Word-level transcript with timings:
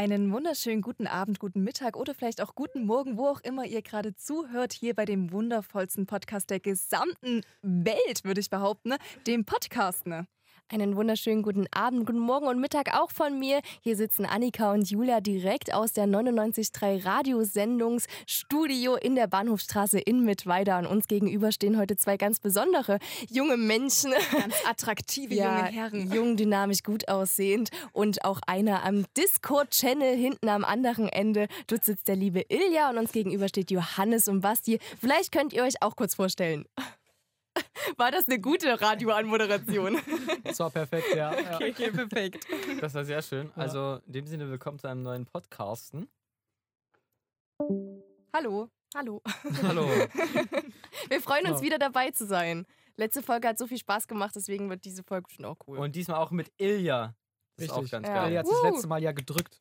Einen 0.00 0.32
wunderschönen 0.32 0.80
guten 0.80 1.06
Abend, 1.06 1.40
guten 1.40 1.62
Mittag 1.62 1.94
oder 1.94 2.14
vielleicht 2.14 2.40
auch 2.40 2.54
guten 2.54 2.86
Morgen, 2.86 3.18
wo 3.18 3.26
auch 3.26 3.40
immer 3.42 3.66
ihr 3.66 3.82
gerade 3.82 4.16
zuhört, 4.16 4.72
hier 4.72 4.94
bei 4.94 5.04
dem 5.04 5.30
wundervollsten 5.30 6.06
Podcast 6.06 6.48
der 6.48 6.58
gesamten 6.58 7.42
Welt, 7.60 8.24
würde 8.24 8.40
ich 8.40 8.48
behaupten, 8.48 8.88
ne? 8.88 8.98
dem 9.26 9.44
Podcast. 9.44 10.06
Ne? 10.06 10.26
Einen 10.72 10.94
wunderschönen 10.94 11.42
guten 11.42 11.66
Abend, 11.72 12.06
guten 12.06 12.20
Morgen 12.20 12.46
und 12.46 12.60
Mittag 12.60 12.94
auch 12.96 13.10
von 13.10 13.36
mir. 13.40 13.58
Hier 13.80 13.96
sitzen 13.96 14.24
Annika 14.24 14.72
und 14.72 14.88
Julia 14.88 15.20
direkt 15.20 15.74
aus 15.74 15.92
der 15.92 16.06
99.3 16.06 17.04
Radiosendungsstudio 17.04 18.94
in 18.94 19.16
der 19.16 19.26
Bahnhofstraße 19.26 19.98
in 19.98 20.24
Mittweida. 20.24 20.78
Und 20.78 20.86
uns 20.86 21.08
gegenüber 21.08 21.50
stehen 21.50 21.76
heute 21.76 21.96
zwei 21.96 22.16
ganz 22.16 22.38
besondere 22.38 23.00
junge 23.28 23.56
Menschen. 23.56 24.12
Ganz 24.30 24.54
attraktive 24.64 25.34
ja, 25.34 25.58
junge 25.58 25.72
Herren. 25.72 26.12
Jung, 26.12 26.36
dynamisch, 26.36 26.84
gut 26.84 27.08
aussehend. 27.08 27.70
Und 27.92 28.24
auch 28.24 28.38
einer 28.46 28.84
am 28.84 29.06
Discord-Channel 29.16 30.16
hinten 30.16 30.48
am 30.48 30.64
anderen 30.64 31.08
Ende. 31.08 31.48
Dort 31.66 31.84
sitzt 31.84 32.06
der 32.06 32.14
liebe 32.14 32.44
Ilja 32.48 32.90
und 32.90 32.98
uns 32.98 33.10
gegenüber 33.10 33.48
steht 33.48 33.72
Johannes 33.72 34.28
und 34.28 34.40
Basti. 34.40 34.78
Vielleicht 35.00 35.32
könnt 35.32 35.52
ihr 35.52 35.64
euch 35.64 35.82
auch 35.82 35.96
kurz 35.96 36.14
vorstellen. 36.14 36.64
War 37.96 38.10
das 38.10 38.28
eine 38.28 38.40
gute 38.40 38.80
Radioanmoderation? 38.80 39.98
Das 40.44 40.58
war 40.60 40.70
perfekt, 40.70 41.14
ja. 41.14 41.34
ja. 41.40 41.54
Okay, 41.54 41.70
okay, 41.70 41.90
perfekt. 41.90 42.46
Das 42.80 42.94
war 42.94 43.04
sehr 43.04 43.22
schön. 43.22 43.50
Also 43.56 44.00
in 44.06 44.12
dem 44.12 44.26
Sinne, 44.26 44.48
willkommen 44.48 44.78
zu 44.78 44.88
einem 44.88 45.02
neuen 45.02 45.26
Podcasten. 45.26 46.08
Hallo. 48.32 48.70
Hallo. 48.94 49.22
Hallo. 49.62 49.86
Wir 51.08 51.20
freuen 51.20 51.46
uns, 51.46 51.60
ja. 51.60 51.66
wieder 51.66 51.78
dabei 51.78 52.10
zu 52.10 52.26
sein. 52.26 52.66
Letzte 52.96 53.22
Folge 53.22 53.48
hat 53.48 53.58
so 53.58 53.66
viel 53.66 53.78
Spaß 53.78 54.08
gemacht, 54.08 54.34
deswegen 54.34 54.68
wird 54.68 54.84
diese 54.84 55.02
Folge 55.04 55.30
schon 55.30 55.44
auch 55.44 55.56
cool. 55.66 55.78
Und 55.78 55.94
diesmal 55.94 56.18
auch 56.18 56.30
mit 56.30 56.50
Ilja. 56.58 57.14
Das 57.56 57.64
Richtig. 57.64 57.82
ist 57.82 57.88
auch 57.88 57.90
ganz 57.90 58.08
ja. 58.08 58.14
geil. 58.14 58.28
Ilja 58.28 58.40
hat 58.40 58.46
das 58.46 58.62
letzte 58.62 58.88
Mal 58.88 59.02
ja 59.02 59.12
gedrückt. 59.12 59.56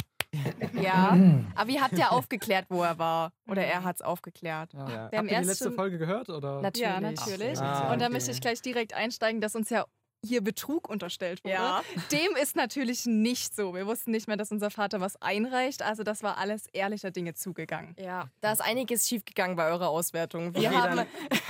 Ja, 0.73 1.17
aber 1.55 1.69
ihr 1.69 1.81
habt 1.81 1.97
ja 1.97 2.09
aufgeklärt, 2.09 2.65
wo 2.69 2.83
er 2.83 2.97
war. 2.99 3.31
Oder 3.47 3.65
er 3.65 3.83
hat 3.83 3.97
es 3.97 4.01
aufgeklärt. 4.01 4.73
Ja. 4.73 4.79
Ja. 4.79 5.11
Wir 5.11 5.17
haben 5.19 5.27
Habt 5.27 5.31
ihr 5.31 5.41
die 5.41 5.47
letzte 5.47 5.71
Folge 5.71 5.97
gehört? 5.97 6.29
Oder? 6.29 6.61
Natürlich. 6.61 6.89
Ja, 6.89 6.99
natürlich. 6.99 7.59
Ah, 7.59 7.91
Und 7.91 8.01
da 8.01 8.09
möchte 8.09 8.31
ich 8.31 8.41
gleich 8.41 8.61
direkt 8.61 8.93
einsteigen, 8.93 9.41
dass 9.41 9.55
uns 9.55 9.69
ja 9.69 9.85
hier 10.23 10.43
Betrug 10.43 10.89
unterstellt 10.89 11.43
wurde. 11.43 11.53
Ja. 11.53 11.81
Dem 12.11 12.35
ist 12.41 12.55
natürlich 12.55 13.05
nicht 13.05 13.55
so. 13.55 13.73
Wir 13.73 13.87
wussten 13.87 14.11
nicht 14.11 14.27
mehr, 14.27 14.37
dass 14.37 14.51
unser 14.51 14.69
Vater 14.69 14.99
was 14.99 15.21
einreicht. 15.21 15.81
Also 15.81 16.03
das 16.03 16.23
war 16.23 16.37
alles 16.37 16.65
ehrlicher 16.73 17.11
Dinge 17.11 17.35
zugegangen. 17.35 17.95
Ja, 17.97 18.29
da 18.41 18.51
ist 18.51 18.61
einiges 18.61 19.07
schiefgegangen 19.07 19.55
bei 19.55 19.69
eurer 19.69 19.89
Auswertung. 19.89 20.53
Wir, 20.55 20.71
haben, 20.71 21.05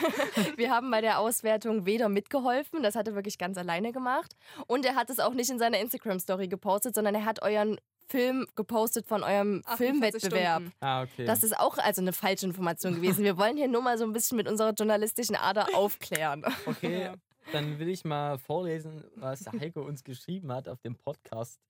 wir 0.55 0.71
haben 0.71 0.91
bei 0.91 1.01
der 1.01 1.19
Auswertung 1.19 1.85
weder 1.85 2.09
mitgeholfen, 2.09 2.83
das 2.83 2.95
hat 2.95 3.07
er 3.07 3.15
wirklich 3.15 3.37
ganz 3.37 3.57
alleine 3.57 3.91
gemacht. 3.91 4.35
Und 4.67 4.85
er 4.85 4.95
hat 4.95 5.09
es 5.09 5.19
auch 5.19 5.33
nicht 5.33 5.49
in 5.49 5.57
seiner 5.57 5.79
Instagram-Story 5.79 6.47
gepostet, 6.47 6.93
sondern 6.93 7.15
er 7.15 7.25
hat 7.25 7.41
euren 7.41 7.79
Film 8.09 8.47
gepostet 8.55 9.07
von 9.07 9.23
eurem 9.23 9.63
Filmwettbewerb. 9.77 10.63
Ah, 10.79 11.03
okay. 11.03 11.25
Das 11.25 11.43
ist 11.43 11.57
auch 11.57 11.77
also 11.77 12.01
eine 12.01 12.11
falsche 12.11 12.45
Information 12.45 12.95
gewesen. 12.95 13.23
Wir 13.23 13.37
wollen 13.37 13.55
hier 13.55 13.67
nur 13.67 13.83
mal 13.83 13.97
so 13.97 14.03
ein 14.03 14.13
bisschen 14.13 14.37
mit 14.37 14.47
unserer 14.47 14.73
journalistischen 14.73 15.35
Ader 15.35 15.67
aufklären. 15.75 16.43
Okay, 16.65 17.11
dann 17.51 17.77
will 17.79 17.89
ich 17.89 18.03
mal 18.05 18.37
vorlesen, 18.39 19.03
was 19.15 19.45
Heiko 19.59 19.81
uns 19.81 20.03
geschrieben 20.03 20.51
hat 20.51 20.67
auf 20.67 20.81
dem 20.81 20.95
Podcast 20.95 21.61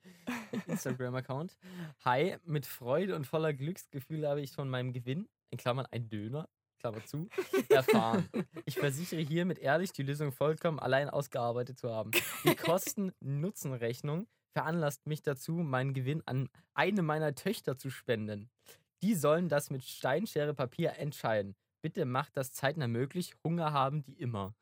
Instagram-Account. 0.67 1.57
Hi, 2.05 2.37
mit 2.45 2.65
Freude 2.65 3.15
und 3.15 3.27
voller 3.27 3.53
Glücksgefühl 3.53 4.27
habe 4.27 4.41
ich 4.41 4.53
von 4.53 4.69
meinem 4.69 4.93
Gewinn, 4.93 5.27
in 5.49 5.57
Klammern 5.57 5.87
ein 5.91 6.09
Döner, 6.09 6.47
Klammer 6.79 7.05
zu, 7.05 7.27
erfahren. 7.69 8.29
Ich 8.65 8.75
versichere 8.75 9.21
hiermit 9.21 9.59
ehrlich, 9.59 9.91
die 9.91 10.03
Lösung 10.03 10.31
vollkommen 10.31 10.79
allein 10.79 11.09
ausgearbeitet 11.09 11.77
zu 11.77 11.89
haben. 11.89 12.11
Die 12.45 12.55
Kosten-Nutzen-Rechnung 12.55 14.27
veranlasst 14.53 15.05
mich 15.08 15.22
dazu, 15.22 15.53
meinen 15.53 15.94
Gewinn 15.94 16.22
an 16.25 16.50
eine 16.73 17.02
meiner 17.02 17.36
Töchter 17.36 17.78
zu 17.78 17.89
spenden. 17.89 18.50
Die 19.02 19.16
sollen 19.16 19.50
das 19.50 19.69
mit 19.69 19.83
Steinschere 19.83 20.53
Papier 20.53 20.94
entscheiden. 20.97 21.55
Bitte 21.81 22.05
macht 22.05 22.36
das 22.36 22.52
zeitnah 22.52 22.88
möglich. 22.88 23.33
Hunger 23.44 23.72
haben 23.72 24.03
die 24.03 24.14
immer. 24.14 24.53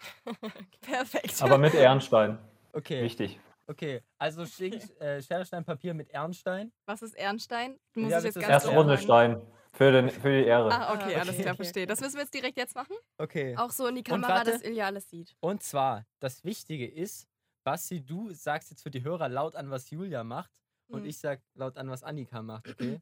Perfekt. 0.80 1.42
Aber 1.42 1.58
mit 1.58 1.74
Ehrenstein. 1.74 2.38
Okay. 2.72 3.02
Wichtig. 3.02 3.40
Okay, 3.66 4.02
also 4.18 4.42
äh, 4.42 5.20
Schere, 5.22 5.44
Stein, 5.44 5.62
Papier 5.64 5.92
mit 5.92 6.08
Ehrenstein. 6.08 6.72
Was 6.86 7.02
ist 7.02 7.14
Ehrenstein? 7.14 7.78
Du 7.92 8.00
musst 8.00 8.12
Ja, 8.12 8.18
es 8.18 8.24
jetzt 8.24 8.36
das 8.36 8.42
ist 8.42 8.48
ganz 8.48 8.52
Erste 8.64 8.68
genau 8.70 8.80
Runde. 8.80 8.98
Stein. 8.98 9.42
Für, 9.74 9.92
den, 9.92 10.08
für 10.08 10.30
die 10.30 10.46
Ehre. 10.46 10.72
Ah, 10.72 10.94
okay, 10.94 11.14
Ah, 11.16 11.20
alles 11.20 11.34
okay, 11.34 11.42
klar, 11.42 11.54
okay. 11.54 11.56
verstehe. 11.56 11.86
Das 11.86 12.00
müssen 12.00 12.14
wir 12.14 12.22
jetzt 12.22 12.32
direkt 12.32 12.56
jetzt 12.56 12.74
machen? 12.74 12.96
Okay. 13.18 13.54
Auch 13.58 13.70
so 13.70 13.86
in 13.86 13.96
die 13.96 14.02
Kamera, 14.02 14.36
warte. 14.36 14.52
dass 14.52 14.62
Ilja 14.62 14.86
alles 14.86 15.10
sieht. 15.10 15.36
Und 15.40 15.62
zwar, 15.62 16.06
das 16.18 16.42
Wichtige 16.44 16.86
ist, 16.90 17.27
Basti, 17.70 18.04
du 18.04 18.32
sagst 18.32 18.70
jetzt 18.70 18.82
für 18.82 18.90
die 18.90 19.02
Hörer 19.04 19.28
laut 19.28 19.56
an, 19.56 19.70
was 19.70 19.90
Julia 19.90 20.24
macht. 20.24 20.50
Und 20.88 21.02
Mhm. 21.02 21.08
ich 21.08 21.18
sag 21.18 21.42
laut 21.54 21.76
an, 21.76 21.90
was 21.90 22.02
Annika 22.02 22.40
macht, 22.42 22.66
okay? 22.96 23.00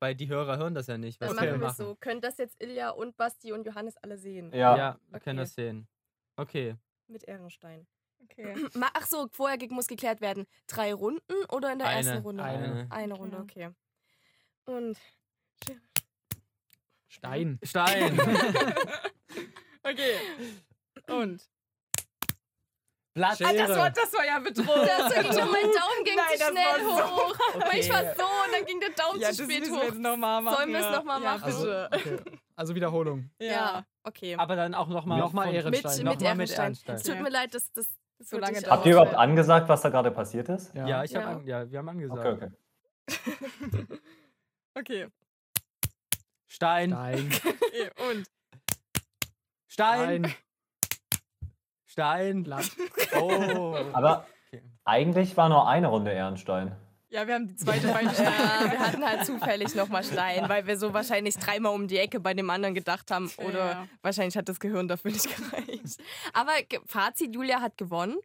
Weil 0.00 0.14
die 0.14 0.28
Hörer 0.28 0.56
hören 0.56 0.74
das 0.74 0.86
ja 0.86 0.96
nicht, 0.98 1.20
was 1.20 1.28
Dann 1.28 1.36
machen 1.36 1.48
wir 1.48 1.58
machen. 1.58 1.76
so. 1.76 1.94
Könnt 2.00 2.24
das 2.24 2.38
jetzt 2.38 2.60
Ilja 2.62 2.90
und 2.90 3.16
Basti 3.16 3.52
und 3.52 3.66
Johannes 3.66 3.96
alle 3.98 4.16
sehen? 4.18 4.50
Ja. 4.52 4.76
Ja, 4.76 4.98
wir 5.10 5.20
können 5.20 5.38
Okay. 5.38 5.44
das 5.44 5.54
sehen. 5.54 5.88
Okay. 6.36 6.76
Mit 7.08 7.24
Ehrenstein. 7.24 7.86
Okay. 8.24 8.54
Ach 8.94 9.06
so, 9.06 9.28
vorher 9.30 9.58
muss 9.70 9.86
geklärt 9.88 10.20
werden. 10.20 10.46
Drei 10.66 10.94
Runden 10.94 11.44
oder 11.50 11.72
in 11.72 11.78
der 11.78 11.88
Eine, 11.88 12.08
ersten 12.08 12.22
Runde? 12.22 12.42
eine. 12.42 12.86
Eine 12.90 13.14
Runde, 13.14 13.36
okay. 13.38 13.70
Und 14.64 14.98
Stein. 17.08 17.58
Stein. 17.62 18.18
okay. 19.84 20.16
Und? 21.08 21.48
Blatt. 23.14 23.38
Ah, 23.44 23.52
das 23.52 23.68
war, 23.76 23.90
das 23.90 24.12
war 24.14 24.24
ja 24.26 24.38
Betrug. 24.38 24.66
das 24.66 25.12
ging 25.14 25.22
schon, 25.24 25.50
mein 25.50 25.62
Daumen 25.64 26.04
ging 26.04 26.16
Nein, 26.16 26.26
zu 26.32 26.38
das 26.38 26.48
schnell 26.48 26.64
war 26.64 26.96
so- 26.96 27.16
hoch. 27.16 27.36
Okay. 27.56 27.80
Ich 27.80 27.90
war 27.90 28.02
so 28.02 28.22
und 28.22 28.52
dann 28.52 28.64
ging 28.64 28.80
der 28.80 28.90
Daumen 28.90 29.20
ja, 29.20 29.30
zu 29.32 29.44
spät 29.44 29.60
müssen 29.60 29.72
wir 29.74 29.80
hoch. 29.80 29.84
jetzt 29.84 29.98
nochmal 29.98 30.40
machen. 30.42 30.56
Sollen 30.56 30.68
wir 30.70 30.78
es 30.78 30.84
ja. 30.86 30.90
noch 30.92 31.04
mal 31.04 31.22
Ja, 31.22 31.30
machen? 31.32 31.44
Also, 31.44 31.84
okay. 31.92 32.16
also 32.56 32.74
Wiederholung. 32.74 33.30
Ja, 33.38 33.84
okay. 34.02 34.34
Aber 34.36 34.56
dann 34.56 34.74
auch 34.74 34.88
nochmal. 34.88 35.18
Nochmal 35.18 35.46
mit, 35.48 35.56
Ehrenstein. 35.56 35.92
mit, 35.96 36.04
Nochmal 36.04 36.14
mit 36.14 36.22
Ehrenstein. 36.22 36.64
Ehrenstein. 36.64 36.96
Es 36.96 37.02
tut 37.02 37.14
Ja. 37.16 37.22
mir 37.22 37.28
leid, 37.30 37.54
dass 37.54 37.70
das 37.72 37.86
So 38.20 38.38
lange 38.38 38.60
dauert. 38.62 38.70
Habt 38.70 38.86
ihr 38.86 38.92
überhaupt 38.92 39.14
angesagt, 39.14 39.68
was 39.68 39.82
da 39.82 39.88
gerade 39.90 40.10
passiert 40.10 40.48
ist? 40.48 40.74
Ja, 40.74 41.04
ich 41.04 41.14
hab 41.14 41.22
Ja. 41.22 41.28
An, 41.30 41.46
ja, 41.46 41.70
wir 41.70 41.78
haben 41.78 41.88
angesagt. 41.90 42.26
Okay, 42.26 42.50
okay. 43.08 43.86
Okay. 44.74 45.06
Stein. 46.48 46.90
Stein. 46.92 47.30
okay. 47.44 47.90
Und? 48.10 48.26
Stein. 49.68 50.24
Stein. 50.24 50.34
Stein. 51.92 52.42
Blatt. 52.42 52.70
Oh. 53.20 53.76
Aber 53.92 54.26
Okay. 54.54 54.62
eigentlich 54.84 55.36
war 55.36 55.48
nur 55.48 55.66
eine 55.68 55.86
Runde 55.88 56.10
Ehrenstein. 56.12 56.74
Ja, 57.08 57.26
wir 57.26 57.34
haben 57.34 57.46
die 57.48 57.56
zweite 57.56 57.88
Steine. 57.88 58.10
Ja, 58.10 58.70
wir 58.72 58.78
hatten 58.78 59.04
halt 59.04 59.24
zufällig 59.26 59.74
nochmal 59.74 60.02
Stein, 60.02 60.48
weil 60.48 60.66
wir 60.66 60.78
so 60.78 60.92
wahrscheinlich 60.94 61.36
dreimal 61.36 61.74
um 61.74 61.88
die 61.88 61.98
Ecke 61.98 62.20
bei 62.20 62.32
dem 62.34 62.48
anderen 62.50 62.74
gedacht 62.74 63.10
haben. 63.10 63.30
Oder 63.38 63.58
Ja. 63.70 63.86
wahrscheinlich 64.02 64.36
hat 64.36 64.48
das 64.48 64.60
Gehirn 64.60 64.88
dafür 64.88 65.10
nicht 65.10 65.28
gereicht. 65.36 66.00
Aber 66.32 66.52
Fazit, 66.86 67.34
Julia 67.34 67.60
hat 67.60 67.76
gewonnen. 67.78 68.16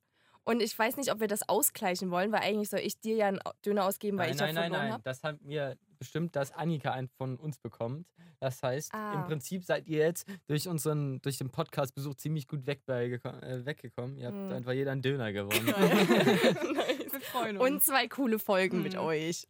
Und 0.45 0.61
ich 0.61 0.77
weiß 0.79 0.95
nicht, 0.95 1.11
ob 1.11 1.19
wir 1.19 1.27
das 1.27 1.47
ausgleichen 1.49 2.09
wollen, 2.11 2.31
weil 2.31 2.39
eigentlich 2.41 2.69
soll 2.69 2.79
ich 2.79 2.97
dir 3.01 3.15
ja 3.17 3.27
einen 3.27 3.39
Döner 3.65 3.83
ausgeben, 3.85 4.17
weil 4.17 4.27
Nein, 4.27 4.35
ich 4.35 4.41
nein, 4.41 4.47
ja 4.55 4.61
nein, 4.61 4.69
verloren 4.71 4.83
nein. 4.85 4.93
habe. 4.93 5.03
Das 5.03 5.23
haben 5.23 5.39
wir 5.43 5.75
bestimmt, 5.97 6.35
dass 6.35 6.51
Annika 6.51 6.91
einen 6.91 7.07
von 7.09 7.37
uns 7.37 7.57
bekommt. 7.59 8.07
Das 8.39 8.61
heißt, 8.63 8.93
Ah. 8.93 9.13
im 9.15 9.25
Prinzip 9.25 9.63
seid 9.63 9.87
ihr 9.87 9.99
jetzt 9.99 10.27
durch 10.47 10.67
unseren, 10.67 11.21
durch 11.21 11.37
den 11.37 11.49
Podcast-Besuch 11.49 12.15
ziemlich 12.15 12.47
gut 12.47 12.65
weg 12.67 12.81
bei, 12.85 13.05
äh, 13.05 13.65
weggekommen. 13.65 14.17
Ihr 14.17 14.27
habt 14.27 14.37
Mhm. 14.37 14.51
einfach 14.51 14.73
jeder 14.73 14.91
einen 14.91 15.01
Döner 15.01 15.31
gewonnen. 15.33 15.67
Wir 17.11 17.21
freuen 17.21 17.57
uns. 17.57 17.69
Und 17.69 17.83
zwei 17.83 18.07
coole 18.07 18.39
Folgen 18.39 18.83
mit 18.83 18.93
Mhm. 18.93 18.99
euch. 18.99 19.47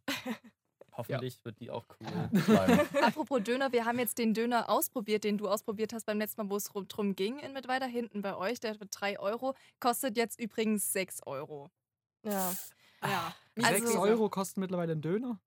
Hoffentlich 0.92 1.44
wird 1.44 1.60
die 1.60 1.70
auch 1.70 1.84
cool. 2.00 2.30
Apropos 3.02 3.40
Döner, 3.44 3.70
wir 3.72 3.84
haben 3.84 4.00
jetzt 4.00 4.18
den 4.18 4.34
Döner 4.34 4.68
ausprobiert, 4.68 5.22
den 5.22 5.38
du 5.38 5.46
ausprobiert 5.48 5.92
hast 5.92 6.06
beim 6.06 6.18
letzten 6.18 6.42
Mal, 6.42 6.50
wo 6.50 6.56
es 6.56 6.74
rum- 6.74 6.88
drum 6.88 7.14
ging, 7.14 7.38
in 7.38 7.52
mit 7.52 7.68
weiter 7.68 7.86
hinten 7.86 8.20
bei 8.20 8.34
euch. 8.36 8.58
Der 8.58 8.80
wird 8.80 8.88
3 8.98 9.20
Euro, 9.20 9.54
kostet 9.78 10.16
jetzt 10.16 10.40
übrigens 10.40 10.92
6 10.92 11.20
Euro. 11.24 11.70
Ja. 12.24 12.52
Ja. 13.04 13.32
Wie 13.54 13.62
Also- 13.62 13.76
Sechs 13.76 13.90
diese- 13.90 14.00
Euro 14.00 14.28
kosten 14.28 14.58
mittlerweile 14.60 14.92
ein 14.94 15.00
Döner? 15.00 15.38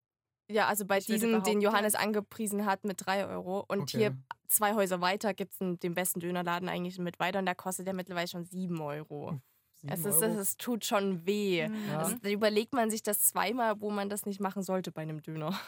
Ja, 0.51 0.67
also 0.67 0.85
bei 0.85 0.97
Ich 0.99 1.05
diesem, 1.05 1.43
den 1.43 1.61
Johannes 1.61 1.95
angepriesen 1.95 2.65
hat, 2.65 2.83
mit 2.83 3.05
3 3.05 3.27
Euro. 3.27 3.63
Und 3.67 3.81
Okay. 3.81 3.97
hier 3.97 4.17
zwei 4.47 4.73
Häuser 4.75 5.01
weiter 5.01 5.33
gibt 5.33 5.53
es 5.53 5.57
den 5.79 5.93
besten 5.93 6.19
Dönerladen 6.19 6.67
eigentlich 6.69 6.97
mit 6.99 7.19
weiter 7.19 7.39
und 7.39 7.45
da 7.45 7.53
kostet 7.53 7.87
der 7.87 7.93
mittlerweile 7.93 8.27
schon 8.27 8.43
7 8.45 8.79
Euro. 8.81 9.39
Sieben 9.77 9.93
Es, 9.93 10.05
ist, 10.05 10.21
Euro? 10.21 10.33
es, 10.33 10.37
es 10.37 10.57
tut 10.57 10.85
schon 10.85 11.25
weh. 11.25 11.67
Ja. 11.87 11.99
Also, 11.99 12.15
da 12.21 12.29
überlegt 12.29 12.73
man 12.73 12.91
sich 12.91 13.01
das 13.01 13.21
zweimal, 13.21 13.79
wo 13.81 13.89
man 13.89 14.09
das 14.09 14.25
nicht 14.25 14.39
machen 14.39 14.61
sollte 14.61 14.91
bei 14.91 15.01
einem 15.01 15.21
Döner. 15.21 15.59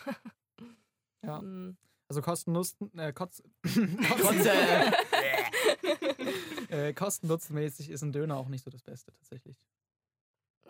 Ja. 1.24 1.41
Mm. 1.41 1.77
Also 2.09 2.21
Kosten-Nutzen, 2.21 2.91
äh, 3.00 3.12
Kotz, 3.13 3.41
Kotze. 3.63 4.51
äh, 6.69 6.94
Kosten-Nutzen-mäßig 6.94 7.89
ist 7.89 8.03
ein 8.03 8.12
Döner 8.12 8.38
auch 8.38 8.50
nicht 8.50 8.63
so 8.63 8.69
das 8.69 8.83
Beste 8.83 9.12
tatsächlich. 9.13 9.57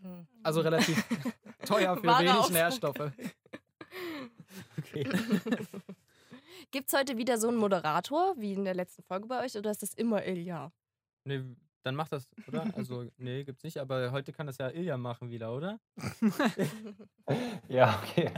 Mm. 0.01 0.21
Also 0.43 0.61
relativ 0.61 1.03
teuer 1.65 1.97
für 1.97 2.07
Wahrer 2.07 2.35
wenig. 2.37 2.49
Nährstoffe. 2.51 3.11
okay. 4.77 5.03
Gibt 6.71 6.87
es 6.87 6.97
heute 6.97 7.17
wieder 7.17 7.37
so 7.37 7.49
einen 7.49 7.57
Moderator 7.57 8.35
wie 8.37 8.53
in 8.53 8.65
der 8.65 8.73
letzten 8.73 9.03
Folge 9.03 9.27
bei 9.27 9.43
euch 9.43 9.55
oder 9.57 9.71
ist 9.71 9.81
das 9.83 9.93
immer 9.93 10.25
Ilja? 10.25 10.71
Ne, 11.25 11.55
Dann 11.83 11.95
mach 11.95 12.07
das, 12.07 12.27
oder? 12.47 12.65
Also, 12.75 13.05
nee, 13.17 13.43
gibt's 13.43 13.63
nicht, 13.63 13.77
aber 13.77 14.11
heute 14.11 14.33
kann 14.33 14.47
das 14.47 14.57
ja 14.57 14.69
Ilja 14.69 14.97
machen 14.97 15.29
wieder, 15.29 15.53
oder? 15.55 15.79
Ja, 17.67 17.99
okay. 18.03 18.31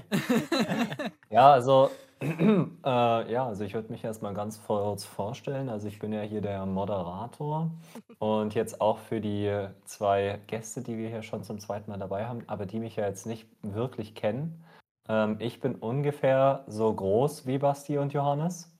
Ja, 1.30 1.52
also, 1.54 1.92
äh, 2.22 3.32
ja, 3.32 3.46
also 3.46 3.64
ich 3.64 3.74
würde 3.74 3.92
mich 3.92 4.04
erstmal 4.04 4.34
ganz 4.34 4.62
kurz 4.66 5.04
vorstellen. 5.04 5.70
Also 5.70 5.88
ich 5.88 6.00
bin 6.00 6.14
ja 6.14 6.22
hier 6.22 6.42
der 6.42 6.66
Moderator 6.66 7.72
und 8.20 8.56
jetzt 8.56 8.80
auch 8.80 9.00
für 9.00 9.20
die 9.20 9.68
zwei 9.86 10.40
Gäste, 10.48 10.82
die 10.82 10.98
wir 10.98 11.10
hier 11.10 11.24
schon 11.24 11.44
zum 11.44 11.60
zweiten 11.60 11.92
Mal 11.92 11.98
dabei 11.98 12.26
haben, 12.26 12.44
aber 12.48 12.66
die 12.66 12.80
mich 12.80 12.96
ja 12.96 13.08
jetzt 13.08 13.26
nicht 13.26 13.48
wirklich 13.62 14.16
kennen. 14.16 14.64
Ähm, 15.08 15.38
ich 15.40 15.60
bin 15.60 15.76
ungefähr 15.76 16.64
so 16.68 16.94
groß 16.94 17.46
wie 17.46 17.58
Basti 17.58 17.98
und 17.98 18.14
Johannes. 18.14 18.72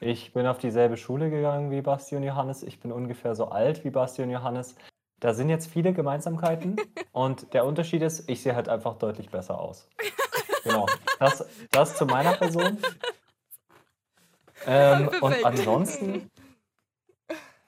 Ich 0.00 0.32
bin 0.32 0.46
auf 0.46 0.58
dieselbe 0.58 0.96
Schule 0.96 1.30
gegangen 1.30 1.70
wie 1.70 1.82
Basti 1.82 2.16
und 2.16 2.22
Johannes. 2.22 2.62
Ich 2.62 2.80
bin 2.80 2.92
ungefähr 2.92 3.34
so 3.34 3.48
alt 3.48 3.84
wie 3.84 3.90
Basti 3.90 4.22
und 4.22 4.30
Johannes. 4.30 4.76
Da 5.20 5.34
sind 5.34 5.50
jetzt 5.50 5.66
viele 5.66 5.92
Gemeinsamkeiten 5.92 6.76
und 7.12 7.52
der 7.52 7.66
Unterschied 7.66 8.02
ist, 8.02 8.28
ich 8.30 8.42
sehe 8.42 8.54
halt 8.54 8.68
einfach 8.68 8.96
deutlich 8.96 9.30
besser 9.30 9.60
aus. 9.60 9.88
Genau. 10.64 10.86
Das, 11.18 11.46
das 11.70 11.96
zu 11.96 12.06
meiner 12.06 12.34
Person. 12.34 12.78
Ähm, 14.66 15.08
und 15.20 15.44
ansonsten, 15.44 16.30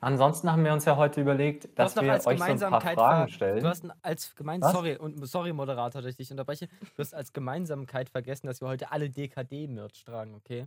ansonsten 0.00 0.50
haben 0.50 0.64
wir 0.64 0.72
uns 0.72 0.84
ja 0.84 0.96
heute 0.96 1.20
überlegt, 1.20 1.64
Du 1.64 1.68
dass 1.74 1.96
wir 1.96 2.12
als 2.12 2.26
euch 2.26 2.38
so 2.38 2.44
ein 2.44 2.48
paar 2.48 2.56
Gemeinsamkeit 2.58 2.94
Fragen 2.98 3.28
stellen. 3.30 3.60
Du 3.62 3.68
hast 3.68 3.84
als 4.02 4.34
gemein 4.34 4.60
Was? 4.62 4.72
sorry 4.72 4.96
und 4.96 5.24
sorry 5.26 5.52
Moderator, 5.52 6.02
dass 6.02 6.10
ich 6.10 6.16
dich 6.16 6.30
unterbreche. 6.30 6.66
Du 6.66 6.98
hast 6.98 7.14
als 7.14 7.32
Gemeinsamkeit 7.32 8.08
vergessen, 8.10 8.46
dass 8.46 8.60
wir 8.60 8.68
heute 8.68 8.90
alle 8.92 9.08
DKD 9.10 9.68
Merch 9.68 10.04
tragen, 10.04 10.34
okay? 10.34 10.66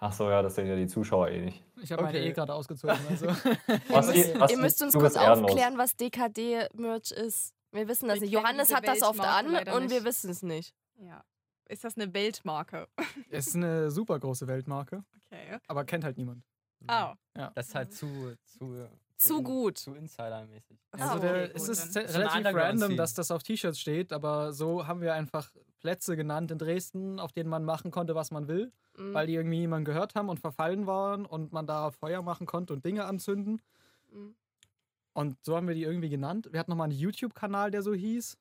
Ach 0.00 0.12
so, 0.12 0.30
ja, 0.30 0.42
das 0.42 0.54
sehen 0.54 0.68
ja 0.68 0.76
die 0.76 0.86
Zuschauer 0.86 1.28
eh 1.30 1.46
nicht. 1.46 1.64
Ich 1.82 1.90
habe 1.90 2.04
meine 2.04 2.18
Okay. 2.18 2.28
eh 2.28 2.32
gerade 2.32 2.54
ausgezogen. 2.54 2.96
Also. 3.10 3.26
Was, 3.88 4.14
Ihr 4.14 4.14
müsst, 4.26 4.40
was, 4.40 4.50
ihr 4.52 4.58
müsst 4.58 4.82
uns 4.82 4.94
kurz 4.94 5.16
aufklären, 5.16 5.76
was 5.76 5.96
DKD-Merch 5.96 7.10
ist. 7.10 7.52
Wir 7.72 7.88
wissen 7.88 8.06
das 8.08 8.16
Wir 8.16 8.22
nicht. 8.22 8.32
Johannes 8.32 8.72
hat 8.74 8.86
das 8.86 9.02
oft 9.02 9.20
an 9.20 9.46
und 9.74 9.90
wir 9.90 10.04
wissen 10.04 10.30
es 10.30 10.42
nicht. 10.42 10.72
Ja. 11.00 11.22
Ist 11.68 11.82
das 11.84 11.96
eine 11.96 12.14
Weltmarke? 12.14 12.86
Es 13.28 13.48
ist 13.48 13.56
eine 13.56 13.90
super 13.90 14.18
große 14.18 14.46
Weltmarke, 14.46 15.04
Okay. 15.30 15.58
aber 15.66 15.84
kennt 15.84 16.04
halt 16.04 16.16
niemand. 16.16 16.42
Oh. 16.86 17.12
Das 17.54 17.68
ist 17.68 17.74
halt 17.74 17.92
zu, 17.92 18.36
zu, 18.44 18.88
Zu 19.16 19.38
in- 19.38 19.44
gut. 19.44 19.78
Zu 19.78 19.94
Insidermäßig. 19.94 20.78
Also 20.92 21.16
okay, 21.16 21.20
der, 21.20 21.48
gut, 21.48 21.56
es 21.68 21.92
dann. 21.92 22.04
ist 22.04 22.14
ein 22.16 22.22
relativ 22.22 22.54
random, 22.54 22.96
dass 22.96 23.14
das 23.14 23.30
auf 23.30 23.42
T-Shirts 23.42 23.80
steht, 23.80 24.12
aber 24.12 24.52
so 24.52 24.86
haben 24.86 25.00
wir 25.00 25.14
einfach 25.14 25.50
Plätze 25.80 26.16
genannt 26.16 26.50
in 26.50 26.58
Dresden, 26.58 27.18
auf 27.20 27.32
denen 27.32 27.50
man 27.50 27.64
machen 27.64 27.90
konnte, 27.90 28.14
was 28.14 28.30
man 28.30 28.46
will, 28.48 28.72
Mhm. 28.96 29.14
weil 29.14 29.26
die 29.26 29.34
irgendwie 29.34 29.58
niemand 29.60 29.84
gehört 29.84 30.14
haben 30.14 30.28
und 30.28 30.38
verfallen 30.40 30.86
waren 30.86 31.24
und 31.26 31.52
man 31.52 31.66
da 31.66 31.90
Feuer 31.90 32.22
machen 32.22 32.46
konnte 32.46 32.72
und 32.72 32.84
Dinge 32.84 33.04
anzünden. 33.04 33.60
Mhm. 34.10 34.34
Und 35.14 35.36
so 35.44 35.56
haben 35.56 35.66
wir 35.68 35.74
die 35.74 35.82
irgendwie 35.84 36.08
genannt. 36.08 36.48
Wir 36.52 36.60
hatten 36.60 36.70
nochmal 36.70 36.88
einen 36.90 36.98
YouTube-Kanal, 36.98 37.70
der 37.72 37.82
so 37.82 37.92
hieß. 37.94 38.36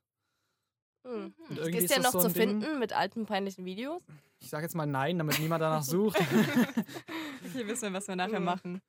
Mhm. 1.04 1.34
Ist 1.74 1.90
der 1.92 2.02
noch 2.02 2.12
so 2.12 2.20
zu 2.22 2.28
Ding- 2.30 2.62
finden 2.62 2.80
mit 2.80 2.94
alten 2.94 3.26
peinlichen 3.26 3.66
Videos? 3.66 4.02
Ich 4.40 4.50
sage 4.50 4.64
jetzt 4.64 4.76
mal 4.76 4.86
nein, 4.86 5.18
damit 5.18 5.40
niemand 5.40 5.62
danach 5.62 5.82
sucht. 5.84 6.18
Okay, 7.46 7.68
wissen 7.68 7.84
wir, 7.84 7.94
was 7.94 8.08
wir 8.08 8.16
nachher 8.16 8.40
machen. 8.40 8.82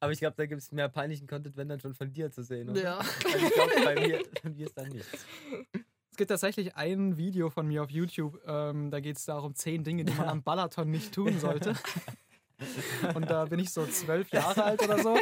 Aber 0.00 0.12
ich 0.12 0.18
glaube, 0.18 0.34
da 0.36 0.46
gibt 0.46 0.60
es 0.60 0.72
mehr 0.72 0.88
peinlichen 0.88 1.26
Content, 1.26 1.56
wenn 1.56 1.68
dann 1.68 1.80
schon 1.80 1.94
von 1.94 2.12
dir 2.12 2.30
zu 2.30 2.42
sehen. 2.42 2.70
Oder? 2.70 2.82
ja. 2.82 2.98
Also 2.98 3.46
ich 3.46 3.52
glaube, 3.52 3.72
bei 3.84 3.94
mir, 3.94 4.22
bei 4.42 4.50
mir 4.50 4.66
ist 4.66 4.76
da 4.76 4.82
nichts. 4.82 5.26
Es 6.10 6.16
gibt 6.16 6.30
tatsächlich 6.30 6.76
ein 6.76 7.16
Video 7.16 7.50
von 7.50 7.66
mir 7.66 7.82
auf 7.82 7.90
YouTube, 7.90 8.40
ähm, 8.46 8.90
da 8.90 9.00
geht 9.00 9.18
es 9.18 9.26
darum, 9.26 9.54
zehn 9.54 9.84
Dinge, 9.84 10.04
die 10.04 10.14
man 10.14 10.28
am 10.28 10.42
Balaton 10.42 10.90
nicht 10.90 11.12
tun 11.12 11.38
sollte. 11.38 11.74
Und 13.14 13.30
da 13.30 13.44
bin 13.44 13.58
ich 13.58 13.70
so 13.70 13.84
zwölf 13.86 14.30
Jahre 14.30 14.64
alt 14.64 14.82
oder 14.82 14.98
so 15.02 15.18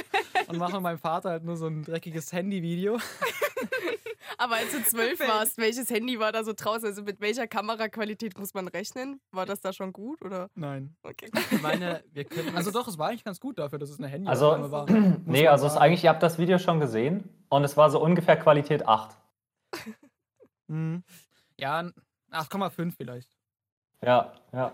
und 0.47 0.57
mache 0.57 0.75
mit 0.75 0.83
meinem 0.83 0.99
Vater 0.99 1.31
halt 1.31 1.43
nur 1.43 1.57
so 1.57 1.67
ein 1.67 1.83
dreckiges 1.83 2.33
Handyvideo. 2.33 2.99
Aber 4.45 4.57
als 4.57 4.73
du 4.73 4.83
zwölf 4.85 5.21
warst, 5.21 5.57
welches 5.57 5.89
Handy 5.89 6.21
war 6.21 6.31
da 6.31 6.45
so 6.45 6.53
draußen? 6.55 6.85
Also 6.87 7.03
mit 7.03 7.21
welcher 7.23 7.47
Kameraqualität 7.47 8.39
muss 8.39 8.53
man 8.53 8.69
rechnen? 8.69 9.21
War 9.33 9.47
das 9.47 9.61
da 9.63 9.73
schon 9.73 9.93
gut 9.95 10.21
oder? 10.23 10.51
Nein. 10.55 10.95
Okay. 11.03 11.31
Ich 11.51 11.63
meine, 11.63 12.05
wir 12.13 12.25
können 12.27 12.55
Also 12.55 12.71
doch, 12.71 12.87
es 12.87 12.99
war 12.99 13.09
eigentlich 13.09 13.25
ganz 13.25 13.41
gut 13.41 13.59
dafür, 13.59 13.79
dass 13.79 13.89
es 13.89 13.99
eine 13.99 14.09
Also, 14.29 14.53
Handyaufnahme 14.53 14.71
war. 14.71 14.87
Nee, 15.25 15.49
also 15.49 15.67
es 15.67 15.77
eigentlich, 15.79 16.05
ihr 16.05 16.11
habt 16.11 16.23
das 16.23 16.39
Video 16.39 16.59
schon 16.59 16.79
gesehen 16.79 17.29
und 17.49 17.65
es 17.65 17.77
war 17.79 17.89
so 17.89 18.01
ungefähr 18.03 18.37
Qualität 18.37 18.87
8. 18.87 19.17
Mhm. 20.67 21.05
Ja, 21.59 21.79
ein 21.81 21.93
8,5 22.33 22.95
vielleicht. 22.97 23.29
Ja, 24.03 24.33
ja. 24.53 24.73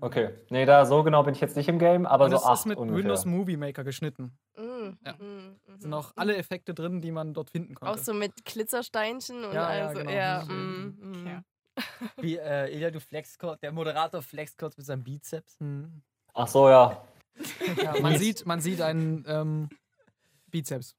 Okay. 0.00 0.30
Nee, 0.50 0.64
da 0.64 0.86
so 0.86 1.02
genau 1.02 1.22
bin 1.24 1.34
ich 1.34 1.40
jetzt 1.40 1.56
nicht 1.56 1.68
im 1.68 1.78
Game, 1.78 2.06
aber 2.06 2.26
Und 2.26 2.30
so 2.32 2.36
8 2.38 2.52
ist 2.54 2.60
ist 2.60 2.66
mit 2.66 2.78
ungefähr. 2.78 2.98
Windows 3.02 3.24
Movie 3.24 3.56
Maker 3.56 3.84
geschnitten. 3.84 4.36
Mhm. 4.56 4.96
Ja. 5.04 5.12
Mhm. 5.14 5.56
Es 5.76 5.82
sind 5.82 5.92
auch 5.94 6.12
alle 6.16 6.36
Effekte 6.36 6.72
drin, 6.74 7.00
die 7.00 7.10
man 7.10 7.34
dort 7.34 7.50
finden 7.50 7.74
konnte. 7.74 7.92
Auch 7.94 7.98
so 7.98 8.14
mit 8.14 8.44
Glitzersteinchen 8.44 9.44
und 9.44 9.52
Ja, 9.54 9.74
ja, 9.74 9.86
also 9.88 9.98
genau. 10.00 10.10
ja, 10.12 10.44
Mhm. 10.48 10.96
mm, 11.00 11.10
mm. 11.10 11.26
Okay. 11.26 11.42
Wie, 12.20 12.36
äh, 12.38 12.72
Ilja, 12.74 12.90
du 12.90 13.00
flex 13.00 13.38
kurz, 13.38 13.60
der 13.60 13.70
Moderator 13.72 14.20
flex 14.22 14.56
kurz 14.56 14.76
mit 14.76 14.86
seinem 14.86 15.04
Bizeps. 15.04 15.56
Mhm. 15.60 16.02
Ach 16.34 16.48
so, 16.48 16.68
ja. 16.68 17.02
Ja, 17.82 18.00
man, 18.00 18.16
sieht, 18.18 18.46
man 18.46 18.60
sieht 18.60 18.80
einen 18.80 19.24
ähm, 19.28 19.68
Bizeps. 20.50 20.96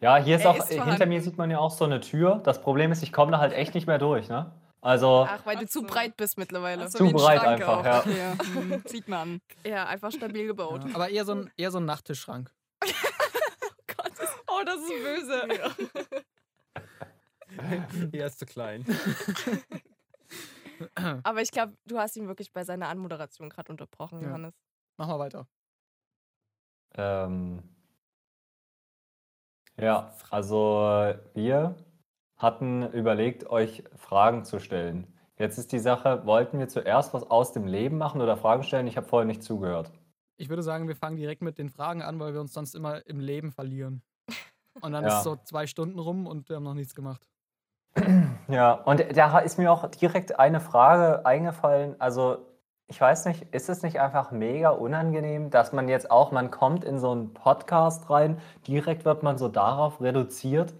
Ja, 0.00 0.16
hier 0.16 0.36
ist 0.36 0.44
Er 0.44 0.50
auch, 0.50 0.56
ist 0.58 0.68
hinter 0.68 0.84
vorhanden. 0.84 1.08
mir 1.10 1.20
sieht 1.22 1.36
man 1.38 1.50
ja 1.50 1.58
auch 1.58 1.70
so 1.70 1.84
eine 1.84 2.00
Tür. 2.00 2.40
Das 2.44 2.60
Problem 2.62 2.90
ist, 2.90 3.02
ich 3.02 3.12
komme 3.12 3.32
da 3.32 3.38
halt 3.38 3.52
echt 3.52 3.74
nicht 3.74 3.86
mehr 3.86 3.98
durch, 3.98 4.28
ne? 4.28 4.50
Also, 4.84 5.26
Ach, 5.28 5.46
weil 5.46 5.56
du 5.56 5.64
Ach 5.64 5.68
zu 5.68 5.80
so. 5.80 5.86
breit 5.86 6.16
bist 6.16 6.36
mittlerweile. 6.38 6.84
Ach 6.84 6.88
so, 6.88 6.98
Zu 6.98 7.04
wie 7.04 7.08
ein 7.10 7.14
breit 7.14 7.40
Schrank 7.40 7.60
einfach, 7.62 7.78
auch. 7.78 7.84
ja. 8.06 8.32
Okay. 8.32 8.48
Mhm. 8.60 8.82
Sieht 8.86 9.06
man. 9.08 9.40
Ja, 9.64 9.86
einfach 9.86 10.10
stabil 10.10 10.46
gebaut. 10.48 10.84
Ja, 10.88 10.94
aber 10.96 11.08
eher 11.08 11.24
so 11.24 11.34
ein, 11.36 11.50
eher 11.56 11.70
so 11.70 11.78
ein 11.78 11.84
Nachttischschrank. 11.86 12.52
Oh, 14.54 14.64
das 14.66 14.76
ist 14.80 14.88
böse. 14.88 15.48
Er 18.12 18.26
ist 18.26 18.38
zu 18.38 18.44
klein. 18.46 18.84
Aber 21.22 21.40
ich 21.42 21.50
glaube, 21.50 21.74
du 21.86 21.98
hast 21.98 22.16
ihn 22.16 22.26
wirklich 22.28 22.52
bei 22.52 22.62
seiner 22.64 22.88
Anmoderation 22.88 23.48
gerade 23.48 23.72
unterbrochen, 23.72 24.20
Ja. 24.20 24.28
Johannes. 24.28 24.54
Mach 24.98 25.06
mal 25.08 25.18
weiter. 25.18 25.46
ähm, 26.96 27.62
ja, 29.78 30.12
also 30.30 31.14
wir 31.34 31.74
hatten 32.42 32.82
überlegt, 32.92 33.48
euch 33.48 33.84
Fragen 33.96 34.44
zu 34.44 34.58
stellen. 34.58 35.06
Jetzt 35.38 35.58
ist 35.58 35.72
die 35.72 35.78
Sache, 35.78 36.26
wollten 36.26 36.58
wir 36.58 36.68
zuerst 36.68 37.14
was 37.14 37.30
aus 37.30 37.52
dem 37.52 37.66
Leben 37.66 37.96
machen 37.98 38.20
oder 38.20 38.36
Fragen 38.36 38.62
stellen? 38.64 38.86
Ich 38.86 38.96
habe 38.96 39.06
vorher 39.06 39.26
nicht 39.26 39.42
zugehört. 39.42 39.90
Ich 40.36 40.48
würde 40.48 40.62
sagen, 40.62 40.88
wir 40.88 40.96
fangen 40.96 41.16
direkt 41.16 41.42
mit 41.42 41.56
den 41.58 41.70
Fragen 41.70 42.02
an, 42.02 42.18
weil 42.20 42.34
wir 42.34 42.40
uns 42.40 42.52
sonst 42.52 42.74
immer 42.74 43.06
im 43.06 43.20
Leben 43.20 43.52
verlieren. 43.52 44.02
Und 44.80 44.92
dann 44.92 45.04
Ja. 45.04 45.18
ist 45.18 45.24
so 45.24 45.36
zwei 45.36 45.66
Stunden 45.66 45.98
rum 45.98 46.26
und 46.26 46.48
wir 46.48 46.56
haben 46.56 46.64
noch 46.64 46.74
nichts 46.74 46.94
gemacht. 46.94 47.26
Ja, 48.48 48.72
und 48.72 49.16
da 49.16 49.38
ist 49.38 49.56
mir 49.58 49.72
auch 49.72 49.86
direkt 49.88 50.38
eine 50.38 50.60
Frage 50.60 51.24
eingefallen. 51.24 51.94
Also, 52.00 52.38
ich 52.88 53.00
weiß 53.00 53.24
nicht, 53.26 53.42
ist 53.54 53.68
es 53.70 53.82
nicht 53.82 54.00
einfach 54.00 54.30
mega 54.32 54.70
unangenehm, 54.70 55.48
dass 55.48 55.72
man 55.72 55.88
jetzt 55.88 56.10
auch, 56.10 56.32
man 56.32 56.50
kommt 56.50 56.84
in 56.84 56.98
so 56.98 57.12
einen 57.12 57.32
Podcast 57.32 58.10
rein, 58.10 58.38
direkt 58.66 59.04
wird 59.04 59.22
man 59.22 59.38
so 59.38 59.48
darauf 59.48 60.00
reduziert, 60.00 60.74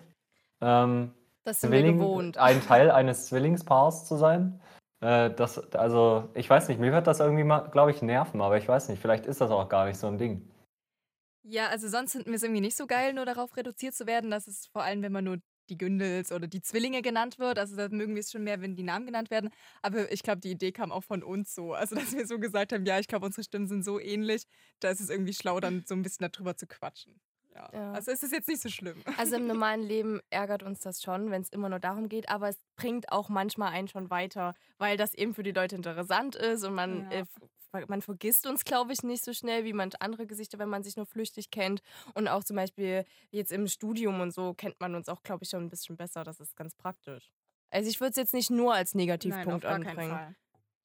ähm, 0.60 1.12
Das 1.44 1.60
sind 1.60 1.72
wir 1.72 1.80
Zwilling, 1.80 1.98
gewohnt. 1.98 2.38
ein 2.38 2.60
Teil 2.66 2.90
eines 2.90 3.26
Zwillingspaars 3.26 4.06
zu 4.06 4.16
sein? 4.16 4.60
Äh, 5.00 5.30
das, 5.34 5.58
also, 5.74 6.30
ich 6.34 6.48
weiß 6.48 6.68
nicht, 6.68 6.80
mir 6.80 6.92
wird 6.92 7.06
das 7.06 7.20
irgendwie 7.20 7.44
mal, 7.44 7.68
glaube 7.70 7.90
ich, 7.90 8.02
nerven, 8.02 8.40
aber 8.40 8.56
ich 8.58 8.68
weiß 8.68 8.88
nicht, 8.88 9.00
vielleicht 9.00 9.26
ist 9.26 9.40
das 9.40 9.50
auch 9.50 9.68
gar 9.68 9.86
nicht 9.86 9.98
so 9.98 10.06
ein 10.06 10.18
Ding. 10.18 10.48
Ja, 11.44 11.68
also 11.68 11.88
sonst 11.88 12.12
finden 12.12 12.28
wir 12.28 12.36
es 12.36 12.42
irgendwie 12.44 12.60
nicht 12.60 12.76
so 12.76 12.86
geil, 12.86 13.12
nur 13.12 13.26
darauf 13.26 13.56
reduziert 13.56 13.94
zu 13.94 14.06
werden. 14.06 14.30
Das 14.30 14.46
ist 14.46 14.68
vor 14.72 14.84
allem, 14.84 15.02
wenn 15.02 15.10
man 15.10 15.24
nur 15.24 15.38
die 15.68 15.78
Gündels 15.78 16.30
oder 16.32 16.46
die 16.46 16.60
Zwillinge 16.60 17.02
genannt 17.02 17.38
wird. 17.38 17.58
Also 17.58 17.76
da 17.76 17.88
mögen 17.88 18.14
wir 18.14 18.20
es 18.20 18.30
schon 18.30 18.44
mehr, 18.44 18.60
wenn 18.60 18.76
die 18.76 18.82
Namen 18.82 19.06
genannt 19.06 19.30
werden. 19.30 19.50
Aber 19.82 20.10
ich 20.12 20.22
glaube, 20.22 20.40
die 20.40 20.52
Idee 20.52 20.72
kam 20.72 20.92
auch 20.92 21.04
von 21.04 21.22
uns 21.22 21.54
so. 21.54 21.74
Also 21.74 21.96
dass 21.96 22.12
wir 22.12 22.26
so 22.26 22.38
gesagt 22.38 22.72
haben, 22.72 22.86
ja, 22.86 22.98
ich 22.98 23.08
glaube, 23.08 23.26
unsere 23.26 23.44
Stimmen 23.44 23.66
sind 23.66 23.84
so 23.84 23.98
ähnlich. 23.98 24.44
Da 24.80 24.90
ist 24.90 25.00
es 25.00 25.10
irgendwie 25.10 25.34
schlau, 25.34 25.60
dann 25.60 25.84
so 25.86 25.94
ein 25.94 26.02
bisschen 26.02 26.28
darüber 26.30 26.56
zu 26.56 26.66
quatschen. 26.66 27.20
Ja. 27.54 27.68
Ja. 27.72 27.92
Also 27.92 28.10
es 28.10 28.22
ist 28.22 28.32
jetzt 28.32 28.48
nicht 28.48 28.62
so 28.62 28.68
schlimm. 28.68 29.02
Also 29.18 29.36
im 29.36 29.46
normalen 29.46 29.82
Leben 29.82 30.20
ärgert 30.30 30.62
uns 30.62 30.80
das 30.80 31.02
schon, 31.02 31.30
wenn 31.30 31.42
es 31.42 31.48
immer 31.50 31.68
nur 31.68 31.80
darum 31.80 32.08
geht, 32.08 32.28
aber 32.28 32.48
es 32.48 32.58
bringt 32.76 33.12
auch 33.12 33.28
manchmal 33.28 33.72
einen 33.72 33.88
schon 33.88 34.10
weiter, 34.10 34.54
weil 34.78 34.96
das 34.96 35.14
eben 35.14 35.34
für 35.34 35.42
die 35.42 35.52
Leute 35.52 35.76
interessant 35.76 36.34
ist 36.34 36.64
und 36.64 36.74
man, 36.74 37.10
Ja. 37.10 37.20
äh, 37.20 37.24
man 37.88 38.02
vergisst 38.02 38.46
uns, 38.46 38.64
glaube 38.64 38.92
ich, 38.92 39.02
nicht 39.02 39.24
so 39.24 39.32
schnell 39.32 39.64
wie 39.64 39.72
manch 39.72 39.94
andere 40.00 40.26
Gesichter, 40.26 40.58
wenn 40.58 40.68
man 40.68 40.82
sich 40.82 40.96
nur 40.96 41.06
flüchtig 41.06 41.50
kennt. 41.50 41.80
Und 42.14 42.28
auch 42.28 42.44
zum 42.44 42.56
Beispiel 42.56 43.04
jetzt 43.30 43.50
im 43.52 43.66
Studium 43.66 44.20
und 44.20 44.32
so 44.32 44.52
kennt 44.54 44.78
man 44.80 44.94
uns 44.94 45.08
auch, 45.08 45.22
glaube 45.22 45.44
ich, 45.44 45.50
schon 45.50 45.64
ein 45.64 45.70
bisschen 45.70 45.96
besser. 45.96 46.22
Das 46.24 46.38
ist 46.40 46.54
ganz 46.56 46.74
praktisch. 46.74 47.32
Also 47.70 47.88
ich 47.88 47.98
würde 48.00 48.10
es 48.10 48.16
jetzt 48.16 48.34
nicht 48.34 48.50
nur 48.50 48.74
als 48.74 48.94
Negativpunkt 48.94 49.64
anbringen. 49.64 50.36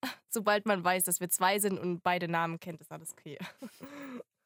Sobald 0.29 0.65
man 0.65 0.83
weiß, 0.83 1.03
dass 1.03 1.19
wir 1.19 1.29
zwei 1.29 1.59
sind 1.59 1.77
und 1.77 2.01
beide 2.03 2.27
Namen 2.29 2.59
kennt, 2.59 2.79
ist 2.79 2.91
alles 2.91 3.11
okay. 3.11 3.37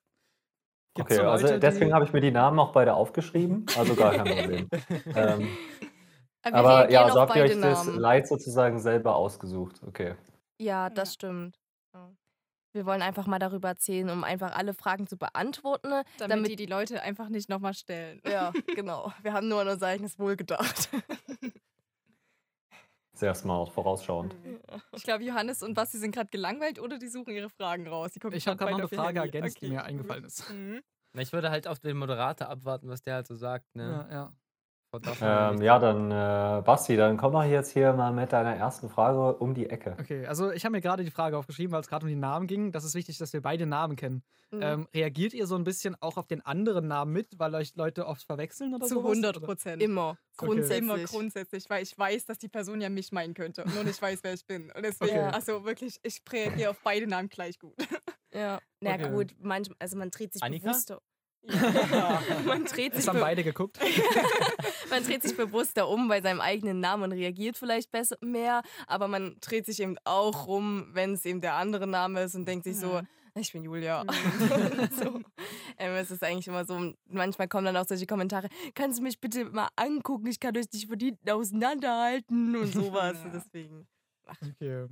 Gibt's 0.93 1.13
Okay, 1.13 1.23
so 1.23 1.29
also 1.29 1.47
Leute, 1.47 1.59
deswegen 1.59 1.87
die- 1.87 1.93
habe 1.93 2.05
ich 2.05 2.13
mir 2.13 2.21
die 2.21 2.31
Namen 2.31 2.59
auch 2.59 2.73
beide 2.73 2.93
aufgeschrieben, 2.93 3.65
also 3.77 3.95
gar 3.95 4.11
kein 4.13 4.25
Problem. 4.25 4.69
ähm, 5.15 5.47
aber 6.43 6.79
reagieren 6.79 6.91
ja, 7.07 7.11
so 7.11 7.21
habt 7.21 7.35
ihr 7.35 7.43
euch 7.43 7.59
das 7.59 7.85
Namen. 7.85 7.97
Leid 7.99 8.27
sozusagen 8.27 8.79
selber 8.79 9.15
ausgesucht. 9.15 9.81
Okay. 9.87 10.15
Ja, 10.59 10.89
das 10.89 11.09
Ja. 11.09 11.13
stimmt. 11.13 11.57
Wir 12.73 12.85
wollen 12.85 13.01
einfach 13.01 13.27
mal 13.27 13.37
darüber 13.39 13.67
erzählen, 13.67 14.09
um 14.09 14.23
einfach 14.23 14.55
alle 14.55 14.73
Fragen 14.73 15.05
zu 15.05 15.17
beantworten. 15.17 15.89
Damit, 15.89 16.05
Damit- 16.19 16.51
die 16.51 16.55
die 16.55 16.65
Leute 16.67 17.01
einfach 17.01 17.27
nicht 17.27 17.49
nochmal 17.49 17.73
stellen. 17.73 18.21
Ja, 18.25 18.51
genau. 18.75 19.11
Wir 19.21 19.33
haben 19.33 19.49
nur 19.49 19.59
an 19.61 19.67
unser 19.67 19.87
eigenes 19.87 20.17
Wohl 20.19 20.35
gedacht. 20.37 20.89
Sehr 23.21 23.35
smart, 23.35 23.69
vorausschauend. 23.69 24.35
Ich 24.95 25.03
glaube, 25.03 25.23
Johannes 25.23 25.61
und 25.61 25.75
Basti 25.75 25.99
sind 25.99 26.11
gerade 26.11 26.31
gelangweilt 26.31 26.79
oder 26.79 26.97
die 26.97 27.07
suchen 27.07 27.35
ihre 27.35 27.51
Fragen 27.51 27.87
raus. 27.87 28.13
Die 28.13 28.35
Ich 28.35 28.47
habe 28.47 28.57
gerade 28.57 28.71
noch 28.71 28.79
eine 28.79 28.87
Frage 28.87 29.19
Handy. 29.19 29.37
ergänzt, 29.37 29.61
die 29.61 29.65
Okay. 29.67 29.75
mir 29.75 29.83
eingefallen 29.83 30.23
ist. 30.23 30.49
Mhm. 30.49 30.81
Ich 31.19 31.31
würde 31.31 31.51
halt 31.51 31.67
auf 31.67 31.79
den 31.79 31.97
Moderator 31.97 32.49
abwarten, 32.49 32.89
was 32.89 33.03
der 33.03 33.13
halt 33.13 33.27
so 33.27 33.35
sagt. 33.35 33.75
Ne? 33.75 34.07
Ja, 34.09 34.11
ja. 34.11 34.33
Ähm, 35.21 35.55
ich 35.55 35.61
ja, 35.63 35.79
dann 35.79 36.11
äh, 36.11 36.61
Basti, 36.63 36.97
dann 36.97 37.15
komm 37.15 37.31
doch 37.31 37.43
jetzt 37.45 37.71
hier 37.71 37.93
mal 37.93 38.11
mit 38.11 38.33
deiner 38.33 38.55
ersten 38.55 38.89
Frage 38.89 39.37
um 39.37 39.53
die 39.53 39.69
Ecke. 39.69 39.95
Okay, 39.99 40.25
also 40.25 40.51
ich 40.51 40.65
habe 40.65 40.73
mir 40.73 40.81
gerade 40.81 41.03
die 41.05 41.11
Frage 41.11 41.37
aufgeschrieben, 41.37 41.71
weil 41.71 41.79
es 41.79 41.87
gerade 41.87 42.05
um 42.05 42.09
die 42.09 42.15
Namen 42.15 42.45
ging. 42.45 42.73
Das 42.73 42.83
ist 42.83 42.93
wichtig, 42.93 43.17
dass 43.17 43.31
wir 43.31 43.41
beide 43.41 43.65
Namen 43.65 43.95
kennen. 43.95 44.21
Mhm. 44.51 44.61
Ähm, 44.61 44.87
reagiert 44.93 45.33
ihr 45.33 45.47
so 45.47 45.55
ein 45.55 45.63
bisschen 45.63 45.95
auch 46.01 46.17
auf 46.17 46.27
den 46.27 46.45
anderen 46.45 46.87
Namen 46.87 47.13
mit, 47.13 47.39
weil 47.39 47.55
euch 47.55 47.73
Leute 47.77 48.05
oft 48.05 48.23
verwechseln 48.23 48.73
oder 48.73 48.85
Zu 48.85 48.95
sowas? 48.95 49.11
100 49.11 49.37
Oder? 49.37 49.45
Prozent. 49.45 49.81
Immer. 49.81 50.17
Okay. 50.37 50.45
Grundsätzlich. 50.47 50.77
Immer 50.79 50.97
grundsätzlich, 51.05 51.69
weil 51.69 51.83
ich 51.83 51.97
weiß, 51.97 52.25
dass 52.25 52.37
die 52.37 52.49
Person 52.49 52.81
ja 52.81 52.89
mich 52.89 53.13
meinen 53.13 53.33
könnte 53.33 53.63
und 53.63 53.73
nur 53.73 53.85
nicht 53.85 54.01
weiß, 54.01 54.19
wer 54.23 54.33
ich 54.33 54.45
bin. 54.45 54.71
Und 54.75 54.83
deswegen, 54.83 55.11
Okay. 55.11 55.29
also 55.33 55.63
wirklich, 55.63 55.99
ich 56.03 56.21
reagiere 56.31 56.71
auf 56.71 56.81
beide 56.83 57.07
Namen 57.07 57.29
gleich 57.29 57.59
gut. 57.59 57.75
Ja. 58.33 58.59
Na 58.81 58.95
Okay. 58.95 59.09
gut, 59.11 59.35
manchmal, 59.39 59.75
also 59.79 59.97
man 59.97 60.09
dreht 60.09 60.33
sich 60.33 60.41
Annika? 60.43 60.69
bewusster. 60.69 61.01
man 62.45 62.65
dreht 62.65 62.93
sich 62.93 63.03
Es 63.03 63.07
haben 63.07 63.15
be 63.15 63.21
beide 63.21 63.43
geguckt. 63.43 63.79
man 64.89 65.03
dreht 65.03 65.23
sich 65.23 65.35
bewusster 65.35 65.87
um 65.87 66.07
bei 66.07 66.21
seinem 66.21 66.41
eigenen 66.41 66.79
Namen 66.79 67.03
und 67.03 67.11
reagiert 67.13 67.57
vielleicht 67.57 67.91
besser 67.91 68.17
mehr, 68.21 68.61
aber 68.87 69.07
man 69.07 69.37
dreht 69.41 69.65
sich 69.65 69.81
eben 69.81 69.95
auch 70.03 70.47
rum, 70.47 70.89
wenn 70.93 71.13
es 71.13 71.25
eben 71.25 71.41
der 71.41 71.55
andere 71.55 71.87
Name 71.87 72.21
ist 72.23 72.35
und 72.35 72.45
denkt 72.47 72.65
sich 72.65 72.77
so, 72.77 72.93
Ja. 72.93 73.01
ich 73.35 73.51
bin 73.51 73.63
Julia. 73.63 74.03
Mhm. 74.03 74.09
so. 74.91 75.19
ähm, 75.77 75.93
es 75.95 76.11
ist 76.11 76.23
eigentlich 76.23 76.47
immer 76.47 76.65
so, 76.65 76.93
manchmal 77.05 77.47
kommen 77.47 77.65
dann 77.65 77.77
auch 77.77 77.87
solche 77.87 78.05
Kommentare, 78.05 78.47
kannst 78.75 78.99
du 78.99 79.03
mich 79.03 79.19
bitte 79.19 79.45
mal 79.45 79.69
angucken, 79.75 80.27
ich 80.27 80.39
kann 80.39 80.55
euch 80.55 80.67
nicht 80.71 80.87
von 80.87 80.99
hinten 80.99 81.29
auseinanderhalten 81.29 82.55
und 82.55 82.71
sowas. 82.73 83.17
Ja. 83.23 83.31
Deswegen. 83.33 83.87
Okay. 84.27 84.87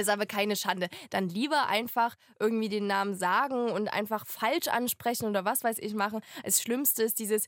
Ist 0.00 0.08
aber 0.08 0.26
keine 0.26 0.56
Schande. 0.56 0.88
Dann 1.10 1.28
lieber 1.28 1.66
einfach 1.66 2.16
irgendwie 2.38 2.68
den 2.68 2.86
Namen 2.86 3.14
sagen 3.14 3.70
und 3.70 3.88
einfach 3.88 4.26
falsch 4.26 4.68
ansprechen 4.68 5.26
oder 5.26 5.44
was 5.44 5.64
weiß 5.64 5.78
ich 5.78 5.94
machen. 5.94 6.20
Das 6.44 6.60
Schlimmste 6.62 7.02
ist 7.02 7.18
dieses, 7.18 7.46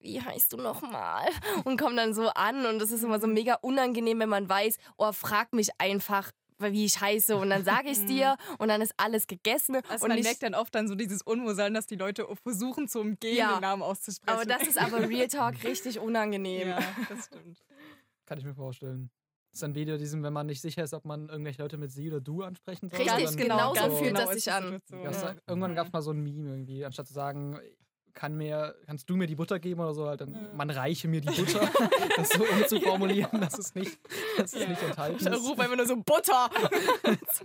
wie 0.00 0.20
heißt 0.20 0.52
du 0.52 0.56
nochmal? 0.58 1.28
Und 1.64 1.78
kommt 1.80 1.98
dann 1.98 2.14
so 2.14 2.28
an 2.28 2.66
und 2.66 2.80
es 2.80 2.90
ist 2.92 3.02
immer 3.02 3.18
so 3.20 3.26
mega 3.26 3.54
unangenehm, 3.54 4.20
wenn 4.20 4.28
man 4.28 4.48
weiß, 4.48 4.76
oh, 4.96 5.12
frag 5.12 5.52
mich 5.52 5.70
einfach, 5.78 6.30
wie 6.60 6.84
ich 6.84 7.00
heiße 7.00 7.36
und 7.36 7.50
dann 7.50 7.64
sage 7.64 7.88
ich 7.90 7.98
es 7.98 8.06
dir 8.06 8.36
und 8.58 8.68
dann 8.68 8.80
ist 8.80 8.92
alles 8.96 9.26
gegessen. 9.26 9.76
Also 9.88 10.04
und 10.04 10.10
man 10.12 10.20
merkt 10.20 10.42
dann 10.42 10.54
oft 10.54 10.74
dann 10.74 10.88
so 10.88 10.94
dieses 10.94 11.22
Unwohlsein, 11.22 11.72
dass 11.74 11.86
die 11.86 11.94
Leute 11.96 12.26
versuchen 12.42 12.88
zu 12.88 13.00
umgehen, 13.00 13.36
Ja. 13.36 13.54
den 13.56 13.60
Namen 13.62 13.82
auszusprechen. 13.82 14.36
aber 14.40 14.44
das 14.46 14.66
ist 14.66 14.78
aber 14.78 15.08
Real 15.08 15.28
Talk 15.28 15.62
richtig 15.64 15.98
unangenehm. 16.00 16.68
ja, 16.68 16.78
das 17.08 17.26
stimmt. 17.26 17.62
Kann 18.26 18.38
ich 18.38 18.44
mir 18.44 18.54
vorstellen. 18.54 19.10
Ist 19.58 19.62
dann 19.64 19.74
wieder 19.74 19.98
diesem, 19.98 20.22
wenn 20.22 20.32
man 20.32 20.46
nicht 20.46 20.60
sicher 20.60 20.84
ist, 20.84 20.94
ob 20.94 21.04
man 21.04 21.28
irgendwelche 21.28 21.60
Leute 21.60 21.78
mit 21.78 21.90
sie 21.90 22.06
oder 22.06 22.20
du 22.20 22.44
ansprechen 22.44 22.90
soll. 22.90 23.00
Richtig, 23.00 23.36
genau 23.36 23.74
so 23.74 23.90
fühlt 23.96 24.16
das 24.16 24.30
sich 24.30 24.52
an. 24.52 24.78
Ja, 24.92 25.10
ja. 25.10 25.34
Irgendwann 25.48 25.74
gab 25.74 25.88
es 25.88 25.92
mal 25.92 26.00
so 26.00 26.12
ein 26.12 26.20
Meme 26.22 26.48
irgendwie, 26.50 26.84
anstatt 26.84 27.08
zu 27.08 27.12
sagen, 27.12 27.58
kann 28.12 28.36
mir, 28.36 28.76
kannst 28.86 29.10
du 29.10 29.16
mir 29.16 29.26
die 29.26 29.34
Butter 29.34 29.58
geben 29.58 29.80
oder 29.80 29.94
so, 29.94 30.06
halt 30.06 30.20
dann, 30.20 30.30
Mhm. 30.30 30.56
man 30.56 30.70
reiche 30.70 31.08
mir 31.08 31.20
die 31.20 31.26
Butter. 31.26 31.58
das 32.16 32.28
so 32.28 32.44
umzuformulieren, 32.44 33.40
dass 33.40 33.58
es 33.58 33.74
nicht, 33.74 33.98
dass 34.36 34.54
es 34.54 34.60
Ja. 34.62 34.68
nicht 34.68 34.80
enthalten 34.80 35.16
Ich 35.18 35.26
ist. 35.26 35.42
rufe 35.42 35.60
einfach 35.60 35.76
nur 35.76 35.86
so 35.86 35.96
Butter. 35.96 36.48
so. 37.32 37.44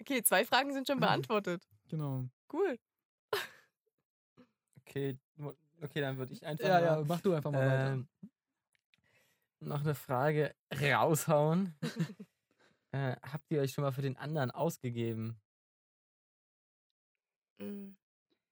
Okay, 0.00 0.22
zwei 0.22 0.44
Fragen 0.44 0.72
sind 0.72 0.86
schon 0.86 1.00
beantwortet. 1.00 1.64
Genau. 1.88 2.24
Cool. 2.52 2.78
Okay, 4.86 5.18
okay, 5.82 6.00
dann 6.00 6.18
würde 6.18 6.32
ich 6.34 6.46
einfach 6.46 6.64
Ja, 6.64 6.74
mal, 6.74 6.84
ja, 6.84 7.04
mach 7.04 7.20
du 7.20 7.32
einfach 7.34 7.50
mal 7.50 7.66
weiter. 7.66 8.04
Noch 9.66 9.80
eine 9.80 9.94
Frage 9.94 10.54
raushauen. 10.80 11.74
äh, 12.92 13.16
habt 13.22 13.50
ihr 13.50 13.60
euch 13.60 13.72
schon 13.72 13.82
mal 13.84 13.92
für 13.92 14.02
den 14.02 14.16
anderen 14.16 14.50
ausgegeben? 14.50 15.40
Mm, 17.58 17.96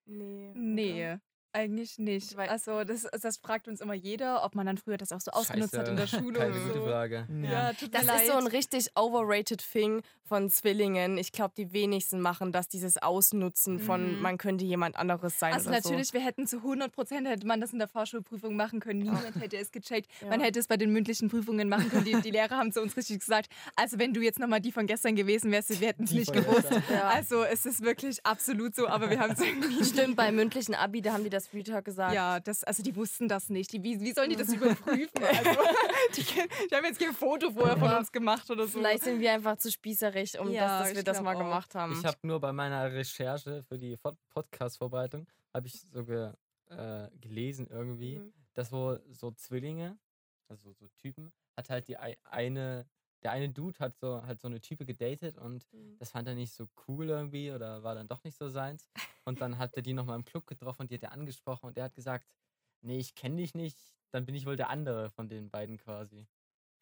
Nee. 0.06 0.50
Nee, 0.56 1.18
eigentlich 1.52 1.98
nicht. 1.98 2.36
Weil- 2.36 2.48
also 2.48 2.82
das, 2.82 3.02
das 3.20 3.36
fragt 3.36 3.68
uns 3.68 3.80
immer 3.80 3.94
jeder, 3.94 4.42
ob 4.44 4.56
man 4.56 4.66
dann 4.66 4.76
früher 4.76 4.96
das 4.96 5.12
auch 5.12 5.20
so 5.20 5.30
ausgenutzt 5.30 5.76
hat 5.78 5.86
in 5.88 5.96
der 5.96 6.08
Scheiße, 6.08 6.22
Schule 6.24 6.38
Keine 6.40 6.52
oder 6.54 6.62
gute 6.64 6.78
so. 6.80 6.84
Frage. 6.86 7.28
Ja, 7.42 7.72
tut 7.74 7.94
Das 7.94 8.02
mir 8.02 8.06
leid. 8.08 8.22
ist 8.22 8.26
so 8.32 8.36
ein 8.38 8.46
richtig 8.48 8.90
overrated 8.96 9.60
Thing 9.70 10.02
von 10.30 10.48
Zwillingen. 10.48 11.18
Ich 11.18 11.32
glaube, 11.32 11.54
die 11.56 11.72
wenigsten 11.72 12.20
machen 12.20 12.52
das, 12.52 12.68
dieses 12.68 12.98
Ausnutzen 12.98 13.80
von, 13.80 14.14
Mhm. 14.14 14.22
man 14.22 14.38
könnte 14.38 14.64
jemand 14.64 14.94
anderes 14.94 15.40
sein. 15.40 15.52
Also 15.52 15.68
oder 15.70 15.78
natürlich, 15.78 16.12
wir 16.12 16.20
hätten 16.20 16.46
zu 16.46 16.58
100 16.62 16.92
Prozent 16.92 17.26
hätte 17.26 17.44
man 17.48 17.60
das 17.60 17.72
in 17.72 17.80
der 17.80 17.88
Vorschulprüfung 17.88 18.54
machen 18.54 18.78
können. 18.78 19.00
Niemand 19.00 19.34
hätte 19.40 19.56
es 19.56 19.72
gecheckt. 19.72 20.08
Ja. 20.20 20.28
Man 20.28 20.40
hätte 20.40 20.60
es 20.60 20.68
bei 20.68 20.76
den 20.76 20.92
mündlichen 20.92 21.28
Prüfungen 21.30 21.68
machen 21.68 21.88
können. 21.90 22.04
Die, 22.04 22.14
die 22.20 22.30
Lehrer 22.30 22.56
haben 22.58 22.70
zu 22.72 22.80
uns 22.80 22.96
richtig 22.96 23.18
gesagt, 23.20 23.48
also 23.74 23.98
wenn 23.98 24.12
du 24.14 24.20
jetzt 24.20 24.38
nochmal 24.38 24.60
die 24.60 24.70
von 24.70 24.86
gestern 24.86 25.16
gewesen 25.16 25.50
wärst, 25.50 25.80
wir 25.80 25.88
hätten 25.88 26.04
es 26.04 26.10
Die 26.10 26.18
nicht 26.18 26.32
gewusst. 26.32 26.68
Ja. 26.92 27.08
Also 27.08 27.42
es 27.42 27.66
ist 27.66 27.82
wirklich 27.82 28.24
absolut 28.24 28.74
so, 28.76 28.86
aber 28.86 29.10
wir 29.10 29.18
haben 29.18 29.32
es 29.32 29.40
irgendwie 29.40 29.82
So. 29.82 29.94
Stimmt, 29.94 30.14
beim 30.16 30.36
mündlichen 30.40 30.74
Abi, 30.76 31.00
da 31.02 31.12
haben 31.14 31.24
die 31.24 31.30
das 31.30 31.48
Talk 31.50 31.84
gesagt. 31.84 32.14
Ja, 32.14 32.38
das, 32.38 32.62
also 32.64 32.82
die 32.82 32.94
wussten 32.94 33.26
das 33.28 33.48
nicht. 33.48 33.72
Die, 33.72 33.82
wie, 33.82 34.00
wie 34.00 34.12
sollen 34.12 34.30
die 34.30 34.36
das 34.36 34.48
überprüfen? 34.52 35.10
Also, 35.24 35.60
die, 36.16 36.22
die 36.70 36.74
haben 36.74 36.84
jetzt 36.84 37.00
kein 37.00 37.14
Foto 37.14 37.50
vorher 37.50 37.76
von 37.78 37.90
uns 37.94 38.12
gemacht 38.12 38.50
oder 38.50 38.66
so. 38.66 38.78
Vielleicht 38.78 39.04
sind 39.04 39.20
wir 39.20 39.32
einfach 39.32 39.56
zu 39.56 39.70
spießerig, 39.72 40.19
um 40.38 40.50
Ja, 40.50 40.78
das, 40.80 40.88
dass 40.88 40.96
wir 40.96 41.04
das 41.04 41.20
mal 41.22 41.34
auch. 41.36 41.38
gemacht 41.40 41.74
haben. 41.74 41.92
Ich 41.92 42.04
habe 42.04 42.18
nur 42.22 42.40
bei 42.40 42.52
meiner 42.52 42.92
Recherche 42.92 43.62
für 43.62 43.78
die 43.78 43.96
Pod- 43.96 44.18
Podcast-Vorbereitung, 44.30 45.26
habe 45.54 45.66
ich 45.66 45.80
so 45.80 46.04
ge, 46.04 46.32
äh, 46.68 47.08
gelesen 47.20 47.66
irgendwie, 47.68 48.18
Mhm. 48.18 48.32
dass 48.54 48.70
wohl 48.72 49.02
so 49.10 49.30
Zwillinge, 49.32 49.98
also 50.48 50.72
so 50.72 50.88
Typen, 50.96 51.32
hat 51.56 51.70
halt 51.70 51.88
die 51.88 51.98
ei- 51.98 52.16
eine, 52.24 52.86
der 53.22 53.32
eine 53.32 53.48
Dude 53.50 53.78
hat 53.80 53.96
so 53.98 54.22
halt 54.24 54.40
so 54.40 54.48
eine 54.48 54.60
Type 54.60 54.86
gedatet 54.86 55.36
und 55.38 55.66
Mhm. 55.72 55.98
das 55.98 56.10
fand 56.10 56.26
er 56.28 56.34
nicht 56.34 56.52
so 56.52 56.68
cool 56.88 57.08
irgendwie 57.08 57.50
oder 57.52 57.82
war 57.82 57.94
dann 57.94 58.08
doch 58.08 58.22
nicht 58.24 58.36
so 58.36 58.48
seins. 58.48 58.88
Und 59.24 59.40
dann 59.40 59.58
hat 59.58 59.74
er 59.76 59.82
die 59.82 59.92
nochmal 59.92 60.16
im 60.16 60.24
Club 60.24 60.46
getroffen 60.46 60.82
und 60.82 60.90
die 60.90 60.94
hat 60.94 61.02
er 61.02 61.12
angesprochen 61.12 61.66
und 61.66 61.76
der 61.76 61.84
hat 61.84 61.94
gesagt, 61.94 62.26
nee, 62.82 62.98
ich 62.98 63.14
kenne 63.14 63.36
dich 63.36 63.54
nicht, 63.54 63.78
dann 64.12 64.24
bin 64.24 64.34
ich 64.34 64.46
wohl 64.46 64.56
der 64.56 64.70
andere 64.70 65.10
von 65.10 65.28
den 65.28 65.50
beiden 65.50 65.76
quasi. 65.76 66.26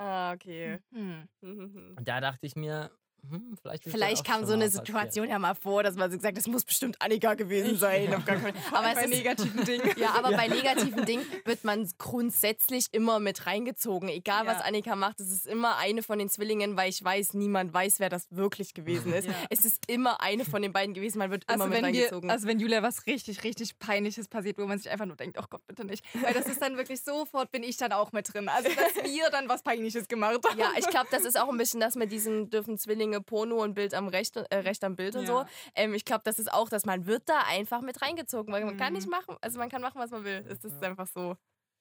Ah, 0.00 0.32
okay. 0.32 0.78
Hm. 0.92 1.28
Mhm. 1.40 1.94
Und 1.98 2.06
da 2.06 2.20
dachte 2.20 2.46
ich 2.46 2.54
mir, 2.54 2.90
hm, 3.30 3.56
vielleicht 3.60 3.84
Vielleicht 3.84 4.24
kam 4.24 4.44
so 4.44 4.52
eine 4.52 4.64
mal 4.64 4.66
passiert. 4.66 4.86
Situation 4.86 5.28
ja 5.28 5.38
mal 5.38 5.54
vor, 5.54 5.82
dass 5.82 5.96
man 5.96 6.10
so 6.10 6.16
gesagt 6.16 6.36
hat, 6.36 6.38
das 6.38 6.46
muss 6.46 6.64
bestimmt 6.64 7.00
Annika 7.00 7.34
gewesen 7.34 7.76
sein. 7.76 8.08
Fall. 8.26 8.52
Aber 8.72 8.94
bei 8.94 9.04
ist, 9.04 9.10
negativen 9.10 9.64
Dingen. 9.64 9.90
ja, 9.96 10.10
aber 10.16 10.32
bei 10.32 10.48
negativen 10.48 11.04
Dingen 11.04 11.24
wird 11.44 11.64
man 11.64 11.88
grundsätzlich 11.98 12.86
immer 12.92 13.20
mit 13.20 13.46
reingezogen. 13.46 14.08
Egal, 14.08 14.46
was 14.46 14.58
Ja. 14.58 14.64
Annika 14.64 14.96
macht, 14.96 15.20
es 15.20 15.30
ist 15.30 15.46
immer 15.46 15.76
eine 15.78 16.02
von 16.02 16.18
den 16.18 16.28
Zwillingen, 16.28 16.76
weil 16.76 16.90
ich 16.90 17.02
weiß, 17.02 17.34
niemand 17.34 17.72
weiß, 17.72 18.00
wer 18.00 18.08
das 18.08 18.26
wirklich 18.30 18.74
gewesen 18.74 19.12
ist. 19.12 19.26
Ja. 19.26 19.34
Es 19.50 19.64
ist 19.64 19.84
immer 19.88 20.20
eine 20.20 20.44
von 20.44 20.62
den 20.62 20.72
beiden 20.72 20.94
gewesen, 20.94 21.18
man 21.18 21.30
wird 21.30 21.44
immer 21.44 21.64
Also 21.64 21.66
mit 21.66 21.82
wenn, 21.82 21.92
wir, 21.92 22.02
reingezogen. 22.02 22.30
also 22.30 22.46
wenn 22.46 22.58
Julia 22.58 22.82
was 22.82 23.06
richtig, 23.06 23.44
richtig 23.44 23.78
Peinliches 23.78 24.28
passiert, 24.28 24.58
wo 24.58 24.66
man 24.66 24.78
sich 24.78 24.90
einfach 24.90 25.06
nur 25.06 25.16
denkt, 25.16 25.38
oh 25.40 25.44
Gott, 25.48 25.66
bitte 25.66 25.84
nicht. 25.84 26.04
Weil 26.22 26.34
das 26.34 26.46
ist 26.46 26.62
dann 26.62 26.76
wirklich 26.76 27.02
sofort, 27.02 27.50
bin 27.50 27.62
ich 27.62 27.76
dann 27.76 27.92
auch 27.92 28.12
mit 28.12 28.32
drin. 28.32 28.48
Also 28.48 28.68
dass 28.68 29.04
wir 29.04 29.30
dann 29.30 29.48
was 29.48 29.62
Peinliches 29.62 30.08
gemacht 30.08 30.40
haben. 30.48 30.58
ja, 30.58 30.72
ich 30.78 30.86
glaube, 30.88 31.08
das 31.10 31.24
ist 31.24 31.38
auch 31.38 31.48
ein 31.48 31.56
bisschen 31.58 31.80
das 31.80 31.94
mit 31.94 32.10
diesen 32.12 32.50
dürfen 32.50 32.78
Zwillinge 32.78 33.07
Porno 33.20 33.62
und 33.62 33.74
Bild 33.74 33.94
am 33.94 34.08
Recht, 34.08 34.36
äh, 34.36 34.56
Recht 34.56 34.84
am 34.84 34.96
Bild 34.96 35.16
und 35.16 35.26
so. 35.26 35.38
Ja. 35.40 35.46
Ähm, 35.74 35.94
ich 35.94 36.04
glaube, 36.04 36.22
das 36.24 36.38
ist 36.38 36.52
auch, 36.52 36.68
dass 36.68 36.84
man 36.86 37.06
wird 37.06 37.22
da 37.28 37.40
einfach 37.48 37.80
mit 37.80 38.00
reingezogen, 38.02 38.52
weil 38.52 38.64
man 38.64 38.76
kann 38.76 38.92
Mhm. 38.92 38.98
nicht 38.98 39.08
machen, 39.10 39.36
also 39.40 39.58
man 39.58 39.68
kann 39.68 39.82
machen, 39.82 40.00
was 40.00 40.10
man 40.10 40.24
will. 40.24 40.44
Es 40.48 40.64
ist 40.64 40.82
einfach 40.82 41.06
so. 41.06 41.36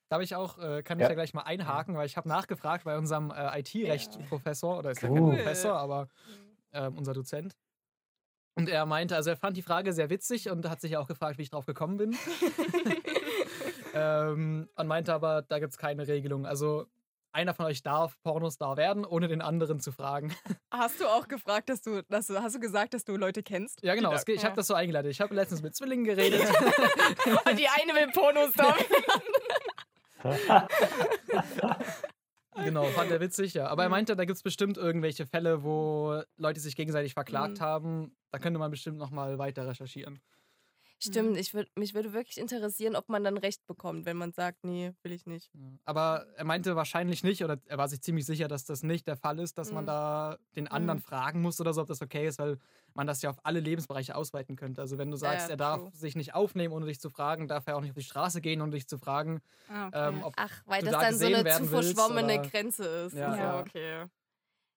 Da 0.09 0.15
habe 0.15 0.23
ich 0.23 0.35
auch, 0.35 0.57
äh, 0.57 0.83
kann 0.83 0.99
ich 0.99 1.03
Ja. 1.03 1.09
ja 1.09 1.15
gleich 1.15 1.33
mal 1.33 1.41
einhaken, 1.43 1.95
weil 1.95 2.05
ich 2.05 2.15
habe 2.17 2.29
nachgefragt 2.29 2.85
bei 2.85 2.97
unserem 2.97 3.29
äh, 3.31 3.59
IT-Recht-Professor, 3.59 4.79
oder 4.79 4.91
ist 4.91 5.01
ja 5.01 5.09
Cool. 5.09 5.17
kein 5.31 5.37
Professor, 5.37 5.73
aber 5.77 6.07
ähm, 6.73 6.97
unser 6.97 7.13
Dozent. 7.13 7.55
Und 8.55 8.69
er 8.69 8.85
meinte, 8.87 9.15
also 9.15 9.29
er 9.29 9.37
fand 9.37 9.55
die 9.57 9.61
Frage 9.61 9.93
sehr 9.93 10.09
witzig 10.09 10.49
und 10.49 10.67
hat 10.67 10.81
sich 10.81 10.97
auch 10.97 11.07
gefragt, 11.07 11.37
wie 11.37 11.43
ich 11.43 11.49
drauf 11.51 11.65
gekommen 11.65 11.97
bin. 11.97 12.17
ähm, 13.93 14.69
und 14.75 14.87
meinte 14.87 15.13
aber, 15.13 15.41
da 15.43 15.59
gibt 15.59 15.73
es 15.73 15.77
keine 15.77 16.07
Regelung. 16.07 16.45
Also 16.45 16.87
einer 17.37 17.53
von 17.53 17.67
euch 17.67 17.83
darf 17.83 18.17
Pornostar 18.23 18.75
werden, 18.77 19.05
ohne 19.05 19.27
den 19.27 19.41
anderen 19.41 19.79
zu 19.79 19.91
fragen. 19.91 20.35
Hast 20.71 20.99
du 20.99 21.05
auch 21.05 21.27
gefragt, 21.27 21.69
dass 21.69 21.81
du, 21.81 22.01
dass 22.09 22.27
du, 22.27 22.41
hast 22.41 22.55
du 22.55 22.59
gesagt, 22.59 22.93
dass 22.93 23.05
du 23.05 23.15
Leute 23.15 23.43
kennst? 23.43 23.81
ja, 23.83 23.95
genau. 23.95 24.11
Geht, 24.25 24.35
ich 24.37 24.43
habe 24.45 24.55
das 24.55 24.67
so 24.67 24.73
eingeleitet. 24.73 25.11
Ich 25.11 25.21
habe 25.21 25.33
letztens 25.35 25.61
mit 25.61 25.75
Zwillingen 25.75 26.05
geredet. 26.05 26.41
Und 27.45 27.59
die 27.59 27.67
eine 27.67 27.93
will 27.93 28.07
Pornos 28.13 28.51
da. 28.53 28.75
genau, 32.63 32.85
fand 32.85 33.11
er 33.11 33.19
witzig, 33.19 33.53
ja. 33.53 33.67
Aber 33.67 33.83
er 33.83 33.89
meinte, 33.89 34.15
da 34.15 34.25
gibt 34.25 34.37
es 34.37 34.43
bestimmt 34.43 34.77
irgendwelche 34.77 35.25
Fälle, 35.25 35.63
wo 35.63 36.21
Leute 36.37 36.59
sich 36.59 36.75
gegenseitig 36.75 37.13
verklagt 37.13 37.59
Mhm. 37.59 37.63
haben. 37.63 38.15
Da 38.31 38.39
könnte 38.39 38.59
man 38.59 38.71
bestimmt 38.71 38.97
noch 38.97 39.11
mal 39.11 39.37
weiter 39.37 39.67
recherchieren. 39.67 40.19
Stimmt, 40.99 41.37
ich 41.37 41.53
würd, 41.53 41.69
mich 41.77 41.93
würde 41.93 42.11
wirklich 42.13 42.39
interessieren, 42.39 42.95
ob 42.95 43.07
man 43.07 43.23
dann 43.23 43.37
Recht 43.37 43.65
bekommt, 43.67 44.05
wenn 44.05 44.17
man 44.17 44.31
sagt, 44.33 44.63
nee, 44.63 44.93
will 45.03 45.11
ich 45.11 45.27
nicht. 45.27 45.51
Aber 45.85 46.25
er 46.35 46.43
meinte 46.43 46.75
wahrscheinlich 46.75 47.23
nicht, 47.23 47.43
oder 47.43 47.59
er 47.67 47.77
war 47.77 47.87
sich 47.87 48.01
ziemlich 48.01 48.25
sicher, 48.25 48.47
dass 48.47 48.65
das 48.65 48.81
nicht 48.81 49.05
der 49.05 49.15
Fall 49.15 49.37
ist, 49.39 49.59
dass 49.59 49.71
man 49.71 49.83
Mhm. 49.83 49.87
da 49.87 50.37
den 50.55 50.67
anderen 50.67 50.97
Mhm. 50.97 51.03
fragen 51.03 51.41
muss 51.43 51.61
oder 51.61 51.71
so, 51.73 51.81
ob 51.81 51.87
das 51.87 52.01
okay 52.01 52.27
ist, 52.27 52.39
weil 52.39 52.57
man 52.95 53.05
das 53.05 53.21
ja 53.21 53.29
auf 53.29 53.37
alle 53.43 53.59
Lebensbereiche 53.59 54.15
ausweiten 54.15 54.55
könnte. 54.55 54.81
Also 54.81 54.97
wenn 54.97 55.11
du 55.11 55.17
sagst, 55.17 55.45
ja, 55.47 55.51
er 55.53 55.57
darf 55.57 55.81
true. 55.81 55.91
sich 55.93 56.15
nicht 56.15 56.33
aufnehmen, 56.33 56.73
ohne 56.73 56.87
dich 56.87 56.99
zu 56.99 57.11
fragen, 57.11 57.47
darf 57.47 57.67
er 57.67 57.77
auch 57.77 57.81
nicht 57.81 57.91
auf 57.91 57.95
die 57.97 58.03
Straße 58.03 58.41
gehen, 58.41 58.59
ohne 58.61 58.71
dich 58.71 58.87
zu 58.87 58.97
fragen, 58.97 59.41
Ah, 59.69 59.87
okay. 59.89 60.07
ähm, 60.09 60.23
ob 60.23 60.33
Ach, 60.37 60.63
weil 60.65 60.79
du 60.81 60.85
das 60.89 60.93
da 60.95 61.01
dann 61.01 61.15
so 61.19 61.25
eine 61.27 61.37
zu 61.45 61.71
willst, 61.71 61.95
verschwommene 61.95 62.39
oder- 62.39 62.49
Grenze 62.49 62.83
ist. 63.05 63.13
Ja, 63.13 63.31
so, 63.33 63.37
ja. 63.37 63.59
okay. 63.59 64.05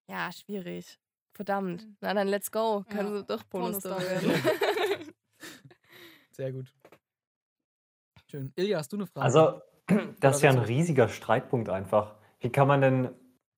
Ja, 0.06 0.30
schwierig. 0.32 0.98
Verdammt. 1.32 1.86
Mhm. 1.86 1.96
Na 2.00 2.12
dann 2.12 2.28
let's 2.28 2.50
go. 2.50 2.84
Können 2.90 3.12
Ja, 3.14 3.18
sie 3.20 3.24
doch 3.24 3.48
Pornostar 3.48 4.00
werden. 4.02 4.30
Sehr 6.40 6.52
gut. 6.52 6.73
Schön. 8.30 8.50
Ilja, 8.56 8.78
hast 8.78 8.90
du 8.90 8.97
eine 8.97 9.06
Frage? 9.06 9.25
Also, 9.26 9.61
das 10.20 10.37
ist 10.37 10.42
ja 10.42 10.49
ein 10.49 10.59
riesiger 10.59 11.11
Streitpunkt 11.11 11.68
einfach. 11.68 12.14
Wie 12.38 12.49
kann 12.49 12.66
man 12.66 12.80
denn, 12.80 13.11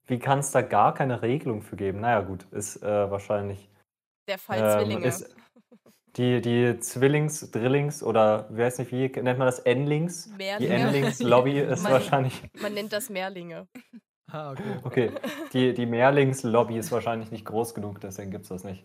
wie 0.09 0.19
kann 0.19 0.41
es 0.41 0.51
da 0.51 0.63
gar 0.63 0.93
keine 0.93 1.23
Regelung 1.23 1.63
für 1.63 1.77
geben? 1.77 2.01
Naja, 2.01 2.23
gut, 2.23 2.45
ist 2.51 2.83
äh, 2.83 3.09
wahrscheinlich. 3.09 3.71
Der 4.27 4.37
Fall 4.37 4.59
ähm, 4.59 4.81
Zwillinge. 4.81 5.07
ist 5.07 5.37
die, 6.17 6.41
die 6.41 6.81
Zwillings, 6.81 7.53
Drillings 7.53 8.03
oder 8.03 8.49
wie 8.51 8.63
weiß 8.63 8.81
nicht, 8.81 8.91
wie 8.91 9.07
nennt 9.21 9.39
man 9.39 9.47
das? 9.47 9.61
Endlings? 9.61 10.25
Die 10.25 10.37
Mehrlinge. 10.39 10.75
Endlings-Lobby 10.75 11.61
ist 11.61 11.85
Man- 11.85 11.93
wahrscheinlich. 11.93 12.43
Man 12.61 12.75
nennt 12.75 12.93
das 12.93 13.09
Mehrlinge. 13.11 13.69
ah, 14.33 14.51
okay. 14.51 14.81
Okay, 14.83 15.13
die, 15.53 15.73
die 15.73 15.87
Mehrlings-Lobby 15.87 16.79
ist 16.79 16.91
wahrscheinlich 16.91 17.31
nicht 17.31 17.45
groß 17.45 17.77
genug, 17.77 18.01
deswegen 18.01 18.33
gibt 18.33 18.43
es 18.43 18.49
das 18.49 18.65
nicht. 18.65 18.85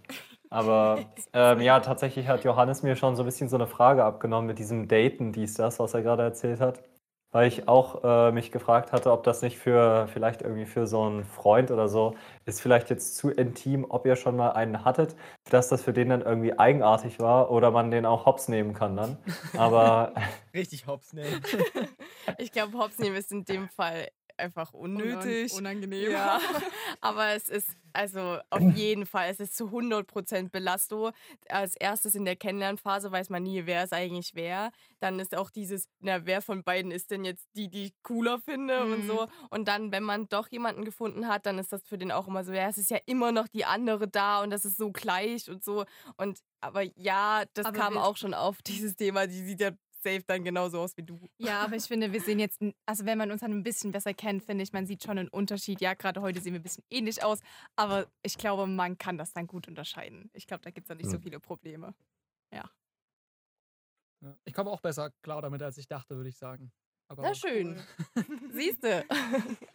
Aber 0.49 0.99
ähm, 1.33 1.61
ja, 1.61 1.79
tatsächlich 1.79 2.27
hat 2.27 2.43
Johannes 2.43 2.83
mir 2.83 2.95
schon 2.95 3.15
so 3.15 3.23
ein 3.23 3.25
bisschen 3.25 3.49
so 3.49 3.57
eine 3.57 3.67
Frage 3.67 4.03
abgenommen 4.03 4.47
mit 4.47 4.59
diesem 4.59 4.87
Daten, 4.87 5.31
dies, 5.31 5.55
das, 5.55 5.79
was 5.79 5.93
er 5.93 6.01
gerade 6.01 6.23
erzählt 6.23 6.59
hat. 6.61 6.83
Weil 7.31 7.49
ich 7.49 7.67
auch 7.67 8.03
äh, 8.05 8.31
mich 8.31 8.53
gefragt 8.53 8.93
hatte, 8.93 9.11
ob 9.11 9.23
das 9.23 9.41
nicht 9.41 9.57
für 9.57 10.07
vielleicht 10.07 10.41
irgendwie 10.43 10.65
für 10.65 10.87
so 10.87 11.03
einen 11.03 11.25
Freund 11.25 11.71
oder 11.71 11.89
so 11.89 12.15
ist, 12.45 12.61
vielleicht 12.61 12.89
jetzt 12.89 13.17
zu 13.17 13.29
intim, 13.29 13.85
ob 13.89 14.05
ihr 14.05 14.15
schon 14.15 14.37
mal 14.37 14.51
einen 14.51 14.85
hattet, 14.85 15.13
dass 15.49 15.67
das 15.67 15.83
für 15.83 15.91
den 15.91 16.07
dann 16.07 16.21
irgendwie 16.21 16.57
eigenartig 16.57 17.19
war 17.19 17.51
oder 17.51 17.69
man 17.69 17.91
den 17.91 18.05
auch 18.05 18.25
hops 18.25 18.47
nehmen 18.47 18.73
kann 18.73 18.95
dann. 18.95 19.17
Aber 19.57 20.13
Richtig 20.53 20.87
hops 20.87 21.13
nehmen. 21.13 21.41
Ich 22.37 22.51
glaube, 22.51 22.77
Hops 22.77 22.99
nehmen 22.99 23.15
ist 23.15 23.31
in 23.31 23.45
dem 23.45 23.69
Fall 23.69 24.09
einfach 24.39 24.73
unnötig. 24.73 25.53
Unangenehm. 25.53 26.11
Ja, 26.11 26.39
aber 27.01 27.29
es 27.29 27.49
ist 27.49 27.69
also 27.93 28.37
auf 28.51 28.61
jeden 28.75 29.07
Fall, 29.07 29.31
es 29.31 29.39
ist 29.39 29.57
zu 29.57 29.69
100% 29.71 30.49
Belastung. 30.51 31.11
Als 31.49 31.75
erstes 31.75 32.13
in 32.13 32.25
der 32.25 32.35
Kennenlernphase 32.35 33.11
weiß 33.11 33.29
man 33.31 33.41
nie, 33.41 33.65
wer 33.65 33.83
es 33.83 33.91
eigentlich 33.91 34.31
wer. 34.35 34.71
Dann 34.99 35.19
ist 35.19 35.35
auch 35.35 35.49
dieses, 35.49 35.87
na, 35.99 36.25
wer 36.25 36.43
von 36.43 36.63
beiden 36.63 36.91
ist 36.91 37.09
denn 37.09 37.25
jetzt 37.25 37.47
die, 37.55 37.69
die 37.69 37.85
ich 37.85 37.93
cooler 38.03 38.39
finde 38.39 38.83
und 38.85 39.03
Mhm. 39.03 39.07
so. 39.07 39.27
Und 39.49 39.67
dann, 39.67 39.91
wenn 39.91 40.03
man 40.03 40.27
doch 40.29 40.47
jemanden 40.49 40.85
gefunden 40.85 41.27
hat, 41.27 41.47
dann 41.47 41.57
ist 41.57 41.73
das 41.73 41.81
für 41.87 41.97
den 41.97 42.11
auch 42.11 42.27
immer 42.27 42.43
so, 42.43 42.53
ja, 42.53 42.67
es 42.69 42.77
ist 42.77 42.91
ja 42.91 42.99
immer 43.07 43.31
noch 43.31 43.47
die 43.47 43.65
andere 43.65 44.07
da 44.07 44.43
und 44.43 44.51
das 44.51 44.63
ist 44.65 44.77
so 44.77 44.91
gleich 44.91 45.49
und 45.49 45.63
so. 45.63 45.85
Und 46.17 46.39
aber 46.61 46.83
ja, 46.95 47.43
das 47.53 47.65
Aber 47.67 47.77
kam 47.79 47.97
auch 47.97 48.17
schon 48.17 48.33
auf, 48.35 48.61
dieses 48.67 48.95
Thema, 48.95 49.25
die 49.27 49.41
sieht 49.43 49.59
ja 49.61 49.71
safe 50.11 50.23
dann 50.25 50.43
genauso 50.43 50.79
aus 50.79 50.95
wie 50.97 51.03
du. 51.03 51.19
Ja, 51.37 51.61
aber 51.61 51.75
ich 51.75 51.83
finde, 51.83 52.11
wir 52.13 52.21
sehen 52.21 52.39
jetzt, 52.39 52.61
also 52.85 53.05
wenn 53.05 53.17
man 53.17 53.31
uns 53.31 53.41
dann 53.41 53.51
ein 53.51 53.63
bisschen 53.63 53.91
besser 53.91 54.13
kennt, 54.13 54.43
finde 54.43 54.63
ich, 54.63 54.73
man 54.73 54.85
sieht 54.85 55.03
schon 55.03 55.17
einen 55.17 55.29
Unterschied. 55.29 55.81
Ja, 55.81 55.93
gerade 55.93 56.21
heute 56.21 56.41
sehen 56.41 56.53
wir 56.53 56.59
ein 56.59 56.63
bisschen 56.63 56.83
ähnlich 56.89 57.23
aus, 57.23 57.39
aber 57.75 58.07
ich 58.23 58.37
glaube, 58.37 58.67
man 58.67 58.97
kann 58.97 59.17
das 59.17 59.33
dann 59.33 59.47
gut 59.47 59.67
unterscheiden. 59.67 60.29
Ich 60.33 60.47
glaube, 60.47 60.61
da 60.63 60.71
gibt 60.71 60.85
es 60.85 60.89
dann 60.89 60.97
nicht 60.97 61.09
so 61.09 61.15
Hm. 61.17 61.21
viele 61.23 61.39
Probleme. 61.39 61.93
Ja. 62.53 62.69
Ich 64.45 64.53
komme 64.53 64.71
auch 64.71 64.81
besser 64.81 65.11
klar 65.21 65.41
damit, 65.41 65.61
als 65.61 65.77
ich 65.77 65.87
dachte, 65.87 66.15
würde 66.15 66.29
ich 66.29 66.37
sagen. 66.37 66.71
Aber 67.09 67.23
Na 67.23 67.33
schön. 67.35 67.79
Siehste. 68.51 69.05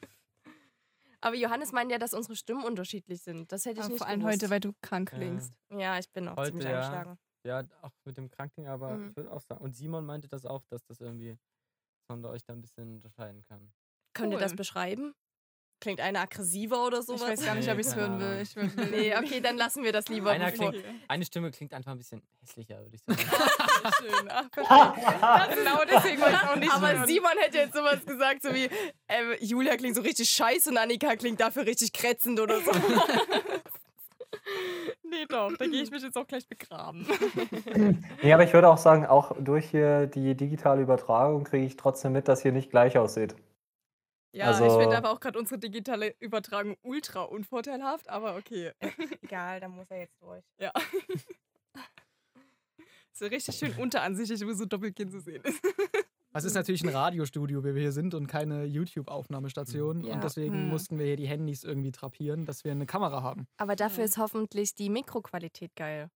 Aber 1.21 1.37
Johannes 1.37 1.71
meint 1.71 1.93
ja, 1.93 1.99
dass 1.99 2.15
unsere 2.15 2.35
Stimmen 2.35 2.65
unterschiedlich 2.65 3.23
sind. 3.23 3.53
Das 3.53 3.65
hätte 3.65 3.75
ich 3.79 3.85
Aber 3.85 3.91
nicht 3.91 3.99
vor 3.99 4.09
allem 4.09 4.21
gewusst. 4.21 4.43
heute, 4.43 4.51
weil 4.51 4.59
du 4.61 4.73
krank 4.83 5.13
Ja. 5.13 5.19
klingst. 5.19 5.57
Ja, 5.71 5.99
ich 5.99 6.11
bin 6.11 6.27
auch 6.29 6.37
Heute, 6.37 6.49
ziemlich 6.51 6.67
ja. 6.67 6.81
angeschlagen. 6.81 7.19
Ja, 7.45 7.65
auch 7.83 7.91
mit 8.05 8.17
dem 8.17 8.31
Krankding, 8.31 8.69
aber 8.69 8.91
Mhm. 8.97 9.11
ich 9.11 9.17
würde 9.17 9.33
auch 9.33 9.41
sagen. 9.41 9.63
Und 9.65 9.75
Simon 9.75 10.05
meinte 10.07 10.29
das 10.29 10.45
auch, 10.47 10.65
dass 10.67 10.85
das 10.87 11.01
irgendwie, 11.01 11.37
da 12.09 12.29
euch 12.29 12.45
da 12.45 12.53
ein 12.53 12.61
bisschen 12.61 12.95
unterscheiden 12.97 13.43
kann. 13.49 13.73
Könnt 14.15 14.33
ihr 14.33 14.39
das 14.39 14.55
beschreiben? 14.55 15.15
Klingt 15.81 15.99
einer 16.01 16.21
aggressiver 16.21 16.87
oder 16.87 17.03
sowas? 17.03 17.23
Ich 17.23 17.29
weiß 17.29 17.45
gar 17.47 17.55
nicht, 17.57 17.69
ob 17.69 17.75
Nee, 17.75 17.81
ich 17.81 17.87
es 17.89 17.97
hören 17.97 18.21
will. 18.21 18.41
Ich 18.43 18.55
will, 18.55 18.65
Nee, 18.93 19.17
okay, 19.17 19.41
dann 19.41 19.57
lassen 19.57 19.83
wir 19.83 19.91
das 19.93 20.09
lieber. 20.09 20.31
Einer 20.31 20.51
bevor- 20.53 20.71
klingt, 20.71 20.87
eine 21.09 21.25
Stimme 21.25 21.51
klingt 21.51 21.73
einfach 21.75 21.91
ein 21.93 21.99
bisschen 21.99 22.23
hässlicher, 22.41 22.79
würde 22.83 22.95
ich 22.97 23.03
sagen. 23.07 23.19
Schön. 23.99 24.29
Ach, 24.31 24.49
perfekt. 24.53 25.57
genau 25.57 25.85
deswegen 25.91 26.21
wollte 26.21 26.37
ich 26.37 26.49
auch 26.49 26.57
nicht 26.57 26.73
Aber 26.73 26.93
hören. 26.93 27.07
Simon 27.09 27.33
hätte 27.39 27.59
jetzt 27.59 27.75
sowas 27.75 28.05
gesagt, 28.07 28.43
so 28.43 28.55
wie 28.55 28.69
äh, 29.09 29.45
Julia 29.45 29.77
klingt 29.77 29.97
so 29.97 30.03
richtig 30.03 30.31
scheiße 30.31 30.71
und 30.71 30.77
Annika 30.79 31.17
klingt 31.17 31.41
dafür 31.41 31.67
richtig 31.67 31.93
krätzend 31.93 32.39
oder 32.39 32.61
so. 32.61 32.71
Nee, 35.13 35.27
doch, 35.29 35.55
da 35.59 35.67
gehe 35.67 35.83
ich 35.83 35.91
mich 35.91 36.03
jetzt 36.03 36.17
auch 36.17 36.27
gleich 36.27 36.49
begraben. 36.49 37.07
nee, 38.23 38.33
aber 38.33 38.45
ich 38.45 38.53
würde 38.55 38.69
auch 38.71 38.79
sagen, 38.79 39.05
auch 39.05 39.37
durch 39.39 39.69
hier 39.69 40.07
die 40.07 40.35
digitale 40.35 40.81
Übertragung 40.81 41.45
kriege 41.45 41.67
ich 41.67 41.77
trotzdem 41.77 42.13
mit, 42.13 42.29
dass 42.29 42.43
ihr 42.47 42.53
nicht 42.53 42.71
gleich 42.71 42.97
aussieht. 42.97 43.37
Ja, 44.35 44.47
Also- 44.47 44.65
ich 44.67 44.73
finde 44.73 44.97
aber 44.97 45.11
auch 45.11 45.21
gerade 45.21 45.39
unsere 45.39 45.59
digitale 45.59 46.15
Übertragung 46.19 46.79
ultra 46.81 47.23
unvorteilhaft, 47.25 48.09
aber 48.09 48.37
okay. 48.37 48.73
Egal, 49.23 49.61
dann 49.61 49.73
muss 49.73 49.91
er 49.91 49.99
jetzt 49.99 50.21
durch. 50.23 50.43
Ja. 50.59 50.73
So 53.15 53.27
richtig 53.27 53.57
schön 53.57 53.75
unteransichtig, 53.77 54.45
wo 54.47 54.53
so 54.55 54.65
Doppelkinn 54.65 55.11
zu 55.11 55.21
sehen 55.21 55.43
ist. 55.45 55.61
Es 56.35 56.45
ist 56.45 56.55
natürlich 56.55 56.83
ein 56.83 56.89
Radiostudio, 56.89 57.63
wie 57.65 57.75
wir 57.75 57.83
hier 57.83 57.93
sind 57.93 58.15
und 58.15 58.27
keine 58.27 58.65
YouTube-Aufnahmestation. 58.65 60.03
Ja. 60.05 60.15
Und 60.15 60.25
deswegen 60.25 60.55
Hm. 60.55 60.69
mussten 60.69 60.99
wir 60.99 61.07
hier 61.07 61.17
die 61.17 61.27
Handys 61.29 61.63
irgendwie 61.65 61.91
drapieren, 61.93 62.45
dass 62.47 62.65
wir 62.65 62.73
eine 62.73 62.87
Kamera 62.87 63.23
haben. 63.23 63.47
Aber 63.59 63.77
dafür 63.77 64.01
Ja. 64.01 64.05
ist 64.07 64.19
hoffentlich 64.19 64.75
die 64.75 64.89
Mikroqualität 64.91 65.75
geil. 65.77 66.09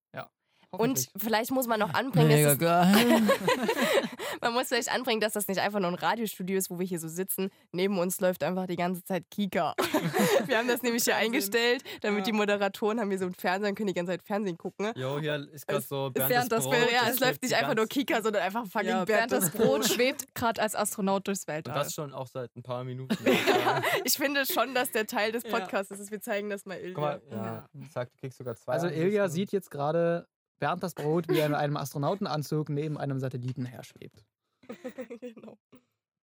Und 0.69 1.07
vielleicht 1.15 1.51
muss 1.51 1.65
man 1.65 1.79
noch 1.79 1.93
anbringen, 1.93 2.29
dass 2.43 2.53
es 2.53 2.59
geil. 2.59 3.21
Man 4.41 4.53
muss 4.53 4.67
vielleicht 4.67 4.91
anbringen, 4.93 5.19
dass 5.21 5.33
das 5.33 5.47
nicht 5.47 5.59
einfach 5.59 5.79
nur 5.79 5.89
ein 5.89 5.95
Radiostudio 5.95 6.57
ist, 6.57 6.69
wo 6.69 6.77
wir 6.77 6.85
hier 6.85 6.99
so 6.99 7.07
sitzen. 7.07 7.49
Neben 7.71 7.97
uns 7.97 8.19
läuft 8.19 8.43
einfach 8.43 8.67
die 8.67 8.75
ganze 8.75 9.03
Zeit 9.03 9.23
Kika. 9.31 9.73
Wir 10.45 10.57
haben 10.59 10.67
das 10.67 10.83
nämlich 10.83 11.03
hier 11.05 11.15
eingestellt, 11.15 11.83
damit 12.01 12.19
Ja. 12.19 12.25
die 12.25 12.31
Moderatoren 12.33 12.99
haben 12.99 13.09
hier 13.09 13.17
so 13.17 13.25
einen 13.25 13.33
Fernseher 13.33 13.69
und 13.69 13.75
können 13.75 13.87
die 13.87 13.93
ganze 13.93 14.11
Zeit 14.11 14.21
Fernsehen 14.23 14.57
gucken. 14.57 14.91
Jo, 14.95 15.19
hier 15.19 15.47
ist 15.51 15.65
gerade 15.67 15.81
so 15.83 16.11
Bernd 16.11 16.29
während 16.29 16.51
das 16.51 16.65
Brot. 16.65 16.73
Bild- 16.75 16.91
ja, 16.91 17.09
es 17.09 17.19
läuft 17.19 17.41
nicht 17.41 17.55
einfach 17.55 17.75
nur 17.75 17.87
Kika, 17.87 18.21
sondern 18.21 18.43
einfach 18.43 18.67
fucking 18.67 18.89
Ja, 18.89 19.05
Bernd 19.05 19.29
Bernd 19.29 19.31
das 19.31 19.49
Brot 19.51 19.85
schwebt 19.85 20.35
gerade 20.35 20.61
als 20.61 20.75
Astronaut 20.75 21.27
durchs 21.27 21.43
Und 21.43 21.47
Weltall. 21.47 21.73
das 21.75 21.93
schon 21.93 22.13
auch 22.13 22.27
seit 22.27 22.55
ein 22.55 22.61
paar 22.63 22.83
Minuten. 22.83 23.17
Ich 24.03 24.13
finde 24.13 24.45
schon, 24.45 24.73
dass 24.75 24.91
der 24.91 25.07
Teil 25.07 25.31
des 25.31 25.43
Ja. 25.43 25.49
Podcasts 25.57 25.91
ist. 25.91 26.11
Wir 26.11 26.21
zeigen 26.21 26.49
das 26.49 26.65
mal 26.65 26.77
Ilja. 26.77 26.93
Guck 26.93 27.03
mal, 27.03 27.21
ja, 27.31 27.65
sag, 27.91 28.09
du 28.11 28.17
kriegst 28.19 28.37
sogar 28.37 28.55
zwei. 28.55 28.73
Also. 28.73 28.87
Ilja 28.87 29.29
sieht 29.29 29.51
jetzt 29.51 29.71
gerade 29.71 30.27
Bernd 30.59 30.83
das 30.83 30.93
Brot, 30.93 31.27
wie 31.29 31.39
er 31.39 31.45
in 31.47 31.53
einem 31.53 31.77
Astronautenanzug 31.77 32.69
neben 32.69 32.97
einem 32.97 33.19
Satelliten 33.19 33.65
herschwebt. 33.65 34.25
genau. 35.21 35.57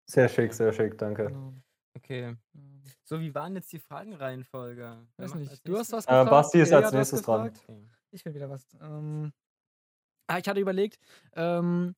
Sehr 0.08 0.28
schick, 0.28 0.52
sehr 0.52 0.72
schick, 0.72 0.98
danke. 0.98 1.26
Genau. 1.26 1.54
Okay. 1.94 2.36
So, 3.04 3.20
wie 3.20 3.34
waren 3.34 3.54
jetzt 3.54 3.72
die 3.72 3.78
Fragenreihenfolge? 3.78 5.06
Weiß 5.18 5.34
nicht. 5.34 5.66
Du 5.66 5.76
hast 5.76 5.92
was 5.92 6.06
Äh, 6.06 6.08
gefragt. 6.08 6.30
Basti 6.30 6.60
ist 6.60 6.72
als 6.72 6.92
nächstes 6.92 7.22
dran. 7.22 7.48
gefragt. 7.52 7.64
Okay. 7.68 7.88
Ich 8.10 8.24
will 8.24 8.34
wieder 8.34 8.48
was. 8.50 8.66
Ähm, 8.80 9.32
ah, 10.26 10.38
ich 10.38 10.48
hatte 10.48 10.60
überlegt, 10.60 10.98
ähm, 11.34 11.94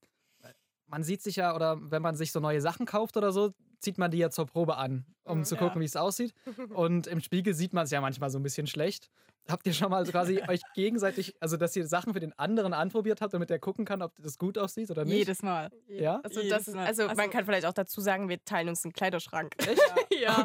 man 0.87 1.03
sieht 1.03 1.21
sich 1.21 1.37
ja, 1.37 1.55
oder 1.55 1.77
wenn 1.91 2.01
man 2.01 2.15
sich 2.15 2.31
so 2.31 2.39
neue 2.39 2.61
Sachen 2.61 2.85
kauft 2.85 3.17
oder 3.17 3.31
so, 3.31 3.53
zieht 3.79 3.97
man 3.97 4.11
die 4.11 4.17
ja 4.17 4.29
zur 4.29 4.45
Probe 4.45 4.77
an, 4.77 5.05
um 5.25 5.39
Mhm. 5.39 5.43
zu 5.45 5.55
Ja. 5.55 5.61
gucken, 5.61 5.81
wie 5.81 5.85
es 5.85 5.95
aussieht. 5.95 6.33
Und 6.73 7.07
im 7.07 7.19
Spiegel 7.19 7.53
sieht 7.53 7.73
man 7.73 7.83
es 7.85 7.91
ja 7.91 8.01
manchmal 8.01 8.29
so 8.29 8.39
ein 8.39 8.43
bisschen 8.43 8.67
schlecht. 8.67 9.09
Habt 9.47 9.67
ihr 9.67 9.73
schon 9.73 9.91
mal 9.91 10.03
so 10.03 10.11
quasi 10.11 10.41
euch 10.49 10.61
gegenseitig, 10.73 11.35
also 11.39 11.55
dass 11.55 11.75
ihr 11.75 11.85
Sachen 11.85 12.13
für 12.13 12.19
den 12.19 12.33
anderen 12.39 12.73
anprobiert 12.73 13.21
habt, 13.21 13.31
damit 13.35 13.51
der 13.51 13.59
gucken 13.59 13.85
kann, 13.85 14.01
ob 14.01 14.11
das 14.19 14.39
gut 14.39 14.57
aussieht 14.57 14.89
oder 14.89 15.05
nicht? 15.05 15.13
Jedes 15.13 15.43
Mal. 15.43 15.69
Ja? 15.87 16.19
Also, 16.23 16.39
Jedes 16.41 16.65
das 16.65 16.75
also, 16.75 17.03
Also- 17.03 17.15
man 17.15 17.29
kann 17.29 17.45
vielleicht 17.45 17.67
auch 17.67 17.73
dazu 17.73 18.01
sagen, 18.01 18.27
wir 18.27 18.43
teilen 18.43 18.69
uns 18.69 18.83
einen 18.83 18.93
Kleiderschrank. 18.93 19.53
Echt? 19.59 19.79
ja. 20.19 20.43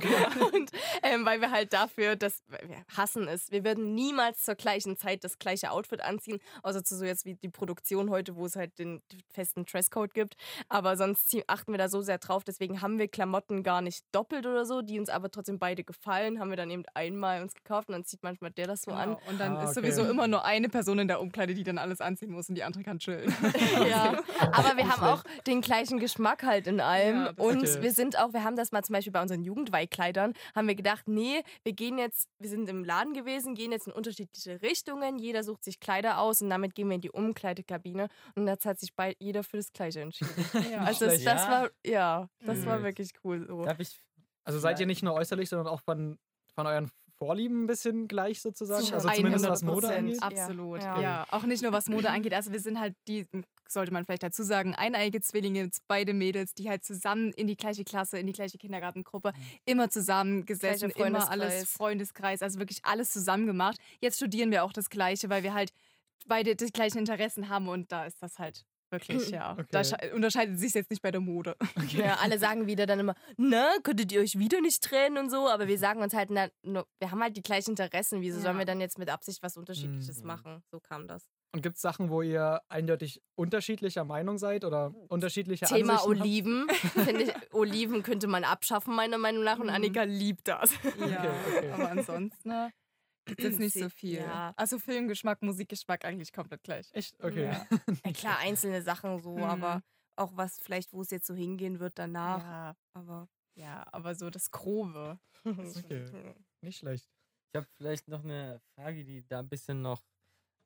Und 0.52 0.70
ähm, 1.02 1.24
weil 1.24 1.40
wir 1.40 1.50
halt 1.50 1.72
dafür, 1.72 2.14
das 2.14 2.42
wir 2.48 2.84
hassen 2.94 3.26
es, 3.26 3.50
wir 3.50 3.64
würden 3.64 3.94
niemals 3.94 4.44
zur 4.44 4.54
gleichen 4.54 4.98
Zeit 4.98 5.24
das 5.24 5.38
gleiche 5.38 5.70
Outfit 5.70 6.02
anziehen, 6.02 6.38
außer 6.62 6.84
zu 6.84 6.94
so 6.98 7.06
jetzt 7.06 7.24
wie 7.24 7.36
die 7.36 7.48
Produktion 7.48 8.10
heute, 8.10 8.36
wo 8.36 8.44
es 8.44 8.54
halt 8.54 8.78
den 8.78 9.00
festen 9.30 9.64
Dresscode 9.64 10.12
gibt. 10.12 10.36
Aber 10.68 10.98
sonst 10.98 11.34
achten 11.46 11.72
wir 11.72 11.78
da 11.78 11.88
so 11.88 12.02
sehr 12.02 12.18
drauf, 12.18 12.44
deswegen 12.44 12.82
haben 12.82 12.98
wir 12.98 13.08
Klamotten 13.08 13.62
gar 13.62 13.80
nicht 13.80 14.04
doppelt 14.12 14.44
oder 14.44 14.66
so, 14.66 14.69
die 14.80 14.98
uns 15.00 15.08
aber 15.10 15.30
trotzdem 15.30 15.58
beide 15.58 15.82
gefallen, 15.84 16.38
haben 16.40 16.50
wir 16.50 16.56
dann 16.56 16.70
eben 16.70 16.84
einmal 16.94 17.42
uns 17.42 17.52
gekauft 17.54 17.88
und 17.88 17.92
dann 17.94 18.04
zieht 18.04 18.22
manchmal 18.22 18.50
der 18.52 18.66
das 18.68 18.82
so 18.82 18.92
an. 18.92 19.10
Genau. 19.16 19.20
Und 19.28 19.40
dann 19.40 19.56
Ah, 19.56 19.64
ist 19.64 19.76
okay. 19.76 19.90
sowieso 19.90 20.08
immer 20.10 20.28
nur 20.28 20.44
eine 20.44 20.68
Person 20.68 20.98
in 21.00 21.08
der 21.08 21.20
Umkleide, 21.20 21.52
die 21.54 21.64
dann 21.64 21.78
alles 21.78 22.00
anziehen 22.00 22.30
muss 22.30 22.48
und 22.48 22.54
die 22.54 22.62
andere 22.62 22.82
kann 22.84 22.98
chillen. 22.98 23.34
Ja, 23.88 24.22
aber 24.52 24.76
wir 24.76 24.88
haben 24.96 25.02
auch 25.04 25.24
den 25.46 25.60
gleichen 25.60 25.98
Geschmack 25.98 26.42
halt 26.44 26.66
in 26.66 26.80
allem. 26.80 27.16
Ja, 27.24 27.32
und 27.36 27.58
okay. 27.58 27.82
wir 27.82 27.92
sind 27.92 28.18
auch, 28.18 28.32
wir 28.32 28.44
haben 28.44 28.56
das 28.56 28.70
mal 28.72 28.82
zum 28.84 28.94
Beispiel 28.94 29.12
bei 29.12 29.20
unseren 29.22 29.42
Jugendweihkleidern, 29.42 30.32
haben 30.54 30.68
wir 30.68 30.74
gedacht, 30.76 31.08
nee, 31.08 31.42
wir 31.64 31.72
gehen 31.72 31.98
jetzt, 31.98 32.28
wir 32.38 32.48
sind 32.48 32.68
im 32.68 32.84
Laden 32.84 33.12
gewesen, 33.12 33.54
gehen 33.54 33.72
jetzt 33.72 33.86
in 33.88 33.92
unterschiedliche 33.92 34.62
Richtungen, 34.62 35.18
jeder 35.18 35.42
sucht 35.44 35.64
sich 35.64 35.80
Kleider 35.80 36.18
aus 36.20 36.40
und 36.42 36.50
damit 36.50 36.74
gehen 36.74 36.88
wir 36.88 36.94
in 36.94 37.00
die 37.00 37.10
Umkleidekabine 37.10 38.08
und 38.36 38.46
jetzt 38.46 38.64
hat 38.66 38.78
sich 38.78 38.94
bei, 38.94 39.14
jeder 39.18 39.42
für 39.42 39.56
das 39.56 39.72
Gleiche 39.72 40.00
entschieden. 40.00 40.30
Ja. 40.70 40.78
Also 40.80 41.06
das, 41.06 41.22
das 41.24 41.48
war, 41.48 41.70
ja, 41.84 42.28
das 42.44 42.64
war 42.66 42.78
Mhm. 42.78 42.84
wirklich 42.84 43.10
cool 43.24 43.46
so. 43.46 43.64
Darf 43.64 43.80
ich 43.80 43.98
Also 44.50 44.58
seid 44.58 44.80
ihr 44.80 44.86
nicht 44.86 45.04
nur 45.04 45.14
äußerlich, 45.14 45.48
sondern 45.48 45.68
auch 45.68 45.80
von, 45.80 46.18
von 46.54 46.66
euren 46.66 46.90
Vorlieben 47.18 47.64
ein 47.64 47.66
bisschen 47.68 48.08
gleich 48.08 48.40
sozusagen? 48.40 48.82
Zu 48.82 48.94
also 48.94 49.08
zumindest 49.10 49.48
was 49.48 49.62
100%. 49.62 49.66
Mode 49.66 49.94
angeht? 49.94 50.22
Absolut. 50.22 50.82
Ja. 50.82 51.00
Ja. 51.00 51.26
auch 51.30 51.44
nicht 51.44 51.62
nur 51.62 51.70
was 51.72 51.86
Mode 51.86 52.10
angeht. 52.10 52.34
Also 52.34 52.50
wir 52.50 52.58
sind 52.58 52.80
halt 52.80 52.96
die, 53.06 53.26
sollte 53.68 53.92
man 53.92 54.04
vielleicht 54.04 54.24
dazu 54.24 54.42
sagen, 54.42 54.74
eineige 54.74 55.20
Zwillinge, 55.20 55.70
beide 55.86 56.14
Mädels, 56.14 56.52
die 56.54 56.68
halt 56.68 56.82
zusammen 56.82 57.32
in 57.34 57.46
die 57.46 57.56
gleiche 57.56 57.84
Klasse, 57.84 58.18
in 58.18 58.26
die 58.26 58.32
gleiche 58.32 58.58
Kindergartengruppe, 58.58 59.32
immer 59.66 59.88
zusammengesessen, 59.88 60.90
Gleicher 60.90 61.06
immer 61.06 61.30
alles 61.30 61.70
Freundeskreis. 61.70 61.70
Freundeskreis, 61.70 62.42
also 62.42 62.58
wirklich 62.58 62.84
alles 62.84 63.12
zusammen 63.12 63.46
gemacht. 63.46 63.78
Jetzt 64.00 64.16
studieren 64.16 64.50
wir 64.50 64.64
auch 64.64 64.72
das 64.72 64.90
Gleiche, 64.90 65.28
weil 65.28 65.44
wir 65.44 65.54
halt 65.54 65.72
beide 66.26 66.56
die 66.56 66.72
gleichen 66.72 66.98
Interessen 66.98 67.48
haben 67.48 67.68
und 67.68 67.92
da 67.92 68.06
ist 68.06 68.20
das 68.20 68.38
halt 68.38 68.64
wirklich, 68.90 69.30
ja. 69.30 69.54
Da 69.70 69.80
Okay. 69.80 69.94
sche- 69.94 70.12
unterscheidet 70.12 70.58
sich 70.58 70.74
jetzt 70.74 70.90
nicht 70.90 71.02
bei 71.02 71.10
der 71.10 71.20
Mode. 71.20 71.56
Ja, 71.92 72.16
alle 72.22 72.38
sagen 72.38 72.66
wieder 72.66 72.86
dann 72.86 73.00
immer, 73.00 73.14
na, 73.36 73.68
könntet 73.82 74.12
ihr 74.12 74.20
euch 74.20 74.38
wieder 74.38 74.60
nicht 74.60 74.82
trennen 74.82 75.18
und 75.18 75.30
so, 75.30 75.48
aber 75.48 75.66
wir 75.68 75.78
sagen 75.78 76.02
uns 76.02 76.14
halt, 76.14 76.30
na, 76.30 76.48
wir 76.62 77.10
haben 77.10 77.20
halt 77.22 77.36
die 77.36 77.42
gleichen 77.42 77.70
Interessen, 77.70 78.20
wieso 78.20 78.38
Ja. 78.38 78.44
sollen 78.44 78.58
wir 78.58 78.64
dann 78.64 78.80
jetzt 78.80 78.98
mit 78.98 79.10
Absicht 79.10 79.42
was 79.42 79.56
Unterschiedliches 79.56 80.20
Mhm. 80.20 80.26
machen? 80.26 80.62
So 80.70 80.80
kam 80.80 81.08
das. 81.08 81.28
Und 81.52 81.62
gibt 81.62 81.74
es 81.76 81.82
Sachen, 81.82 82.10
wo 82.10 82.22
ihr 82.22 82.60
eindeutig 82.68 83.20
unterschiedlicher 83.34 84.04
Meinung 84.04 84.38
seid 84.38 84.64
oder 84.64 84.94
unterschiedliche 85.08 85.64
Thema 85.66 85.94
Ansichten? 85.94 86.20
Oliven, 86.22 86.68
finde 86.94 87.22
ich, 87.24 87.32
Oliven 87.52 88.02
könnte 88.04 88.28
man 88.28 88.44
abschaffen, 88.44 88.94
meiner 88.94 89.18
Meinung 89.18 89.42
nach, 89.42 89.58
und 89.58 89.66
Mhm. 89.66 89.74
Annika 89.74 90.04
liebt 90.04 90.46
das. 90.46 90.72
Ja, 90.98 91.24
okay. 91.56 91.70
aber 91.72 91.90
ansonsten 91.90 92.48
ne, 92.48 92.70
gibt 93.36 93.44
es 93.54 93.58
nicht 93.58 93.72
so 93.74 93.88
viel. 93.88 94.14
ja. 94.18 94.52
Also 94.56 94.78
Filmgeschmack, 94.78 95.42
Musikgeschmack 95.42 96.04
eigentlich 96.04 96.32
komplett 96.32 96.62
gleich. 96.62 96.88
Echt? 96.92 97.18
Okay. 97.22 97.44
Ja. 97.44 97.66
Ja, 98.04 98.12
klar, 98.12 98.38
einzelne 98.38 98.82
Sachen 98.82 99.20
so, 99.20 99.36
Mhm. 99.36 99.44
aber 99.44 99.82
auch 100.16 100.36
was 100.36 100.58
vielleicht, 100.60 100.92
wo 100.92 101.00
es 101.02 101.10
jetzt 101.10 101.26
so 101.26 101.34
hingehen 101.34 101.78
wird 101.80 101.98
danach. 101.98 102.38
Ja, 102.38 102.76
Aber 102.94 103.28
ja, 103.56 103.84
aber 103.92 104.14
so 104.14 104.30
das 104.30 104.50
Grobe. 104.50 105.18
Okay. 105.84 106.34
Nicht 106.62 106.78
schlecht. 106.78 107.08
Ich 107.52 107.56
habe 107.58 107.66
vielleicht 107.76 108.06
noch 108.08 108.22
eine 108.24 108.60
Frage, 108.74 109.04
die 109.04 109.26
da 109.26 109.40
ein 109.40 109.48
bisschen 109.48 109.82
noch 109.82 110.02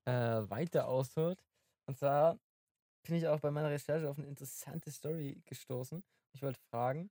äh, 0.07 0.13
weiter 0.13 0.87
ausholt. 0.89 1.43
Und 1.89 1.97
zwar 1.99 2.39
bin 3.07 3.17
ich 3.17 3.27
auch 3.29 3.41
bei 3.41 3.51
meiner 3.51 3.71
Recherche 3.71 4.09
auf 4.09 4.19
eine 4.19 4.27
interessante 4.29 4.91
Story 4.91 5.41
gestoßen. 5.47 6.03
Ich 6.35 6.43
wollte 6.43 6.61
fragen, 6.71 7.11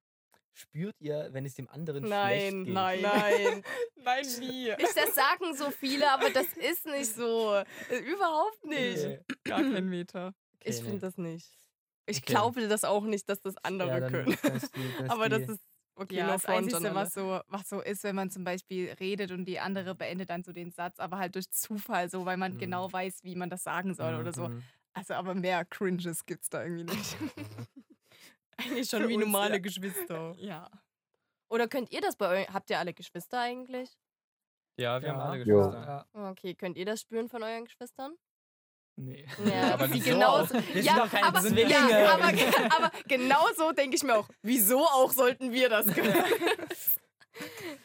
spürt 0.54 0.96
ihr, 1.00 1.30
wenn 1.32 1.46
es 1.46 1.56
dem 1.56 1.70
anderen 1.70 2.06
schlecht 2.06 2.56
Nein, 2.56 2.64
geht? 2.66 2.74
nein. 2.74 3.02
Nein, 3.02 3.64
nein, 3.96 4.26
nie. 4.40 4.70
ich, 4.78 4.94
das 4.96 5.16
sagen 5.16 5.56
so 5.56 5.72
viele, 5.72 6.10
aber 6.12 6.30
das 6.30 6.48
ist 6.58 6.86
nicht 6.86 7.14
so. 7.14 7.54
Äh, 7.90 7.98
Überhaupt 8.00 8.64
nicht. 8.66 9.00
Okay. 9.00 9.20
Gar 9.44 9.62
kein 9.64 9.90
Meter. 9.90 10.34
Ich 10.64 10.76
Okay, 10.76 10.76
finde 10.76 10.92
nee. 10.94 11.00
das 11.00 11.18
nicht. 11.18 11.58
Ich 12.06 12.18
Okay. 12.18 12.26
glaube 12.34 12.68
das 12.68 12.84
auch 12.84 13.04
nicht, 13.06 13.30
dass 13.30 13.42
das 13.42 13.56
andere 13.64 13.88
Ja, 13.90 14.00
dann, 14.02 14.12
können. 14.12 14.34
ist 14.56 14.76
die, 14.76 14.82
ist 14.82 15.10
Aber 15.10 15.30
das 15.30 15.46
die, 15.46 15.52
ist 15.54 15.62
okay, 15.96 16.16
Ja, 16.18 16.28
no 16.28 16.34
das 16.34 16.46
Einzige, 16.46 16.94
was 16.96 17.14
so, 17.14 17.40
was 17.48 17.70
so 17.70 17.82
ist, 17.82 18.04
wenn 18.04 18.16
man 18.16 18.30
zum 18.30 18.44
Beispiel 18.44 18.92
redet 19.00 19.32
und 19.32 19.46
die 19.46 19.60
andere 19.60 19.96
beendet 19.96 20.30
dann 20.30 20.44
so 20.44 20.52
den 20.52 20.72
Satz, 20.72 21.00
aber 21.00 21.18
halt 21.18 21.36
durch 21.36 21.50
Zufall 21.50 22.10
so, 22.10 22.26
weil 22.26 22.38
man 22.38 22.54
Mhm. 22.54 22.58
genau 22.60 22.92
weiß, 22.92 23.24
wie 23.24 23.36
man 23.36 23.50
das 23.50 23.64
sagen 23.64 23.94
soll 23.94 24.16
oder 24.16 24.34
so. 24.34 24.50
Mhm. 24.50 24.64
Also, 24.96 25.14
aber 25.16 25.34
mehr 25.34 25.66
Cringes 25.66 26.26
gibt's 26.26 26.50
da 26.50 26.64
irgendwie 26.64 26.84
nicht. 26.96 27.18
Eigentlich 28.66 28.90
schon 28.90 29.08
wie 29.08 29.16
uns, 29.16 29.26
normale 29.26 29.54
ja. 29.54 29.60
Geschwister. 29.60 30.36
ja. 30.40 30.70
Oder 31.50 31.68
könnt 31.68 31.92
ihr 31.92 32.02
das 32.02 32.16
bei 32.16 32.42
euch? 32.42 32.50
Habt 32.50 32.70
ihr 32.72 32.80
alle 32.80 32.94
Geschwister 32.94 33.40
eigentlich? 33.40 33.96
Ja, 34.78 35.02
wir 35.02 35.10
haben 35.10 35.20
alle. 35.20 35.38
Geschwister. 35.38 36.06
Ja. 36.14 36.32
Okay, 36.32 36.56
könnt 36.56 36.78
ihr 36.78 36.86
das 36.86 37.02
spüren 37.02 37.30
von 37.30 37.44
euren 37.44 37.66
Geschwistern? 37.66 38.16
Nee. 38.96 39.26
Ja, 39.46 39.74
aber 39.74 39.92
wieso 39.92 40.12
genauso. 40.12 40.54
Wir 40.56 40.62
sind 40.62 40.86
ja, 40.86 40.98
doch 40.98 41.12
keine 41.12 41.28
aber, 41.28 41.42
Zwillinge. 41.42 41.70
Ja, 41.70 42.14
aber, 42.14 42.26
aber 42.26 42.92
genau 43.08 43.46
so 43.56 43.72
denke 43.72 43.96
ich 43.96 44.04
mir 44.04 44.16
auch. 44.16 44.30
Wieso 44.42 44.80
auch 44.80 45.12
sollten 45.12 45.52
wir 45.52 45.70
das 45.70 45.86
können? 45.94 46.24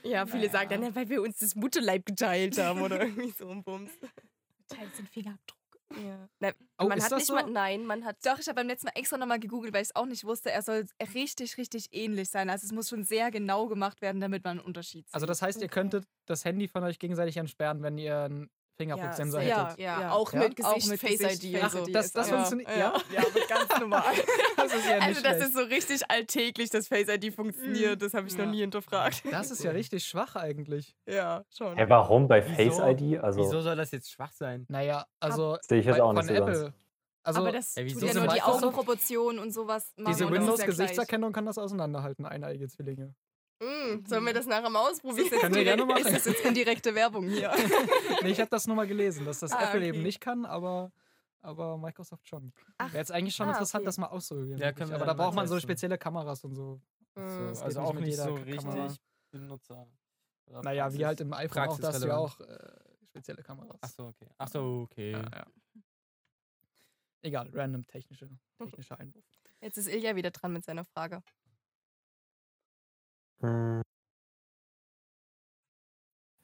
ja, 0.02 0.26
viele 0.26 0.50
sagen 0.50 0.70
dann, 0.70 0.82
ja, 0.82 0.94
weil 0.94 1.08
wir 1.08 1.22
uns 1.22 1.38
das 1.38 1.54
Mutterleib 1.54 2.04
geteilt 2.04 2.58
haben 2.58 2.82
oder 2.82 3.00
irgendwie 3.00 3.30
so 3.30 3.48
ein 3.50 3.62
Bums. 3.62 3.90
Teilt 4.68 4.98
den 4.98 5.06
Fingerabdruck. 5.06 5.57
Ja. 5.96 6.28
Na, 6.38 6.52
Oh, 6.78 6.86
man 6.88 6.98
ist 6.98 7.04
hat 7.04 7.12
das 7.12 7.18
nicht 7.20 7.26
so? 7.28 7.34
mal, 7.34 7.50
nein, 7.50 7.84
man 7.86 8.04
hat 8.04 8.18
Doch, 8.24 8.38
ich 8.38 8.46
habe 8.46 8.56
beim 8.56 8.66
letzten 8.68 8.86
Mal 8.86 8.92
extra 8.94 9.16
nochmal 9.16 9.40
gegoogelt, 9.40 9.72
weil 9.72 9.82
ich 9.82 9.88
es 9.88 9.96
auch 9.96 10.06
nicht 10.06 10.24
wusste. 10.24 10.50
Er 10.50 10.62
soll 10.62 10.86
richtig, 11.14 11.56
richtig 11.56 11.88
ähnlich 11.92 12.28
sein. 12.30 12.50
Also 12.50 12.66
es 12.66 12.72
muss 12.72 12.88
schon 12.88 13.04
sehr 13.04 13.30
genau 13.30 13.66
gemacht 13.68 14.00
werden, 14.02 14.20
damit 14.20 14.44
man 14.44 14.58
einen 14.58 14.66
Unterschied 14.66 15.06
sieht. 15.06 15.14
Also 15.14 15.26
das 15.26 15.40
heißt, 15.42 15.60
ihr 15.62 15.68
könntet 15.68 16.06
das 16.26 16.44
Handy 16.44 16.68
von 16.68 16.84
euch 16.84 16.98
gegenseitig 16.98 17.36
entsperren, 17.38 17.82
wenn 17.82 17.96
ihr 17.98 18.20
einen 18.20 18.50
Fingerabdrucksensor 18.78 19.42
safe. 19.42 19.62
hättet. 19.62 19.78
Ja, 19.78 20.00
Ja. 20.00 20.10
auch 20.12 20.32
Ja? 20.32 20.38
mit 20.40 20.56
Gesicht, 20.56 20.74
Auch 20.74 20.86
mit 20.88 21.00
Face 21.00 21.18
Gesicht, 21.18 21.44
ID. 21.44 21.58
Face 21.60 21.72
so. 21.72 21.86
Das, 21.86 22.12
das 22.12 22.28
funktioniert. 22.30 22.70
ja. 22.70 22.76
Ja, 22.76 22.92
ja, 23.12 23.20
aber 23.20 23.46
ganz 23.48 23.80
normal. 23.80 24.02
das 24.56 24.72
ist 24.74 24.86
ja 24.86 24.94
nicht 24.94 25.02
Also, 25.02 25.20
das 25.22 25.32
schlecht. 25.36 25.46
ist 25.48 25.52
so 25.54 25.60
richtig 25.64 26.10
alltäglich, 26.10 26.70
dass 26.70 26.88
Face 26.88 27.08
ID 27.08 27.34
funktioniert. 27.34 28.00
Das 28.00 28.14
habe 28.14 28.26
ich 28.28 28.34
Ja. 28.34 28.44
noch 28.44 28.50
nie 28.52 28.60
hinterfragt. 28.60 29.22
Das 29.30 29.50
ist 29.50 29.62
ja 29.64 29.72
richtig 29.72 30.04
schwach 30.04 30.36
eigentlich. 30.36 30.94
Ja, 31.06 31.44
schon. 31.54 31.76
Hä, 31.76 31.84
warum 31.88 32.28
bei 32.28 32.42
Wieso? 32.48 32.78
Face 32.78 33.00
ID? 33.02 33.18
Also, 33.22 33.40
Wieso 33.40 33.60
soll 33.60 33.76
das 33.76 33.90
jetzt 33.90 34.10
schwach 34.10 34.32
sein? 34.32 34.64
Naja, 34.68 35.04
also 35.20 35.58
Sehe 35.68 35.80
ich 35.80 35.86
jetzt 35.86 36.00
auch 36.00 36.12
nicht 36.12 36.26
von 36.26 36.34
so 36.36 36.44
ganz. 36.44 36.58
Apple. 36.58 36.74
Also 37.24 37.40
aber 37.40 37.52
das 37.52 37.74
Ja, 37.74 37.84
wieso 37.84 38.00
tut 38.00 38.14
ja 38.14 38.24
nur 38.24 38.32
die 38.32 38.40
Augenproportionen 38.42 39.38
und 39.38 39.50
sowas 39.52 39.92
machen. 39.96 40.12
diese 40.12 40.24
ist 40.24 40.30
ja. 40.30 40.36
Windows-Gesichtserkennung 40.36 41.32
kann 41.32 41.44
das 41.44 41.58
auseinanderhalten, 41.58 42.24
eineige 42.24 42.68
Zwillinge. 42.68 43.14
Mm, 43.60 44.04
sollen 44.06 44.24
wir 44.24 44.32
das 44.34 44.46
nachher 44.46 44.70
mal 44.70 44.88
ausprobieren? 44.88 45.28
Können 45.30 45.54
wir 45.54 45.64
gerne 45.64 45.84
machen. 45.84 46.06
Ist 46.06 46.14
das 46.14 46.24
jetzt 46.26 46.44
indirekte 46.44 46.94
Werbung 46.94 47.28
hier? 47.28 47.50
Nee, 48.22 48.30
ich 48.30 48.40
habe 48.40 48.50
das 48.50 48.66
nur 48.66 48.76
mal 48.76 48.86
gelesen, 48.86 49.24
dass 49.24 49.40
das 49.40 49.52
Ah, 49.52 49.64
Apple 49.68 49.84
eben 49.86 49.98
okay. 49.98 50.06
nicht 50.06 50.20
kann, 50.20 50.44
aber, 50.46 50.92
aber 51.40 51.76
Microsoft 51.78 52.28
schon. 52.28 52.52
Wäre 52.78 52.96
jetzt 52.98 53.10
eigentlich 53.12 53.34
schon 53.34 53.46
ah, 53.48 53.52
interessant, 53.52 53.82
okay. 53.82 53.86
das 53.86 53.98
mal 53.98 54.06
auszuprobieren. 54.06 54.58
Ja, 54.60 54.68
aber 54.94 55.06
da 55.06 55.14
braucht 55.14 55.34
man 55.34 55.46
so 55.48 55.58
spezielle 55.60 55.98
Kameras 55.98 56.44
und 56.44 56.54
so. 56.54 56.80
So, 57.16 57.20
Mm. 57.20 57.48
geht 57.52 57.62
also 57.62 57.80
auch 57.80 57.92
mit 57.94 58.02
nicht 58.04 58.10
jeder 58.12 58.24
so 58.24 58.34
Kamera. 58.36 58.84
richtig 58.84 59.00
Benutzer. 59.32 59.88
oder 60.46 60.62
Naja, 60.62 60.84
wie 60.92 60.98
Praxis- 60.98 61.06
halt 61.06 61.20
im 61.20 61.32
iPhone 61.32 61.68
auch, 61.68 61.80
da 61.80 61.88
hast 61.88 62.02
du 62.02 62.06
ja 62.06 62.16
auch 62.16 62.40
äh, 62.40 62.68
spezielle 63.06 63.42
Kameras. 63.42 63.76
Ach 63.80 63.88
so, 63.88 64.04
okay. 64.06 64.28
Ach 64.38 64.48
so, 64.48 64.86
okay. 64.90 65.10
Ja, 65.12 65.18
ja. 65.34 65.46
Egal, 67.22 67.50
random 67.52 67.84
technische, 67.86 68.28
technischer 68.58 68.98
Einwurf. 69.00 69.24
Jetzt 69.60 69.76
ist 69.78 69.88
Ilja 69.88 70.14
wieder 70.14 70.30
dran 70.30 70.52
mit 70.52 70.64
seiner 70.64 70.84
Frage. 70.84 71.22
Hm. 73.40 73.82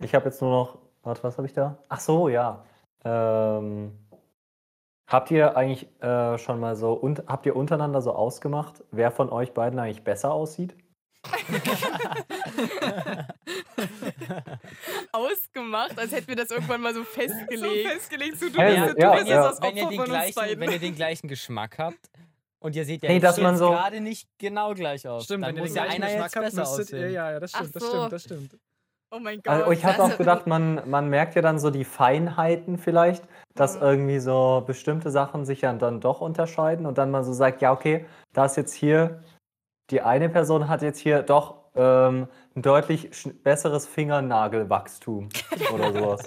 Ich 0.03 0.15
habe 0.15 0.27
jetzt 0.27 0.41
nur 0.41 0.51
noch. 0.51 0.79
Warte, 1.03 1.23
was 1.23 1.37
habe 1.37 1.47
ich 1.47 1.53
da? 1.53 1.79
Ach 1.89 2.01
so, 2.01 2.29
ja. 2.29 2.65
Ähm, 3.05 3.93
habt 5.07 5.31
ihr 5.31 5.57
eigentlich 5.57 5.89
äh, 6.03 6.39
schon 6.39 6.61
mal 6.61 6.77
so 6.77 6.95
und 6.95 7.25
habt 7.27 7.47
ihr 7.47 7.57
untereinander 7.57 8.01
so 8.01 8.13
ausgemacht, 8.13 8.83
wer 8.91 9.11
von 9.11 9.31
euch 9.31 9.53
beiden 9.53 9.79
eigentlich 9.79 10.03
besser 10.03 10.33
aussieht? 10.33 10.75
Ausgemacht, 15.13 15.99
als 15.99 16.13
hätten 16.13 16.29
wir 16.29 16.37
das 16.37 16.51
irgendwann 16.51 16.83
mal 16.83 16.95
so 16.95 17.05
festgelegt. 17.05 17.89
festgelegt, 17.89 18.39
so, 18.39 18.49
du 18.49 18.59
bist, 18.59 18.77
ja, 18.77 18.89
du 18.89 18.95
bist 18.95 19.29
ja. 19.29 19.47
jetzt 19.47 19.59
das 19.61 19.63
wenn, 19.63 19.77
ihr 19.77 19.85
Opfer 19.85 19.97
den 19.97 20.05
gleichen, 20.05 20.61
wenn 20.61 20.71
ihr 20.71 20.79
den 20.79 20.95
gleichen 20.95 21.29
Geschmack 21.29 21.79
habt 21.79 22.11
und 22.65 22.75
ihr 22.75 22.85
seht 22.85 23.03
ja 23.03 23.09
Nee, 23.09 23.15
jetzt 23.17 23.23
dass 23.25 23.41
man 23.41 23.57
so- 23.57 23.71
gerade 23.71 24.01
nicht 24.01 24.29
genau 24.39 24.75
gleich 24.75 25.07
aus, 25.07 25.25
Stimmt, 25.25 25.45
dann 25.45 25.51
wenn 25.51 25.57
ihr 25.57 25.63
muss 25.63 25.73
den 25.75 25.77
ja 25.85 25.91
einer 25.91 26.11
jetzt 26.11 26.35
habt, 26.37 26.45
besser 26.47 26.61
müsstet 26.63 26.91
ihr, 26.91 26.99
aussehen. 26.99 27.13
ja, 27.13 27.31
ja, 27.33 27.41
das 27.41 27.53
Ach 27.55 27.59
stimmt, 27.61 27.77
das 27.77 27.83
so. 27.83 27.89
stimmt, 27.91 28.13
das 28.13 28.23
stimmt. 28.23 28.57
oh 29.13 29.19
mein 29.21 29.37
Gott. 29.43 29.47
Also 29.53 29.71
ich 29.71 29.85
habe 29.85 29.97
das- 29.99 30.13
auch 30.13 30.19
gedacht, 30.19 30.47
man, 30.47 30.89
man 30.89 31.09
merkt 31.09 31.35
ja 31.37 31.43
dann 31.43 31.59
so 31.59 31.71
die 31.71 31.85
Feinheiten 31.85 32.79
vielleicht, 32.79 33.23
dass 33.55 33.77
Mhm. 33.77 33.83
irgendwie 33.83 34.19
so 34.19 34.65
bestimmte 34.67 35.11
Sachen 35.11 35.45
sich 35.45 35.61
ja 35.61 35.73
dann 35.75 36.01
doch 36.01 36.21
unterscheiden 36.21 36.87
und 36.87 36.99
dann 36.99 37.11
man 37.11 37.23
so 37.25 37.33
sagt, 37.33 37.61
ja, 37.63 37.73
okay, 37.73 38.07
da 38.33 38.47
ist 38.47 38.57
jetzt 38.57 38.73
hier, 38.75 39.23
die 39.91 40.01
eine 40.01 40.29
Person 40.31 40.69
hat 40.69 40.83
jetzt 40.83 40.99
hier 40.99 41.23
doch 41.23 41.63
ähm, 41.77 42.29
ein 42.57 42.63
deutlich 42.63 43.11
besseres 43.43 43.87
Fingernagelwachstum 43.87 45.29
oder 45.75 45.93
sowas. 45.93 46.23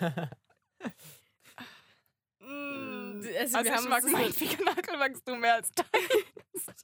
Also, 3.38 3.56
Also, 3.58 3.70
wir 3.70 3.76
haben 3.76 4.06
es 4.06 4.12
mein 4.12 4.32
Fingernagel 4.32 5.38
mehr 5.38 5.54
als 5.54 5.70
deins. 5.72 5.86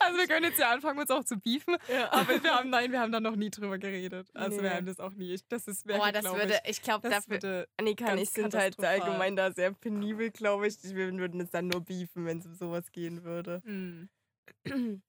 Also 0.00 0.18
wir 0.18 0.26
können 0.26 0.44
jetzt 0.46 0.58
ja 0.58 0.72
anfangen, 0.72 0.98
uns 0.98 1.10
auch 1.10 1.22
zu 1.22 1.36
beefen, 1.38 1.76
Ja. 1.88 2.10
aber 2.12 2.42
wir 2.42 2.52
haben, 2.52 2.68
nein, 2.68 2.90
wir 2.90 2.98
haben 2.98 3.12
da 3.12 3.20
noch 3.20 3.36
nie 3.36 3.48
drüber 3.50 3.78
geredet. 3.78 4.28
Also 4.34 4.56
wir 4.56 4.62
Nee. 4.70 4.70
haben 4.76 4.86
das 4.86 4.98
auch 4.98 5.12
nie. 5.12 5.38
Das 5.48 5.68
ist 5.68 5.86
wäre, 5.86 5.98
Boah, 6.00 6.10
das 6.10 6.22
glaub 6.22 6.36
würde, 6.36 6.58
ich 6.66 6.82
glaube, 6.82 7.08
das 7.08 7.18
dafür, 7.26 7.34
würde, 7.42 7.68
Annika 7.76 8.10
und 8.12 8.18
ich 8.18 8.30
sind 8.30 8.54
halt 8.54 8.78
allgemein 8.82 9.36
da 9.36 9.52
sehr 9.52 9.70
penibel, 9.72 10.30
glaube 10.32 10.66
ich. 10.66 10.82
Wir 10.82 11.12
würden 11.16 11.40
es 11.40 11.50
dann 11.50 11.68
nur 11.68 11.80
beefen, 11.80 12.26
wenn 12.26 12.38
es 12.40 12.46
um 12.46 12.54
sowas 12.54 12.90
gehen 12.90 13.22
würde. 13.22 13.62
hm. 13.64 14.08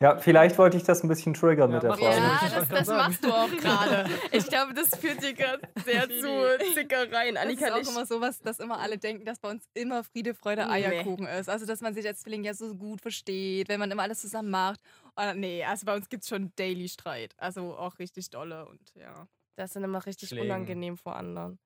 Ja, 0.00 0.16
vielleicht 0.18 0.56
wollte 0.58 0.76
ich 0.76 0.84
das 0.84 1.02
ein 1.02 1.08
bisschen 1.08 1.34
triggern 1.34 1.70
Ja, 1.70 1.74
mit 1.76 1.82
der 1.82 1.94
Frage. 1.94 2.04
das. 2.04 2.16
Ja, 2.16 2.46
Ich 2.46 2.52
das, 2.54 2.68
das 2.68 2.86
machst 2.88 3.24
du 3.24 3.32
auch 3.32 3.50
gerade. 3.50 4.08
Ich 4.30 4.46
glaube, 4.46 4.72
das 4.72 4.90
führt 4.96 5.20
dir 5.22 5.34
gerade 5.34 5.60
sehr 5.84 6.08
zu 6.08 6.72
Zickereien. 6.74 7.34
Das 7.34 7.42
Annika 7.44 7.66
ist 7.66 7.72
auch 7.72 7.78
nicht. 7.78 7.90
immer 7.90 8.06
sowas, 8.06 8.38
dass 8.40 8.60
immer 8.60 8.78
alle 8.78 8.96
denken, 8.98 9.24
dass 9.24 9.40
bei 9.40 9.50
uns 9.50 9.64
immer 9.74 10.04
Friede, 10.04 10.34
Freude, 10.34 10.66
Nee. 10.66 10.72
Eierkuchen 10.86 11.26
ist. 11.26 11.48
Also, 11.48 11.66
dass 11.66 11.80
man 11.80 11.94
sich 11.94 12.06
als 12.06 12.20
Zwilling 12.20 12.44
ja 12.44 12.54
so 12.54 12.74
gut 12.76 13.00
versteht, 13.00 13.68
wenn 13.68 13.80
man 13.80 13.90
immer 13.90 14.04
alles 14.04 14.20
zusammen 14.20 14.50
macht. 14.50 14.80
Und 15.16 15.40
nee, 15.40 15.64
also 15.64 15.84
bei 15.84 15.96
uns 15.96 16.08
gibt 16.08 16.22
es 16.22 16.28
schon 16.28 16.52
Daily 16.54 16.88
Streit. 16.88 17.34
Also 17.36 17.76
auch 17.76 17.98
richtig 17.98 18.30
dolle 18.30 18.66
und 18.66 18.80
ja. 18.94 19.26
Das 19.56 19.70
ist 19.70 19.74
dann 19.76 19.82
immer 19.82 20.06
richtig 20.06 20.28
Schlägen. 20.28 20.46
unangenehm 20.46 20.96
vor 20.96 21.16
anderen. 21.16 21.58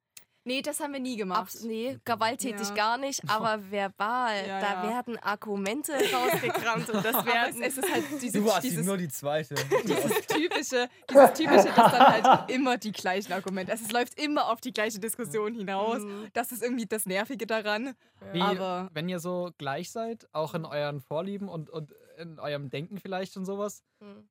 Nee, 0.44 0.60
das 0.60 0.80
haben 0.80 0.92
wir 0.92 1.00
nie 1.00 1.16
gemacht. 1.16 1.40
Abs 1.40 1.62
nee, 1.62 1.98
gewalttätig 2.04 2.68
Ja. 2.70 2.74
gar 2.74 2.98
nicht, 2.98 3.20
aber 3.28 3.58
verbal. 3.70 4.46
Ja, 4.46 4.60
da 4.60 4.84
ja. 4.84 4.90
werden 4.90 5.16
Argumente 5.18 5.92
rausgekramt 6.12 6.90
und 6.90 7.04
das 7.04 7.24
werden. 7.24 7.62
es 7.62 7.78
ist 7.78 7.92
halt 7.92 8.04
diese, 8.22 8.38
Du 8.40 8.46
warst 8.46 8.64
dieses, 8.64 8.84
nur 8.84 8.96
die 8.96 9.08
zweite. 9.08 9.54
dieses 9.84 10.26
typische, 10.26 10.88
dieses 11.08 11.32
typische, 11.34 11.68
dass 11.76 11.92
dann 11.92 12.24
halt 12.26 12.50
immer 12.50 12.76
die 12.76 12.90
gleichen 12.92 13.32
Argumente. 13.32 13.70
Also 13.72 13.84
es 13.84 13.92
läuft 13.92 14.20
immer 14.20 14.48
auf 14.50 14.60
die 14.60 14.72
gleiche 14.72 14.98
Diskussion 14.98 15.54
hinaus. 15.54 16.00
Mhm. 16.00 16.28
Das 16.32 16.50
ist 16.50 16.62
irgendwie 16.62 16.86
das 16.86 17.06
Nervige 17.06 17.46
daran. 17.46 17.94
Wie, 18.32 18.40
Aber- 18.40 18.90
wenn 18.94 19.08
ihr 19.08 19.20
so 19.20 19.50
gleich 19.58 19.90
seid, 19.92 20.26
auch 20.32 20.54
in 20.54 20.64
euren 20.64 21.00
Vorlieben 21.00 21.48
und, 21.48 21.70
und 21.70 21.94
in 22.18 22.38
eurem 22.40 22.68
Denken 22.68 22.98
vielleicht 22.98 23.36
und 23.36 23.44
sowas, 23.44 23.82
Mhm. 24.00 24.28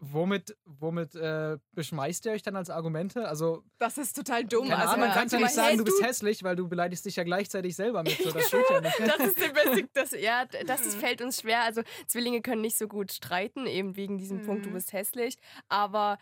Womit, 0.00 0.56
womit 0.64 1.14
äh, 1.14 1.58
beschmeißt 1.72 2.26
ihr 2.26 2.32
euch 2.32 2.42
dann 2.42 2.56
als 2.56 2.70
Argumente? 2.70 3.28
Also, 3.28 3.62
Das 3.78 3.98
ist 3.98 4.14
total 4.14 4.44
dumm. 4.44 4.68
keine 4.68 4.82
also 4.82 4.96
man 4.96 5.10
kann 5.12 5.28
ja 5.28 5.38
nicht 5.38 5.50
sagen, 5.54 5.68
hey, 5.68 5.76
du 5.76 5.84
bist 5.84 6.02
hässlich, 6.02 6.42
weil 6.42 6.56
du 6.56 6.68
beleidigst 6.68 7.04
dich 7.04 7.16
ja 7.16 7.24
gleichzeitig 7.24 7.74
selber 7.76 8.02
mit. 8.02 8.16
So, 8.22 8.30
das 8.30 8.48
steht 8.48 8.64
ja 8.70 8.80
nicht. 8.80 9.00
Das 9.00 9.18
ist 9.18 9.40
der 9.40 9.48
beste, 9.48 9.88
das, 9.92 10.10
ja, 10.12 10.44
das 10.66 10.80
Mhm. 10.82 10.86
ist, 10.88 10.96
fällt 10.98 11.22
uns 11.22 11.40
schwer. 11.40 11.62
Also 11.62 11.82
Zwillinge 12.06 12.40
können 12.42 12.60
nicht 12.62 12.76
so 12.78 12.88
gut 12.88 13.12
streiten, 13.12 13.66
eben 13.66 13.96
wegen 13.96 14.18
diesem 14.18 14.42
Punkt, 14.42 14.64
du 14.64 14.70
Mhm. 14.70 14.74
bist 14.74 14.92
hässlich. 14.92 15.36
Aber, 15.68 16.18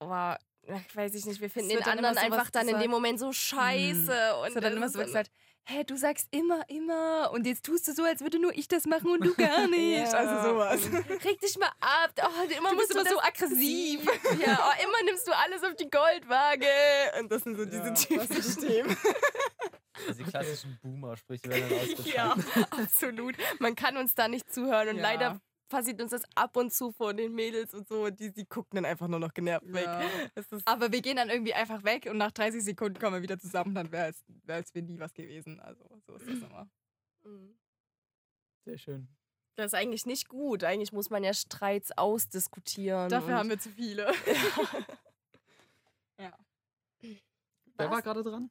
ach, 0.00 0.38
weiß 0.94 1.14
ich 1.14 1.24
nicht, 1.26 1.40
wir 1.40 1.50
finden 1.50 1.70
den 1.70 1.82
anderen 1.84 2.18
einfach 2.18 2.50
dann 2.50 2.68
in 2.68 2.78
dem. 2.78 2.90
Moment 2.90 3.18
so 3.18 3.32
scheiße. 3.32 4.12
Und 4.42 4.48
Es 4.48 4.54
wird 4.54 4.64
dann 4.64 4.76
immer 4.76 4.88
so 4.88 4.98
gesagt, 4.98 5.30
hä, 5.68 5.84
du 5.84 5.96
sagst 5.96 6.28
immer, 6.30 6.62
immer 6.68 7.30
und 7.32 7.46
jetzt 7.46 7.64
tust 7.66 7.86
du 7.88 7.92
so, 7.92 8.04
als 8.04 8.20
würde 8.20 8.38
nur 8.38 8.56
ich 8.56 8.68
das 8.68 8.86
machen 8.86 9.10
und 9.10 9.24
du 9.24 9.34
gar 9.36 9.66
nicht. 9.68 10.10
Ja, 10.12 10.18
Also 10.18 10.50
sowas. 10.50 10.80
Reg 11.24 11.40
dich 11.40 11.58
mal 11.58 11.70
ab. 11.80 12.12
Oh, 12.22 12.42
immer 12.56 12.70
Du 12.70 12.76
musst 12.76 12.88
bist 12.88 12.94
du 12.94 13.00
immer 13.00 13.10
so 13.10 13.20
aggressiv. 13.20 14.00
Ja, 14.44 14.58
oh, 14.70 14.82
immer 14.84 15.02
nimmst 15.04 15.26
du 15.26 15.32
alles 15.36 15.62
auf 15.62 15.74
die 15.74 15.90
Goldwaage. 15.90 16.66
Und 17.20 17.30
das 17.30 17.42
sind 17.42 17.56
so 17.56 17.64
diese 17.64 17.88
Ja, 17.88 17.90
typischen 17.94 18.60
Themen. 18.66 18.96
Also 20.06 20.22
die 20.22 20.30
klassischen 20.30 20.78
Boomer-Sprüche 20.82 21.48
werden 21.48 21.68
dann 21.70 21.78
ausgetragen. 21.78 22.44
Ja, 22.54 22.62
absolut. 22.82 23.34
Man 23.58 23.74
kann 23.74 23.96
uns 23.96 24.14
da 24.14 24.28
nicht 24.28 24.52
zuhören 24.52 24.88
und 24.90 24.96
Ja. 24.96 25.02
leider 25.02 25.40
passiert 25.68 26.00
uns 26.00 26.10
das 26.10 26.22
ab 26.34 26.56
und 26.56 26.72
zu 26.72 26.92
von 26.92 27.16
den 27.16 27.34
Mädels 27.34 27.74
und 27.74 27.88
so. 27.88 28.10
Die, 28.10 28.32
die 28.32 28.44
gucken 28.44 28.76
dann 28.76 28.84
einfach 28.84 29.08
nur 29.08 29.18
noch 29.18 29.32
genervt 29.34 29.72
weg. 29.72 29.84
Ja. 29.84 30.02
Aber 30.64 30.92
wir 30.92 31.00
gehen 31.00 31.16
dann 31.16 31.30
irgendwie 31.30 31.54
einfach 31.54 31.84
weg 31.84 32.06
und 32.10 32.18
nach 32.18 32.32
30 32.32 32.62
Sekunden 32.64 32.98
kommen 32.98 33.14
wir 33.14 33.22
wieder 33.22 33.38
zusammen, 33.38 33.74
dann 33.74 33.90
wäre 33.92 34.10
es, 34.10 34.24
wär 34.44 34.58
es 34.58 34.74
wie 34.74 34.82
nie 34.82 34.98
was 34.98 35.12
gewesen. 35.14 35.60
Also 35.60 35.84
so 36.06 36.14
ist 36.16 36.26
das 36.26 36.38
immer. 36.50 36.68
Mhm. 37.24 37.58
Sehr 38.64 38.78
schön. 38.78 39.08
das 39.54 39.66
ist 39.66 39.74
eigentlich 39.74 40.06
nicht 40.06 40.28
gut. 40.28 40.64
Eigentlich 40.64 40.92
muss 40.92 41.10
man 41.10 41.22
ja 41.22 41.32
Streits 41.32 41.96
ausdiskutieren. 41.96 43.08
Dafür 43.08 43.36
haben 43.36 43.48
wir 43.48 43.58
zu 43.58 43.70
viele. 43.70 44.12
Wer 47.78 47.86
Was? 47.86 47.94
war 47.94 48.02
gerade 48.02 48.22
dran? 48.22 48.50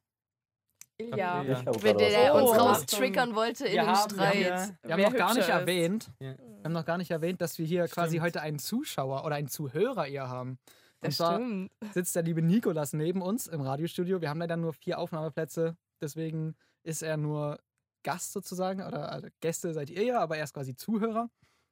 Ilja, 0.98 1.42
Ja. 1.42 1.58
Auch 1.66 1.76
der, 1.76 2.34
was 2.34 2.42
uns. 2.42 2.50
Oh. 2.50 2.54
raustriggern 2.54 3.34
wollte 3.34 3.66
in 3.66 3.72
Wir 3.74 3.82
den 3.82 3.88
haben- 3.90 4.10
wir 4.16 4.26
haben 4.26 4.32
Streit. 4.32 4.40
ja- 4.40 4.70
Wir 4.82 4.92
haben 4.94 5.02
noch 5.12 5.18
gar 5.18 5.34
nicht 5.34 5.42
ist. 5.42 5.48
erwähnt, 5.50 6.10
Ja. 6.20 6.26
wir 6.38 6.64
haben 6.64 6.72
noch 6.72 6.84
gar 6.84 6.98
nicht 6.98 7.10
erwähnt, 7.10 7.40
dass 7.40 7.58
wir 7.58 7.66
hier 7.66 7.86
quasi 7.88 8.12
Stimmt. 8.16 8.22
heute 8.24 8.40
einen 8.40 8.58
Zuschauer 8.58 9.24
oder 9.24 9.34
einen 9.36 9.48
Zuhörer 9.48 10.06
eher 10.06 10.28
haben. 10.28 10.50
Und 10.52 10.58
Das 11.08 11.16
zwar 11.18 11.34
stimmt. 11.36 11.70
sitzt 11.92 12.16
der 12.16 12.22
liebe 12.22 12.40
Nikolas 12.40 12.92
neben 12.94 13.20
uns 13.20 13.46
im 13.46 13.60
Radiostudio. 13.60 14.20
Wir 14.22 14.30
haben 14.30 14.38
leider 14.40 14.56
nur 14.56 14.72
vier 14.72 14.98
Aufnahmeplätze, 14.98 15.76
deswegen 16.00 16.56
ist 16.82 17.02
er 17.02 17.16
nur 17.18 17.58
Gast 18.02 18.32
sozusagen. 18.32 18.82
Oder 18.82 19.12
also 19.12 19.28
Gäste 19.40 19.74
seid 19.74 19.90
ihr 19.90 20.02
ja, 20.04 20.20
aber 20.20 20.38
er 20.38 20.44
ist 20.44 20.54
quasi 20.54 20.74
Zuhörer. 20.74 21.28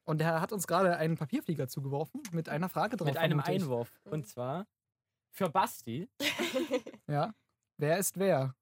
Und 0.06 0.20
er 0.20 0.42
hat 0.42 0.52
uns 0.52 0.66
gerade 0.66 0.98
einen 0.98 1.16
Papierflieger 1.16 1.66
zugeworfen 1.66 2.20
mit 2.32 2.50
einer 2.50 2.68
Frage 2.68 2.96
drauf. 2.98 3.08
Mit 3.08 3.16
einem. 3.16 3.40
Einwurf. 3.40 3.90
Und 4.04 4.26
zwar 4.28 4.66
für 5.30 5.48
Basti. 5.48 6.10
Ja. 7.08 7.32
Wer 7.78 7.96
ist 7.98 8.18
wer? 8.18 8.54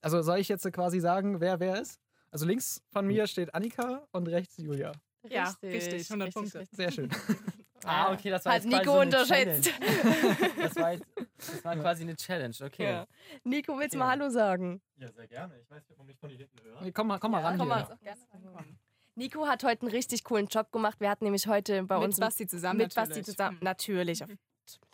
Also 0.00 0.22
soll 0.22 0.38
ich 0.38 0.48
jetzt 0.48 0.70
quasi 0.72 1.00
sagen, 1.00 1.40
wer 1.40 1.60
wer 1.60 1.80
ist? 1.80 1.98
Also 2.30 2.46
links 2.46 2.82
von 2.92 3.06
mir 3.06 3.26
steht 3.26 3.54
Annika 3.54 4.06
und 4.12 4.28
rechts 4.28 4.56
Julia. 4.58 4.92
Ja, 5.28 5.54
richtig, 5.62 6.08
100 6.10 6.32
Punkte. 6.32 6.64
Sehr 6.72 6.90
schön. 6.90 7.10
Ah, 7.82 8.12
okay, 8.12 8.28
das 8.28 8.44
war 8.44 8.52
Hat 8.52 8.62
jetzt 8.62 8.70
quasi 8.70 8.82
Nico 8.84 8.92
so 8.92 8.98
eine 9.00 9.06
unterschätzt. 9.06 9.72
Das 10.58 10.76
war, 10.76 10.92
jetzt, 10.92 11.04
das 11.38 11.64
war 11.64 11.76
quasi 11.76 12.02
eine 12.02 12.14
Challenge, 12.14 12.54
okay. 12.62 12.84
Ja. 12.84 13.06
Nico, 13.44 13.72
willst 13.78 13.94
du 13.94 13.98
Okay. 13.98 14.04
mal 14.06 14.10
Hallo 14.10 14.28
sagen? 14.28 14.82
Ja, 14.96 15.10
sehr 15.10 15.26
gerne. 15.26 15.58
Ich 15.58 15.70
weiß 15.70 15.80
nicht, 15.80 15.92
ob 15.92 15.96
man 15.96 16.06
mich 16.08 16.18
von 16.18 16.28
hier 16.28 16.40
hinten 16.40 16.58
hört. 16.62 16.82
Nee, 16.82 16.92
komm 16.92 17.06
mal, 17.06 17.18
komm 17.18 17.30
mal 17.30 17.40
ran 17.40 17.56
komm 17.56 17.68
hier. 17.68 17.76
mal. 17.76 17.84
auch 17.84 18.00
gerne 18.00 18.20
reinkommen. 18.34 18.78
Nico 19.14 19.46
hat 19.46 19.64
heute 19.64 19.80
einen 19.80 19.92
richtig 19.92 20.24
coolen 20.24 20.46
Job 20.48 20.70
gemacht. 20.72 21.00
Wir 21.00 21.08
hatten 21.08 21.24
nämlich 21.24 21.46
heute 21.46 21.82
bei 21.84 21.96
Mit 21.96 22.04
uns 22.04 22.20
Basti 22.20 22.46
zusammen 22.46 22.76
mit 22.80 22.94
Basti 22.94 23.08
natürlich. 23.20 23.26
zusammen. 23.26 23.56
Mhm. 23.56 23.64
Natürlich. 23.64 24.24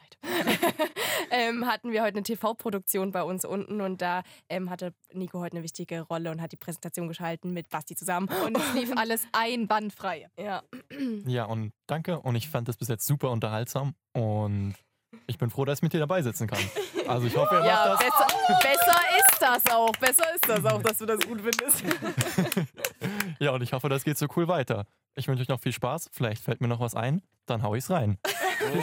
Leid. 0.06 0.18
ähm, 1.30 1.66
hatten 1.66 1.92
wir 1.92 2.02
heute 2.02 2.16
eine 2.16 2.22
TV-Produktion 2.22 3.12
bei 3.12 3.22
uns 3.22 3.44
unten 3.44 3.80
und 3.80 4.02
da 4.02 4.22
ähm, 4.48 4.70
hatte 4.70 4.94
Nico 5.12 5.40
heute 5.40 5.56
eine 5.56 5.64
wichtige 5.64 6.02
Rolle 6.02 6.30
und 6.30 6.40
hat 6.40 6.52
die 6.52 6.56
Präsentation 6.56 7.08
geschalten 7.08 7.52
mit 7.52 7.68
Basti 7.68 7.94
zusammen. 7.96 8.28
Und 8.44 8.56
es 8.56 8.74
lief 8.74 8.92
alles 8.96 9.26
einwandfrei. 9.32 10.28
Ja. 10.38 10.62
Ja, 11.26 11.44
und 11.44 11.72
danke. 11.86 12.20
Und 12.20 12.36
ich 12.36 12.48
fand 12.48 12.68
das 12.68 12.76
bis 12.76 12.88
jetzt 12.88 13.06
super 13.06 13.30
unterhaltsam. 13.30 13.94
Und 14.12 14.74
ich 15.26 15.38
bin 15.38 15.50
froh, 15.50 15.64
dass 15.64 15.78
ich 15.78 15.82
mit 15.82 15.92
dir 15.92 16.00
dabei 16.00 16.22
sitzen 16.22 16.46
kann. 16.46 16.58
Also 17.08 17.26
ich 17.26 17.36
hoffe, 17.36 17.56
ihr 17.56 17.64
Ja, 17.64 17.96
macht 17.96 18.02
das. 18.04 18.10
besser, 18.10 18.62
besser 18.62 19.00
ist 19.18 19.42
das 19.42 19.74
auch. 19.74 19.92
Besser 19.92 20.34
ist 20.34 20.48
das 20.48 20.64
auch, 20.64 20.82
dass 20.82 20.98
du 20.98 21.06
das 21.06 21.20
gut 21.26 21.40
findest. 21.40 21.84
Ja, 23.38 23.50
und 23.50 23.62
ich 23.62 23.74
hoffe, 23.74 23.90
das 23.90 24.02
geht 24.02 24.16
so 24.16 24.26
cool 24.36 24.48
weiter. 24.48 24.86
Ich 25.14 25.28
wünsche 25.28 25.42
euch 25.42 25.48
noch 25.48 25.60
viel 25.60 25.72
Spaß. 25.72 26.08
Vielleicht 26.10 26.42
fällt 26.42 26.62
mir 26.62 26.68
noch 26.68 26.80
was 26.80 26.94
ein. 26.94 27.22
Dann 27.44 27.62
hau 27.62 27.74
ich's 27.74 27.90
rein. 27.90 28.18
Ein 28.60 28.82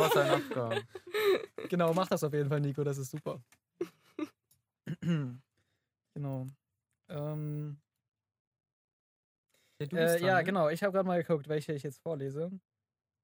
Was 0.00 0.16
ein 0.16 0.30
Abgang. 0.30 0.80
Genau, 1.68 1.92
mach 1.94 2.08
das 2.08 2.24
auf 2.24 2.32
jeden 2.32 2.48
Fall, 2.48 2.60
Nico, 2.60 2.82
das 2.84 2.98
ist 2.98 3.10
super. 3.10 3.40
genau. 6.14 6.46
Ähm, 7.08 7.76
Ja, 9.80 9.86
du 9.86 9.96
bist 9.96 10.14
äh, 10.14 10.18
dran, 10.18 10.26
ja, 10.28 10.38
ne? 10.38 10.44
genau. 10.44 10.68
Ich 10.68 10.82
habe 10.82 10.92
gerade 10.92 11.06
mal 11.06 11.22
geguckt, 11.22 11.48
welche 11.48 11.72
ich 11.72 11.82
jetzt 11.82 12.00
vorlese. 12.02 12.50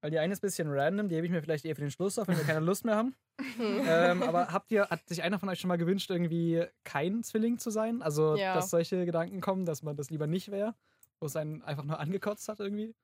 Weil 0.03 0.11
die 0.11 0.19
eine 0.19 0.33
ist 0.33 0.39
ein 0.39 0.47
bisschen 0.47 0.69
random, 0.71 1.09
die 1.09 1.17
hebe 1.17 1.27
ich 1.27 1.33
mir 1.33 1.43
vielleicht 1.43 1.65
eher 1.65 1.75
für 1.75 1.81
den 1.81 1.91
Schluss 1.91 2.19
auf, 2.19 2.29
wenn 2.29 2.37
wir 2.37 2.45
keine 2.45 2.61
Lust 2.61 2.85
mehr 2.85 2.97
haben. 2.97 3.15
ähm, 3.61 4.23
aber 4.23 4.53
habt 4.53 4.71
ihr, 4.71 4.89
hat 4.89 5.09
sich 5.09 5.23
einer 5.23 5.39
von 5.39 5.49
euch 5.49 5.59
schon 5.59 5.69
mal 5.69 5.79
gewünscht, 5.79 6.11
irgendwie 6.11 6.65
kein 6.85 7.23
Zwilling 7.23 7.59
zu 7.59 7.71
sein? 7.71 8.03
Also, 8.03 8.37
Ja. 8.37 8.55
dass 8.55 8.71
solche 8.71 9.05
Gedanken 9.05 9.41
kommen, 9.41 9.65
dass 9.65 9.83
man 9.83 9.97
das 9.97 10.11
lieber 10.11 10.27
nicht 10.27 10.51
wäre, 10.51 10.75
wo 11.19 11.27
es 11.27 11.37
einen 11.37 11.63
einfach 11.63 11.85
nur 11.85 11.99
angekotzt 11.99 12.49
hat 12.49 12.61
irgendwie? 12.61 12.95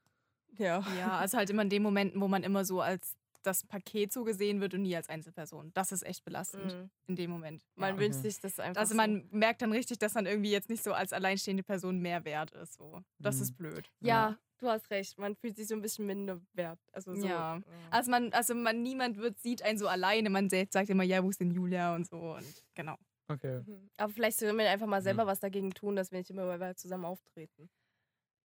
Ja. 0.59 0.85
Ja, 0.99 1.19
also 1.19 1.39
halt 1.39 1.49
immer 1.51 1.63
in 1.63 1.71
den 1.71 1.83
Momenten, 1.83 2.21
wo 2.21 2.29
man 2.29 2.43
immer 2.43 2.65
so 2.65 2.81
als 2.83 3.17
das 3.43 3.65
Paket 3.67 4.13
so 4.13 4.25
gesehen 4.25 4.61
wird 4.61 4.75
und 4.75 4.83
nie 4.83 4.97
als 4.97 5.09
Einzelperson. 5.09 5.71
Das 5.75 5.93
ist 5.93 6.03
echt 6.05 6.25
belastend 6.25 6.75
Mhm. 6.75 6.91
in 7.09 7.17
dem 7.17 7.31
Moment. 7.31 7.65
Man 7.75 7.95
ja. 7.97 8.01
wünscht 8.01 8.21
sich 8.21 8.41
das 8.41 8.59
einfach. 8.59 8.81
Also 8.81 8.95
man 8.95 9.29
merkt 9.31 9.63
dann 9.63 9.73
richtig, 9.73 9.99
dass 9.99 10.15
man 10.15 10.27
irgendwie 10.27 10.51
jetzt 10.51 10.69
nicht 10.71 10.83
so 10.83 10.93
als 10.93 11.13
alleinstehende 11.13 11.63
Person 11.63 12.01
mehr 12.01 12.25
wert 12.25 12.51
ist. 12.53 12.75
So. 12.75 13.03
Das 13.19 13.37
Mhm. 13.37 13.43
ist 13.43 13.57
blöd. 13.57 13.91
so. 14.01 14.09
Ja, 14.09 14.39
du 14.59 14.69
hast 14.69 14.91
recht. 14.91 15.19
Man 15.19 15.35
fühlt 15.37 15.57
sich 15.57 15.69
so 15.69 15.75
ein 15.75 15.83
bisschen 15.83 16.07
minder 16.07 16.41
wert. 16.53 16.79
Also 16.93 17.15
so. 17.15 17.27
Ja. 17.27 17.61
Also 17.91 18.11
man, 18.11 18.33
also 18.33 18.55
man, 18.55 18.83
niemand 18.83 19.17
wird, 19.19 19.39
sieht 19.41 19.63
einen 19.63 19.79
so 19.79 19.89
alleine. 19.89 20.31
Man 20.31 20.49
selbst 20.49 20.73
sagt 20.73 20.89
immer, 20.91 21.03
ja, 21.05 21.23
wo 21.23 21.31
ist 21.31 21.41
denn 21.41 21.51
Julia 21.51 21.95
und 21.95 22.07
so. 22.09 22.35
Und 22.35 22.65
genau. 22.75 22.97
Okay. 23.29 23.63
Mhm. 23.67 23.91
Aber 23.97 24.13
vielleicht 24.13 24.39
sollen 24.39 24.57
wir 24.59 24.69
einfach 24.71 24.87
mal 24.87 25.01
selber 25.03 25.27
was 25.27 25.41
dagegen 25.41 25.71
tun, 25.71 25.97
dass 25.97 26.11
wir 26.11 26.19
nicht 26.19 26.31
immer 26.31 26.77
zusammen 26.77 27.05
auftreten. 27.05 27.71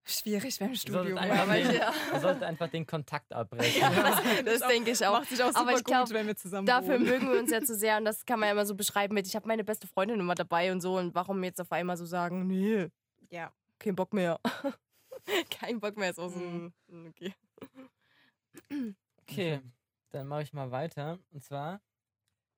Schwierig 0.08 0.60
beim 0.60 0.76
Studium. 0.76 1.16
den, 1.18 1.74
ja. 1.76 1.92
du 2.14 2.20
solltest 2.20 2.44
einfach 2.44 2.68
den 2.70 2.86
Kontakt 2.86 3.34
abbrechen. 3.34 3.82
Das 4.46 4.60
denke 4.68 4.92
ich 4.92 5.06
auch. 5.06 5.20
Macht 5.20 5.30
sich 5.30 5.42
auch 5.42 5.48
super 5.48 5.62
Aber 5.62 5.74
ich 5.74 5.84
glaub, 5.84 6.06
gut, 6.06 6.14
wenn 6.14 6.28
wir 6.28 6.36
zusammen 6.36 6.68
Dafür 6.68 6.96
wohnen. 7.00 7.06
mögen 7.06 7.32
wir 7.32 7.40
uns 7.40 7.50
ja 7.52 7.62
zu 7.62 7.76
sehr 7.76 7.98
und 7.98 8.06
das 8.06 8.24
kann 8.26 8.40
man 8.40 8.48
ja 8.48 8.54
immer 8.54 8.66
so 8.68 8.76
beschreiben 8.76 9.16
mit, 9.16 9.26
ich 9.28 9.36
habe 9.36 9.48
meine 9.48 9.64
beste 9.64 9.88
Freundin 9.88 10.20
immer 10.20 10.36
dabei 10.36 10.72
und 10.72 10.82
so 10.82 10.98
und 10.98 11.16
warum 11.16 11.44
jetzt 11.44 11.60
auf 11.60 11.72
einmal 11.72 11.98
so 11.98 12.06
sagen, 12.06 12.46
nee, 12.48 12.88
Ja. 13.32 13.52
kein 13.80 13.96
Bock 13.96 14.14
mehr. 14.14 14.40
kein 15.50 15.80
Bock 15.80 15.98
mehr 15.98 16.12
ist 16.12 16.20
auch 16.20 16.30
so 16.30 16.40
Mhm. 16.40 16.72
ein, 16.90 17.08
okay. 17.08 17.34
Okay, 19.24 19.60
dann 20.12 20.28
mache 20.28 20.44
ich 20.44 20.54
mal 20.54 20.72
weiter. 20.72 21.18
Und 21.32 21.44
zwar, 21.44 21.82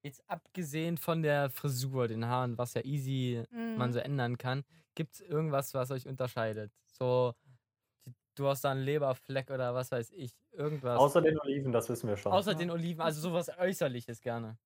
jetzt 0.04 0.22
abgesehen 0.30 0.98
von 0.98 1.22
der 1.24 1.50
Frisur, 1.50 2.08
den 2.08 2.26
Haaren, 2.26 2.58
was 2.58 2.74
ja 2.74 2.82
easy 2.84 3.44
man 3.52 3.90
Mhm. 3.90 3.94
so 3.94 4.00
ändern 4.00 4.38
kann, 4.38 4.64
gibt 4.96 5.14
es 5.16 5.22
irgendwas, 5.22 5.74
was 5.74 5.92
euch 5.92 6.08
unterscheidet? 6.08 6.72
So, 7.00 7.34
die- 8.06 8.14
du 8.36 8.48
hast 8.48 8.64
da 8.64 8.72
einen 8.72 8.84
Leberfleck 8.84 9.50
oder 9.52 9.74
was 9.74 9.92
weiß 9.92 10.12
ich, 10.12 10.32
irgendwas. 10.52 11.00
Außer 11.00 11.22
den 11.22 11.40
Oliven, 11.40 11.72
das 11.72 11.90
wissen 11.90 12.08
wir 12.10 12.18
schon. 12.18 12.32
Außer 12.32 12.56
den 12.56 12.72
Oliven, 12.72 13.02
also 13.02 13.22
sowas 13.22 13.50
Äußerliches 13.58 14.22
gerne. 14.22 14.58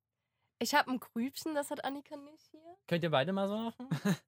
Ich 0.59 0.75
habe 0.75 0.91
ein 0.91 0.99
Grübchen, 0.99 1.55
das 1.55 1.71
hat 1.71 1.83
Annika 1.83 2.15
nicht 2.17 2.45
hier. 2.51 2.77
Könnt 2.87 3.03
ihr 3.03 3.09
beide 3.11 3.33
mal 3.33 3.47
so 3.47 3.57
machen? 3.57 3.89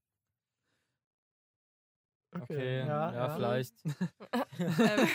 Okay, 2.36 2.80
ja, 2.80 2.86
ja, 2.88 3.14
ja. 3.14 3.36
vielleicht. 3.36 3.76
Ähm, 4.60 5.08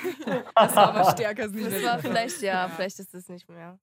das 0.55 0.77
war 0.77 0.95
aber 0.95 1.11
stärker. 1.11 1.49
Das 1.49 1.83
war 1.85 1.99
vielleicht, 1.99 2.43
ja, 2.43 2.69
vielleicht 2.69 2.99
ist 3.01 3.13
es 3.15 3.29
nicht 3.29 3.49
mehr. 3.49 3.79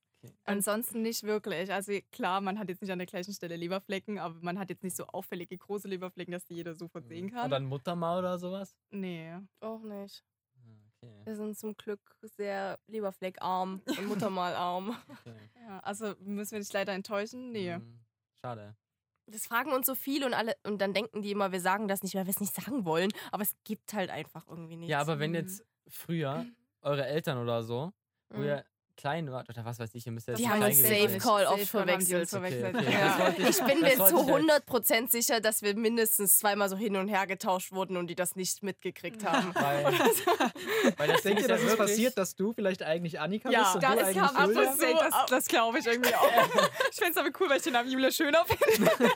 Ansonsten 0.46 1.02
nicht 1.02 1.24
wirklich. 1.24 1.72
Also 1.72 1.94
klar, 2.12 2.42
man 2.42 2.58
hat 2.60 2.70
jetzt 2.70 2.82
nicht 2.82 2.92
an 2.92 3.00
der 3.00 3.06
gleichen 3.08 3.34
Stelle 3.34 3.56
Leberflecken, 3.56 4.20
aber 4.20 4.36
man 4.42 4.58
hat 4.60 4.70
jetzt 4.70 4.84
nicht 4.84 4.96
so 4.96 5.06
auffällige 5.08 5.58
große 5.58 5.88
Leberflecken, 5.88 6.32
dass 6.32 6.46
die 6.46 6.56
jeder 6.56 6.76
sofort 6.76 7.08
sehen 7.08 7.32
kann. 7.32 7.48
Oder 7.48 7.58
ein 7.58 7.66
Muttermal 7.66 8.20
oder 8.20 8.38
sowas? 8.40 8.76
nee. 8.92 9.34
Auch 9.60 9.82
nicht. 9.82 10.24
Okay. 11.02 11.12
Wir 11.26 11.36
sind 11.36 11.58
zum 11.58 11.76
Glück 11.78 12.00
sehr 12.22 12.80
leberfleckarm 12.88 13.82
und 14.00 14.08
muttermalarm. 14.08 14.96
okay. 15.10 15.50
Ja, 15.68 15.80
also 15.80 16.14
müssen 16.20 16.54
wir 16.54 16.60
dich 16.60 16.74
leider 16.74 16.94
enttäuschen? 16.94 17.52
Nee. 17.52 17.74
Hm, 17.74 18.00
Schade. 18.42 18.76
Das 19.28 19.48
fragen 19.48 19.72
uns 19.74 19.88
so 19.88 19.96
viele 19.96 20.26
und 20.28 20.34
alle 20.36 20.54
und 20.64 20.80
dann 20.80 20.94
denken 20.94 21.22
die 21.24 21.32
immer, 21.32 21.52
wir 21.52 21.60
sagen 21.62 21.88
das 21.88 22.04
nicht, 22.04 22.14
weil 22.16 22.26
wir 22.26 22.30
es 22.32 22.40
nicht 22.40 22.54
sagen 22.54 22.86
wollen. 22.86 23.12
Aber 23.32 23.42
es 23.44 23.56
gibt 23.64 23.94
halt 23.94 24.10
einfach 24.12 24.48
irgendwie 24.48 24.76
nichts. 24.76 24.92
Ja, 24.92 25.00
aber 25.02 25.18
wenn 25.20 25.32
Mhm. 25.32 25.36
jetzt 25.38 25.66
früher 25.88 26.46
eure 26.82 27.06
Eltern 27.08 27.40
oder 27.40 27.64
so, 27.64 27.92
wo 28.30 28.38
Mhm. 28.38 28.44
ihr 28.46 28.66
klein 28.98 29.32
wart 29.32 29.50
oder 29.50 29.66
was 29.66 29.80
weiß 29.80 29.90
ich, 29.94 30.06
ihr 30.06 30.12
müsst 30.12 30.28
jetzt 30.28 30.40
Die 30.40 30.48
haben 30.50 30.62
uns 30.62 30.78
Safe. 30.82 31.18
Call 31.20 31.46
oft 31.46 31.68
verwechselt. 31.68 32.30
verwechselt. 32.30 32.76
Okay, 32.76 32.86
okay. 32.88 32.94
Ja. 32.94 33.20
Wollte 33.20 33.42
Ich 33.50 33.62
bin 33.64 33.82
mir 33.82 33.96
zu 33.96 34.06
ich 34.22 34.32
halt- 34.32 34.64
100% 34.70 35.12
sicher, 35.12 35.42
dass 35.42 35.62
wir 35.62 35.76
mindestens 35.76 36.40
zweimal 36.40 36.70
so 36.70 36.78
hin 36.78 36.96
und 36.96 37.08
her 37.08 37.28
getauscht 37.28 37.72
wurden 37.72 37.98
und 37.98 38.08
die 38.08 38.16
das 38.16 38.36
nicht 38.36 38.64
mitgekriegt 38.64 39.24
haben. 39.26 39.54
Weil, 39.56 39.86
weil 40.98 41.08
das 41.08 41.22
Denkt 41.24 41.42
ist 41.42 41.48
ihr, 41.50 41.56
dass 41.56 41.64
es 41.64 41.76
passiert, 41.78 42.18
dass 42.18 42.36
du 42.36 42.54
vielleicht 42.54 42.84
eigentlich 42.84 43.20
Annika 43.20 43.50
Ja, 43.50 43.62
bist 43.64 43.76
und 43.76 43.84
Das 43.84 43.92
du 43.96 44.02
eigentlich 44.06 44.16
Julia? 44.56 44.72
zu, 44.74 44.94
das, 45.10 45.26
das 45.30 45.48
glaube 45.48 45.80
ich 45.80 45.86
irgendwie 45.86 46.16
auch. 46.16 46.26
Ich 46.92 46.98
fände 46.98 47.12
es 47.12 47.18
aber 47.18 47.30
cool, 47.40 47.50
weil 47.50 47.58
ich 47.58 47.64
den 47.64 47.74
Namen 47.74 47.90
Julia 47.92 48.12
schöner 48.12 48.46
finde. 48.46 48.92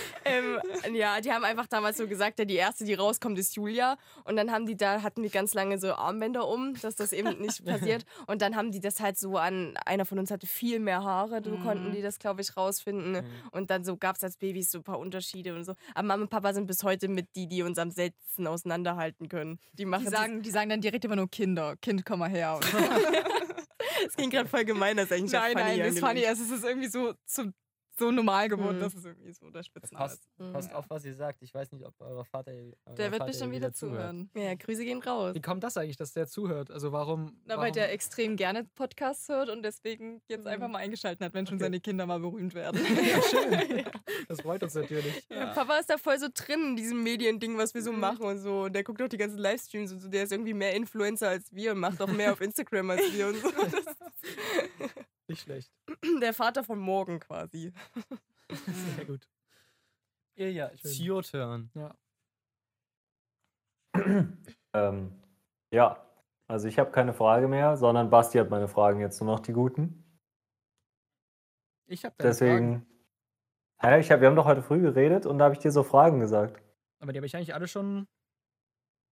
ähm, 0.24 0.60
ja, 0.94 1.20
die 1.20 1.32
haben 1.32 1.44
einfach 1.44 1.66
damals 1.66 1.96
so 1.96 2.06
gesagt, 2.06 2.38
ja, 2.38 2.44
die 2.44 2.54
erste, 2.56 2.84
die 2.84 2.94
rauskommt, 2.94 3.38
ist 3.38 3.56
Julia. 3.56 3.96
Und 4.24 4.36
dann 4.36 4.50
haben 4.50 4.66
die 4.66 4.76
da, 4.76 5.02
hatten 5.02 5.22
die 5.22 5.28
ganz 5.28 5.54
lange 5.54 5.78
so 5.78 5.92
Armbänder 5.94 6.46
um, 6.48 6.74
dass 6.80 6.94
das 6.94 7.12
eben 7.12 7.40
nicht 7.40 7.64
passiert. 7.64 8.04
Und 8.26 8.42
dann 8.42 8.56
haben 8.56 8.70
die 8.72 8.80
das 8.80 9.00
halt 9.00 9.18
so 9.18 9.36
an, 9.36 9.76
einer 9.84 10.04
von 10.04 10.18
uns 10.18 10.30
hatte 10.30 10.46
viel 10.46 10.78
mehr 10.78 11.02
Haare, 11.02 11.42
so 11.44 11.50
Mhm. 11.50 11.62
konnten 11.62 11.92
die 11.92 12.02
das, 12.02 12.18
glaube 12.18 12.40
ich, 12.42 12.56
rausfinden. 12.56 13.12
Mhm. 13.12 13.24
Und 13.50 13.70
dann 13.70 13.84
so 13.84 13.96
gab 13.96 14.16
es 14.16 14.24
als 14.24 14.36
Babys 14.36 14.70
so 14.70 14.78
ein 14.78 14.84
paar 14.84 14.98
Unterschiede 14.98 15.54
und 15.54 15.64
so. 15.64 15.74
Aber 15.94 16.06
Mama 16.06 16.22
und 16.22 16.30
Papa 16.30 16.52
sind 16.54 16.66
bis 16.66 16.82
heute 16.82 17.08
mit 17.08 17.28
die, 17.36 17.46
die 17.46 17.62
uns 17.62 17.78
am 17.78 17.90
seltensten 17.90 18.46
auseinanderhalten 18.46 19.28
können. 19.28 19.58
Die 19.72 19.84
machen 19.84 20.04
Die 20.04 20.10
sagen, 20.10 20.42
die 20.42 20.50
sagen 20.50 20.70
dann 20.70 20.80
direkt 20.80 21.04
immer 21.04 21.16
nur 21.16 21.30
Kinder. 21.30 21.76
Kind, 21.82 22.04
komm 22.06 22.20
mal 22.20 22.30
her. 22.30 22.58
Es 24.06 24.16
ging 24.16 24.30
gerade 24.30 24.48
voll 24.48 24.64
gemein, 24.64 24.96
das 24.96 25.06
ist 25.06 25.12
eigentlich 25.12 25.32
nein, 25.32 25.52
nein, 25.54 25.78
das 25.78 25.88
ist 25.94 26.00
funny. 26.00 26.26
Also, 26.26 26.42
es 26.42 26.50
ist 26.50 26.64
irgendwie 26.64 26.88
so, 26.88 27.14
zum, 27.24 27.54
so 27.98 28.10
normal 28.10 28.48
geworden, 28.48 28.76
Mhm. 28.78 28.80
dass 28.80 28.94
es 28.94 29.04
irgendwie 29.04 29.32
so 29.32 29.50
der 29.50 29.62
Spitzname 29.62 29.98
passt, 30.04 30.20
ist. 30.24 30.38
Mhm. 30.38 30.52
passt 30.52 30.72
auf, 30.74 30.86
was 30.88 31.04
ihr 31.04 31.14
sagt. 31.14 31.42
Ich 31.42 31.52
weiß 31.52 31.72
nicht, 31.72 31.84
ob 31.86 31.94
euer 32.00 32.24
Vater. 32.24 32.52
Euer 32.52 32.94
Der 32.94 33.10
wird 33.10 33.18
Vater 33.18 33.24
bestimmt 33.26 33.52
wieder 33.52 33.72
zuhören. 33.72 34.30
Ja, 34.34 34.54
Grüße 34.54 34.84
gehen 34.84 35.02
raus. 35.02 35.34
Wie 35.34 35.40
kommt 35.42 35.62
das 35.62 35.76
eigentlich, 35.76 35.96
dass 35.96 36.12
der 36.12 36.26
zuhört? 36.26 36.70
Also 36.70 36.92
warum? 36.92 37.36
Na, 37.44 37.54
warum? 37.54 37.64
weil 37.64 37.72
der 37.72 37.92
extrem 37.92 38.36
gerne 38.36 38.64
Podcasts 38.74 39.28
hört 39.28 39.48
und 39.50 39.62
deswegen 39.62 40.22
jetzt 40.28 40.46
einfach 40.46 40.68
mal 40.68 40.78
eingeschaltet 40.78 41.20
hat, 41.24 41.34
wenn 41.34 41.46
schon 41.46 41.56
Okay. 41.56 41.64
seine 41.64 41.80
Kinder 41.80 42.06
mal 42.06 42.18
berühmt 42.20 42.54
werden. 42.54 42.80
Ja, 43.12 43.22
schön. 43.22 43.84
Das 44.28 44.40
freut 44.40 44.62
uns 44.62 44.74
natürlich. 44.74 45.26
Ja, 45.30 45.52
Papa 45.52 45.78
ist 45.78 45.90
da 45.90 45.98
voll 45.98 46.18
so 46.18 46.28
drin 46.32 46.60
in 46.70 46.76
diesem 46.76 47.02
Mediending, 47.02 47.58
was 47.58 47.74
wir 47.74 47.82
so 47.82 47.92
Mhm. 47.92 48.00
machen 48.00 48.22
und 48.24 48.38
so. 48.38 48.62
Und 48.64 48.72
der 48.74 48.84
guckt 48.84 49.02
auch 49.02 49.08
die 49.08 49.16
ganzen 49.18 49.38
Livestreams 49.38 49.92
und 49.92 50.00
so. 50.00 50.08
Der 50.08 50.22
ist 50.22 50.32
irgendwie 50.32 50.54
mehr 50.54 50.74
Influencer 50.74 51.28
als 51.30 51.52
wir 51.52 51.72
und 51.72 51.78
macht 51.80 52.00
auch 52.00 52.06
mehr 52.08 52.32
auf 52.32 52.40
Instagram 52.40 52.90
als 52.90 53.12
wir 53.12 53.26
und 53.28 53.36
so. 53.36 53.48
Nicht 55.32 55.42
schlecht. 55.42 55.72
der 56.20 56.34
Vater 56.34 56.62
von 56.62 56.78
morgen 56.78 57.18
quasi. 57.20 57.72
Sehr 58.96 59.04
gut. 59.06 59.26
Ilja, 60.34 60.68
Schön. 60.68 60.76
it's 60.90 61.00
your 61.00 61.22
turn. 61.22 61.70
Ja. 61.74 61.94
Ähm, 64.74 65.12
ja, 65.70 66.02
also 66.46 66.66
ich 66.66 66.78
habe 66.78 66.90
keine 66.92 67.12
Frage 67.12 67.46
mehr, 67.46 67.76
sondern 67.76 68.08
Basti 68.08 68.38
hat 68.38 68.48
meine 68.48 68.68
Fragen 68.68 69.00
jetzt 69.00 69.20
nur 69.20 69.30
noch 69.34 69.40
die 69.40 69.52
guten. 69.52 70.02
Ich 71.86 72.06
habe 72.06 72.14
Fragen. 72.14 72.26
Deswegen. 72.26 72.86
Hä, 73.78 74.00
ich 74.00 74.10
hab, 74.10 74.20
wir 74.22 74.28
haben 74.28 74.36
doch 74.36 74.46
heute 74.46 74.62
früh 74.62 74.80
geredet 74.80 75.26
und 75.26 75.36
da 75.38 75.44
habe 75.44 75.54
ich 75.54 75.60
dir 75.60 75.70
so 75.72 75.82
Fragen 75.82 76.20
gesagt. 76.20 76.62
Aber 77.00 77.12
die 77.12 77.18
habe 77.18 77.26
ich 77.26 77.36
eigentlich 77.36 77.52
alle 77.52 77.68
schon 77.68 78.08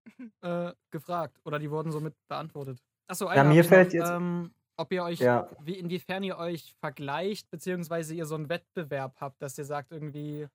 äh, 0.44 0.72
gefragt. 0.92 1.42
Oder 1.44 1.60
die 1.60 1.70
wurden 1.70 1.92
somit 1.92 2.16
beantwortet. 2.30 2.82
Achso, 3.08 3.30
Ja, 3.30 3.44
mir 3.44 3.66
fällt 3.66 3.92
jetzt- 3.92 4.10
Ähm, 4.10 4.54
ob 4.80 4.92
ihr 4.92 5.04
euch, 5.04 5.20
Ja. 5.20 5.50
wie, 5.62 5.78
inwiefern 5.78 6.24
ihr 6.24 6.38
euch 6.38 6.74
vergleicht, 6.80 7.50
beziehungsweise 7.50 8.14
ihr 8.16 8.26
so 8.26 8.36
einen 8.36 8.50
Wettbewerb 8.50 9.18
habt, 9.20 9.42
dass 9.42 9.58
ihr 9.58 9.66
sagt, 9.66 9.92
irgendwie, 9.92 10.48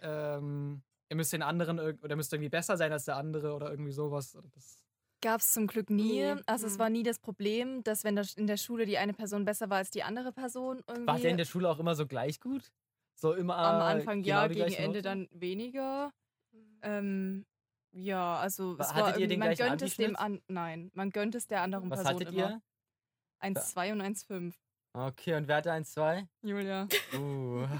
ähm, 0.00 0.82
ihr 1.08 1.16
müsst 1.16 1.32
den 1.32 1.42
anderen 1.42 1.78
oder 1.80 2.16
müsst 2.16 2.32
irgendwie 2.32 2.48
besser 2.50 2.76
sein 2.76 2.92
als 2.92 3.04
der 3.04 3.16
andere 3.16 3.54
oder 3.54 3.70
irgendwie 3.70 3.92
sowas. 3.92 4.36
Das, 4.54 4.84
Gab 5.20 5.40
es 5.40 5.52
zum 5.52 5.66
Glück 5.66 5.90
nie. 5.90 6.22
Nee. 6.22 6.36
Also 6.46 6.66
es 6.66 6.74
Mhm. 6.74 6.78
war 6.78 6.90
nie 6.90 7.02
das 7.02 7.18
Problem, 7.18 7.82
dass 7.82 8.04
wenn 8.04 8.14
das 8.14 8.34
in 8.34 8.46
der 8.46 8.56
Schule 8.56 8.86
die 8.86 8.98
eine 8.98 9.14
Person 9.14 9.44
besser 9.44 9.68
war 9.68 9.78
als 9.78 9.90
die 9.90 10.04
andere 10.04 10.32
Person 10.32 10.82
irgendwie. 10.86 11.06
War 11.08 11.18
der 11.18 11.30
in 11.32 11.36
der 11.38 11.44
Schule 11.44 11.68
auch 11.68 11.80
immer 11.80 11.96
so 11.96 12.06
gleich 12.06 12.38
gut? 12.40 12.70
So 13.14 13.32
immer 13.34 13.56
am 13.56 13.82
Anfang 13.82 14.22
genau 14.22 14.42
ja, 14.42 14.46
gegen 14.46 14.72
Ende 14.74 14.98
Noten? 14.98 15.02
dann 15.02 15.28
weniger. 15.32 16.12
Ähm, 16.82 17.46
ja, 17.90 18.36
also 18.36 18.78
war 18.78 18.94
man 18.94 19.54
gönnt 19.56 19.82
es 19.82 19.96
dem 19.96 20.14
an, 20.14 20.40
nein, 20.46 20.92
man 20.94 21.10
gönnt 21.10 21.34
es 21.34 21.48
der 21.48 21.62
anderen 21.62 21.90
Was 21.90 22.02
Person 22.04 22.14
hattet 22.20 22.28
immer. 22.32 22.50
ihr? 22.50 22.62
1,2 23.40 23.92
und 23.92 24.02
1,5. 24.02 24.54
Okay, 24.94 25.34
und 25.34 25.46
wer 25.48 25.56
hatte 25.56 25.72
1, 25.72 25.92
2? 25.92 26.26
Julia. 26.42 26.88
Uh. 27.14 27.66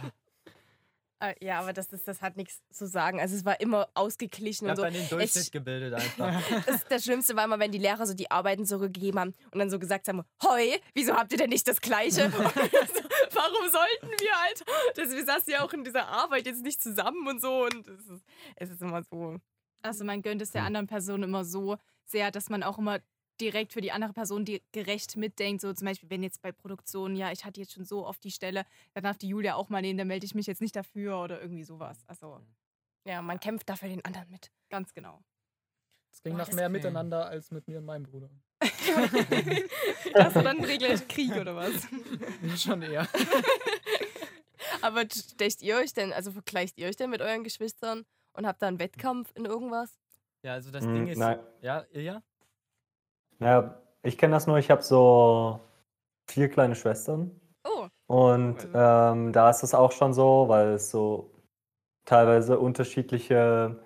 Äh, 1.21 1.35
Ja, 1.44 1.59
aber 1.59 1.73
das, 1.73 1.92
ist, 1.92 2.07
das 2.07 2.23
hat 2.23 2.37
nichts 2.37 2.62
zu 2.71 2.87
sagen. 2.87 3.21
Also 3.21 3.35
es 3.35 3.44
war 3.44 3.61
immer 3.61 3.88
ausgeglichen 3.94 4.66
Ich 4.66 4.71
und 4.71 4.77
so. 4.77 4.83
dann 4.83 4.92
den 4.92 5.09
Durchschnitt 5.09 5.47
Ich- 5.47 5.51
gebildet 5.51 5.94
einfach. 5.94 6.40
Das, 6.66 6.85
das 6.85 7.03
Schlimmste 7.05 7.35
war 7.35 7.44
immer, 7.44 7.59
wenn 7.59 7.73
die 7.73 7.79
Lehrer 7.79 8.07
so 8.07 8.14
die 8.14 8.31
Arbeiten 8.31 8.64
zurückgegeben 8.64 9.18
haben 9.18 9.35
und 9.51 9.59
dann 9.59 9.68
so 9.68 9.81
gesagt 9.81 10.07
haben, 10.07 10.23
Hoi, 10.44 10.79
wieso 10.94 11.14
habt 11.16 11.33
ihr 11.33 11.38
denn 11.38 11.51
nicht 11.51 11.66
das 11.66 11.81
Gleiche? 11.81 12.31
So, 12.31 12.38
Warum 12.38 13.68
sollten 13.71 14.09
wir 14.21 14.33
halt? 14.42 14.64
Das, 14.94 15.11
wir 15.11 15.25
saßen 15.25 15.53
ja 15.53 15.64
auch 15.64 15.73
in 15.73 15.83
dieser 15.83 16.07
Arbeit 16.07 16.47
jetzt 16.47 16.62
nicht 16.62 16.81
zusammen 16.81 17.27
und 17.27 17.40
so 17.42 17.64
und 17.64 17.87
es 17.88 18.07
ist, 18.07 18.25
es 18.57 18.71
ist 18.71 18.83
immer 18.83 19.03
so. 19.03 19.38
Also 19.83 20.05
man 20.05 20.23
gönnt 20.23 20.40
es 20.40 20.53
der 20.53 20.62
anderen 20.62 20.87
Person 20.87 21.25
immer 21.25 21.44
so 21.44 21.79
sehr, 22.05 22.31
dass 22.31 22.49
man 22.49 22.62
auch 22.62 22.79
immer 22.79 23.01
direkt 23.40 23.72
für 23.72 23.81
die 23.81 23.92
andere 23.92 24.12
Person 24.12 24.44
die 24.44 24.62
gerecht 24.72 25.16
mitdenkt. 25.16 25.61
So 25.62 25.72
zum 25.72 25.87
Beispiel, 25.87 26.11
wenn 26.11 26.22
jetzt 26.22 26.42
bei 26.42 26.53
Produktionen, 26.53 27.16
ja, 27.16 27.33
ich 27.33 27.44
hatte 27.44 27.61
jetzt 27.61 27.72
schon 27.72 27.85
so 27.85 28.07
oft 28.07 28.22
die 28.24 28.31
Stelle, 28.31 28.64
dann 28.94 29.05
darf 29.05 29.18
die 29.18 29.29
Julia 29.29 29.55
auch 29.55 29.68
mal 29.68 29.81
nehmen, 29.83 29.98
dann 29.98 30.09
melde 30.09 30.27
ich 30.27 30.35
mich 30.35 30.46
jetzt 30.46 30.61
nicht 30.61 30.77
dafür 30.77 31.22
oder 31.22 31.40
irgendwie 31.40 31.64
sowas. 31.64 31.98
Also 32.07 32.40
Ja, 33.05 33.22
man 33.22 33.40
kämpft 33.40 33.68
dafür 33.68 33.88
den 33.88 34.05
anderen 34.05 34.29
mit. 34.31 34.51
ganz 34.70 34.92
genau. 34.92 35.22
das 36.11 36.22
ging 36.22 36.35
Oh, 36.35 36.38
nach 36.38 36.46
das- 36.46 36.55
mehr 36.57 36.66
okay. 36.66 36.72
miteinander 36.72 37.27
als 37.27 37.51
mit 37.51 37.66
mir 37.68 37.79
und 37.79 37.85
meinem 37.87 38.05
Bruder. 38.05 38.29
Hast 40.14 40.37
du 40.37 40.42
dann 40.42 40.62
regelrecht 40.64 41.09
Krieg 41.09 41.33
oder 41.37 41.55
was? 41.55 41.87
Schon 42.61 42.83
eher. 42.83 43.07
Aber 44.83 45.03
stecht 45.11 45.62
ihr 45.62 45.77
euch 45.77 45.92
denn, 45.92 46.12
also 46.12 46.33
vergleicht 46.33 46.79
ihr 46.79 46.88
euch 46.88 46.96
denn 46.96 47.11
mit 47.11 47.20
euren 47.20 47.44
Geschwistern 47.44 48.05
und 48.33 48.46
habt 48.46 48.61
da 48.62 48.66
einen 48.68 48.79
Wettkampf 48.79 49.31
in 49.35 49.44
irgendwas? 49.44 49.96
Ja, 50.42 50.55
also 50.55 50.70
das 50.70 50.85
Hm, 50.85 50.92
Ding 50.94 51.07
ist. 51.09 51.18
nein. 51.18 51.38
Ja, 51.62 51.85
Ilja? 51.92 52.22
Naja, 53.38 53.81
ich 54.03 54.18
kenne 54.18 54.35
das 54.35 54.46
nur, 54.46 54.59
ich 54.59 54.70
habe 54.70 54.83
so 54.83 55.61
vier 56.31 56.48
kleine 56.48 56.74
Schwestern. 56.74 57.31
Oh, 57.64 57.87
Und 58.07 58.66
ähm, 58.74 59.33
da 59.33 59.51
ist 59.51 59.62
es 59.62 59.74
auch 59.74 59.92
schon 59.92 60.12
so, 60.12 60.48
weil 60.48 60.74
es 60.74 60.90
so 60.90 61.31
teilweise 62.05 62.59
unterschiedliche 62.59 63.79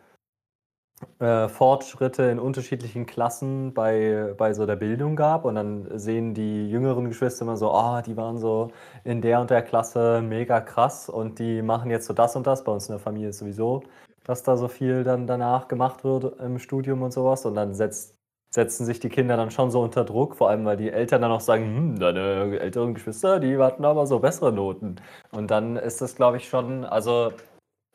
äh, 1.18 1.48
Fortschritte 1.48 2.24
in 2.24 2.38
unterschiedlichen 2.38 3.06
Klassen 3.06 3.74
bei, 3.74 4.34
bei 4.36 4.54
so 4.54 4.66
der 4.66 4.76
Bildung 4.76 5.16
gab. 5.16 5.44
Und 5.44 5.56
dann 5.56 5.98
sehen 5.98 6.34
die 6.34 6.70
jüngeren 6.70 7.08
Geschwister 7.08 7.42
immer 7.42 7.56
so, 7.56 7.72
ah, 7.72 8.02
die 8.02 8.16
waren 8.16 8.38
so 8.38 8.70
in 9.04 9.20
der 9.20 9.40
und 9.40 9.50
der 9.50 9.62
Klasse 9.62 10.22
mega 10.22 10.60
krass 10.60 11.08
und 11.08 11.38
die 11.38 11.62
machen 11.62 11.90
jetzt 11.90 12.06
so 12.06 12.12
das 12.14 12.36
und 12.36 12.46
das. 12.46 12.64
Bei 12.64 12.72
uns 12.72 12.88
in 12.88 12.92
der 12.92 13.00
Familie 13.00 13.30
ist 13.30 13.38
sowieso, 13.38 13.82
dass 14.24 14.42
da 14.42 14.56
so 14.56 14.68
viel 14.68 15.04
dann 15.04 15.26
danach 15.26 15.68
gemacht 15.68 16.04
wird 16.04 16.40
im 16.40 16.58
Studium 16.58 17.02
und 17.02 17.12
sowas. 17.12 17.44
Und 17.44 17.54
dann 17.54 17.74
setzt, 17.74 18.16
setzen 18.54 18.84
sich 18.84 19.00
die 19.00 19.08
Kinder 19.08 19.36
dann 19.36 19.50
schon 19.50 19.70
so 19.70 19.80
unter 19.82 20.04
Druck, 20.04 20.36
vor 20.36 20.50
allem 20.50 20.64
weil 20.64 20.76
die 20.76 20.90
Eltern 20.90 21.22
dann 21.22 21.32
auch 21.32 21.40
sagen, 21.40 21.64
hm, 21.64 21.98
deine 21.98 22.58
älteren 22.60 22.94
Geschwister, 22.94 23.40
die 23.40 23.56
hatten 23.58 23.84
aber 23.84 24.06
so 24.06 24.18
bessere 24.18 24.52
Noten. 24.52 24.96
Und 25.32 25.50
dann 25.50 25.76
ist 25.76 26.00
das, 26.00 26.14
glaube 26.14 26.36
ich, 26.36 26.48
schon, 26.48 26.84
also 26.84 27.32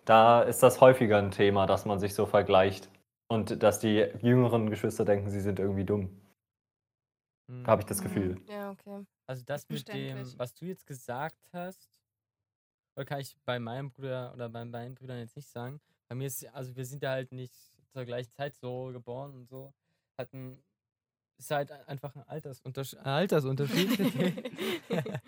da 0.05 0.41
ist 0.41 0.63
das 0.63 0.81
häufiger 0.81 1.17
ein 1.17 1.31
Thema, 1.31 1.65
dass 1.67 1.85
man 1.85 1.99
sich 1.99 2.13
so 2.13 2.25
vergleicht. 2.25 2.89
Und 3.29 3.61
dass 3.61 3.79
die 3.79 4.07
jüngeren 4.21 4.69
Geschwister 4.69 5.03
denken, 5.03 5.29
sie 5.29 5.41
sind 5.41 5.59
irgendwie 5.59 5.83
dumm. 5.83 6.09
Hm. 7.49 7.67
Habe 7.67 7.81
ich 7.81 7.85
das 7.85 7.99
Mhm. 7.99 8.03
Gefühl. 8.03 8.41
Ja, 8.49 8.71
okay. 8.71 9.05
Also 9.27 9.43
das 9.45 9.67
mit 9.69 9.87
dem, 9.89 10.17
was 10.37 10.53
du 10.53 10.65
jetzt 10.65 10.87
gesagt 10.87 11.37
hast, 11.51 11.99
kann 13.05 13.19
ich 13.19 13.37
bei 13.45 13.59
meinem 13.59 13.91
Bruder 13.91 14.33
oder 14.33 14.49
bei 14.49 14.65
meinen 14.65 14.95
Brüdern 14.95 15.19
jetzt 15.19 15.35
nicht 15.35 15.49
sagen. 15.49 15.79
Bei 16.07 16.15
mir 16.15 16.27
ist, 16.27 16.47
also 16.53 16.75
wir 16.75 16.85
sind 16.85 17.03
ja 17.03 17.11
halt 17.11 17.31
nicht 17.31 17.53
zur 17.91 18.05
gleichen 18.05 18.31
Zeit 18.31 18.55
so 18.55 18.89
geboren 18.91 19.35
und 19.35 19.47
so. 19.47 19.73
Hatten, 20.17 20.63
ist 21.39 21.51
halt 21.51 21.71
ein- 21.71 21.83
einfach 21.87 22.15
ein 22.15 22.23
Altersunterschied. 22.23 22.99
Altersunterschied. 22.99 23.99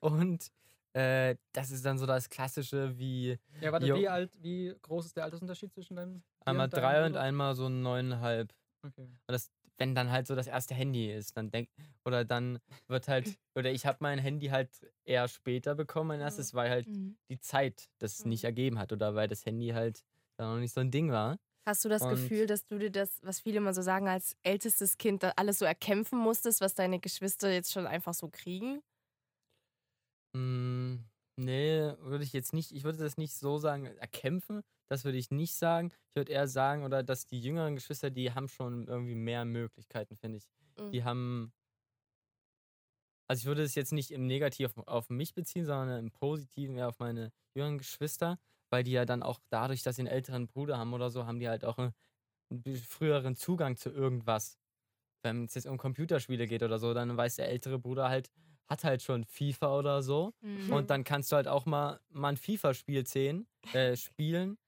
und 0.00 0.50
Äh, 0.92 1.36
das 1.52 1.70
ist 1.72 1.84
dann 1.84 1.98
so 1.98 2.06
das 2.06 2.30
Klassische 2.30 2.96
wie 2.98 3.38
Ja, 3.60 3.70
warte, 3.70 3.84
Jo. 3.86 3.96
wie 3.98 4.08
alt, 4.08 4.32
wie 4.40 4.74
groß 4.80 5.04
ist 5.04 5.14
der 5.16 5.24
Altersunterschied 5.24 5.70
zwischen 5.74 5.94
deinem? 5.94 6.22
einmal 6.46 6.64
und 6.64 6.72
deinem 6.72 6.82
drei 6.82 7.04
und 7.06 7.16
einmal 7.18 7.54
so 7.54 7.68
neuneinhalb. 7.68 8.50
Okay. 8.82 9.02
Und 9.02 9.18
das, 9.26 9.50
wenn 9.76 9.94
dann 9.94 10.10
halt 10.10 10.26
so 10.26 10.34
das 10.34 10.46
erste 10.46 10.74
Handy 10.74 11.12
ist, 11.12 11.36
dann 11.36 11.50
denk, 11.50 11.68
oder 12.06 12.24
dann 12.24 12.60
wird 12.88 13.08
halt, 13.08 13.26
oder 13.54 13.70
ich 13.72 13.84
habe 13.84 13.98
mein 14.00 14.18
Handy 14.18 14.46
halt 14.46 14.70
eher 15.04 15.28
später 15.28 15.74
bekommen, 15.74 16.08
mein 16.08 16.20
erstes, 16.22 16.54
weil 16.54 16.70
halt 16.70 16.86
Mhm. 16.86 17.18
die 17.28 17.40
Zeit 17.40 17.90
das 17.98 18.24
nicht 18.24 18.44
ergeben 18.44 18.78
hat 18.78 18.90
oder 18.90 19.14
weil 19.14 19.28
das 19.28 19.44
Handy 19.44 19.68
halt 19.74 20.02
da 20.38 20.50
noch 20.54 20.60
nicht 20.60 20.72
so 20.72 20.80
ein 20.80 20.90
Ding 20.90 21.10
war. 21.10 21.36
Hast 21.66 21.84
du 21.84 21.88
das 21.88 22.02
Und- 22.02 22.10
Gefühl, 22.10 22.46
dass 22.46 22.66
du 22.66 22.78
dir 22.78 22.90
das, 22.90 23.18
was 23.22 23.40
viele 23.40 23.56
immer 23.58 23.74
so 23.74 23.82
sagen, 23.82 24.08
als 24.08 24.36
ältestes 24.44 24.98
Kind 24.98 25.24
alles 25.36 25.58
so 25.58 25.64
erkämpfen 25.64 26.18
musstest, 26.18 26.60
was 26.60 26.74
deine 26.74 27.00
Geschwister 27.00 27.50
jetzt 27.52 27.72
schon 27.72 27.86
einfach 27.88 28.14
so 28.14 28.28
kriegen? 28.28 28.82
Mm, 30.34 31.04
nee, 31.36 31.80
würde 31.98 32.24
ich 32.24 32.32
jetzt 32.32 32.52
nicht, 32.52 32.72
ich 32.72 32.84
würde 32.84 32.98
das 32.98 33.16
nicht 33.16 33.34
so 33.34 33.58
sagen, 33.58 33.86
erkämpfen, 33.86 34.62
das 34.90 35.04
würde 35.04 35.18
ich 35.18 35.30
nicht 35.30 35.54
sagen. 35.54 35.92
Ich 36.10 36.16
würde 36.16 36.32
eher 36.32 36.48
sagen, 36.48 36.84
oder 36.84 37.02
dass 37.02 37.26
die 37.26 37.40
jüngeren 37.40 37.74
Geschwister, 37.74 38.10
die 38.10 38.32
haben 38.32 38.48
schon 38.48 38.86
irgendwie 38.86 39.14
mehr 39.14 39.44
Möglichkeiten, 39.44 40.16
finde 40.16 40.38
ich. 40.38 40.46
Mhm. 40.78 40.90
Die 40.92 41.04
haben, 41.04 41.52
also 43.28 43.40
ich 43.40 43.46
würde 43.46 43.62
es 43.62 43.74
jetzt 43.74 43.92
nicht 43.92 44.10
im 44.10 44.26
Negativ 44.26 44.76
auf, 44.78 44.86
auf 44.88 45.10
mich 45.10 45.34
beziehen, 45.34 45.64
sondern 45.64 45.98
im 45.98 46.10
Positiven 46.10 46.76
eher 46.76 46.88
auf 46.88 46.98
meine 46.98 47.32
jüngeren 47.54 47.78
Geschwister, 47.78 48.38
weil 48.76 48.84
die 48.84 48.92
ja 48.92 49.06
dann 49.06 49.22
auch 49.22 49.40
dadurch, 49.50 49.82
dass 49.82 49.96
sie 49.96 50.02
einen 50.02 50.08
älteren 50.08 50.46
Bruder 50.48 50.78
haben 50.78 50.94
oder 50.94 51.10
so, 51.10 51.26
haben 51.26 51.40
die 51.40 51.48
halt 51.48 51.64
auch 51.64 51.78
einen, 51.78 51.94
einen 52.50 52.62
be- 52.62 52.76
früheren 52.76 53.36
Zugang 53.36 53.76
zu 53.76 53.90
irgendwas. 53.90 54.58
Wenn 55.24 55.44
es 55.46 55.54
jetzt 55.54 55.66
um 55.66 55.78
Computerspiele 55.78 56.46
geht 56.46 56.62
oder 56.62 56.78
so, 56.78 56.94
dann 56.94 57.16
weiß 57.16 57.36
der 57.36 57.48
ältere 57.48 57.78
Bruder 57.78 58.08
halt, 58.10 58.30
hat 58.68 58.84
halt 58.84 59.02
schon 59.02 59.24
FIFA 59.24 59.78
oder 59.78 60.02
so. 60.02 60.34
Mhm. 60.42 60.72
Und 60.72 60.90
dann 60.90 61.04
kannst 61.04 61.32
du 61.32 61.36
halt 61.36 61.48
auch 61.48 61.66
mal, 61.66 62.00
mal 62.10 62.30
ein 62.30 62.36
FIFA-Spiel 62.36 63.06
sehen, 63.06 63.48
äh, 63.72 63.96
spielen, 63.96 64.58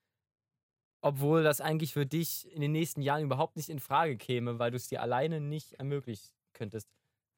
obwohl 1.01 1.43
das 1.45 1.61
eigentlich 1.61 1.93
für 1.93 2.07
dich 2.07 2.51
in 2.53 2.61
den 2.61 2.73
nächsten 2.73 3.03
Jahren 3.03 3.23
überhaupt 3.23 3.57
nicht 3.57 3.69
in 3.69 3.79
Frage 3.79 4.17
käme, 4.17 4.59
weil 4.59 4.71
du 4.71 4.77
es 4.77 4.89
dir 4.89 5.03
alleine 5.03 5.41
nicht 5.41 5.75
ermöglichen 5.75 6.31
könntest. 6.53 6.89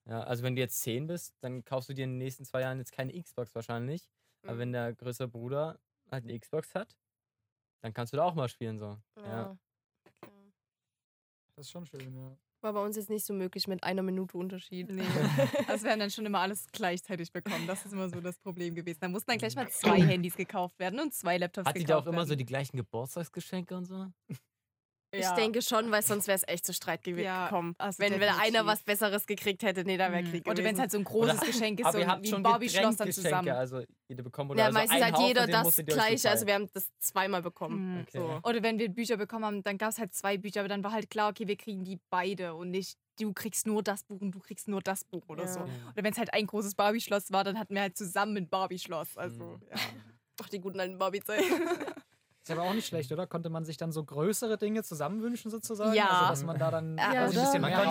Ja, 0.09 0.23
also 0.23 0.43
wenn 0.43 0.57
du 0.57 0.63
jetzt 0.63 0.81
10 0.81 1.07
bist, 1.07 1.35
dann 1.41 1.65
kaufst 1.65 1.89
du 1.91 1.95
dir 1.95 2.05
in 2.05 2.13
den 2.13 2.19
nächsten 2.19 2.45
zwei 2.45 2.63
Jahren 2.63 2.79
jetzt 2.79 2.93
keine 2.93 3.21
Xbox 3.21 3.55
wahrscheinlich. 3.55 4.09
Aber 4.47 4.57
Mhm. 4.57 4.61
wenn 4.61 4.73
der 4.73 4.95
größere 4.95 5.29
Bruder 5.29 5.79
halt 6.13 6.25
eine 6.25 6.39
Xbox 6.39 6.75
hat, 6.75 6.97
dann 7.83 7.93
kannst 7.93 8.13
du 8.13 8.17
da 8.17 8.25
auch 8.25 8.35
mal 8.35 8.49
spielen 8.49 8.79
so. 8.79 8.99
Ja. 9.17 9.27
Ja. 9.27 9.59
Okay. 10.23 10.53
Das 11.57 11.67
ist 11.67 11.71
schon 11.71 11.87
schön, 11.87 12.15
ja. 12.15 12.37
War 12.63 12.75
bei 12.75 12.85
uns 12.85 12.97
jetzt 12.97 13.09
nicht 13.09 13.25
so 13.25 13.33
möglich 13.33 13.67
mit 13.69 13.83
einer 13.85 14.03
Minute 14.03 14.37
Unterschied. 14.37 14.91
Nee. 14.91 15.03
Also 15.67 15.85
wir 15.85 15.93
haben 15.93 16.01
dann 16.01 16.11
schon 16.11 16.27
immer 16.27 16.41
alles 16.41 16.67
gleichzeitig 16.73 17.33
bekommen. 17.33 17.67
Das 17.67 17.87
ist 17.87 17.93
immer 17.93 18.09
so 18.11 18.21
das 18.21 18.39
Problem 18.39 18.75
gewesen. 18.75 18.99
Da 19.01 19.09
mussten 19.09 19.31
dann 19.31 19.39
gleich 19.39 19.55
mal 19.57 19.69
zwei 19.71 20.03
Handys 20.03 20.37
gekauft 20.37 20.79
werden 20.79 21.01
und 21.01 21.15
zwei 21.15 21.39
Laptops 21.39 21.67
Hat 21.69 21.77
die 21.77 21.81
gekauft 21.85 22.07
da 22.07 22.11
auch 22.11 22.13
immer 22.13 22.25
so 22.25 22.31
werden. 22.31 22.39
die 22.41 22.45
gleichen 22.47 22.77
Geburtstagsgeschenke 22.77 23.75
und 23.75 23.87
so? 23.87 24.13
Ich 25.13 25.23
Ja. 25.23 25.35
denke 25.35 25.61
schon, 25.61 25.91
weil 25.91 26.03
sonst 26.03 26.29
wäre 26.29 26.37
es 26.37 26.47
echt 26.47 26.65
zu 26.65 26.73
Streit 26.73 27.03
gew- 27.05 27.21
Ja, 27.21 27.47
gekommen. 27.49 27.75
also 27.79 27.99
wenn, 27.99 28.13
wenn 28.13 28.23
einer 28.23 28.33
definitiv. 28.37 28.67
was 28.67 28.83
Besseres 28.85 29.27
gekriegt 29.27 29.63
hätte, 29.65 29.85
nee, 29.85 29.97
da 29.97 30.13
wäre 30.13 30.23
Mhm. 30.23 30.31
Krieg 30.31 30.47
Oder 30.47 30.63
wenn 30.63 30.75
es 30.75 30.81
halt 30.81 30.93
so 30.93 30.99
ein 30.99 31.05
großes 31.05 31.39
Oder- 31.39 31.47
Geschenk 31.47 31.81
ist, 31.81 31.93
so 31.93 32.07
habt 32.07 32.23
wie 32.23 32.29
ein 32.29 32.31
schon 32.31 32.43
Barbie-Schloss 32.45 32.97
dann 32.97 33.11
zusammen. 33.11 33.49
also 33.49 33.83
jeder 34.09 34.23
bekommen 34.23 34.51
oder 34.53 34.61
ja, 34.61 34.67
also 34.67 34.79
meistens 34.79 34.97
ein 34.97 35.05
hat 35.05 35.15
Haufen, 35.15 35.27
jeder 35.27 35.47
das 35.49 35.77
gleiche. 35.85 36.31
Also 36.31 36.47
wir 36.47 36.55
haben 36.55 36.69
das 36.73 36.89
zweimal 37.01 37.43
bekommen. 37.43 37.95
Mhm. 37.97 38.01
Okay. 38.03 38.19
So. 38.19 38.41
Oder 38.49 38.63
wenn 38.63 38.79
wir 38.79 38.89
Bücher 38.89 39.17
bekommen 39.17 39.45
haben, 39.45 39.63
dann 39.65 39.79
gab 39.79 39.91
es 39.91 39.99
halt 39.99 40.15
zwei 40.15 40.39
Bücher, 40.39 40.61
aber 40.61 40.69
dann 40.69 40.85
war 40.85 40.93
halt 40.93 41.11
klar, 41.11 41.31
okay, 41.31 41.49
wir 41.49 41.57
kriegen 41.57 41.83
die 41.85 41.99
beide 42.11 42.55
und 42.55 42.71
nicht, 42.71 42.97
du 43.19 43.33
kriegst 43.33 43.67
nur 43.67 43.83
das 43.83 44.05
Buch 44.05 44.21
und 44.21 44.31
du 44.31 44.39
kriegst 44.39 44.69
nur 44.69 44.81
das 44.81 45.03
Buch 45.05 45.29
oder 45.29 45.43
Ja. 45.45 45.49
so. 45.53 45.61
Oder 45.61 46.05
wenn 46.05 46.13
es 46.13 46.19
halt 46.19 46.33
ein 46.33 46.47
großes 46.47 46.77
Barbie-Schloss 46.77 47.33
war, 47.33 47.43
dann 47.43 47.59
hatten 47.59 47.75
wir 47.75 47.83
halt 47.83 47.97
zusammen 47.97 48.37
ein 48.37 48.49
Barbie-Schloss. 48.49 49.17
Also, 49.19 49.43
Mhm. 49.43 49.63
ja. 49.71 49.77
Ach, 50.43 50.49
die 50.49 50.61
guten 50.61 50.79
alten 50.81 50.99
Barbie-Zeiten. 50.99 51.43
Ist 52.51 52.59
aber 52.59 52.69
auch 52.69 52.75
nicht 52.75 52.87
schlecht, 52.87 53.13
oder? 53.13 53.27
Konnte 53.27 53.49
man 53.51 53.65
sich 53.65 53.77
dann 53.77 53.93
so 53.93 54.05
größere 54.05 54.59
Dinge 54.59 54.83
zusammenwünschen 54.83 55.51
sozusagen? 55.51 55.95
Ja. 55.95 56.09
Also, 56.09 56.29
dass 56.31 56.45
man 56.45 56.59
da 56.59 56.71
dann 56.71 56.99
Ja, 56.99 57.05
quasi 57.05 57.15
ein 57.15 57.29
oder? 57.31 57.41
bisschen 57.41 57.61
Man 57.61 57.71
mehr 57.71 57.85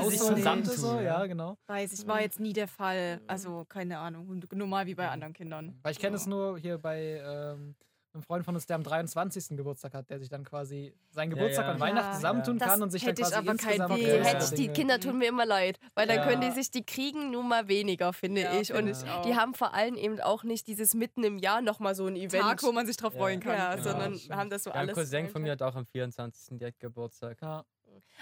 konnte, 0.43 0.71
so. 0.71 0.99
ja. 0.99 1.25
Genau. 1.25 1.57
Weiß 1.67 1.93
ich, 1.93 2.07
war 2.07 2.21
jetzt 2.21 2.39
nie 2.39 2.53
der 2.53 2.67
Fall. 2.67 3.21
Also, 3.27 3.65
keine 3.65 3.99
Ahnung. 3.99 4.41
Normal 4.53 4.85
wie 4.87 4.95
bei 4.95 5.09
anderen 5.09 5.33
Kindern. 5.33 5.79
Weil 5.83 5.91
ich 5.93 5.99
kenne 5.99 6.15
es 6.15 6.25
nur 6.27 6.57
hier 6.57 6.77
bei 6.77 7.21
ähm, 7.25 7.75
einem 8.13 8.23
Freund 8.23 8.43
von 8.43 8.55
uns, 8.55 8.65
der 8.65 8.75
am 8.75 8.83
23. 8.83 9.55
Geburtstag 9.57 9.93
hat, 9.93 10.09
der 10.09 10.19
sich 10.19 10.29
dann 10.29 10.43
quasi 10.43 10.93
seinen 11.11 11.29
Ja, 11.31 11.35
Geburtstag 11.37 11.65
ja. 11.67 11.73
und 11.73 11.79
Weihnachten 11.79 12.07
Ja. 12.09 12.15
zusammentun 12.15 12.57
kann 12.59 12.81
und 12.81 12.89
sich 12.91 13.01
dann 13.03 13.09
hätte 13.09 13.21
ich 13.21 13.27
quasi 13.27 13.35
aber 13.37 13.45
kein 13.45 13.55
insgesamt 13.57 13.89
Problem. 13.91 14.07
größere 14.17 14.25
Hätte 14.35 14.45
ich 14.45 14.51
die 14.59 14.67
Kinder 14.69 14.99
tun 14.99 15.17
mir 15.19 15.27
immer 15.27 15.45
leid, 15.45 15.79
weil 15.95 16.07
dann 16.07 16.17
Ja. 16.17 16.25
können 16.27 16.41
die 16.41 16.51
sich 16.51 16.71
die 16.71 16.83
kriegen 16.83 17.29
nur 17.31 17.43
mal 17.43 17.67
weniger, 17.67 18.11
finde 18.13 18.41
Ja, 18.41 18.53
ich. 18.59 18.73
Und 18.73 18.91
auch. 19.07 19.21
die 19.21 19.35
haben 19.35 19.53
vor 19.53 19.73
allem 19.73 19.95
eben 19.95 20.19
auch 20.21 20.43
nicht 20.43 20.67
dieses 20.67 20.93
mitten 20.95 21.23
im 21.23 21.37
Jahr 21.37 21.61
nochmal 21.61 21.93
so 21.95 22.07
ein 22.07 22.15
Event. 22.15 22.43
Tag, 22.43 22.63
wo 22.63 22.71
man 22.71 22.87
sich 22.87 22.97
drauf 22.97 23.13
Ja. 23.13 23.19
freuen 23.19 23.39
kann. 23.39 23.53
ja, 23.57 23.75
Genau. 23.75 23.83
sondern 23.89 24.15
stimmt. 24.17 24.35
haben 24.35 24.49
das 24.49 24.63
so 24.63 24.69
Ja, 24.71 24.75
ein 24.75 24.79
alles. 24.81 24.95
Cousin 24.95 25.29
von 25.29 25.41
mir 25.43 25.51
hat 25.51 25.61
auch 25.61 25.75
am 25.75 25.85
24. 25.85 26.57
direkt 26.57 26.79
Geburtstag. 26.79 27.39
Ja. 27.41 27.63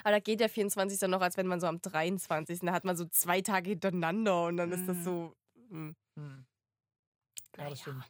Aber 0.03 0.11
da 0.11 0.19
geht 0.19 0.39
der 0.39 0.49
24. 0.49 0.99
dann 0.99 1.11
noch, 1.11 1.21
als 1.21 1.37
wenn 1.37 1.47
man 1.47 1.59
so 1.59 1.67
am 1.67 1.81
23. 1.81 2.59
Da 2.61 2.71
hat 2.73 2.83
man 2.85 2.95
so 2.97 3.05
zwei 3.05 3.41
Tage 3.41 3.69
hintereinander 3.71 4.45
und 4.45 4.57
dann 4.57 4.71
ist 4.71 4.87
das 4.87 4.97
Mhm. 4.97 5.03
so. 5.03 5.33
hm. 5.69 5.95
Hm. 6.15 6.45
Ja, 7.57 7.69
das 7.69 7.81
stimmt. 7.81 8.03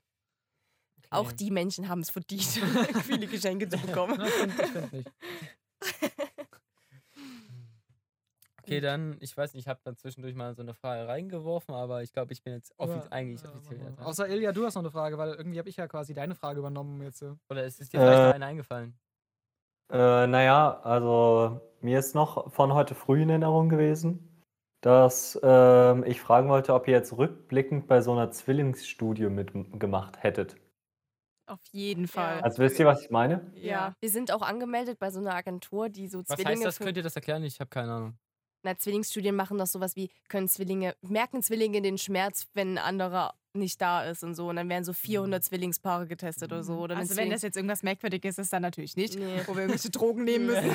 Auch 1.09 1.31
die 1.31 1.51
Menschen 1.51 1.87
haben 1.89 2.01
es 2.01 2.09
verdient, 2.09 2.43
viele 3.03 3.27
Geschenke 3.27 3.67
zu 3.69 3.77
bekommen. 3.77 4.19
Ja, 4.19 4.25
ich 4.27 4.33
finde 4.33 4.63
ich 4.63 4.69
find 4.71 4.93
nicht. 4.93 5.11
Okay, 8.63 8.81
dann, 8.81 9.15
ich 9.21 9.35
weiß 9.37 9.53
nicht, 9.53 9.63
ich 9.63 9.69
habe 9.69 9.79
dann 9.85 9.95
zwischendurch 9.95 10.35
mal 10.35 10.53
so 10.53 10.61
eine 10.61 10.73
Frage 10.73 11.07
reingeworfen, 11.07 11.73
aber 11.73 12.03
ich 12.03 12.11
glaube, 12.11 12.33
ich 12.33 12.43
bin 12.43 12.51
jetzt 12.51 12.73
offiz 12.77 13.05
Ja, 13.05 13.11
eigentlich 13.11 13.41
ja, 13.41 13.49
offiziell. 13.51 13.79
dran. 13.79 14.05
Außer 14.05 14.27
Ilja, 14.27 14.51
du 14.51 14.65
hast 14.65 14.75
noch 14.75 14.81
eine 14.81 14.91
Frage, 14.91 15.17
weil 15.17 15.35
irgendwie 15.35 15.57
habe 15.57 15.69
ich 15.69 15.77
ja 15.77 15.87
quasi 15.87 16.13
deine 16.13 16.35
Frage 16.35 16.59
übernommen 16.59 17.01
jetzt. 17.01 17.19
so. 17.19 17.37
Oder 17.49 17.63
ist 17.63 17.79
es 17.79 17.87
dir 17.89 18.01
vielleicht 18.01 18.19
Äh, 18.19 18.27
noch 18.27 18.33
eine 18.33 18.45
eingefallen? 18.45 18.99
Äh, 19.89 20.27
naja, 20.27 20.81
also 20.81 21.61
mir 21.79 21.97
ist 21.99 22.13
noch 22.13 22.51
von 22.51 22.73
heute 22.73 22.93
früh 22.93 23.21
in 23.21 23.29
Erinnerung 23.29 23.69
gewesen, 23.69 24.43
dass 24.81 25.39
ähm, 25.43 26.03
ich 26.03 26.19
fragen 26.19 26.49
wollte, 26.49 26.73
ob 26.73 26.89
ihr 26.89 26.93
jetzt 26.93 27.17
rückblickend 27.17 27.87
bei 27.87 28.01
so 28.01 28.11
einer 28.11 28.31
Zwillingsstudie 28.31 29.29
mitgemacht 29.29 30.21
hättet. 30.23 30.57
Auf 31.47 31.59
jeden 31.71 32.07
Fall. 32.07 32.41
Also 32.41 32.61
wisst 32.61 32.77
ihr, 32.77 32.85
was 32.85 33.03
ich 33.03 33.09
meine? 33.09 33.51
Ja. 33.55 33.93
Wir 33.99 34.09
sind 34.09 34.31
auch 34.31 34.41
angemeldet 34.41 34.99
bei 34.99 35.09
so 35.11 35.19
einer 35.19 35.33
Agentur, 35.33 35.89
die 35.89 36.07
so 36.07 36.19
Was 36.27 36.37
heißt 36.43 36.63
das? 36.65 36.77
für- 36.77 36.83
Könnt 36.83 36.97
ihr 36.97 37.03
das 37.03 37.15
erklären? 37.15 37.43
Ich 37.43 37.59
habe 37.59 37.69
keine 37.69 37.91
Ahnung. 37.93 38.17
Na, 38.63 38.77
Zwillingsstudien 38.77 39.35
machen 39.35 39.57
doch 39.57 39.67
sowas 39.67 39.95
wie, 39.95 40.09
können 40.27 40.47
Zwillinge, 40.47 40.95
merken 41.01 41.41
Zwillinge 41.43 41.81
den 41.81 41.97
Schmerz, 41.97 42.47
wenn 42.53 42.73
ein 42.73 42.77
anderer 42.77 43.33
nicht 43.53 43.81
da 43.81 44.03
ist 44.03 44.23
und 44.23 44.35
so. 44.35 44.49
Und 44.49 44.57
dann 44.57 44.69
werden 44.69 44.83
so 44.83 44.93
400 44.93 45.43
Zwillingspaare 45.43 46.05
getestet 46.05 46.51
oder 46.51 46.63
so. 46.63 46.75
Oder 46.77 46.95
also 46.95 47.15
wenn 47.15 47.31
das 47.31 47.41
jetzt 47.41 47.55
irgendwas 47.57 47.81
Merkwürdiges 47.81 48.37
ist, 48.37 48.53
dann 48.53 48.61
natürlich 48.61 48.95
nicht. 48.95 49.17
Nee. 49.17 49.41
Wo 49.47 49.55
wir 49.55 49.61
irgendwelche 49.63 49.89
Drogen 49.89 50.25
nehmen 50.25 50.45
müssen. 50.45 50.69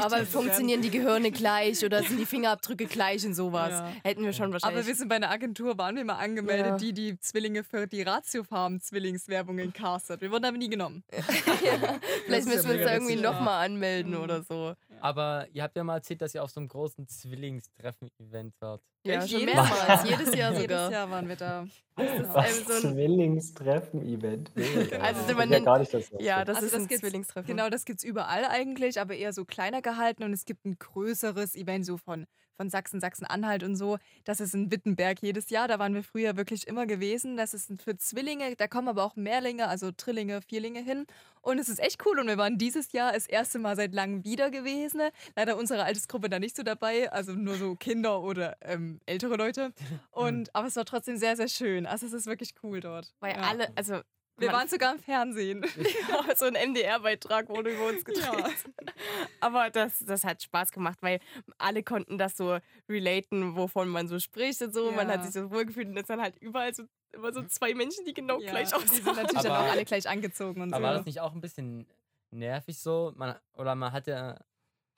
Aber 0.00 0.26
funktionieren 0.26 0.82
die 0.82 0.90
Gehirne 0.90 1.30
gleich 1.30 1.84
oder 1.84 2.02
sind 2.02 2.18
die 2.18 2.26
Fingerabdrücke 2.26 2.86
gleich 2.86 3.24
und 3.24 3.34
sowas? 3.34 3.70
Ja. 3.70 3.92
Hätten 4.02 4.24
wir 4.24 4.32
schon 4.32 4.52
wahrscheinlich. 4.52 4.76
Aber 4.78 4.86
wir 4.88 4.94
sind 4.96 5.08
bei 5.08 5.16
einer 5.16 5.30
Agentur, 5.30 5.78
waren 5.78 5.94
wir 5.94 6.04
mal 6.04 6.14
angemeldet, 6.16 6.66
Ja. 6.66 6.76
die 6.78 6.92
die 6.92 7.20
Zwillinge 7.20 7.62
für 7.62 7.86
die 7.86 8.02
Ratiofarm-Zwillingswerbungen 8.02 9.72
castet. 9.72 10.20
Wir 10.20 10.30
wurden 10.32 10.46
aber 10.46 10.56
nie 10.58 10.68
genommen. 10.68 11.04
ja. 11.12 12.00
Vielleicht 12.24 12.46
ist 12.48 12.54
müssen 12.54 12.68
wir 12.70 12.76
uns 12.76 12.84
da 12.84 12.92
irgendwie 12.94 13.16
nochmal 13.16 13.64
anmelden 13.66 14.14
Mhm. 14.14 14.20
oder 14.22 14.42
so. 14.42 14.74
Aber 15.00 15.46
ihr 15.52 15.62
habt 15.62 15.76
ja 15.76 15.84
mal 15.84 15.96
erzählt, 15.96 16.22
dass 16.22 16.34
ihr 16.34 16.42
auf 16.42 16.50
so 16.50 16.60
einem 16.60 16.68
großen 16.68 17.06
Zwillingstreffen-Event 17.06 18.54
wart. 18.60 18.82
Ja, 19.04 19.14
Echt? 19.20 19.30
schon 19.30 19.40
Jedes 19.40 19.54
mehrmals. 19.54 19.86
Jahr? 19.88 20.06
Jedes 20.06 20.34
Jahr 20.34 20.50
sogar. 20.54 20.60
Jedes 20.62 20.90
Jahr 20.90 21.10
waren 21.10 21.28
wir 21.28 21.36
da. 21.36 21.66
Was? 21.96 22.64
so 22.64 22.72
ein- 22.88 22.94
Zwillingstreffen-Event. 22.94 24.50
Also, 25.00 25.20
man 25.20 25.36
wusste 25.36 25.46
nennt- 25.48 25.64
gar 25.64 25.78
nicht, 25.78 25.94
das 25.94 26.10
Ja, 26.18 26.44
das 26.44 26.56
Also 26.56 26.66
ist 26.66 26.74
das 26.74 26.82
ein 26.82 26.98
Zwillingstreffen. 26.98 27.46
Genau, 27.48 27.68
das 27.70 27.84
gibt 27.84 28.00
es 28.00 28.04
überall 28.04 28.44
eigentlich, 28.44 29.00
aber 29.00 29.14
eher 29.14 29.32
so 29.32 29.44
kleiner 29.44 29.82
gehalten. 29.82 30.22
Und 30.24 30.32
es 30.32 30.44
gibt 30.44 30.64
ein 30.64 30.76
größeres 30.78 31.54
Event 31.56 31.86
so 31.86 31.96
von, 31.96 32.26
von 32.56 32.70
Sachsen, 32.70 33.00
Sachsen-Anhalt 33.00 33.62
und 33.62 33.76
so. 33.76 33.98
Das 34.24 34.40
ist 34.40 34.54
in 34.54 34.70
Wittenberg 34.70 35.22
jedes 35.22 35.50
Jahr. 35.50 35.68
Da 35.68 35.78
waren 35.78 35.94
wir 35.94 36.02
früher 36.02 36.36
wirklich 36.36 36.66
immer 36.66 36.86
gewesen. 36.86 37.36
Das 37.36 37.54
ist 37.54 37.70
für 37.82 37.96
Zwillinge, 37.96 38.56
da 38.56 38.66
kommen 38.68 38.88
aber 38.88 39.04
auch 39.04 39.16
Mehrlinge, 39.16 39.68
also 39.68 39.90
Trillinge, 39.92 40.40
Vierlinge 40.42 40.80
hin. 40.80 41.06
Und 41.42 41.58
es 41.58 41.68
ist 41.68 41.78
echt 41.78 42.04
cool. 42.06 42.18
Und 42.18 42.26
wir 42.26 42.38
waren 42.38 42.58
dieses 42.58 42.92
Jahr 42.92 43.12
das 43.12 43.26
erste 43.26 43.58
Mal 43.58 43.76
seit 43.76 43.94
langem 43.94 44.24
wieder 44.24 44.50
gewesen. 44.50 45.00
Leider 45.36 45.56
unsere 45.56 45.84
Altersgruppe 45.84 46.28
da 46.28 46.38
nicht 46.38 46.56
so 46.56 46.62
dabei, 46.62 47.12
also 47.12 47.32
nur 47.32 47.54
so 47.54 47.76
Kinder 47.76 48.20
oder 48.22 48.56
ähm, 48.62 49.00
ältere 49.06 49.36
Leute. 49.36 49.72
Und, 50.10 50.54
aber 50.54 50.66
es 50.66 50.76
war 50.76 50.84
trotzdem 50.84 51.16
sehr, 51.18 51.36
sehr 51.36 51.48
schön. 51.48 51.86
Also 51.86 52.06
es 52.06 52.12
ist 52.12 52.26
wirklich 52.26 52.54
cool 52.62 52.80
dort. 52.80 53.14
Weil 53.20 53.34
Ja. 53.36 53.42
alle, 53.42 53.68
also. 53.76 54.00
Wir 54.38 54.52
waren 54.52 54.68
sogar 54.68 54.92
im 54.94 55.00
Fernsehen. 55.00 55.64
Ja, 56.08 56.34
so 56.36 56.44
ein 56.46 56.54
MDR-Beitrag 56.54 57.48
wurde 57.48 57.70
über 57.74 57.86
uns 57.88 58.04
gedreht. 58.04 58.24
Ja. 58.24 58.50
Aber 59.40 59.70
das, 59.70 59.98
das 60.00 60.24
hat 60.24 60.42
Spaß 60.42 60.70
gemacht, 60.72 60.98
weil 61.00 61.20
alle 61.58 61.82
konnten 61.82 62.18
das 62.18 62.36
so 62.36 62.58
relaten, 62.88 63.56
wovon 63.56 63.88
man 63.88 64.08
so 64.08 64.18
spricht 64.18 64.60
und 64.62 64.72
so. 64.74 64.90
Man 64.92 65.08
hat 65.08 65.16
Ja. 65.18 65.22
sich 65.24 65.32
so 65.32 65.50
wohlgefühlt 65.50 65.88
und 65.88 65.94
das 65.96 66.06
dann 66.06 66.20
halt 66.20 66.36
überall 66.40 66.74
so, 66.74 66.84
immer 67.12 67.32
so 67.32 67.42
zwei 67.44 67.74
Menschen, 67.74 68.04
die 68.04 68.12
genau 68.14 68.38
Ja, 68.40 68.50
gleich 68.50 68.74
und 68.74 68.84
Die 68.84 68.96
sind 68.96 69.06
natürlich 69.06 69.42
dann 69.42 69.46
Aber- 69.52 69.60
auch 69.66 69.70
alle 69.72 69.84
gleich 69.84 70.08
angezogen 70.08 70.60
und 70.62 70.72
Aber 70.72 70.82
so. 70.82 70.86
war 70.86 70.94
das 70.94 71.06
nicht 71.06 71.20
auch 71.20 71.32
ein 71.34 71.40
bisschen 71.40 71.86
nervig 72.30 72.78
so? 72.78 73.12
Man, 73.16 73.36
oder 73.54 73.74
man 73.74 73.92
hatte, 73.92 74.44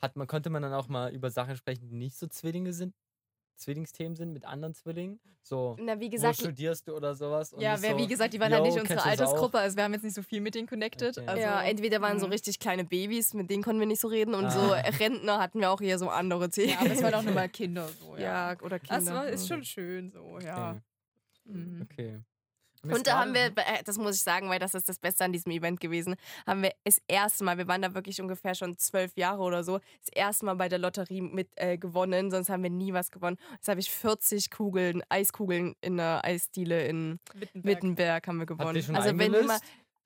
hat 0.00 0.16
man, 0.16 0.26
konnte 0.26 0.50
man 0.50 0.62
dann 0.62 0.72
auch 0.74 0.88
mal 0.88 1.12
über 1.12 1.30
Sachen 1.30 1.56
sprechen, 1.56 1.88
die 1.88 1.94
nicht 1.96 2.16
so 2.18 2.26
Zwillinge 2.26 2.72
sind? 2.72 2.94
Zwillingsthemen 3.58 4.16
sind 4.16 4.32
mit 4.32 4.44
anderen 4.44 4.74
Zwillingen? 4.74 5.20
So, 5.42 5.76
Na, 5.80 5.98
wie 6.00 6.06
wo 6.06 6.10
gesagt, 6.10 6.36
studierst 6.40 6.86
du 6.88 6.94
oder 6.96 7.14
sowas? 7.14 7.52
Und 7.52 7.60
Ja, 7.60 7.76
wer, 7.80 7.92
so, 7.92 7.98
wie 7.98 8.06
gesagt, 8.06 8.34
die 8.34 8.40
waren 8.40 8.52
halt 8.52 8.64
nicht 8.64 8.78
unsere? 8.78 9.02
Altersgruppe, 9.02 9.58
also 9.58 9.76
wir 9.76 9.84
haben 9.84 9.92
jetzt 9.94 10.02
nicht 10.04 10.14
so 10.14 10.22
viel 10.22 10.40
mit 10.40 10.54
denen 10.54 10.66
connected. 10.68 11.16
Okay. 11.18 11.26
Also, 11.26 11.42
ja, 11.42 11.62
entweder 11.62 12.00
waren 12.00 12.18
so 12.20 12.26
mhm. 12.26 12.32
richtig 12.32 12.58
kleine 12.58 12.84
Babys, 12.84 13.34
mit 13.34 13.48
denen 13.50 13.62
konnten 13.62 13.80
wir 13.80 13.86
nicht 13.86 14.00
so 14.00 14.08
reden, 14.08 14.34
und 14.34 14.50
so 14.52 14.60
Ah. 14.60 14.80
Rentner 14.98 15.38
hatten 15.38 15.60
wir 15.60 15.70
auch 15.70 15.80
eher 15.80 15.98
so 15.98 16.08
andere 16.08 16.50
Themen. 16.50 16.70
ja, 16.70 16.80
aber 16.80 16.90
es 16.90 17.02
waren 17.02 17.14
auch 17.14 17.22
nur 17.22 17.34
mal 17.34 17.48
Kinder 17.48 17.88
so, 17.88 18.16
ja. 18.16 18.52
Ja, 18.52 18.60
oder 18.62 18.78
Kinder. 18.78 18.96
Das 18.96 19.06
war, 19.06 19.28
ist 19.28 19.42
Mhm. 19.44 19.48
schon 19.48 19.64
schön 19.64 20.10
so, 20.10 20.38
ja. 20.40 20.70
Okay. 20.70 20.80
Mhm. 21.56 21.82
okay. 21.82 22.20
Ist 22.82 22.94
Und 22.94 23.06
da 23.06 23.20
haben 23.20 23.34
wir, 23.34 23.46
äh, 23.46 23.82
das 23.84 23.98
muss 23.98 24.16
ich 24.16 24.22
sagen, 24.22 24.48
weil 24.48 24.58
das 24.58 24.74
ist 24.74 24.88
das 24.88 24.98
Beste 24.98 25.24
an 25.24 25.32
diesem 25.32 25.52
Event 25.52 25.80
gewesen, 25.80 26.16
haben 26.46 26.62
wir 26.62 26.72
das 26.84 27.00
erste 27.08 27.44
Mal, 27.44 27.58
wir 27.58 27.68
waren 27.68 27.82
da 27.82 27.94
wirklich 27.94 28.20
ungefähr 28.20 28.54
schon 28.54 28.76
zwölf 28.78 29.16
Jahre 29.16 29.42
oder 29.42 29.64
so, 29.64 29.78
das 29.78 30.12
erste 30.12 30.46
Mal 30.46 30.54
bei 30.54 30.68
der 30.68 30.78
Lotterie 30.78 31.20
mit 31.20 31.48
äh, 31.56 31.78
gewonnen, 31.78 32.30
sonst 32.30 32.48
haben 32.48 32.62
wir 32.62 32.70
nie 32.70 32.92
was 32.92 33.10
gewonnen. 33.10 33.36
Jetzt 33.52 33.68
habe 33.68 33.80
ich 33.80 33.90
40 33.90 34.50
Kugeln, 34.50 35.02
Eiskugeln 35.08 35.74
in 35.80 35.96
der 35.96 36.24
Eisdiele 36.24 36.86
in 36.86 37.18
Wittenberg. 37.34 37.76
Wittenberg 37.76 38.28
haben 38.28 38.38
wir 38.38 38.46
gewonnen. 38.46 38.76
also 38.76 39.08
wenn 39.08 39.20
eingelöst? 39.20 39.46
mal, 39.46 39.58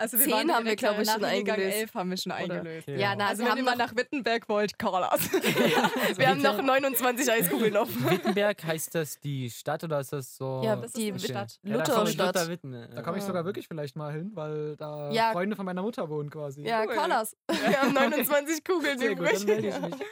Also 0.02 0.18
wir 0.18 0.24
Zehn 0.24 0.32
waren 0.32 0.52
haben 0.52 0.64
wir, 0.66 0.76
direkt 0.76 0.80
glaub 0.80 0.98
ich, 0.98 1.08
schon 1.10 1.24
eingelöst. 1.24 1.76
Elf 1.76 1.94
haben 1.94 2.10
wir 2.10 2.16
schon 2.16 2.32
eingelöst. 2.32 2.88
Okay. 2.88 3.00
ja, 3.00 3.14
na, 3.16 3.28
Also 3.28 3.44
wir 3.44 3.50
wenn 3.52 3.58
ihr 3.58 3.62
mal 3.62 3.76
nach 3.76 3.94
Wittenberg 3.94 4.48
wollt, 4.48 4.76
Carlas. 4.78 5.30
wir 6.16 6.28
haben 6.28 6.42
noch 6.42 6.60
29 6.60 7.30
Eiskugeln 7.30 7.76
offen. 7.76 8.04
Wittenberg 8.10 8.64
heißt 8.64 8.94
das 8.96 9.20
die 9.20 9.48
Stadt 9.48 9.84
oder 9.84 10.00
ist 10.00 10.12
das 10.12 10.36
so? 10.36 10.60
Ja, 10.64 10.74
das 10.74 10.86
ist 10.86 10.96
die 10.96 11.16
Stadt. 11.20 11.58
Ja, 11.62 11.76
Lutherstadt. 11.76 12.34
Luther 12.34 12.48
Witten, 12.48 12.72
Da 12.94 13.02
komme 13.02 13.18
ich 13.18 13.22
Ja. 13.22 13.26
sogar 13.28 13.44
wirklich 13.44 13.68
vielleicht 13.68 13.94
mal 13.94 14.12
hin, 14.12 14.32
weil 14.34 14.76
da 14.76 15.10
Ja. 15.12 15.30
Freunde 15.32 15.54
von 15.54 15.64
meiner 15.64 15.82
Mutter 15.82 16.08
wohnen 16.10 16.30
quasi. 16.30 16.62
Ja, 16.62 16.82
Cool. 16.84 16.94
Carlas. 16.94 17.36
Wir 17.48 17.80
haben 17.80 17.92
29 17.94 18.64
Kugeln 18.64 18.98
Sehr 18.98 19.14
gut, 19.14 19.28
übrig. 19.30 19.46
dann 19.46 19.64
ich 19.64 19.80
mich. 19.80 20.06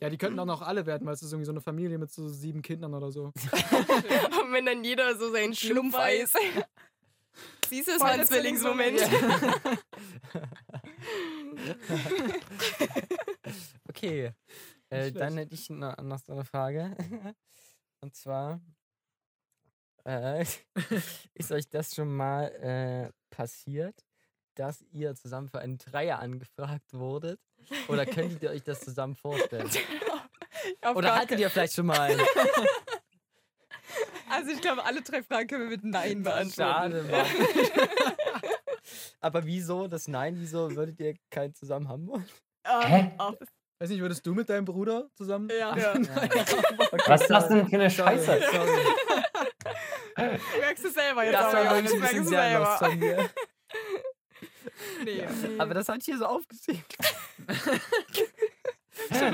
Ja, 0.00 0.08
die 0.08 0.16
könnten 0.16 0.38
auch 0.38 0.46
noch 0.46 0.62
alle 0.62 0.86
werden, 0.86 1.06
weil 1.06 1.12
es 1.12 1.20
ist 1.20 1.30
irgendwie 1.30 1.44
so 1.44 1.52
eine 1.52 1.60
Familie 1.60 1.98
mit 1.98 2.10
so 2.10 2.26
sieben 2.26 2.62
Kindern 2.62 2.94
oder 2.94 3.12
so. 3.12 3.24
Und 3.24 4.52
wenn 4.52 4.64
dann 4.64 4.82
jeder 4.82 5.14
so 5.18 5.30
sein 5.30 5.54
Schlumpfeis. 5.54 6.32
Siehst 7.70 7.86
du, 7.86 7.92
es 7.92 8.00
war 8.00 8.08
ein 8.08 8.18
der 8.18 8.26
Zwillingsmoment. 8.26 9.00
Okay. 13.88 14.32
Äh, 14.88 15.12
dann 15.12 15.36
hätte 15.36 15.54
ich 15.54 15.70
eine 15.70 16.44
Frage. 16.44 16.96
Und 18.00 18.14
zwar, 18.14 18.60
äh, 20.04 20.44
ist 21.34 21.52
euch 21.52 21.68
das 21.68 21.94
schon 21.94 22.14
mal 22.14 22.44
äh, 22.46 23.12
passiert, 23.34 23.96
dass 24.54 24.82
ihr 24.92 25.14
zusammen 25.14 25.48
für 25.48 25.60
einen 25.60 25.78
Dreier 25.78 26.18
angefragt 26.18 26.92
wurdet? 26.92 27.40
Oder 27.88 28.06
könntet 28.06 28.42
ihr 28.42 28.50
euch 28.50 28.62
das 28.62 28.80
zusammen 28.80 29.16
vorstellen? 29.16 29.70
Oder 30.94 31.16
hattet 31.16 31.40
ihr 31.40 31.50
vielleicht 31.50 31.74
schon 31.74 31.86
mal 31.86 32.00
einen? 32.00 32.20
Also 34.30 34.50
ich 34.50 34.60
glaube, 34.60 34.84
alle 34.84 35.02
drei 35.02 35.22
Fragen 35.22 35.48
können 35.48 35.62
wir 35.64 35.70
mit 35.70 35.84
Nein 35.84 36.22
beantworten. 36.22 36.52
Schade, 36.72 37.02
Mann. 37.10 37.26
Aber 39.20 39.44
wieso 39.44 39.86
das 39.88 40.08
Nein? 40.08 40.36
Wieso 40.38 40.74
würdet 40.74 40.98
ihr 41.00 41.14
keinen 41.30 41.54
zusammen 41.54 41.88
haben 41.88 42.06
wollen? 42.08 42.26
Hä? 42.66 43.12
Ah, 43.18 43.32
Weiß 43.78 43.88
nicht, 43.88 44.00
würdest 44.00 44.26
du 44.26 44.34
mit 44.34 44.48
deinem 44.50 44.64
Bruder 44.66 45.08
zusammen? 45.16 45.48
Ja. 45.58 45.74
Ja. 45.76 45.94
Was 47.06 47.22
ist 47.22 47.30
das 47.30 47.48
denn 47.48 47.66
für 47.68 47.76
eine 47.76 47.90
Scheiße? 47.90 48.24
sorry. 48.52 48.80
Merkst 50.60 50.84
du 50.84 50.90
selber 50.90 51.24
jetzt 51.24 51.34
Das 51.34 51.46
auch, 51.46 51.52
war 51.54 51.64
ja, 51.64 51.74
wirklich 51.74 51.92
ein 51.94 51.98
merkst 52.00 52.16
bisschen 52.18 52.28
sehr 52.28 52.42
selber. 52.42 52.64
lost 52.64 52.78
von 52.78 52.98
mir. 52.98 53.30
Nee. 55.04 55.26
Aber 55.58 55.74
das 55.74 55.88
hat 55.88 56.02
hier 56.02 56.16
so 56.18 56.24
aufgeschrieben. 56.26 56.82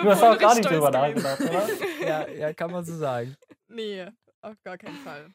Du 0.02 0.10
hast 0.10 0.22
auch 0.22 0.38
gar 0.38 0.54
nicht 0.54 0.68
drüber 0.68 0.90
nachgedacht, 0.90 1.40
oder? 1.40 1.68
Ja, 2.00 2.28
ja, 2.28 2.52
kann 2.52 2.70
man 2.70 2.84
so 2.84 2.96
sagen. 2.96 3.36
nee, 3.68 4.06
auf 4.50 4.62
gar 4.62 4.78
keinen 4.78 4.96
Fall. 4.98 5.30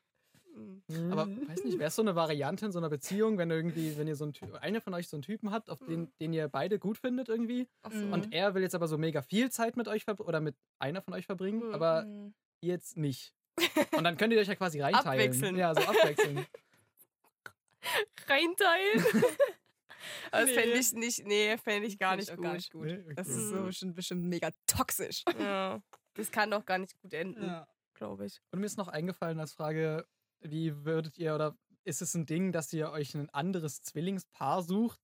Aber 1.12 1.28
weiß 1.28 1.64
nicht, 1.64 1.80
wäre 1.80 1.88
es 1.88 1.96
so 1.96 2.02
eine 2.02 2.14
Variante 2.16 2.66
in 2.66 2.72
so 2.74 2.80
einer 2.80 2.90
Beziehung, 2.90 3.38
wenn 3.38 3.50
irgendwie, 3.50 3.98
wenn 3.98 4.08
ihr 4.08 4.18
so 4.18 4.26
ein 4.26 4.34
Ty- 4.34 4.52
eine 4.60 4.82
von 4.82 4.94
euch 4.94 5.08
so 5.08 5.16
einen 5.16 5.22
Typen 5.22 5.52
habt, 5.52 5.70
auf 5.70 5.80
den, 5.80 6.12
den 6.20 6.34
ihr 6.34 6.50
beide 6.50 6.78
gut 6.78 6.98
findet 6.98 7.30
irgendwie, 7.30 7.70
Ach 7.84 7.92
so. 7.94 8.06
Und 8.08 8.34
er 8.34 8.54
will 8.54 8.62
jetzt 8.62 8.76
aber 8.76 8.90
so 8.90 8.98
mega 8.98 9.22
viel 9.22 9.50
Zeit 9.50 9.78
mit 9.78 9.88
euch 9.88 10.04
verbringen 10.04 10.28
oder 10.28 10.42
mit 10.42 10.56
einer 10.80 11.02
von 11.02 11.14
euch 11.14 11.26
verbringen, 11.26 11.68
Mhm. 11.70 11.74
aber 11.74 12.06
ihr 12.60 12.74
jetzt 12.74 12.98
nicht. 12.98 13.34
Und 13.98 14.04
dann 14.04 14.18
könnt 14.18 14.34
ihr 14.34 14.40
euch 14.40 14.48
ja 14.50 14.56
quasi 14.56 14.82
reinteilen. 14.82 15.08
Abwechseln. 15.08 15.56
Ja, 15.56 15.74
so 15.74 15.82
abwechseln. 15.82 16.46
Reinteilen. 18.28 19.06
Das 20.32 20.46
Nee. 20.48 20.54
fände 20.56 20.78
ich 20.80 20.92
nicht, 20.94 21.26
nee, 21.28 21.58
fände 21.60 21.88
ich 21.88 22.00
gar 22.00 22.16
nicht 22.16 22.30
ich 22.30 22.36
gut. 22.36 22.44
gar 22.44 22.54
nicht 22.54 22.72
gut. 22.72 22.86
Nee, 22.86 23.00
okay. 23.06 23.14
Das 23.16 23.28
ist 23.28 23.50
so 23.50 23.68
bestimmt 23.94 24.24
mega 24.24 24.50
toxisch. 24.66 25.24
Ja. 25.40 25.80
Das 26.16 26.32
kann 26.32 26.50
doch 26.50 26.66
gar 26.66 26.80
nicht 26.80 26.98
gut 27.02 27.14
enden, 27.14 27.44
Ja. 27.46 27.68
Glaube 28.02 28.26
ich. 28.26 28.42
Und 28.52 28.62
mir 28.62 28.66
ist 28.66 28.80
noch 28.80 28.88
eingefallen 28.88 29.40
als 29.40 29.54
Frage, 29.54 30.08
wie 30.40 30.86
würdet 30.86 31.20
ihr 31.20 31.36
oder 31.36 31.56
ist 31.84 32.02
es 32.02 32.16
ein 32.16 32.26
Ding, 32.26 32.52
dass 32.52 32.74
ihr 32.74 32.90
euch 32.90 33.14
ein 33.14 33.30
anderes 33.30 33.84
Zwillingspaar 33.84 34.64
sucht, 34.64 35.00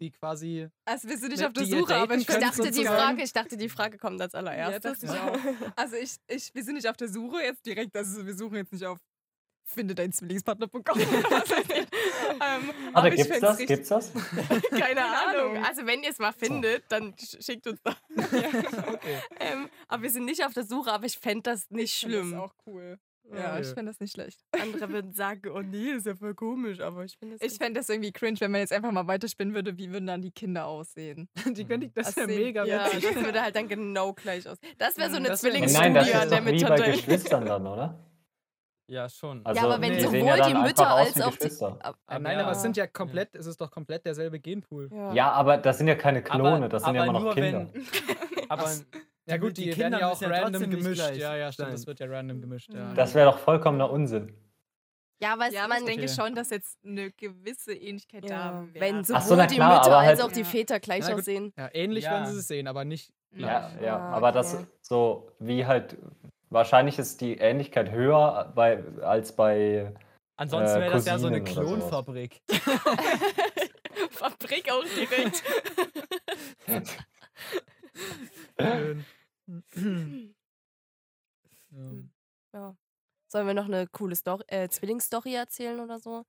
die 0.00 0.12
quasi 0.12 0.68
Also 0.84 1.08
wir 1.08 1.18
sind 1.18 1.30
nicht 1.30 1.40
Mit 1.40 1.48
auf 1.48 1.52
der 1.54 1.66
Suche, 1.66 1.96
aber 1.96 2.14
ich 2.14 2.26
dachte, 2.26 2.70
die 2.70 2.84
Frage, 2.84 3.22
ich 3.22 3.32
dachte, 3.32 3.56
die 3.56 3.68
Frage 3.68 3.98
kommt 3.98 4.20
als 4.20 4.36
allererstes. 4.36 5.00
dachte 5.00 5.06
ich 5.06 5.20
auch. 5.20 5.72
Also 5.76 5.96
ich, 5.96 6.16
ich, 6.28 6.54
wir 6.54 6.62
sind 6.62 6.74
nicht 6.74 6.88
auf 6.88 6.96
der 6.96 7.08
Suche 7.08 7.38
jetzt 7.38 7.66
direkt, 7.66 7.96
also 7.96 8.24
wir 8.24 8.36
suchen 8.36 8.56
jetzt 8.56 8.72
nicht 8.72 8.86
auf 8.86 8.98
finde 9.68 9.96
deinen 9.96 10.12
Zwillingspartner.com 10.12 10.80
oder 10.80 11.02
was 11.30 11.50
weiß 11.50 11.66
ich. 11.80 11.85
Ähm, 12.40 12.70
Aber 12.92 13.08
ich 13.08 13.16
gibt's 13.16 13.40
das? 13.40 13.58
richtig- 13.58 13.68
Gibt's 13.68 13.88
das? 13.88 14.12
Keine 14.70 15.04
Ahnung. 15.04 15.50
Ahnung. 15.56 15.64
Also 15.64 15.86
wenn 15.86 16.02
ihr 16.02 16.10
es 16.10 16.18
mal 16.18 16.32
findet, 16.32 16.84
dann 16.90 17.14
sch- 17.14 17.44
schickt 17.44 17.66
uns 17.66 17.80
das. 17.82 17.96
Okay. 18.16 19.18
ähm, 19.40 19.68
aber 19.88 20.02
wir 20.02 20.10
sind 20.10 20.24
nicht 20.24 20.44
auf 20.44 20.52
der 20.54 20.64
Suche, 20.64 20.92
aber 20.92 21.06
ich 21.06 21.18
fände 21.18 21.42
das 21.42 21.70
nicht 21.70 21.94
Ich 21.94 22.00
find 22.00 22.12
schlimm. 22.12 22.30
Das 22.32 22.40
auch 22.40 22.54
cool. 22.66 22.98
Ja, 23.34 23.54
Okay. 23.54 23.62
ich 23.62 23.66
finde 23.68 23.86
das 23.86 23.98
nicht 23.98 24.12
schlecht. 24.12 24.40
Andere 24.52 24.88
würden 24.88 25.12
sagen, 25.12 25.50
oh 25.52 25.60
nee, 25.60 25.90
ist 25.90 26.06
ja 26.06 26.14
voll 26.14 26.34
komisch, 26.36 26.78
aber 26.80 27.04
ich 27.04 27.16
finde 27.18 27.36
das 27.38 27.50
Ich 27.52 27.58
fände 27.58 27.80
das 27.80 27.88
irgendwie 27.88 28.12
cringe, 28.12 28.38
wenn 28.38 28.52
man 28.52 28.60
jetzt 28.60 28.72
einfach 28.72 28.92
mal 28.92 29.06
weiterspinnen 29.08 29.52
würde, 29.52 29.76
wie 29.78 29.90
würden 29.90 30.06
dann 30.06 30.22
die 30.22 30.30
Kinder 30.30 30.66
aussehen. 30.66 31.28
Die 31.44 31.64
könnte 31.64 31.86
ich, 31.86 31.92
das 31.92 32.06
Das 32.06 32.16
wäre 32.18 32.28
sehen- 32.28 32.42
mega 32.44 32.64
ja, 32.64 32.86
witzig. 32.86 33.02
das 33.14 33.24
würde 33.24 33.42
halt 33.42 33.56
dann 33.56 33.66
genau 33.66 34.12
gleich 34.12 34.48
aus. 34.48 34.58
Das 34.78 34.96
wäre 34.96 35.08
so 35.10 35.16
Mhm, 35.16 35.26
eine 35.26 35.28
Nein, 35.30 35.36
Zwillingsstudie 35.38 35.98
ist 35.98 36.12
der 36.30 36.40
doch 36.40 36.46
wie 36.46 36.64
bei. 36.64 36.90
Geschwistern 36.92 37.46
dann, 37.46 37.66
oder? 37.66 37.98
Ja, 38.88 39.08
schon. 39.08 39.44
Also, 39.44 39.60
Ja, 39.60 39.66
aber 39.66 39.82
wenn 39.82 39.90
nee, 39.92 39.96
die 39.98 40.04
sowohl 40.04 40.18
ja 40.20 40.36
die 40.36 40.42
einfach 40.42 40.62
Mütter 40.62 40.88
als 40.88 41.20
auch 41.20 41.30
die. 41.30 41.36
Geschwister. 41.38 41.78
Ab- 41.82 41.98
Ah, 42.06 42.18
Nein, 42.20 42.38
aber 42.38 42.52
es 42.52 42.58
Ja. 42.58 42.62
sind 42.62 42.76
ja 42.76 42.86
komplett, 42.86 43.34
es 43.34 43.46
ist 43.46 43.60
doch 43.60 43.70
komplett 43.70 44.06
derselbe 44.06 44.38
Genpool. 44.38 44.88
Ja. 44.92 45.12
Ja, 45.12 45.32
aber 45.32 45.58
das 45.58 45.78
sind 45.78 45.88
ja 45.88 45.96
keine 45.96 46.22
Klone, 46.22 46.68
das 46.68 46.84
sind 46.84 46.94
ja 46.94 47.02
aber 47.02 47.10
immer 47.10 47.18
noch 47.18 47.24
nur 47.24 47.34
Kinder. 47.34 47.68
Wenn, 47.72 47.84
aber 48.50 48.70
Ja 49.28 49.36
gut, 49.38 49.56
die, 49.56 49.76
werden 49.76 49.98
ja 49.98 50.08
auch 50.12 50.22
random 50.22 50.70
gemischt. 50.70 50.94
gleich 50.94 51.18
Ja, 51.18 51.34
ja, 51.36 51.50
stimmt, 51.50 51.72
das 51.72 51.86
wird 51.86 51.98
ja 51.98 52.06
random 52.06 52.40
gemischt. 52.40 52.72
Ja. 52.72 52.94
Das 52.94 53.12
wäre 53.14 53.30
doch 53.32 53.38
vollkommener 53.38 53.90
Unsinn. 53.90 54.32
Ja, 55.20 55.32
aber, 55.32 55.48
Ja, 55.50 55.64
aber 55.64 55.74
man 55.74 55.78
ich 55.78 55.96
denke 55.96 56.08
schon, 56.08 56.34
dass 56.36 56.50
jetzt 56.50 56.78
eine 56.84 57.10
gewisse 57.10 57.72
Ähnlichkeit 57.74 58.28
ja, 58.28 58.52
da 58.52 58.66
wäre. 58.72 58.84
wenn 58.84 59.02
sowohl 59.02 59.20
so, 59.22 59.34
na 59.34 59.46
die 59.46 59.54
klar, 59.56 59.78
Mütter 59.78 59.86
aber 59.86 59.96
als 59.98 60.20
halt- 60.20 60.22
auch 60.22 60.32
die 60.32 60.40
Ja. 60.40 60.46
Väter 60.46 60.78
gleich 60.78 61.08
Ja, 61.08 61.14
aussehen. 61.16 61.52
ja, 61.56 61.70
ähnlich 61.72 62.04
Ja. 62.04 62.10
werden 62.12 62.26
sie 62.26 62.38
es 62.38 62.46
sehen, 62.46 62.68
aber 62.68 62.84
nicht 62.84 63.12
Ja, 63.34 63.70
gleich. 63.70 63.82
ja. 63.82 63.96
Ah, 63.98 64.12
Aber 64.12 64.30
das 64.30 64.64
so 64.82 65.32
wie 65.40 65.64
halt, 65.66 65.96
wahrscheinlich 66.50 66.98
ist 66.98 67.20
die 67.20 67.38
Ähnlichkeit 67.38 67.90
höher 67.90 68.52
bei, 68.54 68.82
als 69.02 69.34
bei. 69.34 69.92
ansonsten 70.36 70.78
Äh, 70.78 70.80
wäre 70.82 70.92
das 70.92 71.06
ja 71.06 71.18
so 71.18 71.26
eine. 71.26 71.42
Klonfabrik. 71.42 72.40
Fabrik 74.10 74.70
auch 74.70 74.84
direkt. 74.84 75.42
Schön. 78.58 79.04
ja. 79.48 80.26
Ja. 82.52 82.74
Sollen 83.30 83.46
wir 83.46 83.52
noch 83.52 83.66
eine 83.66 83.86
coole 83.86 84.16
Story, 84.16 84.42
äh, 84.46 84.68
Zwillingsstory 84.70 85.34
erzählen 85.34 85.78
oder 85.80 85.98
so? 85.98 86.24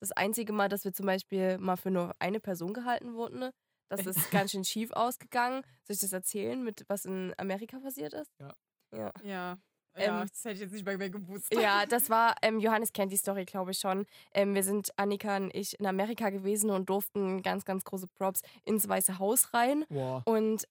Das 0.00 0.10
einzige 0.10 0.52
Mal, 0.52 0.68
dass 0.68 0.84
wir 0.84 0.92
zum 0.92 1.06
Beispiel 1.06 1.56
mal 1.58 1.76
für 1.76 1.92
nur 1.92 2.16
eine 2.18 2.40
Person 2.40 2.72
gehalten 2.72 3.14
wurden, 3.14 3.38
ne? 3.38 3.52
das 3.88 4.06
ist 4.06 4.16
ganz 4.32 4.52
schön 4.52 4.64
schief 4.64 4.90
ausgegangen. 4.92 5.62
Soll 5.84 5.94
ich 5.94 6.00
das 6.00 6.12
erzählen, 6.12 6.62
mit 6.62 6.84
was 6.88 7.04
in 7.04 7.32
Amerika 7.38 7.78
passiert 7.78 8.12
ist? 8.14 8.30
Ja. 8.40 8.54
Ja. 8.92 9.12
Ja. 9.22 9.58
Ähm, 9.94 10.06
ja, 10.06 10.20
das 10.24 10.44
hätte 10.44 10.54
ich 10.54 10.60
jetzt 10.60 10.72
nicht 10.72 10.86
mal 10.86 10.96
mehr 10.96 11.10
gewusst. 11.10 11.52
Ja, 11.52 11.84
das 11.88 12.08
war, 12.08 12.36
ähm, 12.42 12.60
Johannes 12.60 12.92
kennt 12.92 13.12
die 13.12 13.16
Story, 13.16 13.44
glaube 13.44 13.72
ich 13.72 13.78
schon. 13.78 14.06
Ähm, 14.32 14.54
wir 14.54 14.62
sind, 14.62 14.90
Annika 14.96 15.36
und 15.36 15.54
ich, 15.54 15.78
in 15.78 15.86
Amerika 15.86 16.30
gewesen 16.30 16.70
und 16.70 16.88
durften 16.88 17.42
ganz, 17.42 17.64
ganz 17.64 17.84
große 17.84 18.06
Props 18.06 18.42
ins 18.64 18.88
Weiße 18.88 19.18
Haus 19.18 19.52
rein. 19.54 19.84
Boah. 19.88 20.22
Und 20.24 20.66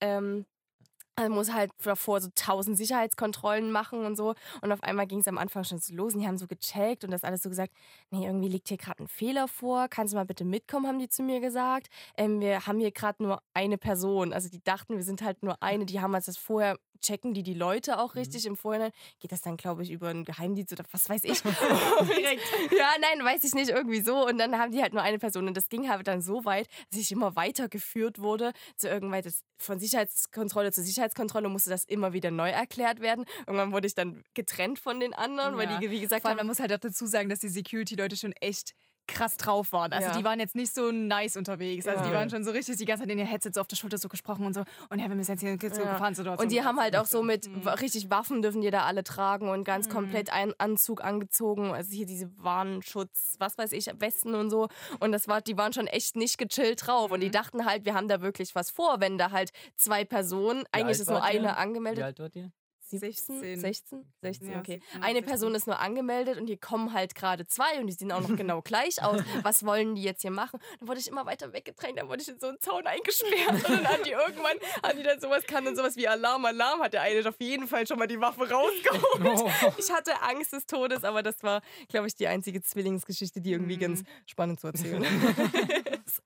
man 1.19 1.31
muss 1.31 1.51
halt 1.51 1.71
davor 1.83 2.21
so 2.21 2.29
tausend 2.35 2.77
Sicherheitskontrollen 2.77 3.71
machen 3.71 4.05
und 4.05 4.15
so. 4.15 4.35
Und 4.61 4.71
auf 4.71 4.83
einmal 4.83 5.07
ging 5.07 5.19
es 5.19 5.27
am 5.27 5.37
Anfang 5.39 5.63
schon 5.63 5.79
so 5.79 5.93
los 5.95 6.13
und 6.13 6.19
die 6.21 6.27
haben 6.27 6.37
so 6.37 6.45
gecheckt 6.47 7.03
und 7.03 7.11
das 7.11 7.23
alles 7.23 7.41
so 7.41 7.49
gesagt, 7.49 7.73
nee, 8.11 8.25
irgendwie 8.25 8.49
liegt 8.49 8.67
hier 8.67 8.77
gerade 8.77 9.03
ein 9.03 9.07
Fehler 9.07 9.47
vor. 9.47 9.87
Kannst 9.89 10.13
du 10.13 10.17
mal 10.17 10.25
bitte 10.25 10.45
mitkommen, 10.45 10.85
haben 10.87 10.99
die 10.99 11.09
zu 11.09 11.23
mir 11.23 11.39
gesagt. 11.39 11.87
Ähm, 12.17 12.39
wir 12.39 12.67
haben 12.67 12.79
hier 12.79 12.91
gerade 12.91 13.23
nur 13.23 13.41
eine 13.55 13.77
Person. 13.79 14.31
Also 14.31 14.49
die 14.49 14.63
dachten, 14.63 14.95
wir 14.95 15.03
sind 15.03 15.21
halt 15.23 15.41
nur 15.41 15.61
eine. 15.63 15.85
Die 15.85 15.99
haben 16.01 16.13
uns 16.13 16.25
das 16.25 16.37
vorher 16.37 16.77
checken 16.99 17.35
die 17.35 17.43
die 17.43 17.53
Leute 17.53 17.99
auch 17.99 18.15
Mhm. 18.15 18.19
richtig 18.21 18.45
im 18.47 18.57
Vorhinein? 18.57 18.91
Geht 19.19 19.31
das 19.31 19.41
dann, 19.41 19.55
glaube 19.55 19.83
ich, 19.83 19.91
über 19.91 20.07
einen 20.09 20.25
Geheimdienst 20.25 20.73
oder 20.73 20.83
was 20.91 21.07
weiß 21.07 21.25
ich? 21.25 21.41
Direkt. 21.43 22.41
Ja, 22.77 22.89
nein, 22.99 23.23
weiß 23.23 23.43
ich 23.43 23.53
nicht, 23.53 23.69
irgendwie 23.69 24.01
so. 24.01 24.25
Und 24.27 24.39
dann 24.39 24.57
haben 24.57 24.71
die 24.71 24.81
halt 24.81 24.93
nur 24.93 25.03
eine 25.03 25.19
Person. 25.19 25.47
Und 25.47 25.55
das 25.55 25.69
ging 25.69 25.89
halt 25.89 26.07
dann 26.07 26.21
so 26.21 26.43
weit, 26.43 26.67
dass 26.89 26.99
ich 26.99 27.11
immer 27.11 27.35
weitergeführt 27.35 28.19
wurde 28.19 28.51
zu 28.77 28.87
irgendweit 28.87 29.27
das- 29.27 29.43
von 29.59 29.79
Sicherheitskontrolle 29.79 30.71
zu 30.71 30.81
Sicherheitskontrolle 30.81 31.06
musste 31.49 31.69
das 31.69 31.83
immer 31.85 32.13
wieder 32.13 32.31
neu 32.31 32.49
erklärt 32.49 32.99
werden. 32.99 33.25
Irgendwann 33.45 33.71
wurde 33.71 33.87
ich 33.87 33.95
dann 33.95 34.23
getrennt 34.33 34.79
von 34.79 34.99
den 34.99 35.13
anderen, 35.13 35.57
weil 35.57 35.69
Ja. 35.69 35.79
die, 35.79 35.89
wie 35.91 35.99
gesagt, 36.01 36.21
Vor 36.21 36.29
allem, 36.29 36.39
haben, 36.39 36.47
man 36.47 36.51
muss 36.51 36.59
halt 36.59 36.73
auch 36.73 36.79
dazu 36.79 37.05
sagen, 37.05 37.29
dass 37.29 37.39
die 37.39 37.49
Security-Leute 37.49 38.15
schon 38.17 38.33
echt 38.33 38.73
krass 39.07 39.37
drauf 39.37 39.71
waren. 39.71 39.93
Also 39.93 40.09
Ja. 40.09 40.17
die 40.17 40.23
waren 40.23 40.39
jetzt 40.39 40.55
nicht 40.55 40.73
so 40.75 40.91
nice 40.91 41.37
unterwegs. 41.37 41.87
Also 41.87 42.01
Ja. 42.03 42.07
die 42.09 42.13
waren 42.13 42.29
schon 42.29 42.43
so 42.43 42.51
richtig 42.51 42.77
die 42.77 42.85
ganze 42.85 43.03
Zeit 43.03 43.11
in 43.11 43.19
ihr 43.19 43.25
Headset 43.25 43.51
so 43.53 43.61
auf 43.61 43.67
der 43.67 43.75
Schulter 43.75 43.97
so 43.97 44.07
gesprochen 44.09 44.45
und 44.45 44.53
so. 44.53 44.63
Und 44.89 44.99
ja, 44.99 45.07
wir 45.07 45.15
müssen 45.15 45.31
jetzt 45.31 45.41
hier 45.41 45.57
so 45.73 45.81
Ja. 45.81 45.93
gefahren 45.93 46.13
Situation. 46.15 46.43
Und 46.45 46.51
die 46.51 46.63
haben 46.63 46.79
halt 46.79 46.95
auch 46.95 47.05
so 47.05 47.23
mit 47.23 47.47
Mhm. 47.47 47.67
richtig 47.67 48.09
Waffen 48.09 48.41
dürfen 48.41 48.61
die 48.61 48.69
da 48.69 48.83
alle 48.83 49.03
tragen 49.03 49.49
und 49.49 49.63
ganz 49.63 49.87
Mhm. 49.87 49.91
komplett 49.93 50.31
einen 50.33 50.53
Anzug 50.57 51.03
angezogen. 51.03 51.71
Also 51.73 51.91
hier 51.91 52.05
diese 52.05 52.29
Warnschutz, 52.37 53.35
was 53.39 53.57
weiß 53.57 53.71
ich, 53.71 53.87
Westen 53.99 54.35
und 54.35 54.49
so. 54.49 54.67
Und 54.99 55.11
das 55.11 55.27
war, 55.27 55.41
die 55.41 55.57
waren 55.57 55.73
schon 55.73 55.87
echt 55.87 56.15
nicht 56.15 56.37
gechillt 56.37 56.85
drauf. 56.85 57.11
Und 57.11 57.21
die 57.21 57.27
Mhm. 57.27 57.31
dachten 57.33 57.65
halt, 57.65 57.85
wir 57.85 57.93
haben 57.93 58.07
da 58.07 58.21
wirklich 58.21 58.55
was 58.55 58.71
vor, 58.71 58.99
wenn 58.99 59.17
da 59.17 59.31
halt 59.31 59.51
zwei 59.75 60.03
Personen, 60.05 60.63
eigentlich 60.71 60.99
ist 60.99 61.09
nur 61.09 61.23
eine 61.23 61.43
Wie 61.43 61.47
angemeldet. 61.47 62.03
alt 62.03 62.19
wart 62.19 62.35
ihr? 62.35 62.51
17? 62.89 63.39
16. 63.39 63.59
16? 63.59 64.05
16, 64.21 64.51
Ja, 64.51 64.59
okay. 64.59 64.79
17, 64.83 65.03
Eine 65.03 65.13
16. 65.19 65.25
Person 65.25 65.55
ist 65.55 65.67
nur 65.67 65.79
angemeldet 65.79 66.37
und 66.39 66.47
hier 66.47 66.57
kommen 66.57 66.93
halt 66.93 67.15
gerade 67.15 67.45
zwei 67.47 67.79
und 67.79 67.87
die 67.87 67.93
sehen 67.93 68.11
auch 68.11 68.21
noch 68.27 68.35
genau 68.37 68.61
gleich 68.61 69.01
aus. 69.03 69.21
Was 69.43 69.65
wollen 69.65 69.95
die 69.95 70.03
jetzt 70.03 70.21
hier 70.21 70.31
machen? 70.31 70.59
Dann 70.79 70.87
wurde 70.87 70.99
ich 70.99 71.07
immer 71.07 71.25
weiter 71.25 71.51
weggedrängt, 71.53 71.97
dann 71.99 72.07
wurde 72.09 72.21
ich 72.21 72.27
in 72.29 72.39
so 72.39 72.47
einen 72.47 72.59
Zaun 72.59 72.85
eingesperrt 72.85 73.49
und 73.53 73.69
dann 73.69 73.87
haben 73.87 74.03
die 74.03 74.11
irgendwann, 74.11 74.57
haben 74.83 74.97
die 74.97 75.03
dann 75.03 75.19
sowas, 75.19 75.43
kann 75.45 75.65
dann 75.65 75.75
sowas 75.75 75.95
wie 75.95 76.07
Alarm, 76.07 76.45
Alarm, 76.45 76.81
hat 76.81 76.93
der 76.93 77.01
eine 77.01 77.27
auf 77.27 77.39
jeden 77.39 77.67
Fall 77.67 77.85
schon 77.87 77.99
mal 77.99 78.07
die 78.07 78.19
Waffe 78.19 78.49
rausgeholt. 78.49 79.03
Oh. 79.47 79.73
Ich 79.77 79.91
hatte 79.91 80.11
Angst 80.21 80.53
des 80.53 80.65
Todes, 80.65 81.03
aber 81.03 81.21
das 81.23 81.41
war, 81.43 81.61
glaube 81.89 82.07
ich, 82.07 82.15
die 82.15 82.27
einzige 82.27 82.61
Zwillingsgeschichte, 82.61 83.41
die 83.41 83.51
irgendwie 83.51 83.75
Mhm. 83.75 83.81
ganz 83.81 84.03
spannend 84.25 84.59
zu 84.59 84.67
erzählen 84.67 85.03
ist. 86.05 86.21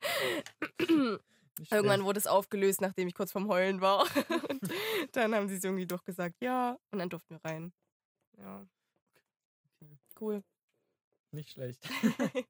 Nicht 1.60 1.72
Irgendwann 1.72 1.98
schlecht. 1.98 2.06
wurde 2.08 2.20
es 2.20 2.28
aufgelöst, 2.28 2.82
nachdem 2.82 3.08
ich 3.08 3.14
kurz 3.14 3.32
vorm 3.32 3.48
Heulen 3.48 3.82
war. 3.82 4.02
Und 4.50 4.72
dann 5.12 5.36
haben 5.36 5.48
sie 5.50 5.56
es 5.56 5.64
irgendwie 5.64 5.86
durchgesagt, 5.86 6.42
ja. 6.42 6.78
Und 6.92 7.00
dann 7.00 7.10
durften 7.10 7.36
wir 7.36 7.50
rein. 7.50 7.74
Ja. 8.38 8.66
Cool. 10.20 10.44
Nicht 11.32 11.52
schlecht. 11.52 11.88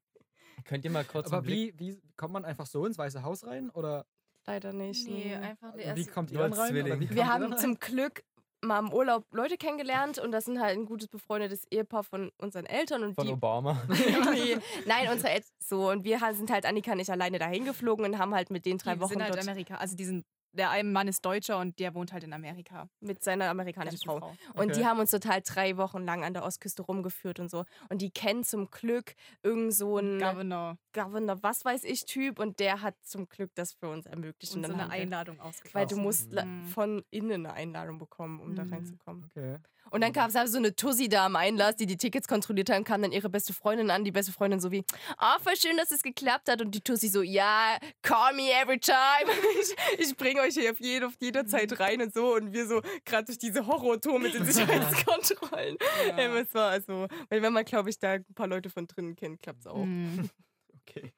Könnt 0.64 0.84
ihr 0.84 0.90
mal 0.90 1.04
kurz 1.04 1.32
Aber 1.32 1.46
wie, 1.46 1.78
wie 1.78 2.00
kommt 2.16 2.32
man 2.32 2.44
einfach 2.44 2.66
so 2.66 2.84
ins 2.86 2.98
Weiße 2.98 3.22
Haus 3.22 3.46
rein? 3.46 3.70
Oder 3.70 4.06
Leider 4.44 4.72
nicht. 4.72 5.06
Nee, 5.06 5.24
nee. 5.26 5.34
einfach 5.36 5.72
die 5.72 5.78
wie 5.78 5.82
erste. 5.82 6.12
kommt 6.12 6.30
ihr 6.32 6.38
dann 6.38 6.52
rein? 6.52 7.00
Wie 7.00 7.10
Wir 7.14 7.26
haben 7.28 7.56
zum 7.58 7.78
Glück 7.78 8.24
mal 8.62 8.78
im 8.78 8.92
Urlaub 8.92 9.24
Leute 9.32 9.56
kennengelernt 9.56 10.18
und 10.18 10.32
das 10.32 10.44
sind 10.44 10.60
halt 10.60 10.78
ein 10.78 10.86
gutes 10.86 11.08
befreundetes 11.08 11.66
Ehepaar 11.70 12.04
von 12.04 12.30
unseren 12.38 12.66
Eltern 12.66 13.02
und 13.02 13.14
von 13.14 13.26
die 13.26 13.32
Obama? 13.32 13.82
nee, 14.32 14.56
nein, 14.86 15.08
unsere 15.10 15.30
Eltern 15.30 15.50
so 15.58 15.90
und 15.90 16.04
wir 16.04 16.20
sind 16.32 16.50
halt 16.50 16.66
Annika 16.66 16.92
und 16.92 17.00
ich 17.00 17.10
alleine 17.10 17.38
dahin 17.38 17.64
geflogen 17.64 18.04
und 18.04 18.18
haben 18.18 18.34
halt 18.34 18.50
mit 18.50 18.64
den 18.64 18.78
drei 18.78 18.94
die 18.94 19.00
Wochen 19.00 19.10
sind 19.10 19.22
halt 19.22 19.34
dort 19.34 19.42
Amerika. 19.42 19.76
Also 19.76 19.96
die 19.96 20.04
sind, 20.04 20.24
der 20.52 20.70
eine 20.70 20.88
Mann 20.88 21.08
ist 21.08 21.24
Deutscher 21.24 21.58
und 21.58 21.78
der 21.78 21.94
wohnt 21.94 22.12
halt 22.12 22.24
in 22.24 22.32
Amerika. 22.32 22.88
mit 23.00 23.22
seiner 23.22 23.48
amerikanischen 23.50 23.98
Deutsche 24.06 24.20
Frau. 24.20 24.36
Und 24.54 24.70
Okay. 24.70 24.78
die 24.80 24.86
haben 24.86 25.00
uns 25.00 25.10
total 25.10 25.40
drei 25.42 25.76
Wochen 25.76 26.04
lang 26.04 26.24
an 26.24 26.34
der 26.34 26.44
Ostküste 26.44 26.82
rumgeführt 26.82 27.40
und 27.40 27.50
so. 27.50 27.64
Und 27.88 28.02
die 28.02 28.10
kennen 28.10 28.44
zum 28.44 28.70
Glück 28.70 29.14
irgend 29.42 29.74
so 29.74 29.96
einen 29.98 30.18
Governor. 30.20 30.76
Governor, 30.92 31.42
was 31.42 31.64
weiß 31.64 31.84
ich, 31.84 32.04
Typ. 32.04 32.38
Und 32.38 32.60
der 32.60 32.82
hat 32.82 32.94
zum 33.02 33.28
Glück 33.28 33.50
das 33.54 33.72
für 33.72 33.88
uns 33.88 34.06
ermöglicht. 34.06 34.54
Und 34.54 34.64
so 34.64 34.70
dann 34.72 34.80
eine 34.80 34.90
Einladung 34.90 35.40
ausgeschlossen. 35.40 35.74
Weil 35.74 35.86
du 35.86 35.96
musst 35.96 36.32
Mhm. 36.32 36.66
von 36.68 37.02
innen 37.10 37.46
eine 37.46 37.54
Einladung 37.54 37.98
bekommen, 37.98 38.40
um 38.40 38.54
da 38.54 38.64
Mhm. 38.64 38.72
reinzukommen. 38.72 39.24
Okay. 39.34 39.58
Und 39.90 40.00
dann 40.00 40.12
gab 40.12 40.30
es 40.30 40.34
halt 40.34 40.48
so 40.48 40.58
eine 40.58 40.74
Tussi 40.74 41.08
da 41.08 41.26
am 41.26 41.36
Einlass, 41.36 41.76
die 41.76 41.86
die 41.86 41.96
Tickets 41.96 42.26
kontrolliert 42.26 42.70
hat, 42.70 42.78
und 42.78 42.84
kam 42.84 43.02
dann 43.02 43.12
ihre 43.12 43.28
beste 43.28 43.52
Freundin 43.52 43.90
an. 43.90 44.04
Die 44.04 44.12
beste 44.12 44.32
Freundin 44.32 44.60
so 44.60 44.70
wie, 44.70 44.84
ah, 45.18 45.38
voll 45.38 45.56
schön, 45.56 45.76
dass 45.76 45.90
es 45.90 46.02
geklappt 46.02 46.48
hat. 46.48 46.62
Und 46.62 46.74
die 46.74 46.80
Tussi 46.80 47.08
so, 47.08 47.22
ja, 47.22 47.76
call 48.02 48.34
me 48.34 48.50
every 48.52 48.78
time. 48.78 48.96
Ich, 49.62 50.08
ich 50.08 50.16
bringe 50.16 50.40
euch 50.40 50.54
hier 50.54 50.72
auf, 50.72 50.80
jede, 50.80 51.06
auf 51.06 51.14
jeder 51.20 51.46
Zeit 51.46 51.78
rein 51.78 52.00
und 52.00 52.12
so. 52.14 52.34
Und 52.34 52.52
wir 52.52 52.66
so 52.66 52.80
gerade 53.04 53.26
durch 53.26 53.38
diese 53.38 53.66
Horrortour 53.66 54.18
mit 54.18 54.34
den 54.34 54.44
Sicherheitskontrollen. 54.46 55.76
Ähm, 56.16 56.36
es 56.36 56.54
war 56.54 56.70
also, 56.70 57.06
weil 57.28 57.42
wenn 57.42 57.52
man, 57.52 57.64
glaube 57.64 57.90
ich, 57.90 57.98
da 57.98 58.12
ein 58.12 58.24
paar 58.34 58.46
Leute 58.46 58.70
von 58.70 58.86
drinnen 58.86 59.14
kennt, 59.14 59.42
klappt 59.42 59.60
es 59.60 59.66
auch. 59.66 59.84
Mhm. 59.84 60.30
Okay. 60.84 61.12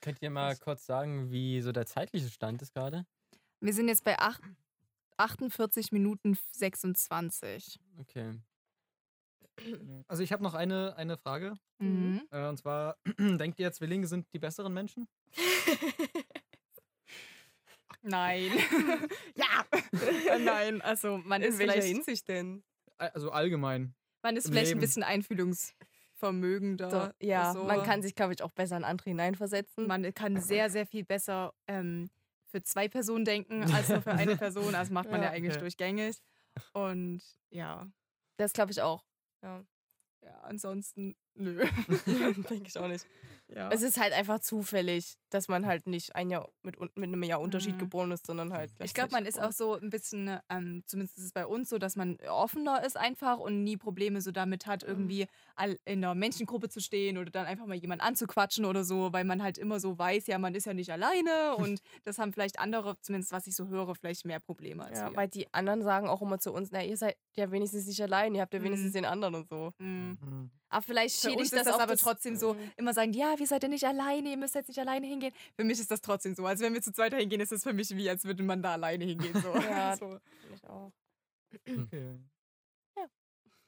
Könnt 0.00 0.20
ihr 0.20 0.30
mal 0.30 0.56
kurz 0.56 0.84
sagen, 0.84 1.30
wie 1.30 1.60
so 1.60 1.70
der 1.70 1.86
zeitliche 1.86 2.28
Stand 2.28 2.60
ist 2.60 2.74
gerade? 2.74 3.06
Wir 3.60 3.72
sind 3.72 3.88
jetzt 3.88 4.04
bei 4.04 4.18
acht, 4.18 4.40
48 5.16 5.92
Minuten 5.92 6.36
26. 6.52 7.78
Okay. 7.98 8.38
Also 10.08 10.22
ich 10.22 10.32
habe 10.32 10.42
noch 10.42 10.54
eine, 10.54 10.96
eine 10.96 11.16
Frage. 11.16 11.54
Mhm. 11.78 12.22
Äh, 12.30 12.48
und 12.48 12.58
zwar, 12.58 12.96
denkt 13.18 13.58
ihr, 13.58 13.72
Zwillinge 13.72 14.06
sind 14.06 14.26
die 14.32 14.38
besseren 14.38 14.72
Menschen? 14.72 15.08
Nein. 18.02 18.52
ja. 19.34 19.66
Äh, 20.30 20.38
Nein, 20.38 20.80
also 20.82 21.18
man 21.18 21.42
In 21.42 21.48
ist 21.48 21.58
welcher 21.58 21.72
vielleicht, 21.72 21.88
Hinsicht 21.88 22.28
denn? 22.28 22.62
Also 22.98 23.30
allgemein. 23.30 23.94
man 24.22 24.36
ist 24.36 24.48
vielleicht 24.48 24.68
Leben? 24.68 24.78
ein 24.78 24.80
bisschen 24.80 25.02
einfühlungsvermögender. 25.02 26.90
So, 26.90 27.26
ja, 27.26 27.52
so. 27.52 27.64
man 27.64 27.82
kann 27.82 28.02
sich, 28.02 28.14
glaube 28.14 28.32
ich, 28.32 28.42
auch 28.42 28.52
besser 28.52 28.76
in 28.76 28.84
andere 28.84 29.10
hineinversetzen. 29.10 29.86
man 29.86 30.14
kann 30.14 30.40
sehr, 30.40 30.70
sehr 30.70 30.86
viel 30.86 31.04
besser 31.04 31.52
ähm, 31.66 32.08
für 32.56 32.62
zwei 32.62 32.88
Personen 32.88 33.26
denken 33.26 33.62
als 33.74 33.90
nur 33.90 34.00
für 34.00 34.12
eine 34.12 34.34
Person. 34.36 34.72
Das 34.72 34.88
macht 34.88 35.10
man 35.10 35.20
ja, 35.20 35.26
Ja, 35.28 35.32
eigentlich 35.32 35.52
okay. 35.52 35.60
durchgängig. 35.60 36.22
Und 36.72 37.22
ja, 37.50 37.86
Das 38.38 38.52
glaube 38.54 38.72
ich 38.72 38.80
auch. 38.80 39.04
ja, 39.42 39.62
ansonsten 40.42 41.16
nö. 41.34 41.66
Denke 42.48 42.66
ich 42.68 42.78
auch 42.78 42.88
nicht. 42.88 43.06
Ja. 43.48 43.70
Es 43.70 43.82
ist 43.82 44.00
halt 44.00 44.12
einfach 44.12 44.40
zufällig, 44.40 45.16
dass 45.30 45.48
man 45.48 45.66
halt 45.66 45.86
nicht 45.86 46.14
ein 46.16 46.30
Jahr 46.30 46.48
mit, 46.62 46.80
mit 46.80 46.92
einem 46.96 47.22
Jahr 47.22 47.40
Unterschied 47.40 47.74
Mhm. 47.74 47.78
geboren 47.78 48.10
ist, 48.12 48.26
sondern 48.26 48.52
halt. 48.52 48.72
Ich 48.82 48.94
glaube, 48.94 49.10
man 49.12 49.24
ist 49.26 49.40
auch 49.40 49.52
so 49.52 49.74
ein 49.74 49.90
bisschen, 49.90 50.38
ähm, 50.48 50.82
zumindest 50.86 51.18
ist 51.18 51.24
es 51.24 51.32
bei 51.32 51.46
uns 51.46 51.68
so, 51.68 51.78
dass 51.78 51.96
man 51.96 52.16
offener 52.28 52.84
ist 52.84 52.96
einfach 52.96 53.38
und 53.38 53.62
nie 53.64 53.76
Probleme 53.76 54.20
so 54.20 54.30
damit 54.32 54.66
hat, 54.66 54.82
irgendwie 54.82 55.26
all 55.54 55.78
in 55.84 56.04
einer 56.04 56.14
Menschengruppe 56.14 56.68
zu 56.68 56.80
stehen 56.80 57.18
oder 57.18 57.30
dann 57.30 57.46
einfach 57.46 57.66
mal 57.66 57.74
jemanden 57.76 58.04
anzuquatschen 58.04 58.64
oder 58.64 58.84
so, 58.84 59.12
weil 59.12 59.24
man 59.24 59.42
halt 59.42 59.58
immer 59.58 59.78
so 59.80 59.98
weiß, 59.98 60.26
ja, 60.26 60.38
man 60.38 60.54
ist 60.54 60.66
ja 60.66 60.74
nicht 60.74 60.90
alleine 60.90 61.56
und 61.56 61.80
das 62.04 62.18
haben 62.18 62.32
vielleicht 62.32 62.58
andere, 62.58 62.96
zumindest 63.00 63.32
was 63.32 63.46
ich 63.46 63.54
so 63.56 63.68
höre, 63.68 63.94
vielleicht 63.94 64.24
mehr 64.24 64.40
Probleme 64.40 64.84
als 64.84 64.98
Ja, 64.98 65.10
wir. 65.10 65.16
weil 65.16 65.28
die 65.28 65.52
anderen 65.52 65.82
sagen 65.82 66.08
auch 66.08 66.22
immer 66.22 66.38
zu 66.38 66.52
uns, 66.52 66.70
na, 66.72 66.82
ihr 66.82 66.96
seid 66.96 67.16
ja 67.34 67.50
wenigstens 67.50 67.86
nicht 67.86 68.02
allein, 68.02 68.34
ihr 68.34 68.42
habt 68.42 68.54
ja 68.54 68.62
wenigstens 68.62 68.90
Mhm. 68.90 68.94
den 68.94 69.04
anderen 69.04 69.34
und 69.36 69.48
so. 69.48 69.72
Mhm. 69.78 70.50
Mhm. 70.68 70.76
Aber 70.76 70.82
vielleicht 70.82 71.24
ist 71.24 71.52
das, 71.52 71.64
das 71.64 71.74
auf 71.74 71.80
aber 71.80 71.92
das- 71.92 72.00
trotzdem 72.00 72.36
so, 72.36 72.54
Mhm. 72.54 72.70
immer 72.76 72.92
sagen, 72.92 73.12
ja, 73.12 73.34
wir 73.38 73.46
seid 73.46 73.62
ja 73.62 73.68
nicht 73.68 73.84
alleine, 73.84 74.30
ihr 74.30 74.36
müsst 74.36 74.54
jetzt 74.54 74.68
nicht 74.68 74.78
alleine 74.78 75.06
hingehen. 75.06 75.32
Für 75.54 75.64
mich 75.64 75.78
ist 75.80 75.90
das 75.90 76.00
trotzdem 76.00 76.34
so. 76.34 76.44
Also 76.46 76.64
wenn 76.64 76.74
wir 76.74 76.82
zu 76.82 76.92
zweit 76.92 77.14
hingehen, 77.14 77.40
ist 77.40 77.52
es 77.52 77.62
für 77.62 77.72
mich 77.72 77.90
wie, 77.96 78.08
als 78.10 78.24
würde 78.24 78.42
man 78.42 78.62
da 78.62 78.72
alleine 78.72 79.04
hingehen. 79.04 79.34
So. 79.40 79.54
Ja. 79.54 79.96
so. 79.98 80.18
Ich 80.54 80.64
auch. 80.64 80.92
Okay. 81.54 82.18
Ja. 82.96 83.04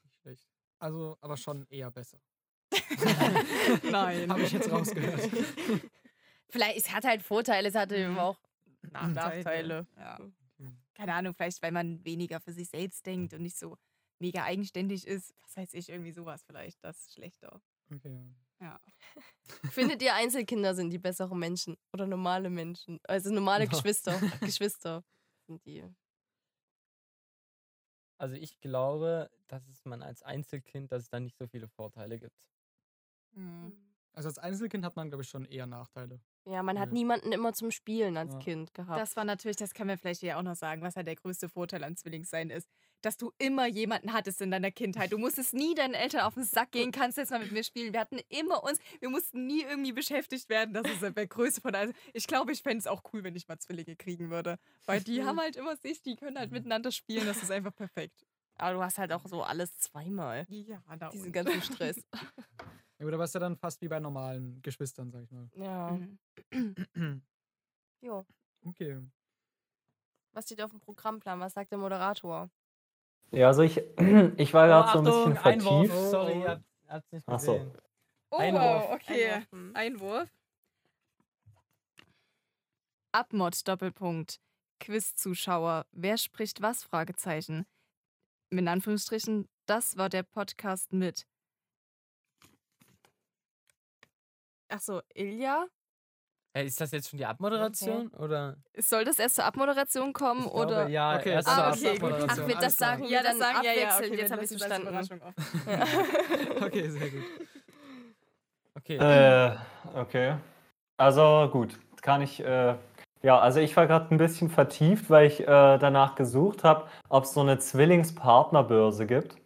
Nicht 0.04 0.16
schlecht. 0.22 0.48
Also, 0.80 1.16
aber 1.20 1.36
schon 1.36 1.66
eher 1.70 1.90
besser. 1.90 2.18
Nein. 3.90 4.30
Habe 4.30 4.42
ich 4.42 4.52
jetzt 4.52 4.70
rausgehört. 4.70 5.28
Vielleicht, 6.50 6.78
es 6.78 6.90
hat 6.92 7.04
halt 7.04 7.22
Vorteile, 7.22 7.68
es 7.68 7.74
hat 7.74 7.92
eben 7.92 8.12
Mhm. 8.12 8.18
auch 8.18 8.38
Nachteile. 8.90 9.14
Nachteile. 9.14 9.86
Ja. 9.96 10.18
Keine 10.94 11.14
Ahnung, 11.14 11.34
vielleicht 11.34 11.62
weil 11.62 11.70
man 11.72 12.04
weniger 12.04 12.40
für 12.40 12.52
sich 12.52 12.68
selbst 12.68 13.06
denkt 13.06 13.32
und 13.34 13.42
nicht 13.42 13.56
so 13.56 13.76
mega 14.18 14.44
eigenständig 14.44 15.06
ist. 15.06 15.34
Was 15.42 15.56
weiß 15.56 15.74
ich, 15.74 15.88
irgendwie 15.88 16.12
sowas 16.12 16.42
vielleicht. 16.44 16.82
Das 16.84 16.98
ist 16.98 17.14
schlechter. 17.14 17.60
Okay. 17.94 18.20
Ja. 18.60 18.80
Findet 19.70 20.02
ihr 20.02 20.14
Einzelkinder 20.14 20.74
sind 20.74 20.90
die 20.90 20.98
besseren 20.98 21.38
Menschen 21.38 21.76
oder 21.92 22.06
normale 22.06 22.50
Menschen? 22.50 22.98
Also 23.04 23.32
normale 23.32 23.64
Ja. 23.64 23.70
Geschwister. 23.70 24.18
Geschwister 24.52 25.04
sind 25.46 25.64
die. 25.64 25.84
Also 28.18 28.34
ich 28.34 28.58
glaube, 28.60 29.30
dass 29.46 29.66
es 29.68 29.84
man 29.84 30.02
als 30.02 30.22
Einzelkind, 30.22 30.90
dass 30.90 31.04
es 31.04 31.08
da 31.08 31.20
nicht 31.20 31.36
so 31.38 31.46
viele 31.46 31.68
Vorteile 31.68 32.18
gibt. 32.18 32.48
Mhm. 33.32 33.72
Also 34.12 34.28
als 34.28 34.38
Einzelkind 34.38 34.84
hat 34.84 34.96
man, 34.96 35.08
glaube 35.10 35.22
ich, 35.22 35.28
schon 35.28 35.44
eher 35.44 35.66
Nachteile. 35.66 36.20
Ja, 36.44 36.62
man 36.64 36.78
hat 36.80 36.88
Ja. 36.88 36.94
niemanden 36.94 37.30
immer 37.30 37.52
zum 37.52 37.70
Spielen 37.70 38.16
als 38.16 38.32
Ja. 38.32 38.38
Kind 38.40 38.74
gehabt. 38.74 38.98
Das 38.98 39.14
war 39.14 39.24
natürlich, 39.24 39.56
das 39.56 39.72
können 39.74 39.90
wir 39.90 39.98
vielleicht 39.98 40.22
ja 40.22 40.36
auch 40.38 40.42
noch 40.42 40.56
sagen, 40.56 40.82
was 40.82 40.96
halt 40.96 41.06
der 41.06 41.14
größte 41.14 41.48
Vorteil 41.48 41.84
am 41.84 41.94
Zwillingssein 41.94 42.50
ist. 42.50 42.68
Dass 43.02 43.16
du 43.16 43.32
immer 43.38 43.66
jemanden 43.66 44.12
hattest 44.12 44.40
in 44.40 44.50
deiner 44.50 44.72
Kindheit. 44.72 45.12
Du 45.12 45.18
musstest 45.18 45.54
nie 45.54 45.74
deinen 45.74 45.94
Eltern 45.94 46.22
auf 46.22 46.34
den 46.34 46.42
Sack 46.42 46.72
gehen, 46.72 46.90
kannst 46.90 47.16
jetzt 47.16 47.30
mal 47.30 47.38
mit 47.38 47.52
mir 47.52 47.62
spielen. 47.62 47.92
Wir 47.92 48.00
hatten 48.00 48.18
immer 48.28 48.64
uns, 48.64 48.80
wir 48.98 49.08
mussten 49.08 49.46
nie 49.46 49.62
irgendwie 49.62 49.92
beschäftigt 49.92 50.48
werden. 50.48 50.74
Das 50.74 50.84
ist 50.90 51.02
der 51.02 51.26
größte 51.28 51.60
von 51.60 51.74
also 51.76 51.92
Ich 52.12 52.26
glaube, 52.26 52.50
ich 52.50 52.62
fände 52.62 52.78
es 52.78 52.86
auch 52.88 53.02
cool, 53.12 53.22
wenn 53.22 53.36
ich 53.36 53.46
mal 53.46 53.58
Zwillinge 53.58 53.94
kriegen 53.94 54.30
würde. 54.30 54.58
Weil 54.86 55.00
die 55.00 55.20
Mhm. 55.20 55.26
haben 55.26 55.40
halt 55.40 55.54
immer 55.56 55.76
sich, 55.76 56.02
die 56.02 56.16
können 56.16 56.36
halt 56.38 56.50
miteinander 56.50 56.90
spielen. 56.90 57.24
Das 57.26 57.40
ist 57.40 57.50
einfach 57.52 57.74
perfekt. 57.74 58.26
Aber 58.56 58.72
du 58.74 58.82
hast 58.82 58.98
halt 58.98 59.12
auch 59.12 59.24
so 59.26 59.44
alles 59.44 59.78
zweimal. 59.78 60.44
Ja, 60.48 60.82
da 60.98 61.10
Diesen 61.10 61.30
ganzen 61.32 61.62
Stress. 61.62 62.00
Ja, 63.00 63.04
gut, 63.04 63.14
aber 63.14 63.22
ist 63.26 63.34
ja 63.34 63.38
dann 63.38 63.56
fast 63.56 63.80
wie 63.80 63.86
bei 63.86 64.00
normalen 64.00 64.60
Geschwistern, 64.60 65.12
sag 65.12 65.22
ich 65.22 65.30
mal. 65.30 65.48
ja. 65.54 66.00
Mhm. 66.52 67.22
Jo. 68.00 68.26
Okay. 68.64 69.00
Was 70.32 70.46
steht 70.46 70.60
auf 70.60 70.72
dem 70.72 70.80
Programmplan? 70.80 71.38
Was 71.38 71.54
sagt 71.54 71.70
der 71.70 71.78
Moderator? 71.78 72.50
Ja, 73.30 73.48
also 73.48 73.62
ich, 73.62 73.76
ich 74.36 74.54
war 74.54 74.66
gerade 74.68 74.92
so 74.92 74.98
ein 74.98 75.04
bisschen 75.04 75.38
Oh, 75.38 75.48
Einwurf. 75.48 75.86
vertieft. 75.88 76.10
Sorry, 76.10 76.40
ihr 76.40 76.62
habt 76.88 77.04
es 77.06 77.12
nicht 77.12 77.28
Ach 77.28 77.40
so. 77.40 77.52
gesehen. 77.54 77.72
Oh, 78.30 78.36
Einwurf. 78.36 78.90
okay. 78.90 79.32
Einwurf. 79.32 79.74
Einwurf. 79.74 80.28
Abmod 83.12 83.66
Doppelpunkt. 83.66 84.40
Quiz-Zuschauer. 84.80 85.86
Wer 85.92 86.18
spricht 86.18 86.62
was? 86.62 86.84
Fragezeichen. 86.84 87.66
In 88.50 88.68
Anführungsstrichen, 88.68 89.48
das 89.66 89.96
war 89.96 90.08
der 90.08 90.22
Podcast 90.22 90.92
mit. 90.92 91.26
Achso, 94.70 95.00
Ilja? 95.14 95.66
Äh, 96.54 96.64
ist 96.64 96.80
das 96.80 96.90
jetzt 96.92 97.10
schon 97.10 97.18
die 97.18 97.26
Abmoderation? 97.26 98.08
Oder? 98.08 98.56
Soll 98.76 99.04
das 99.04 99.18
erst 99.18 99.36
zur 99.36 99.44
Abmoderation 99.44 100.12
kommen 100.12 100.46
Ich 100.46 100.52
oder? 100.52 100.66
glaube, 100.76 100.90
ja, 100.90 101.16
Okay, 101.16 101.30
erst 101.32 101.48
so 101.48 101.54
zur 101.54 101.64
Ah, 101.64 101.70
okay, 101.72 101.82
gut. 101.98 102.02
Abmoderation, 102.12 102.28
Ach, 102.44 102.48
wir- 102.48 102.56
das 102.56 102.76
sagen 102.76 103.08
wir 103.08 103.22
dann 103.22 103.42
abwechselnd. 103.42 104.14
Jetzt 104.16 104.32
habe 104.32 104.44
ich 104.44 104.50
wir 104.50 104.68
lassen 104.68 104.84
das 104.84 104.94
als 104.94 105.08
verstanden. 105.08 105.34
Okay, 106.64 106.88
sehr 106.88 107.10
gut. 107.10 107.22
Okay. 108.76 108.96
Äh, 108.96 109.56
okay. 109.94 110.34
Also 110.96 111.48
gut, 111.52 111.78
kann 112.00 112.22
ich. 112.22 112.40
Äh, 112.40 112.74
ja, 113.22 113.38
also 113.38 113.58
ich 113.60 113.76
war 113.76 113.86
gerade 113.88 114.14
ein 114.14 114.18
bisschen 114.18 114.48
vertieft, 114.48 115.10
weil 115.10 115.26
ich 115.26 115.40
äh, 115.40 115.44
danach 115.46 116.14
gesucht 116.14 116.62
habe, 116.64 116.88
ob 117.08 117.24
es 117.24 117.34
so 117.34 117.40
eine 117.40 117.58
Zwillingspartnerbörse 117.58 119.06
gibt. 119.06 119.36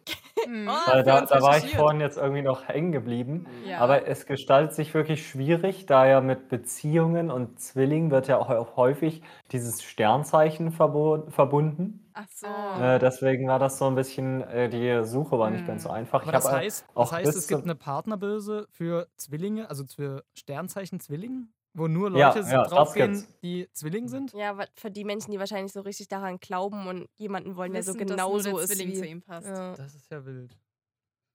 Hm. 0.45 0.67
Oh, 0.69 1.01
da, 1.03 1.21
da 1.21 1.41
war 1.41 1.57
ich 1.57 1.75
vorhin 1.75 1.99
jetzt 2.01 2.17
irgendwie 2.17 2.41
noch 2.41 2.67
hängen 2.67 2.91
geblieben. 2.91 3.47
Ja. 3.65 3.79
Aber 3.79 4.07
es 4.07 4.25
gestaltet 4.25 4.73
sich 4.75 4.93
wirklich 4.93 5.27
schwierig, 5.27 5.85
da 5.85 6.05
ja 6.05 6.21
mit 6.21 6.49
Beziehungen 6.49 7.31
und 7.31 7.59
Zwillingen 7.59 8.11
wird 8.11 8.27
ja 8.27 8.37
auch 8.37 8.75
häufig 8.77 9.21
dieses 9.51 9.83
Sternzeichen 9.83 10.71
verbo- 10.71 11.29
verbunden. 11.31 11.99
Ach 12.13 12.27
so. 12.33 12.47
Ah. 12.47 12.95
Äh, 12.95 12.99
deswegen 12.99 13.47
war 13.47 13.59
das 13.59 13.77
so 13.77 13.85
ein 13.87 13.95
bisschen, 13.95 14.41
äh, 14.41 14.69
die 14.69 15.03
Suche 15.03 15.39
war 15.39 15.49
nicht 15.49 15.65
ganz 15.65 15.83
so 15.83 15.89
einfach. 15.89 16.21
Aber 16.21 16.37
Ich 16.37 16.43
das 16.43 16.51
heißt, 16.51 16.85
auch 16.93 17.09
das 17.09 17.11
heißt 17.13 17.35
es 17.35 17.47
gibt 17.47 17.63
eine 17.63 17.75
Partnerbörse 17.75 18.67
für 18.71 19.07
Zwillinge, 19.17 19.69
also 19.69 19.85
für 19.85 20.23
Sternzeichen 20.33 20.99
Zwillinge, 20.99 21.47
wo 21.73 21.87
nur 21.87 22.15
Ja, 22.15 22.33
Leute 22.33 22.47
ja, 22.49 22.63
das 22.63 22.71
draufgehen, 22.71 23.25
die 23.41 23.67
Zwilling 23.73 24.07
sind. 24.07 24.33
Ja, 24.33 24.57
für 24.75 24.91
die 24.91 25.03
Menschen, 25.03 25.31
die 25.31 25.39
wahrscheinlich 25.39 25.73
so 25.73 25.81
richtig 25.81 26.07
daran 26.07 26.39
glauben 26.39 26.87
und 26.87 27.09
jemanden 27.17 27.55
wollen, 27.55 27.73
der 27.73 27.83
so 27.83 27.93
Wissen, 27.95 28.07
genau 28.07 28.37
so 28.39 28.57
ist 28.57 28.71
Zwilling 28.71 28.93
wie... 28.93 28.97
zu 28.97 29.05
ihm 29.05 29.21
passt. 29.21 29.47
Ja. 29.47 29.75
Das 29.75 29.93
ist 29.95 30.09
ja 30.11 30.25
wild. 30.25 30.55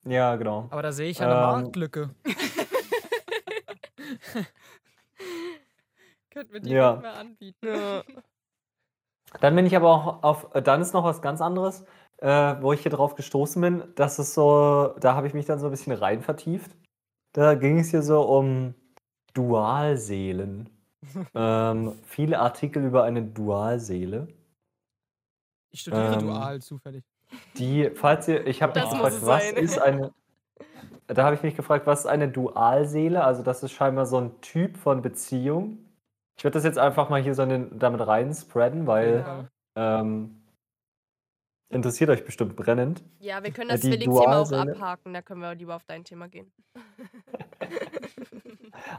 Ja, 0.04 0.36
genau. 0.36 0.68
Aber 0.70 0.82
da 0.82 0.92
sehe 0.92 1.10
ich 1.10 1.18
ja 1.18 1.26
eine 1.26 1.34
Ähm, 1.34 1.40
Marktlücke. 1.62 2.14
Könnten 6.30 6.52
wir 6.52 6.60
die 6.60 6.70
Ja. 6.70 6.92
nicht 6.92 7.02
mehr 7.02 7.14
anbieten. 7.14 7.66
Ja. 7.66 8.02
Dann 9.40 9.54
bin 9.56 9.66
ich 9.66 9.76
aber 9.76 9.90
auch 9.90 10.22
auf, 10.22 10.54
äh, 10.54 10.62
dann 10.62 10.80
ist 10.80 10.94
noch 10.94 11.04
was 11.04 11.20
ganz 11.20 11.42
anderes, 11.42 11.84
äh, 12.16 12.54
wo 12.62 12.72
ich 12.72 12.80
hier 12.80 12.90
drauf 12.90 13.14
gestoßen 13.14 13.60
bin. 13.60 13.84
Das 13.94 14.18
ist 14.18 14.32
so, 14.32 14.94
da 15.00 15.14
habe 15.14 15.26
ich 15.26 15.34
mich 15.34 15.44
dann 15.44 15.58
so 15.58 15.66
ein 15.66 15.70
bisschen 15.70 15.92
rein 15.92 16.22
vertieft. 16.22 16.74
Da 17.34 17.54
ging 17.54 17.78
es 17.78 17.90
hier 17.90 18.00
so 18.00 18.22
um 18.22 18.74
Dualseelen. 19.34 20.70
ähm, 21.34 21.94
viele 22.04 22.38
Artikel 22.40 22.84
über 22.84 23.04
eine 23.04 23.22
Dualseele. 23.22 24.28
Ich 25.70 25.80
studiere 25.80 26.14
ähm, 26.14 26.20
dual 26.20 26.60
zufällig. 26.60 27.04
Die, 27.56 27.90
falls 27.90 28.26
ihr, 28.28 28.46
ich 28.46 28.62
habe 28.62 28.78
mich 28.80 28.88
gefragt, 28.88 29.16
was 29.22 29.50
ist 29.52 29.78
eine, 29.78 30.12
da 31.06 31.24
habe 31.24 31.36
ich 31.36 31.42
mich 31.42 31.56
gefragt, 31.56 31.86
was 31.86 32.00
ist 32.00 32.06
eine 32.06 32.28
Dualseele? 32.28 33.22
Also 33.22 33.42
das 33.42 33.62
ist 33.62 33.72
scheinbar 33.72 34.06
so 34.06 34.18
ein 34.18 34.40
Typ 34.40 34.76
von 34.76 35.02
Beziehung. 35.02 35.78
Ich 36.36 36.44
würde 36.44 36.54
das 36.54 36.64
jetzt 36.64 36.78
einfach 36.78 37.08
mal 37.10 37.20
hier 37.22 37.34
so 37.34 37.42
in 37.42 37.48
den, 37.48 37.78
damit 37.78 38.06
rein 38.06 38.32
spreaden, 38.32 38.86
weil 38.86 39.24
Ja. 39.26 39.48
ähm, 40.00 40.40
interessiert 41.70 42.10
euch 42.10 42.24
bestimmt 42.24 42.56
brennend. 42.56 43.02
Ja, 43.20 43.42
wir 43.42 43.50
können 43.50 43.70
Äh, 43.70 43.74
das 43.74 43.82
die 43.82 43.88
Zwillingsthema 43.90 44.40
auch 44.40 44.52
abhaken, 44.52 45.12
da 45.12 45.22
können 45.22 45.40
wir 45.40 45.54
lieber 45.54 45.76
auf 45.76 45.84
dein 45.84 46.04
Thema 46.04 46.28
gehen. 46.28 46.50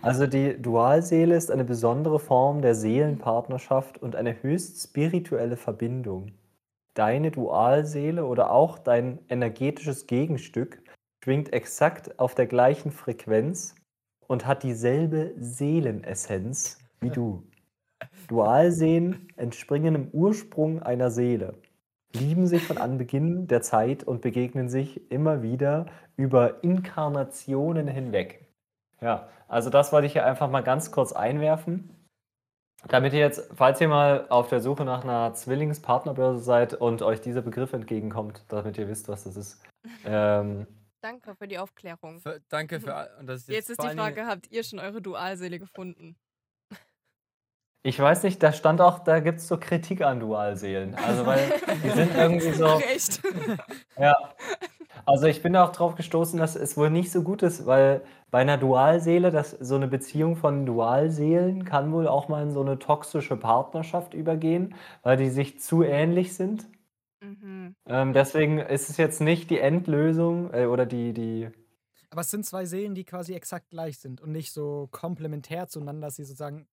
Also 0.01 0.27
die 0.27 0.61
Dualseele 0.61 1.35
ist 1.35 1.51
eine 1.51 1.65
besondere 1.65 2.19
Form 2.19 2.61
der 2.61 2.75
Seelenpartnerschaft 2.75 3.97
und 3.97 4.15
eine 4.15 4.41
höchst 4.41 4.81
spirituelle 4.81 5.57
Verbindung. 5.57 6.31
Deine 6.93 7.31
Dualseele 7.31 8.25
oder 8.25 8.51
auch 8.51 8.77
dein 8.77 9.19
energetisches 9.29 10.07
Gegenstück 10.07 10.81
schwingt 11.23 11.53
exakt 11.53 12.19
auf 12.19 12.35
der 12.35 12.47
gleichen 12.47 12.91
Frequenz 12.91 13.75
und 14.27 14.45
hat 14.45 14.63
dieselbe 14.63 15.33
Seelenessenz 15.37 16.79
wie 17.01 17.09
du. 17.09 17.43
Dualseelen 18.27 19.27
entspringen 19.35 19.95
im 19.95 20.07
Ursprung 20.09 20.81
einer 20.81 21.11
Seele, 21.11 21.55
lieben 22.13 22.47
sich 22.47 22.63
von 22.63 22.77
Anbeginn 22.77 23.47
der 23.47 23.61
Zeit 23.61 24.03
und 24.03 24.21
begegnen 24.21 24.69
sich 24.69 25.11
immer 25.11 25.41
wieder 25.41 25.87
über 26.15 26.63
Inkarnationen 26.63 27.87
hinweg. 27.87 28.48
Ja, 29.01 29.29
also 29.47 29.69
das 29.69 29.91
wollte 29.91 30.07
ich 30.07 30.13
hier 30.13 30.25
einfach 30.25 30.49
mal 30.49 30.61
ganz 30.61 30.91
kurz 30.91 31.13
einwerfen. 31.13 31.95
Damit 32.87 33.11
ihr 33.13 33.19
jetzt, 33.19 33.51
falls 33.55 33.81
ihr 33.81 33.89
mal 33.89 34.25
auf 34.29 34.47
der 34.47 34.61
Suche 34.61 34.85
nach 34.85 35.03
einer 35.03 35.33
Zwillingspartnerbörse 35.33 36.39
seid 36.41 36.73
und 36.73 37.01
euch 37.01 37.19
dieser 37.19 37.41
Begriff 37.41 37.73
entgegenkommt, 37.73 38.45
damit 38.47 38.77
ihr 38.77 38.87
wisst, 38.87 39.09
was 39.09 39.23
das 39.23 39.35
ist. 39.35 39.63
Ähm, 40.05 40.67
Danke 41.01 41.33
für 41.35 41.47
die 41.47 41.57
Aufklärung. 41.57 42.19
Für, 42.19 42.41
danke 42.49 42.81
für 42.81 42.93
all- 42.95 43.15
und 43.19 43.27
das 43.27 43.41
ist 43.41 43.47
Jetzt 43.47 43.69
ist 43.69 43.81
vor 43.81 43.89
die 43.89 43.95
Frage, 43.95 44.25
habt 44.27 44.51
ihr 44.51 44.63
schon 44.63 44.79
eure 44.79 45.01
Dualseele 45.01 45.57
gefunden? 45.57 46.17
Ich 47.81 47.99
weiß 47.99 48.23
nicht, 48.23 48.43
da 48.43 48.51
stand 48.51 48.81
auch, 48.81 48.99
da 48.99 49.19
gibt 49.19 49.39
es 49.39 49.47
so 49.47 49.57
Kritik 49.57 50.01
an 50.01 50.19
Dualseelen. 50.19 50.95
Also, 50.95 51.25
weil 51.25 51.39
die 51.83 51.89
sind 51.89 52.15
irgendwie 52.15 52.51
so. 52.51 52.65
Ach, 52.65 52.81
echt? 52.81 53.21
Ja. 53.97 54.15
Also 55.05 55.25
ich 55.25 55.41
bin 55.41 55.53
da 55.53 55.65
auch 55.65 55.71
drauf 55.71 55.95
gestoßen, 55.95 56.37
dass 56.37 56.55
es 56.55 56.77
wohl 56.77 56.89
nicht 56.89 57.11
so 57.11 57.23
gut 57.23 57.41
ist, 57.41 57.65
weil 57.65 58.03
bei 58.29 58.39
einer 58.39 58.57
Dualseele, 58.57 59.31
das, 59.31 59.51
so 59.51 59.75
eine 59.75 59.87
Beziehung 59.87 60.35
von 60.35 60.65
Dualseelen 60.65 61.65
kann 61.65 61.91
wohl 61.91 62.07
auch 62.07 62.27
mal 62.27 62.43
in 62.43 62.51
so 62.51 62.61
eine 62.61 62.77
toxische 62.77 63.35
Partnerschaft 63.35 64.13
übergehen, 64.13 64.75
weil 65.01 65.17
die 65.17 65.29
sich 65.29 65.59
zu 65.59 65.83
ähnlich 65.83 66.35
sind. 66.35 66.67
Mhm. 67.21 67.75
Ähm, 67.87 68.13
deswegen 68.13 68.59
ist 68.59 68.89
es 68.89 68.97
jetzt 68.97 69.19
nicht 69.19 69.49
die 69.49 69.59
Endlösung 69.59 70.53
äh, 70.53 70.65
oder 70.65 70.85
die, 70.85 71.13
die. 71.13 71.49
Aber 72.11 72.21
es 72.21 72.29
sind 72.29 72.45
zwei 72.45 72.65
Seelen, 72.65 72.93
die 72.93 73.03
quasi 73.03 73.33
exakt 73.33 73.69
gleich 73.71 73.97
sind 73.99 74.21
und 74.21 74.31
nicht 74.31 74.53
so 74.53 74.89
komplementär 74.91 75.67
zueinander, 75.67 76.07
dass 76.07 76.17
sie 76.17 76.23
sozusagen 76.23 76.67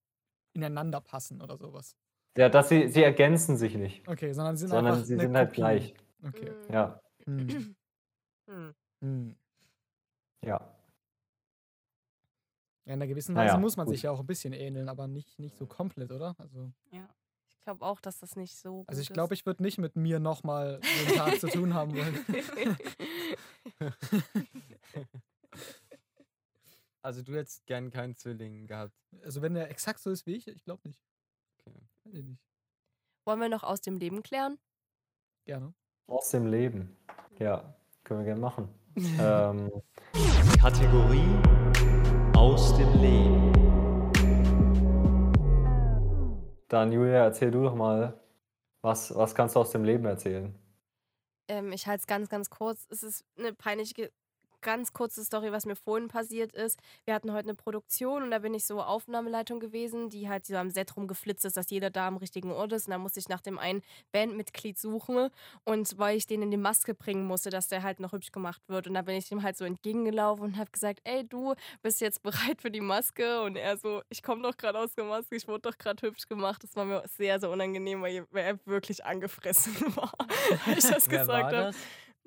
ineinander 0.57 0.99
passen 1.01 1.41
oder 1.41 1.57
sowas. 1.57 1.95
Ja, 2.37 2.49
dass 2.49 2.69
sie, 2.69 2.87
sie 2.89 3.03
ergänzen 3.03 3.57
sich 3.57 3.75
nicht, 3.75 4.07
Okay, 4.07 4.31
sondern 4.33 4.57
sie 4.57 4.67
sind 4.67 4.71
sondern 4.71 4.93
einfach 4.93 5.05
sie 5.05 5.13
eine 5.13 5.21
sind 5.23 5.35
halt 5.35 5.53
gleich. 5.53 5.93
Okay. 6.23 6.51
Mm, 6.51 6.73
Ja, 6.73 6.99
Hm. 7.25 7.75
hm. 8.47 8.73
Hm. 9.01 9.35
ja. 10.45 10.59
Ja, 12.85 12.93
in 12.93 13.01
einer 13.01 13.07
gewissen 13.07 13.35
Naja, 13.35 13.53
Weise 13.53 13.61
muss 13.61 13.75
man 13.75 13.85
gut. 13.85 13.95
sich 13.95 14.03
ja 14.03 14.11
auch 14.11 14.19
ein 14.21 14.25
bisschen 14.27 14.53
ähneln, 14.53 14.87
aber 14.87 15.07
nicht, 15.07 15.39
nicht 15.39 15.57
so 15.57 15.65
komplett, 15.65 16.11
oder? 16.11 16.35
Also, 16.37 16.71
Ich 16.91 17.63
glaube 17.63 17.85
auch, 17.85 17.99
dass 17.99 18.19
das 18.19 18.37
nicht 18.37 18.55
so 18.55 18.77
gut 18.77 18.89
also 18.89 19.01
ich 19.01 19.09
glaube, 19.11 19.33
ich 19.33 19.45
würde 19.45 19.61
nicht 19.61 19.77
mit 19.77 19.97
mir 19.97 20.19
nochmal 20.19 20.79
jeden 20.97 21.17
Tag 21.17 21.37
zu 21.39 21.47
tun 21.49 21.73
haben 21.73 21.91
wollen. 21.95 22.17
Also 27.01 27.21
du 27.21 27.35
hättest 27.35 27.65
gern 27.65 27.91
keinen 27.91 28.15
Zwilling 28.15 28.67
gehabt. 28.67 28.93
Also 29.23 29.41
wenn 29.41 29.53
der 29.53 29.69
exakt 29.69 29.99
so 29.99 30.11
ist 30.11 30.25
wie 30.25 30.35
ich, 30.35 30.47
ich 30.47 30.63
glaube 30.63 30.87
nicht. 30.87 30.99
Okay. 31.65 31.79
Weiß 32.03 32.13
ich 32.13 32.25
nicht. 32.25 32.41
Wollen 33.25 33.39
wir 33.39 33.49
noch 33.49 33.63
aus 33.63 33.81
dem 33.81 33.97
Leben 33.97 34.23
klären? 34.23 34.57
Gerne. 35.45 35.73
Aus 36.07 36.31
dem 36.31 36.47
Leben. 36.47 36.95
Ja, 37.39 37.75
können 38.03 38.21
wir 38.21 38.25
gerne 38.25 38.41
machen. 38.41 38.69
ähm, 39.19 39.71
Kategorie 40.59 41.37
aus 42.35 42.75
dem 42.77 43.01
Leben. 43.01 43.57
dann, 46.67 46.91
Julia, 46.91 47.23
erzähl 47.23 47.51
du 47.51 47.63
doch 47.63 47.75
mal, 47.75 48.19
was, 48.81 49.15
was 49.15 49.35
kannst 49.35 49.55
du 49.55 49.59
aus 49.59 49.71
dem 49.71 49.83
Leben 49.83 50.05
erzählen? 50.05 50.53
Ähm, 51.47 51.71
ich 51.71 51.87
halte 51.87 52.01
es 52.01 52.07
ganz, 52.07 52.29
ganz 52.29 52.49
kurz. 52.49 52.85
Es 52.89 53.03
ist 53.03 53.25
eine 53.37 53.53
peinliche, 53.53 54.11
ganz 54.67 54.91
kurze 54.91 55.23
Story, 55.23 55.53
was 55.53 55.65
mir 55.65 55.77
vorhin 55.77 56.09
passiert 56.09 56.51
ist. 56.51 56.77
Wir 57.05 57.13
hatten 57.13 57.31
heute 57.31 57.45
eine 57.45 57.55
Produktion 57.55 58.21
und 58.23 58.31
da 58.31 58.39
bin 58.39 58.53
ich 58.53 58.65
so 58.65 58.81
Aufnahmeleitung 58.81 59.61
gewesen, 59.61 60.09
die 60.09 60.27
halt 60.27 60.45
so 60.45 60.57
am 60.57 60.69
Set 60.69 60.97
rumgeflitzt 60.97 61.45
ist, 61.45 61.55
dass 61.55 61.69
jeder 61.69 61.89
da 61.89 62.05
am 62.09 62.17
richtigen 62.17 62.51
Ort 62.51 62.73
ist. 62.73 62.87
Und 62.87 62.91
da 62.91 62.97
musste 62.97 63.21
ich 63.21 63.29
nach 63.29 63.39
dem 63.39 63.59
einen 63.59 63.81
Bandmitglied 64.11 64.77
suchen 64.77 65.29
und 65.63 65.97
weil 65.97 66.17
ich 66.17 66.27
den 66.27 66.41
in 66.41 66.51
die 66.51 66.57
Maske 66.57 66.93
bringen 66.93 67.25
musste, 67.25 67.49
dass 67.49 67.69
der 67.69 67.81
halt 67.81 68.01
noch 68.01 68.11
hübsch 68.11 68.33
gemacht 68.33 68.61
wird. 68.67 68.87
Und 68.87 68.95
da 68.95 69.03
bin 69.03 69.15
ich 69.15 69.31
ihm 69.31 69.41
halt 69.41 69.55
so 69.55 69.63
entgegengelaufen 69.63 70.43
und 70.43 70.57
habe 70.57 70.69
gesagt, 70.69 70.99
ey, 71.05 71.25
du 71.25 71.53
bist 71.81 72.01
jetzt 72.01 72.21
bereit 72.21 72.61
für 72.61 72.69
die 72.69 72.81
Maske? 72.81 73.41
Und 73.43 73.55
er 73.55 73.77
so, 73.77 74.01
ich 74.09 74.21
komme 74.21 74.41
doch 74.41 74.57
gerade 74.57 74.79
aus 74.79 74.93
der 74.95 75.05
Maske, 75.05 75.37
ich 75.37 75.47
wurde 75.47 75.61
doch 75.61 75.77
gerade 75.77 76.05
hübsch 76.05 76.27
gemacht. 76.27 76.61
Das 76.61 76.75
war 76.75 76.83
mir 76.83 77.03
sehr, 77.07 77.39
sehr 77.39 77.49
unangenehm, 77.49 78.01
weil 78.01 78.27
weil 78.31 78.43
er 78.43 78.59
wirklich 78.65 79.05
angefressen 79.05 79.73
war, 79.95 80.11
als 80.65 80.83
ich 80.83 80.91
das 80.91 81.09
Wer 81.09 81.19
gesagt 81.19 81.55
habe. 81.55 81.71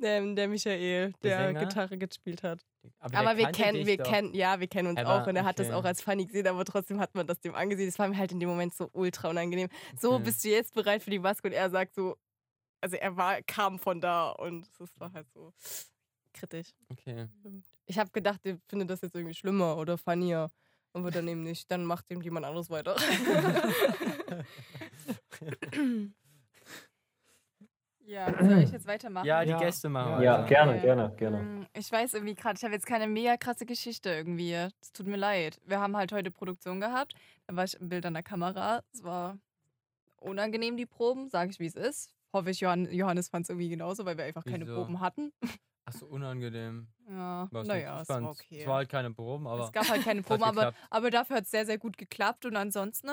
Ähm, 0.03 0.37
der 0.37 0.49
Michael, 0.49 1.13
der, 1.23 1.39
Sänger? 1.39 1.61
Gitarre 1.67 1.99
gespielt 1.99 2.43
hat. 2.43 2.65
der 2.83 3.19
Aber 3.19 3.37
wir 3.37 3.51
kennen, 3.53 3.87
wir 3.87 3.99
kennen, 3.99 4.35
ja, 4.35 4.59
wir 4.61 4.69
kennen 4.69 4.89
uns 4.89 4.99
Aber, 4.99 5.23
auch 5.23 5.27
und 5.27 5.37
er 5.37 5.45
hat 5.45 5.59
das 5.59 5.69
okay. 5.69 5.77
auch 5.77 5.85
als 5.85 6.03
funny 6.03 6.27
gesehen, 6.27 6.47
aber 6.47 6.65
trotzdem 6.65 7.01
hat 7.01 7.15
man 7.15 7.27
das 7.27 7.41
dem 7.41 7.55
angesehen. 7.55 7.89
Das 7.89 7.99
war 7.99 8.09
mir 8.09 8.17
halt 8.17 8.33
in 8.33 8.41
dem 8.41 8.49
Moment 8.49 8.75
so 8.75 8.89
ultra 8.93 9.29
unangenehm. 9.29 9.69
So, 10.01 10.13
Okay. 10.15 10.25
bist 10.25 10.45
du 10.45 10.49
jetzt 10.49 10.75
bereit 10.75 11.03
für 11.03 11.11
die 11.11 11.19
Maske? 11.19 11.49
Und 11.49 11.55
er 11.55 11.71
sagt 11.71 11.95
so, 11.95 12.17
also 12.81 12.97
er 12.97 13.17
war, 13.17 13.43
kam 13.43 13.79
von 13.79 14.01
da 14.01 14.31
und 14.31 14.67
das 14.79 14.89
war 14.99 15.13
halt 15.13 15.31
so 15.33 15.53
kritisch. 16.33 16.71
Okay. 16.89 17.27
Ich 17.87 17.99
habe 17.99 18.11
gedacht, 18.11 18.41
ihr 18.45 18.59
findet 18.69 18.91
das 18.91 19.03
jetzt 19.03 19.15
irgendwie 19.15 19.35
schlimmer 19.35 19.77
oder 19.77 19.99
funnier. 19.99 20.51
Und 20.93 21.05
wird 21.05 21.15
dann 21.15 21.29
eben 21.29 21.45
nicht, 21.45 21.71
dann 21.71 21.85
macht 21.85 22.11
ihm 22.11 22.21
jemand 22.21 22.47
anderes 22.47 22.69
weiter. 22.69 22.97
Ja, 28.11 28.27
soll 28.43 28.59
ich 28.65 28.73
jetzt 28.73 28.87
weitermachen? 28.89 29.25
Ja, 29.27 29.45
die 29.45 29.51
Ja. 29.51 29.59
Gäste 29.59 29.89
machen 29.89 30.15
Ja, 30.15 30.41
Ja, 30.41 30.47
gerne, 30.47 30.73
Okay. 30.73 30.81
gerne, 30.81 31.15
gerne. 31.17 31.39
Mm, 31.39 31.67
Ich 31.75 31.93
weiß 31.93 32.15
irgendwie 32.15 32.35
gerade, 32.35 32.57
ich 32.57 32.65
habe 32.65 32.75
jetzt 32.75 32.87
keine 32.87 33.07
mega 33.07 33.37
krasse 33.37 33.67
Geschichte 33.67 34.11
irgendwie. 34.11 34.53
Es 34.53 34.93
tut 34.93 35.07
mir 35.07 35.17
leid. 35.17 35.61
Wir 35.65 35.79
haben 35.79 35.97
halt 35.97 36.11
heute 36.13 36.33
Produktion 36.33 36.81
gehabt. 36.81 37.15
Da 37.47 37.55
war 37.55 37.65
ich 37.65 37.75
im 37.81 37.89
Bild 37.89 38.05
an 38.05 38.15
der 38.15 38.25
Kamera. 38.25 38.83
Es 38.93 39.05
war 39.05 39.39
unangenehm, 40.21 40.77
die 40.77 40.87
Proben, 40.87 41.29
sage 41.31 41.51
ich, 41.53 41.61
wie 41.61 41.67
es 41.67 41.77
ist. 41.77 42.13
Hoffe 42.33 42.51
ich, 42.51 42.61
Johann, 42.61 42.91
Johannes 42.91 43.29
fand 43.29 43.45
es 43.45 43.51
irgendwie 43.51 43.69
genauso, 43.69 44.05
weil 44.05 44.17
wir 44.17 44.25
einfach 44.25 44.45
keine 44.45 44.65
Wieso? 44.67 44.75
Proben 44.75 45.01
hatten. 45.01 45.33
Achso, 45.85 46.07
unangenehm. 46.07 46.89
Ja, 47.09 47.49
naja, 47.51 48.03
es 48.03 48.09
war 48.09 48.23
okay. 48.23 48.61
Es 48.61 48.67
war 48.67 48.77
halt 48.77 48.89
keine 48.89 49.13
Proben, 49.13 49.47
aber. 49.47 49.65
es 49.67 49.73
gab 49.73 49.89
halt 49.89 50.03
keine 50.05 50.23
Proben, 50.23 50.43
aber, 50.43 50.75
aber 50.91 51.11
dafür 51.11 51.37
hat 51.37 51.45
es 51.45 51.51
sehr, 51.51 51.65
sehr 51.67 51.79
gut 51.79 51.97
geklappt. 51.97 52.45
Und 52.45 52.57
ansonsten 52.57 53.09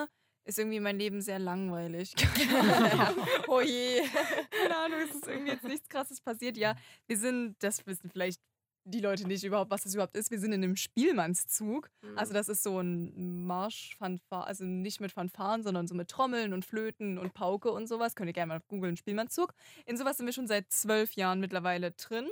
ist 0.47 0.57
irgendwie 0.57 0.79
mein 0.79 0.97
Leben 0.97 1.21
sehr 1.21 1.39
langweilig. 1.39 2.13
oh 3.47 3.61
je. 3.61 4.01
Keine 4.49 4.77
Ahnung, 4.77 4.99
es 5.03 5.15
ist 5.15 5.27
irgendwie 5.27 5.51
jetzt 5.51 5.63
nichts 5.65 5.89
Krasses 5.89 6.21
passiert. 6.21 6.57
Ja, 6.57 6.75
wir 7.07 7.17
sind, 7.17 7.55
das 7.59 7.85
wissen 7.85 8.09
vielleicht 8.09 8.41
die 8.85 9.01
Leute 9.01 9.27
nicht 9.27 9.43
überhaupt, 9.43 9.69
was 9.69 9.83
das 9.83 9.93
überhaupt 9.93 10.15
ist. 10.15 10.31
Wir 10.31 10.39
sind 10.39 10.53
in 10.53 10.63
einem 10.63 10.77
Spielmannszug. 10.77 11.89
Also 12.15 12.33
das 12.33 12.47
ist 12.47 12.63
so 12.63 12.79
ein 12.79 13.45
Marschfanfare, 13.45 14.47
also 14.47 14.63
nicht 14.63 15.01
mit 15.01 15.11
Fanfaren, 15.11 15.61
sondern 15.61 15.87
so 15.87 15.95
mit 15.95 16.07
Trommeln 16.07 16.53
und 16.53 16.63
Flöten 16.63 17.17
und 17.17 17.33
Pauke 17.33 17.71
und 17.71 17.87
sowas. 17.87 18.15
Könnt 18.15 18.29
ihr 18.29 18.33
gerne 18.33 18.53
mal 18.53 18.61
googeln, 18.69 18.95
Spielmannszug. 18.95 19.53
In 19.85 19.97
sowas 19.97 20.17
sind 20.17 20.25
wir 20.25 20.33
schon 20.33 20.47
seit 20.47 20.71
zwölf 20.71 21.13
Jahren 21.13 21.41
mittlerweile 21.41 21.91
drin. 21.91 22.27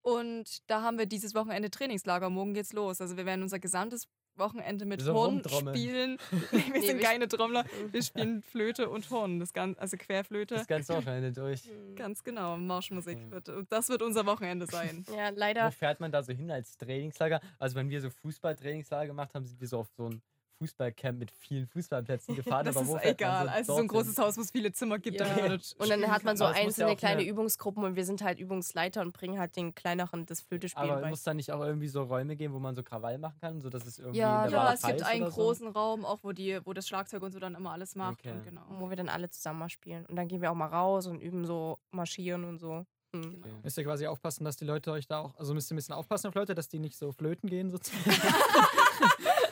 Und 0.00 0.62
da 0.70 0.80
haben 0.80 0.96
wir 0.96 1.04
dieses 1.04 1.34
Wochenende 1.34 1.70
Trainingslager. 1.70 2.30
Morgen 2.30 2.54
geht's 2.54 2.72
los. 2.72 3.02
Also 3.02 3.18
wir 3.18 3.26
werden 3.26 3.42
unser 3.42 3.58
gesamtes 3.58 4.08
Wochenende 4.38 4.84
mit 4.86 5.00
So 5.00 5.14
Horn 5.14 5.42
spielen. 5.48 6.18
Nee, 6.52 6.62
wir 6.72 6.80
Nee, 6.80 6.86
sind 6.86 7.00
keine 7.00 7.28
Trommler. 7.28 7.64
Wir 7.92 8.02
spielen 8.02 8.42
Flöte 8.42 8.88
und 8.88 9.08
Horn. 9.10 9.38
Das 9.40 9.52
Ganze, 9.52 9.80
also 9.80 9.96
Querflöte. 9.96 10.54
Das 10.56 10.66
ganze 10.66 10.94
Wochenende 10.94 11.32
durch. 11.32 11.62
Ganz 11.96 12.22
genau, 12.24 12.56
Marschmusik 12.56 13.18
wird. 13.30 13.50
Das 13.70 13.88
wird 13.88 14.02
unser 14.02 14.26
Wochenende 14.26 14.66
sein. 14.66 15.04
Ja, 15.14 15.30
Wo 15.30 15.38
leider. 15.38 15.70
fährt 15.72 16.00
man 16.00 16.12
da 16.12 16.22
so 16.22 16.32
hin 16.32 16.50
als 16.50 16.76
Trainingslager? 16.76 17.40
Also, 17.58 17.76
wenn 17.76 17.90
wir 17.90 18.00
so 18.00 18.10
Fußballtrainingslager 18.10 19.06
gemacht 19.08 19.34
haben, 19.34 19.44
sind 19.44 19.60
wir 19.60 19.68
so 19.68 19.78
auf 19.80 19.88
so 19.96 20.08
ein 20.08 20.22
Fußballcamp 20.58 21.18
mit 21.18 21.30
vielen 21.30 21.66
Fußballplätzen 21.66 22.34
gefahren. 22.36 22.66
Das 22.66 22.76
aber 22.76 22.96
ist 23.02 23.04
egal. 23.04 23.46
so 23.46 23.50
also 23.52 23.74
so 23.74 23.78
ein 23.80 23.88
großes 23.88 24.18
Haus, 24.18 24.36
wo 24.36 24.40
es 24.42 24.50
viele 24.50 24.72
Zimmer 24.72 24.98
gibt. 24.98 25.20
Ja. 25.20 25.48
das 25.48 25.72
Und 25.74 25.88
dann 25.88 26.06
hat 26.10 26.24
man 26.24 26.36
so 26.36 26.44
ja 26.44 26.50
einzelne 26.50 26.92
auch 26.92 26.96
kleine 26.96 27.20
eine- 27.20 27.30
Übungsgruppen 27.30 27.84
und 27.84 27.96
wir 27.96 28.04
sind 28.04 28.22
halt 28.22 28.38
Übungsleiter 28.38 29.00
und 29.02 29.12
bringen 29.12 29.38
halt 29.38 29.56
den 29.56 29.74
kleineren 29.74 30.26
das 30.26 30.40
Flötespielen 30.42 30.90
Aber 30.90 31.00
bei. 31.02 31.10
muss 31.10 31.22
da 31.22 31.34
nicht 31.34 31.52
auch 31.52 31.60
irgendwie 31.64 31.88
so 31.88 32.02
Räume 32.02 32.36
geben, 32.36 32.54
wo 32.54 32.58
man 32.58 32.74
so 32.74 32.82
Krawall 32.82 33.18
machen 33.18 33.38
kann, 33.40 33.60
sodass 33.60 33.86
es 33.86 33.98
irgendwie. 33.98 34.18
Ja, 34.18 34.44
in 34.44 34.50
der 34.50 34.60
Ja, 34.60 34.72
es 34.74 34.82
gibt 34.82 35.02
einen 35.02 35.22
oder 35.22 35.30
so? 35.30 35.40
großen 35.42 35.68
Raum, 35.68 36.04
auch 36.04 36.18
wo, 36.22 36.32
die, 36.32 36.58
wo 36.64 36.72
das 36.72 36.86
Schlagzeug 36.88 37.22
und 37.22 37.32
so 37.32 37.38
dann 37.38 37.54
immer 37.54 37.72
alles 37.72 37.94
macht. 37.94 38.20
Okay. 38.20 38.32
Und 38.32 38.44
genau. 38.44 38.62
wo 38.78 38.88
wir 38.90 38.96
dann 38.96 39.08
alle 39.08 39.30
zusammen 39.30 39.60
mal 39.60 39.68
spielen. 39.68 40.04
Und 40.06 40.16
dann 40.16 40.28
gehen 40.28 40.42
wir 40.42 40.50
auch 40.50 40.54
mal 40.56 40.66
raus 40.66 41.06
und 41.06 41.20
üben 41.20 41.44
so 41.46 41.78
marschieren 41.92 42.44
und 42.44 42.58
so. 42.58 42.84
Hm. 43.14 43.36
Okay. 43.42 43.50
Müsst 43.62 43.78
ihr 43.78 43.84
quasi 43.84 44.06
aufpassen, 44.06 44.44
dass 44.44 44.56
die 44.56 44.66
Leute 44.66 44.92
euch 44.92 45.06
da 45.06 45.20
auch, 45.20 45.34
also 45.38 45.54
müsst 45.54 45.70
ihr 45.70 45.74
ein 45.74 45.76
bisschen 45.76 45.94
aufpassen 45.94 46.26
auf 46.28 46.34
Leute, 46.34 46.54
dass 46.54 46.68
die 46.68 46.78
nicht 46.78 46.96
so 46.98 47.10
flöten 47.12 47.48
gehen 47.48 47.70
sozusagen. 47.70 48.04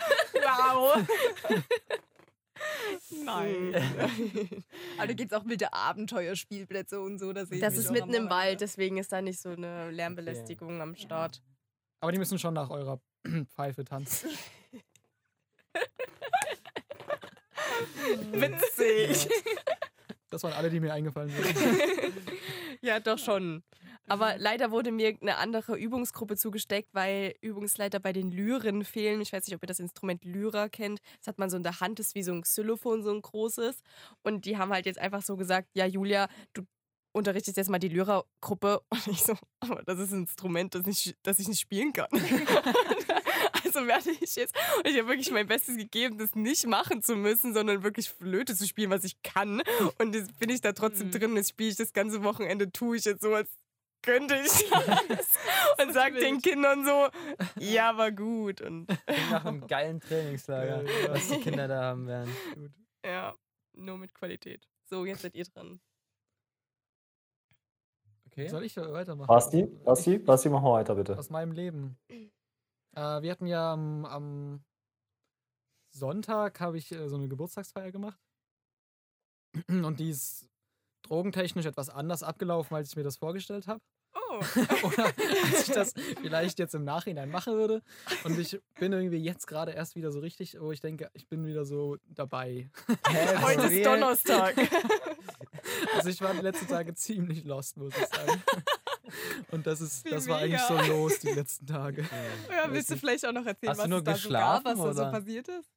Wow! 0.74 1.06
Nein. 3.24 3.74
Aber 4.98 5.06
da 5.06 5.12
gibt 5.12 5.32
es 5.32 5.38
auch 5.38 5.44
wilde 5.46 5.72
Abenteuerspielplätze 5.72 7.00
und 7.00 7.18
so. 7.18 7.32
Da 7.32 7.44
Das 7.44 7.76
ist 7.76 7.90
mitten 7.90 8.14
im 8.14 8.30
Wald, 8.30 8.60
deswegen 8.60 8.96
ist 8.98 9.12
da 9.12 9.20
nicht 9.22 9.40
so 9.40 9.50
eine 9.50 9.90
Lärmbelästigung 9.90 10.80
am 10.80 10.94
Start. 10.94 11.42
Aber 12.00 12.12
die 12.12 12.18
müssen 12.18 12.38
schon 12.38 12.54
nach 12.54 12.70
eurer 12.70 13.00
Pfeife 13.54 13.84
tanzen. 13.84 14.30
Witzig. 18.32 19.28
Das 20.30 20.42
waren 20.42 20.54
alle, 20.54 20.70
die 20.70 20.80
mir 20.80 20.92
eingefallen 20.92 21.30
sind. 21.30 21.54
ja, 22.80 23.00
doch 23.00 23.18
schon. 23.18 23.62
Aber 24.06 24.38
leider 24.38 24.70
wurde 24.70 24.92
mir 24.92 25.16
eine 25.20 25.36
andere 25.38 25.76
Übungsgruppe 25.76 26.36
zugesteckt, 26.36 26.88
weil 26.92 27.34
Übungsleiter 27.40 27.98
bei 28.00 28.12
den 28.12 28.30
Lyren 28.30 28.84
fehlen. 28.84 29.20
Ich 29.20 29.32
weiß 29.32 29.46
nicht, 29.46 29.54
ob 29.56 29.62
ihr 29.62 29.68
das 29.68 29.80
Instrument 29.80 30.24
Lyra 30.24 30.68
kennt. 30.68 31.00
Das 31.18 31.28
hat 31.28 31.38
man 31.38 31.50
so 31.50 31.56
in 31.56 31.62
der 31.62 31.80
Hand, 31.80 32.00
ist 32.00 32.14
wie 32.14 32.22
so 32.22 32.32
ein 32.32 32.42
Xylophon, 32.42 33.02
so 33.02 33.10
ein 33.10 33.22
großes. 33.22 33.82
Und 34.22 34.44
die 34.44 34.56
haben 34.56 34.72
halt 34.72 34.86
jetzt 34.86 34.98
einfach 34.98 35.22
so 35.22 35.36
gesagt, 35.36 35.68
ja, 35.74 35.86
Julia, 35.86 36.28
du 36.52 36.62
unterrichtest 37.12 37.56
jetzt 37.56 37.70
mal 37.70 37.78
die 37.78 37.88
Lyra-Gruppe. 37.88 38.80
Und 38.90 39.06
ich 39.08 39.22
so, 39.22 39.34
aber 39.60 39.82
das 39.84 39.98
ist 39.98 40.12
ein 40.12 40.20
Instrument, 40.20 40.74
das, 40.74 40.84
nicht, 40.84 41.16
das 41.22 41.38
ich 41.38 41.48
nicht 41.48 41.60
spielen 41.60 41.92
kann. 41.92 42.08
also 43.64 43.86
werde 43.86 44.10
ich 44.20 44.36
jetzt, 44.36 44.54
und 44.78 44.86
ich 44.86 44.98
habe 44.98 45.08
wirklich 45.08 45.30
mein 45.30 45.46
Bestes 45.46 45.76
gegeben, 45.76 46.18
das 46.18 46.34
nicht 46.34 46.66
machen 46.66 47.02
zu 47.02 47.16
müssen, 47.16 47.54
sondern 47.54 47.82
wirklich 47.82 48.10
Flöte 48.10 48.54
zu 48.54 48.66
spielen, 48.66 48.90
was 48.90 49.04
ich 49.04 49.20
kann. 49.22 49.62
Und 49.98 50.14
jetzt 50.14 50.38
bin 50.38 50.50
ich 50.50 50.60
da 50.60 50.72
trotzdem 50.72 51.08
Mhm. 51.08 51.12
drin, 51.12 51.36
jetzt 51.36 51.50
spiele 51.50 51.70
ich 51.70 51.76
das 51.76 51.92
ganze 51.92 52.22
Wochenende, 52.22 52.70
tue 52.70 52.96
ich 52.96 53.04
jetzt 53.04 53.22
so, 53.22 53.34
als 53.34 53.50
könnte 54.06 54.36
ich 54.36 54.70
das. 54.70 55.38
Und 55.82 55.92
sag 55.92 56.14
den. 56.14 56.40
Kindern 56.40 56.84
so, 56.84 57.08
ja, 57.58 57.96
war 57.96 58.12
gut. 58.12 58.60
Und 58.60 58.86
nach 59.30 59.44
einem 59.44 59.66
geilen 59.66 60.00
Trainingslager, 60.00 60.84
was 61.08 61.28
die 61.28 61.40
Kinder 61.40 61.68
da 61.68 61.82
haben 61.82 62.06
werden. 62.06 62.32
ja, 63.04 63.36
nur 63.74 63.98
mit 63.98 64.14
Qualität. 64.14 64.66
So, 64.84 65.04
jetzt 65.04 65.22
seid 65.22 65.34
ihr 65.34 65.44
dran. 65.44 65.80
Okay. 68.26 68.48
Soll 68.48 68.64
ich 68.64 68.76
weitermachen? 68.76 69.28
Basti, 69.28 69.66
Basti, 69.66 70.18
Basti, 70.18 70.48
mach 70.48 70.62
mal 70.62 70.72
weiter, 70.72 70.94
bitte. 70.94 71.18
Aus 71.18 71.30
meinem 71.30 71.52
Leben. 71.52 71.98
Äh, 72.08 73.22
wir 73.22 73.30
hatten 73.30 73.46
ja 73.46 73.72
am, 73.72 74.04
am 74.04 74.64
Sonntag 75.90 76.60
habe 76.60 76.78
ich 76.78 76.92
äh, 76.92 77.08
so 77.08 77.16
eine 77.16 77.28
Geburtstagsfeier 77.28 77.90
gemacht. 77.90 78.20
Und 79.68 79.98
die 80.00 80.10
ist 80.10 80.50
drogentechnisch 81.02 81.64
etwas 81.64 81.88
anders 81.88 82.22
abgelaufen, 82.22 82.76
als 82.76 82.90
ich 82.90 82.96
mir 82.96 83.04
das 83.04 83.16
vorgestellt 83.16 83.66
habe. 83.66 83.80
Oh. 84.30 84.40
Oder 84.86 85.04
als 85.04 85.68
ich 85.68 85.74
das 85.74 85.92
vielleicht 86.22 86.58
jetzt 86.58 86.74
im 86.74 86.84
Nachhinein 86.84 87.30
machen 87.30 87.54
würde. 87.54 87.82
Und 88.24 88.38
ich 88.38 88.58
bin 88.78 88.92
irgendwie 88.92 89.18
jetzt 89.18 89.46
gerade 89.46 89.72
erst 89.72 89.94
wieder 89.94 90.10
so 90.10 90.20
richtig, 90.20 90.56
wo 90.58 90.72
ich 90.72 90.80
denke, 90.80 91.10
ich 91.12 91.28
bin 91.28 91.44
wieder 91.46 91.64
so 91.64 91.96
dabei. 92.08 92.70
Hä, 93.08 93.36
Heute 93.42 93.60
for 93.60 93.70
real? 93.70 93.72
ist 93.72 93.86
Donnerstag. 93.86 94.54
Also 95.94 96.08
ich 96.10 96.20
war 96.20 96.32
die 96.34 96.40
letzten 96.40 96.66
Tage 96.68 96.94
ziemlich 96.94 97.44
lost, 97.44 97.76
muss 97.76 97.92
ich 97.96 98.06
sagen. 98.06 98.42
Und 99.50 99.66
das 99.66 99.80
ist, 99.80 100.04
Wie 100.04 100.10
das 100.10 100.26
war 100.28 100.38
eigentlich 100.38 100.60
so 100.62 100.76
los 100.78 101.18
die 101.20 101.30
letzten 101.32 101.66
Tage. 101.66 102.02
Ja, 102.50 102.70
willst 102.72 102.90
du 102.90 102.96
vielleicht 102.96 103.24
auch 103.26 103.32
noch 103.32 103.46
erzählen, 103.46 103.70
Hast 103.70 103.78
du 103.78 103.82
was 103.84 103.88
nur 103.90 104.02
da 104.02 104.14
so 104.16 104.28
gab, 104.30 104.64
was 104.64 104.72
geschlafen, 104.74 104.96
da 104.96 105.04
so 105.04 105.10
passiert 105.10 105.48
ist? 105.48 105.70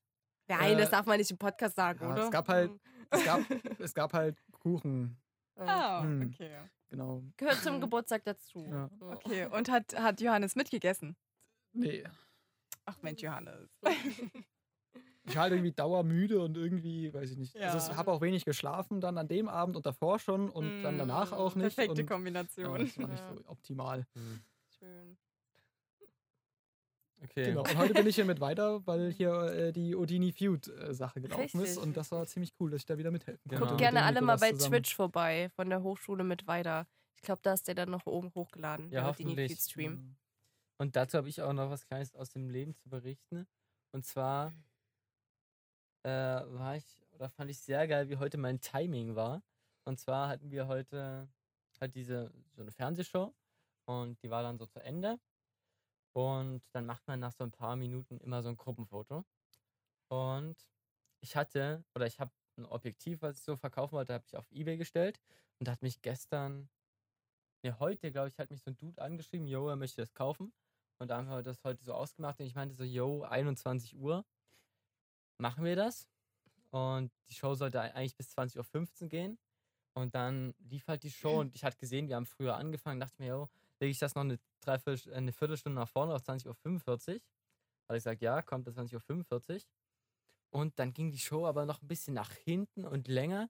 Nein, 0.48 0.74
Äh, 0.74 0.78
das 0.78 0.90
darf 0.90 1.06
man 1.06 1.18
nicht 1.18 1.30
im 1.30 1.38
Podcast 1.38 1.76
sagen, 1.76 2.00
Ja, 2.02 2.12
oder? 2.14 2.24
es 2.26 2.32
gab 2.32 2.48
halt, 2.48 2.72
es 3.12 3.24
gab, 3.24 3.42
es 3.80 3.94
gab 3.94 4.14
halt 4.14 4.38
Kuchen. 4.52 5.16
Ah, 5.56 6.02
Hm. 6.02 6.32
okay. 6.34 6.58
Genau. 6.90 7.24
Gehört 7.38 7.58
zum 7.64 7.80
Geburtstag 7.82 8.24
dazu. 8.26 8.66
Ja. 8.70 8.90
Okay, 9.00 9.46
und 9.48 9.70
hat, 9.70 9.98
hat 10.00 10.22
Johannes 10.22 10.56
mitgegessen? 10.56 11.16
Nee, 11.74 12.04
Ach 12.86 12.98
Mensch, 13.04 13.22
Johannes. 13.22 13.70
ich 15.26 15.36
war 15.36 15.44
halt 15.44 15.54
irgendwie 15.54 15.72
dauermüde 15.72 16.40
und 16.42 16.58
irgendwie, 16.58 17.14
weiß 17.14 17.30
ich 17.32 17.38
nicht. 17.38 17.56
Also 17.56 17.78
Ja. 17.78 17.92
ich 17.92 17.98
habe 17.98 18.12
auch 18.12 18.22
wenig 18.22 18.46
geschlafen 18.46 19.00
dann 19.00 19.18
an 19.20 19.28
dem 19.28 19.48
Abend 19.48 19.76
und 19.76 19.86
davor 19.86 20.18
schon 20.18 20.50
und 20.50 20.82
dann 20.82 20.98
danach 20.98 21.32
auch 21.32 21.54
nicht. 21.54 21.76
Perfekte 21.76 21.92
und, 21.92 21.98
ja, 22.00 22.06
Kombination. 22.06 22.80
das 22.80 22.98
war 22.98 23.08
nicht 23.08 23.20
Ja. 23.20 23.36
so 23.36 23.44
optimal. 23.48 24.08
Hm, 24.16 24.42
Schön. 24.80 25.18
Okay. 27.22 27.46
Genau. 27.46 27.62
Und 27.62 27.78
heute 27.78 27.94
bin 27.94 28.08
ich 28.08 28.16
hier 28.16 28.26
mit 28.26 28.40
weiter, 28.40 28.86
weil 28.88 29.12
hier 29.12 29.34
äh, 29.44 29.72
die 29.74 29.96
Odini 29.96 30.32
Feud 30.32 30.68
äh, 30.68 30.94
Sache 30.94 31.20
gelaufen 31.22 31.44
ist 31.44 31.70
Richtig. 31.72 31.78
und 31.84 31.98
das 31.98 32.12
war 32.12 32.26
ziemlich 32.26 32.54
cool, 32.60 32.72
dass 32.72 32.82
ich 32.82 32.86
da 32.86 32.98
wieder 32.98 33.12
mithelfen 33.12 33.42
Genau. 33.46 33.60
konnte. 33.60 33.74
Guckt 33.74 33.82
gerne 33.82 34.04
alle 34.04 34.22
mal 34.22 34.38
bei 34.38 34.52
zusammen. 34.54 34.74
Twitch 34.76 34.96
vorbei, 34.96 35.50
von 35.56 35.70
der 35.70 35.84
Hochschule 35.84 36.24
mit 36.24 36.48
weiter. 36.48 36.88
Ich 37.16 37.22
glaube, 37.24 37.42
da 37.44 37.54
ist 37.54 37.68
der 37.68 37.76
dann 37.76 37.90
noch 37.90 38.06
oben 38.06 38.32
hochgeladen. 38.34 38.90
Ja, 38.92 39.04
hoffentlich. 39.04 39.52
Feed 39.52 39.62
Stream. 39.62 40.16
Und 40.78 40.96
dazu 40.96 41.18
habe 41.18 41.28
ich 41.28 41.42
auch 41.42 41.52
noch 41.52 41.70
was 41.70 41.86
Kleines 41.86 42.16
aus 42.16 42.30
dem 42.30 42.50
Leben 42.50 42.74
zu 42.74 42.88
berichten. 42.88 43.46
Und 43.92 44.06
zwar 44.06 44.54
äh, 46.04 46.10
war 46.10 46.78
ich, 46.78 46.86
oder 47.12 47.30
fand 47.30 47.52
ich 47.52 47.60
sehr 47.60 47.86
geil, 47.88 48.10
wie 48.10 48.16
heute 48.18 48.38
mein 48.38 48.62
Timing 48.62 49.16
war. 49.16 49.44
Und 49.84 50.00
zwar 50.00 50.30
hatten 50.30 50.52
wir 50.52 50.68
heute 50.68 51.28
halt 51.82 51.96
diese, 51.96 52.32
so 52.56 52.62
eine 52.62 52.72
Fernsehshow 52.72 53.34
und 53.86 54.22
die 54.24 54.30
war 54.30 54.44
dann 54.44 54.58
so 54.58 54.66
zu 54.66 54.80
Ende. 54.80 55.20
Und 56.14 56.62
dann 56.72 56.86
macht 56.86 57.08
man 57.08 57.20
nach 57.20 57.32
so 57.34 57.44
ein 57.44 57.52
paar 57.52 57.76
Minuten 57.76 58.18
immer 58.20 58.42
so 58.42 58.50
ein 58.50 58.58
Gruppenfoto. 58.58 59.24
Und 60.10 60.56
ich 61.22 61.36
hatte, 61.36 61.84
oder 61.96 62.08
ich 62.08 62.20
habe 62.20 62.32
ein 62.58 62.66
Objektiv, 62.66 63.22
was 63.22 63.38
ich 63.38 63.44
so 63.44 63.56
verkaufen 63.56 63.94
wollte, 63.94 64.14
habe 64.14 64.26
ich 64.26 64.36
auf 64.36 64.52
Ebay 64.52 64.78
gestellt 64.78 65.20
und 65.60 65.68
da 65.68 65.74
hat 65.74 65.82
mich 65.82 66.02
gestern, 66.02 66.70
ne, 67.64 67.78
heute, 67.80 68.12
glaube 68.12 68.30
ich, 68.30 68.38
hat 68.40 68.50
mich 68.52 68.62
so 68.62 68.72
ein 68.72 68.78
Dude 68.78 69.02
angeschrieben, 69.02 69.48
yo, 69.48 69.70
er 69.70 69.76
möchte 69.76 70.02
das 70.02 70.14
kaufen. 70.14 70.52
Und 70.98 71.08
da 71.10 71.18
haben 71.18 71.30
wir 71.30 71.44
das 71.44 71.64
heute 71.64 71.84
so 71.84 71.94
ausgemacht 71.94 72.40
und 72.40 72.46
ich 72.48 72.56
meinte 72.56 72.76
so, 72.76 72.84
yo, 72.84 73.24
21 73.24 73.96
Uhr, 73.96 74.26
machen 75.38 75.64
wir 75.64 75.76
das? 75.76 76.08
Und 76.72 77.12
die 77.30 77.34
Show 77.34 77.56
sollte 77.56 77.80
ei- 77.82 77.94
eigentlich 77.94 78.16
bis 78.16 78.30
20.15 78.38 79.04
Uhr 79.04 79.10
gehen. 79.10 79.40
Und 79.94 80.14
dann 80.16 80.54
lief 80.60 80.88
halt 80.88 81.04
die 81.04 81.12
Show 81.12 81.40
und 81.40 81.56
ich 81.56 81.64
hatte 81.64 81.78
gesehen, 81.78 82.08
wir 82.10 82.16
haben 82.16 82.26
früher 82.26 82.56
angefangen, 82.58 83.00
dachte 83.00 83.22
mir, 83.22 83.30
jo, 83.30 83.50
lege 83.80 83.92
ich 83.92 84.00
das 84.00 84.16
noch 84.16 84.24
eine, 84.24 84.40
Dreiviertel, 84.62 85.14
eine 85.14 85.32
Viertelstunde 85.32 85.80
nach 85.80 85.90
vorne 85.90 86.14
auf 86.14 86.22
20.45 86.22 87.16
Uhr. 87.16 87.22
Weil 87.88 87.98
ich 87.98 88.04
sage, 88.04 88.24
ja, 88.24 88.42
kommt 88.42 88.66
bis 88.66 88.78
20.45 88.78 89.56
Uhr. 89.56 89.62
Und 90.52 90.78
dann 90.80 90.94
ging 90.94 91.12
die 91.12 91.20
Show 91.20 91.46
aber 91.46 91.66
noch 91.66 91.82
ein 91.82 91.88
bisschen 91.88 92.14
nach 92.14 92.32
hinten 92.32 92.86
und 92.86 93.08
länger. 93.08 93.50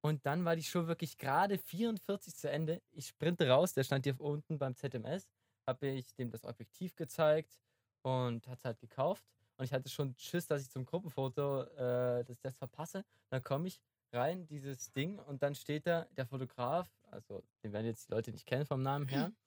Und 0.00 0.26
dann 0.26 0.44
war 0.44 0.56
die 0.56 0.64
Show 0.64 0.86
wirklich 0.86 1.16
gerade 1.18 1.58
44 1.58 2.34
zu 2.34 2.50
Ende. 2.50 2.82
Ich 2.90 3.08
sprinte 3.08 3.48
raus, 3.48 3.72
der 3.74 3.84
stand 3.84 4.04
hier 4.04 4.20
unten 4.20 4.58
beim 4.58 4.74
ZMS. 4.74 5.28
Habe 5.66 5.88
ich 5.88 6.12
dem 6.14 6.30
das 6.30 6.44
Objektiv 6.44 6.96
gezeigt 6.96 7.60
und 8.02 8.46
hat 8.48 8.58
es 8.58 8.64
halt 8.64 8.80
gekauft. 8.80 9.24
Und 9.56 9.64
ich 9.64 9.72
hatte 9.72 9.88
schon 9.88 10.14
Schiss, 10.16 10.46
dass 10.46 10.62
ich 10.62 10.70
zum 10.70 10.84
Gruppenfoto, 10.84 11.62
äh, 11.62 12.24
dass 12.24 12.40
das 12.40 12.56
verpasse. 12.56 13.04
Dann 13.30 13.44
komme 13.44 13.68
ich 13.68 13.80
rein, 14.12 14.46
dieses 14.46 14.92
Ding, 14.92 15.18
und 15.20 15.42
dann 15.42 15.54
steht 15.54 15.86
da 15.86 16.06
der 16.16 16.26
Fotograf, 16.26 16.90
also 17.10 17.42
den 17.62 17.72
werden 17.72 17.86
jetzt 17.86 18.08
die 18.08 18.12
Leute 18.12 18.30
nicht 18.30 18.46
kennen 18.46 18.66
vom 18.66 18.82
Namen 18.82 19.08
her. 19.08 19.32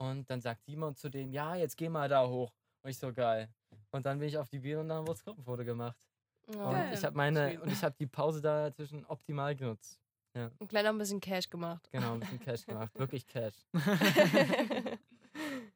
Und 0.00 0.28
dann 0.30 0.40
sagt 0.40 0.64
Simon 0.64 0.94
zu 0.96 1.10
dem, 1.10 1.30
ja, 1.32 1.54
jetzt 1.56 1.76
geh 1.76 1.88
mal 1.90 2.08
da 2.08 2.26
hoch. 2.26 2.54
Und 2.82 2.90
ich 2.90 2.98
so 2.98 3.12
geil. 3.12 3.48
Und 3.90 4.06
dann 4.06 4.18
bin 4.18 4.28
ich 4.28 4.38
auf 4.38 4.48
die 4.48 4.58
Bühne 4.58 4.80
und 4.80 4.88
dann 4.88 5.00
wurde 5.06 5.12
das 5.18 5.24
Gruppenfoto 5.24 5.64
gemacht. 5.64 5.98
Und 6.46 6.56
Ja. 6.56 6.90
ich 6.92 7.04
habe 7.04 7.14
meine, 7.16 7.50
Schön. 7.52 7.60
und 7.60 7.70
ich 7.72 7.84
habe 7.84 7.94
die 7.98 8.06
Pause 8.06 8.40
dazwischen 8.40 9.04
optimal 9.06 9.54
genutzt. 9.54 10.00
Ein 10.32 10.68
kleiner 10.68 10.92
bisschen 10.94 11.20
Cash 11.20 11.50
gemacht. 11.50 11.88
Genau, 11.90 12.14
ein 12.14 12.20
bisschen 12.20 12.38
Cash 12.40 12.64
gemacht. 12.64 12.96
Wirklich 12.98 13.26
Cash. 13.26 13.56
Der 13.74 14.98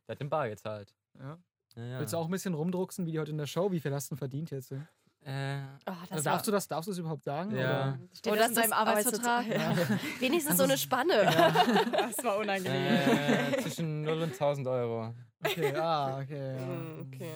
hat 0.08 0.20
den 0.20 0.30
Bar 0.30 0.48
gezahlt. 0.48 0.94
Ja. 1.18 1.38
Ja, 1.76 1.84
ja. 1.84 1.98
Willst 1.98 2.12
du 2.12 2.18
auch 2.18 2.26
ein 2.26 2.30
bisschen 2.30 2.54
rumdrucksen, 2.54 3.04
wie 3.04 3.12
die 3.12 3.18
heute 3.18 3.32
in 3.32 3.38
der 3.38 3.46
Show? 3.46 3.70
Wie 3.72 3.80
viel 3.80 3.92
hast 3.92 4.10
du 4.10 4.16
verdient 4.16 4.50
jetzt? 4.52 4.72
Äh, 5.24 5.58
Oh, 5.86 5.92
Also 6.10 6.24
darfst 6.24 6.46
du 6.46 6.50
das, 6.50 6.68
darfst 6.68 6.86
du 6.86 6.90
das 6.92 6.98
überhaupt 6.98 7.24
sagen? 7.24 7.56
Ja. 7.56 7.98
Steht 8.12 8.32
Oder 8.32 8.42
das 8.42 8.50
in 8.50 8.54
seinem 8.56 8.72
Arbeitsvertrag? 8.74 9.46
Ja. 9.46 9.74
Wenigstens 10.20 10.56
so 10.58 10.64
eine 10.64 10.76
Spanne. 10.78 11.12
Das 12.14 12.24
war 12.24 12.36
unangenehm. 12.38 13.52
äh, 13.52 13.56
zwischen 13.62 14.02
0 14.02 14.22
und 14.22 14.32
1000 14.32 14.66
Euro. 14.68 15.14
Okay, 15.44 15.74
ah, 15.76 16.20
okay. 16.20 16.56
Ja. 16.56 16.62
Hm, 16.66 17.06
okay. 17.06 17.30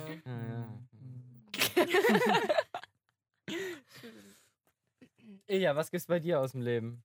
Ja, 5.48 5.54
ja. 5.54 5.56
ja, 5.58 5.76
was 5.76 5.90
gibt's 5.90 6.06
bei 6.06 6.18
dir 6.20 6.40
aus 6.40 6.52
dem 6.52 6.62
Leben? 6.62 7.02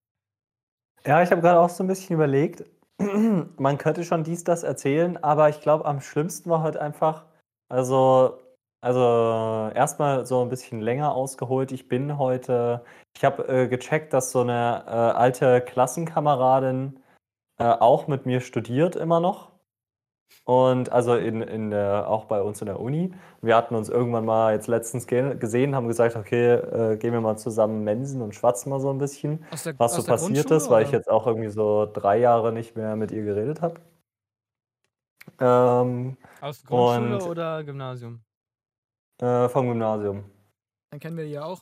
Ja, 1.05 1.21
ich 1.23 1.31
habe 1.31 1.41
gerade 1.41 1.59
auch 1.59 1.69
so 1.69 1.83
ein 1.83 1.87
bisschen 1.87 2.15
überlegt. 2.15 2.63
Man 2.99 3.77
könnte 3.77 4.03
schon 4.03 4.23
dies, 4.23 4.43
das 4.43 4.63
erzählen, 4.63 5.21
aber 5.23 5.49
ich 5.49 5.59
glaube, 5.61 5.85
am 5.85 5.99
schlimmsten 6.01 6.49
war 6.49 6.61
heute 6.61 6.81
einfach, 6.81 7.25
also, 7.69 8.39
also 8.83 9.71
erstmal 9.73 10.25
so 10.25 10.41
ein 10.41 10.49
bisschen 10.49 10.81
länger 10.81 11.15
ausgeholt. 11.15 11.71
Ich 11.71 11.87
bin 11.87 12.17
heute, 12.17 12.83
ich 13.15 13.23
habe 13.23 13.47
äh, 13.47 13.67
gecheckt, 13.69 14.11
dass 14.11 14.31
so 14.31 14.41
eine 14.41 14.83
äh, 14.85 14.89
alte 14.91 15.61
Klassenkameradin 15.61 16.99
äh, 17.59 17.63
auch 17.63 18.07
mit 18.07 18.25
mir 18.25 18.41
studiert 18.41 18.97
immer 18.97 19.21
noch. 19.21 19.51
Und 20.43 20.91
also 20.91 21.15
in, 21.15 21.41
in 21.41 21.69
der, 21.69 22.09
auch 22.09 22.25
bei 22.25 22.41
uns 22.41 22.59
in 22.59 22.65
der 22.65 22.81
Uni. 22.81 23.13
Wir 23.41 23.55
hatten 23.55 23.75
uns 23.75 23.87
irgendwann 23.87 24.25
mal 24.25 24.53
jetzt 24.53 24.67
letztens 24.67 25.07
ge 25.07 25.37
gesehen, 25.37 25.75
haben 25.75 25.87
gesagt, 25.87 26.17
okay, 26.17 26.55
äh, 26.55 26.97
gehen 26.97 27.13
wir 27.13 27.21
mal 27.21 27.37
zusammen 27.37 27.85
mensen 27.85 28.21
und 28.21 28.35
schwatzen 28.35 28.69
mal 28.69 28.81
so 28.81 28.89
ein 28.89 28.97
bisschen 28.97 29.45
der, 29.63 29.79
was 29.79 29.95
so 29.95 30.03
passiert 30.03 30.51
ist, 30.51 30.69
weil 30.69 30.83
ich 30.83 30.91
jetzt 30.91 31.09
auch 31.09 31.25
irgendwie 31.25 31.49
so 31.49 31.85
drei 31.85 32.17
Jahre 32.17 32.51
nicht 32.51 32.75
mehr 32.75 32.97
mit 32.97 33.11
ihr 33.11 33.23
geredet 33.23 33.61
habe. 33.61 33.75
Ähm, 35.39 36.17
Aus 36.41 36.65
Grundschule 36.65 37.15
Und- 37.15 37.29
oder 37.29 37.63
Gymnasium? 37.63 38.19
Äh, 39.23 39.49
vom 39.49 39.67
Gymnasium. 39.67 40.23
Dann 40.91 40.99
kennen 40.99 41.17
wir 41.17 41.25
die 41.25 41.31
ja 41.31 41.45
auch. 41.45 41.61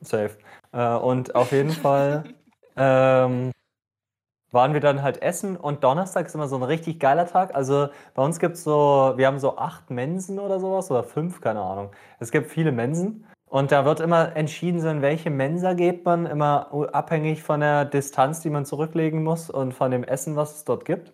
Safe. 0.00 0.36
Äh, 0.72 0.94
und 0.96 1.34
auf 1.34 1.52
jeden 1.52 1.70
Fall 1.70 2.24
ähm, 2.76 3.52
waren 4.52 4.72
wir 4.74 4.80
dann 4.80 5.02
halt 5.02 5.22
essen 5.22 5.56
und 5.56 5.82
Donnerstag 5.82 6.26
ist 6.26 6.34
immer 6.34 6.48
so 6.48 6.56
ein 6.56 6.62
richtig 6.62 7.00
geiler 7.00 7.26
Tag. 7.26 7.54
Also 7.54 7.88
bei 8.14 8.22
uns 8.22 8.38
gibt 8.38 8.56
es 8.56 8.64
so, 8.64 9.14
wir 9.16 9.26
haben 9.26 9.38
so 9.38 9.56
acht 9.56 9.90
Mensen 9.90 10.38
oder 10.38 10.60
sowas 10.60 10.90
oder 10.90 11.02
fünf, 11.02 11.40
keine 11.40 11.60
Ahnung. 11.60 11.90
Es 12.20 12.30
gibt 12.30 12.50
viele 12.50 12.70
Mensen 12.72 13.26
und 13.46 13.72
da 13.72 13.84
wird 13.84 14.00
immer 14.00 14.36
entschieden, 14.36 14.80
so 14.80 14.88
in 14.88 15.02
welche 15.02 15.30
Mensa 15.30 15.72
geht 15.74 16.04
man, 16.04 16.26
immer 16.26 16.72
abhängig 16.92 17.42
von 17.42 17.60
der 17.60 17.84
Distanz, 17.86 18.40
die 18.40 18.50
man 18.50 18.66
zurücklegen 18.66 19.22
muss 19.22 19.50
und 19.50 19.72
von 19.72 19.90
dem 19.90 20.04
Essen, 20.04 20.36
was 20.36 20.56
es 20.56 20.64
dort 20.64 20.84
gibt. 20.84 21.12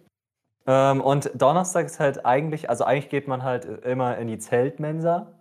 Ähm, 0.67 1.01
und 1.01 1.31
Donnerstag 1.35 1.87
ist 1.87 1.99
halt 2.01 2.27
eigentlich, 2.27 2.69
also 2.69 2.85
eigentlich 2.85 3.09
geht 3.09 3.29
man 3.29 3.43
halt 3.43 3.65
immer 3.85 4.19
in 4.19 4.29
die 4.29 4.39
Zeltmensa. 4.39 5.38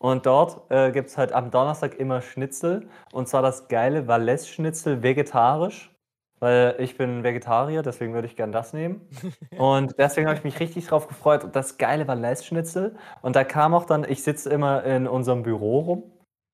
Und 0.00 0.24
dort 0.24 0.70
äh, 0.70 0.92
gibt 0.92 1.10
es 1.10 1.18
halt 1.18 1.32
am 1.32 1.50
Donnerstag 1.50 1.98
immer 1.98 2.22
Schnitzel. 2.22 2.88
Und 3.12 3.28
zwar 3.28 3.42
das 3.42 3.68
geile 3.68 4.08
Valais-Schnitzel 4.08 5.02
vegetarisch. 5.02 5.94
Weil 6.38 6.76
ich 6.78 6.96
bin 6.96 7.22
Vegetarier, 7.22 7.82
deswegen 7.82 8.14
würde 8.14 8.26
ich 8.26 8.34
gern 8.34 8.50
das 8.50 8.72
nehmen. 8.72 9.06
Und 9.58 9.98
deswegen 9.98 10.26
habe 10.26 10.38
ich 10.38 10.44
mich 10.44 10.58
richtig 10.58 10.86
drauf 10.86 11.06
gefreut. 11.06 11.44
Und 11.44 11.54
das 11.54 11.76
geile 11.76 12.08
Valais-Schnitzel. 12.08 12.96
Und 13.20 13.36
da 13.36 13.44
kam 13.44 13.74
auch 13.74 13.84
dann, 13.84 14.04
ich 14.08 14.22
sitze 14.22 14.48
immer 14.48 14.84
in 14.84 15.06
unserem 15.06 15.42
Büro 15.42 15.80
rum. 15.80 16.12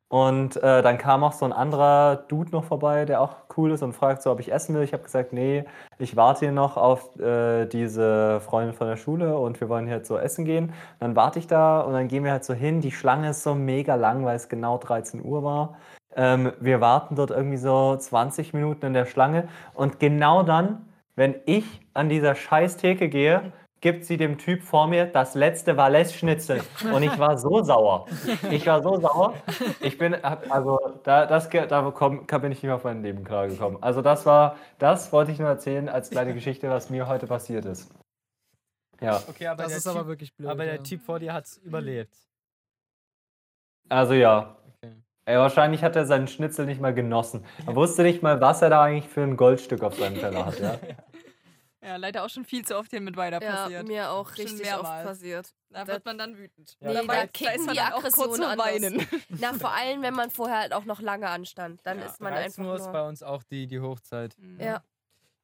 Und 0.09 0.57
äh, 0.63 0.83
dann 0.83 0.99
kam 0.99 1.25
auch 1.25 1.33
so 1.33 1.45
ein 1.45 1.53
anderer 1.53 2.17
Dude 2.29 2.53
noch 2.53 2.65
vorbei, 2.65 3.05
der 3.05 3.21
auch 3.21 3.37
cool 3.57 3.73
ist 3.73 3.83
und 3.83 3.93
fragt 3.93 4.23
so, 4.23 4.31
ob 4.31 4.39
ich 4.39 4.53
essen 4.53 4.75
will. 4.75 4.83
Ich 4.83 4.93
habe 4.93 5.03
gesagt, 5.03 5.33
nee, 5.33 5.65
ich 5.99 6.15
warte 6.15 6.41
hier 6.41 6.53
noch 6.53 6.77
auf 6.77 7.19
äh, 7.19 7.67
diese 7.67 8.41
Freundin 8.41 8.73
von 8.73 8.87
der 8.87 8.97
Schule 8.97 9.37
und 9.37 9.61
wir 9.61 9.69
wollen 9.69 9.87
hier 9.87 9.97
jetzt 9.97 10.09
so 10.09 10.17
essen 10.17 10.45
gehen. 10.45 10.73
Dann 11.01 11.17
warte 11.17 11.41
ich 11.41 11.49
da 11.49 11.81
und 11.81 11.93
dann 11.93 12.07
gehen 12.07 12.23
wir 12.23 12.31
halt 12.31 12.45
so 12.45 12.55
hin. 12.55 12.81
Die 12.81 12.93
Schlange 12.93 13.31
ist 13.31 13.43
so 13.43 13.57
mega 13.57 13.97
lang, 13.97 14.25
weil 14.25 14.37
es 14.37 14.49
genau 14.49 14.79
13 14.79 15.25
Uhr 15.25 15.43
war. 15.43 15.77
Ähm, 16.15 16.53
wir 16.61 16.81
warten 16.81 17.17
dort 17.17 17.31
irgendwie 17.31 17.57
so 17.59 17.97
20 17.97 18.55
Minuten 18.55 18.87
in 18.87 18.95
der 18.95 19.07
Schlange 19.07 19.49
und 19.75 19.99
genau 19.99 20.43
dann, 20.45 20.87
wenn 21.17 21.35
ich 21.47 21.81
an 21.95 22.09
dieser 22.09 22.35
scheiß 22.35 22.77
Theke 22.77 23.09
gehe, 23.09 23.53
gibt 23.81 24.05
sie 24.05 24.17
dem 24.17 24.39
Typ 24.39 24.63
vor 24.63 24.87
mir 24.89 25.07
das 25.07 25.35
letzte 25.35 25.77
Valais-Schnitzel. 25.77 26.63
Und 26.93 27.03
ich 27.03 27.19
war 27.19 27.37
so 27.39 27.63
sauer. 27.63 28.07
Ich 28.51 28.67
war 28.67 28.83
so 28.83 28.99
sauer. 28.99 29.35
Ich 29.81 29.99
bin, 29.99 30.15
also 30.25 30.79
da, 31.05 31.27
das, 31.27 31.49
da 31.51 31.93
komm, 31.95 32.27
bin 32.27 32.53
ich 32.53 32.59
nicht 32.59 32.63
mehr 32.65 32.75
auf 32.77 32.85
mein 32.85 33.03
Leben 33.03 33.23
klargekommen. 33.25 33.83
Also 33.83 34.03
das 34.03 34.25
war, 34.27 34.57
das 34.79 35.13
wollte 35.13 35.31
ich 35.33 35.39
nur 35.39 35.49
erzählen 35.49 35.89
als 35.89 36.11
kleine 36.11 36.35
Geschichte, 36.35 36.71
was 36.71 36.91
mir 36.91 37.07
heute 37.07 37.27
passiert 37.27 37.65
ist. 37.67 37.91
Ja, 39.01 39.23
Okay, 39.29 39.47
aber 39.47 39.65
Das 39.65 39.69
der 39.73 39.79
ist 39.79 39.85
typ, 39.85 39.93
aber 39.95 40.07
wirklich 40.07 40.35
blöd. 40.35 40.49
aber 40.49 40.65
der 40.65 40.77
ja. 40.77 40.83
Typ 40.83 41.03
vor 41.03 41.19
dir 41.19 41.35
hat's 41.35 41.59
überlebt. 41.59 42.17
also 43.89 44.15
ja. 44.15 44.57
Okay. 44.83 44.95
Ey, 45.27 45.37
wahrscheinlich 45.39 45.83
hat 45.85 45.97
er 45.97 46.07
seinen 46.07 46.29
Schnitzel 46.29 46.67
nicht 46.67 46.81
mal 46.81 46.95
genossen. 46.95 47.45
Er 47.67 47.75
wusste 47.75 48.03
nicht 48.05 48.23
mal, 48.23 48.41
was 48.41 48.63
er 48.63 48.71
da 48.71 48.83
eigentlich 48.83 49.09
für 49.13 49.23
ein 49.23 49.37
Goldstück 49.37 49.83
auf 49.83 49.97
seinem 49.97 50.15
Teller 50.19 50.47
hat. 50.47 50.59
Ja? 50.61 50.79
Ja, 51.87 51.97
leider 51.97 52.25
auch 52.25 52.29
schon 52.29 52.45
viel 52.45 52.65
zu 52.67 52.77
oft 52.77 52.91
hier 52.91 53.01
mit 53.01 53.17
weiter 53.17 53.41
Ja, 53.41 53.63
passiert. 53.65 53.87
mir 53.87 54.11
auch 54.11 54.29
Schon 54.35 54.45
richtig 54.47 54.63
mehrmals. 54.67 54.89
oft 54.89 55.05
passiert. 55.05 55.47
Da 55.71 55.85
Da- 55.85 55.93
wird 55.93 56.05
man 56.05 56.19
dann 56.19 56.37
wütend. 56.37 56.77
Ja, 56.81 56.89
Nee, 56.89 56.95
Dabei- 56.95 57.15
da 57.17 57.23
ist 57.23 57.33
kicken 57.35 57.65
man 57.67 57.75
die 57.75 57.81
auch 57.81 58.05
anders. 58.05 58.59
Weinen. 58.59 59.07
Na, 59.29 59.53
vor 59.53 59.73
allem, 59.73 60.03
wenn 60.03 60.15
man 60.15 60.31
vorher 60.31 60.59
halt 60.61 60.73
auch 60.73 60.85
noch 60.85 61.01
lange 61.01 61.29
anstand. 61.29 61.81
Dann 61.85 62.01
Ja, 62.01 62.07
ist 62.07 62.21
man 62.21 62.33
13 62.33 62.47
einfach 62.65 62.65
Uhr 62.73 62.77
ist 62.77 62.85
nur... 62.85 62.93
bei 62.93 63.09
uns 63.09 63.23
auch 63.23 63.43
die, 63.45 63.67
die 63.69 63.79
Hochzeit. 63.81 64.35
Ja, 64.59 64.83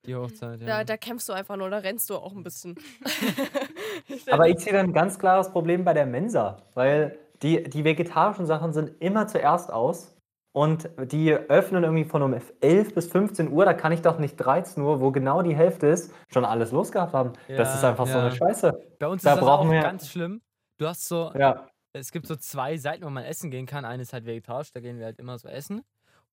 Die 0.05 0.17
Hochzeit, 0.17 0.61
ja. 0.61 0.67
da, 0.67 0.85
da 0.85 0.97
kämpfst 0.97 1.29
du 1.29 1.33
einfach 1.33 1.55
nur, 1.57 1.71
da 1.71 1.79
rennst 1.79 2.11
du 2.11 2.17
auch 2.17 2.33
ein 2.33 2.43
bisschen. 2.43 2.75
Aber 4.31 4.49
ich 4.49 4.59
sehe 4.59 4.73
dann 4.73 4.87
ein 4.87 4.93
ganz 4.93 5.19
klares 5.19 5.51
Problem 5.51 5.85
bei 5.85 5.95
der 5.95 6.07
Mensa, 6.07 6.63
weil 6.75 7.19
die, 7.43 7.63
die 7.63 7.85
vegetarischen 7.85 8.47
Sachen 8.47 8.73
sind 8.73 9.01
immer 9.01 9.27
zuerst 9.29 9.73
aus 9.73 10.12
und 10.53 10.89
die 11.11 11.33
öffnen 11.33 11.83
irgendwie 11.83 12.05
von 12.05 12.23
um 12.23 12.35
11 12.61 12.95
bis 12.95 13.07
15 13.11 13.51
Uhr, 13.51 13.65
da 13.65 13.73
kann 13.75 13.93
ich 13.93 14.03
doch 14.03 14.19
nicht 14.19 14.37
13 14.37 14.83
Uhr, 14.83 15.01
wo 15.01 15.11
genau 15.11 15.43
die 15.43 15.57
Hälfte 15.57 15.87
ist, 15.87 16.13
schon 16.33 16.45
alles 16.45 16.73
losgehabt 16.73 17.15
haben. 17.15 17.33
das 17.49 17.57
Ja, 17.69 17.75
ist 17.75 17.85
einfach 17.85 18.07
so 18.07 18.13
ja. 18.19 18.27
eine 18.27 18.37
Scheiße. 18.37 18.97
Bei 18.99 19.07
uns 19.09 19.23
Da 19.23 19.33
ist 19.33 19.37
das 19.41 19.45
brauchen 19.45 19.69
auch 19.69 19.73
wir- 19.73 19.81
ganz 19.81 20.09
schlimm. 20.11 20.43
Du 20.79 20.87
hast 20.87 21.07
so, 21.07 21.33
Ja, 21.35 21.69
es 21.93 22.11
gibt 22.13 22.27
so 22.27 22.37
zwei 22.37 22.77
Seiten, 22.77 23.05
wo 23.05 23.11
man 23.11 23.25
essen 23.25 23.51
gehen 23.51 23.67
kann. 23.67 23.85
Eine 23.85 24.03
ist 24.03 24.13
halt 24.13 24.27
vegetarisch, 24.27 24.73
da 24.73 24.81
gehen 24.81 24.99
wir 24.99 25.07
halt 25.07 25.19
immer 25.19 25.39
so 25.39 25.49
essen. 25.49 25.83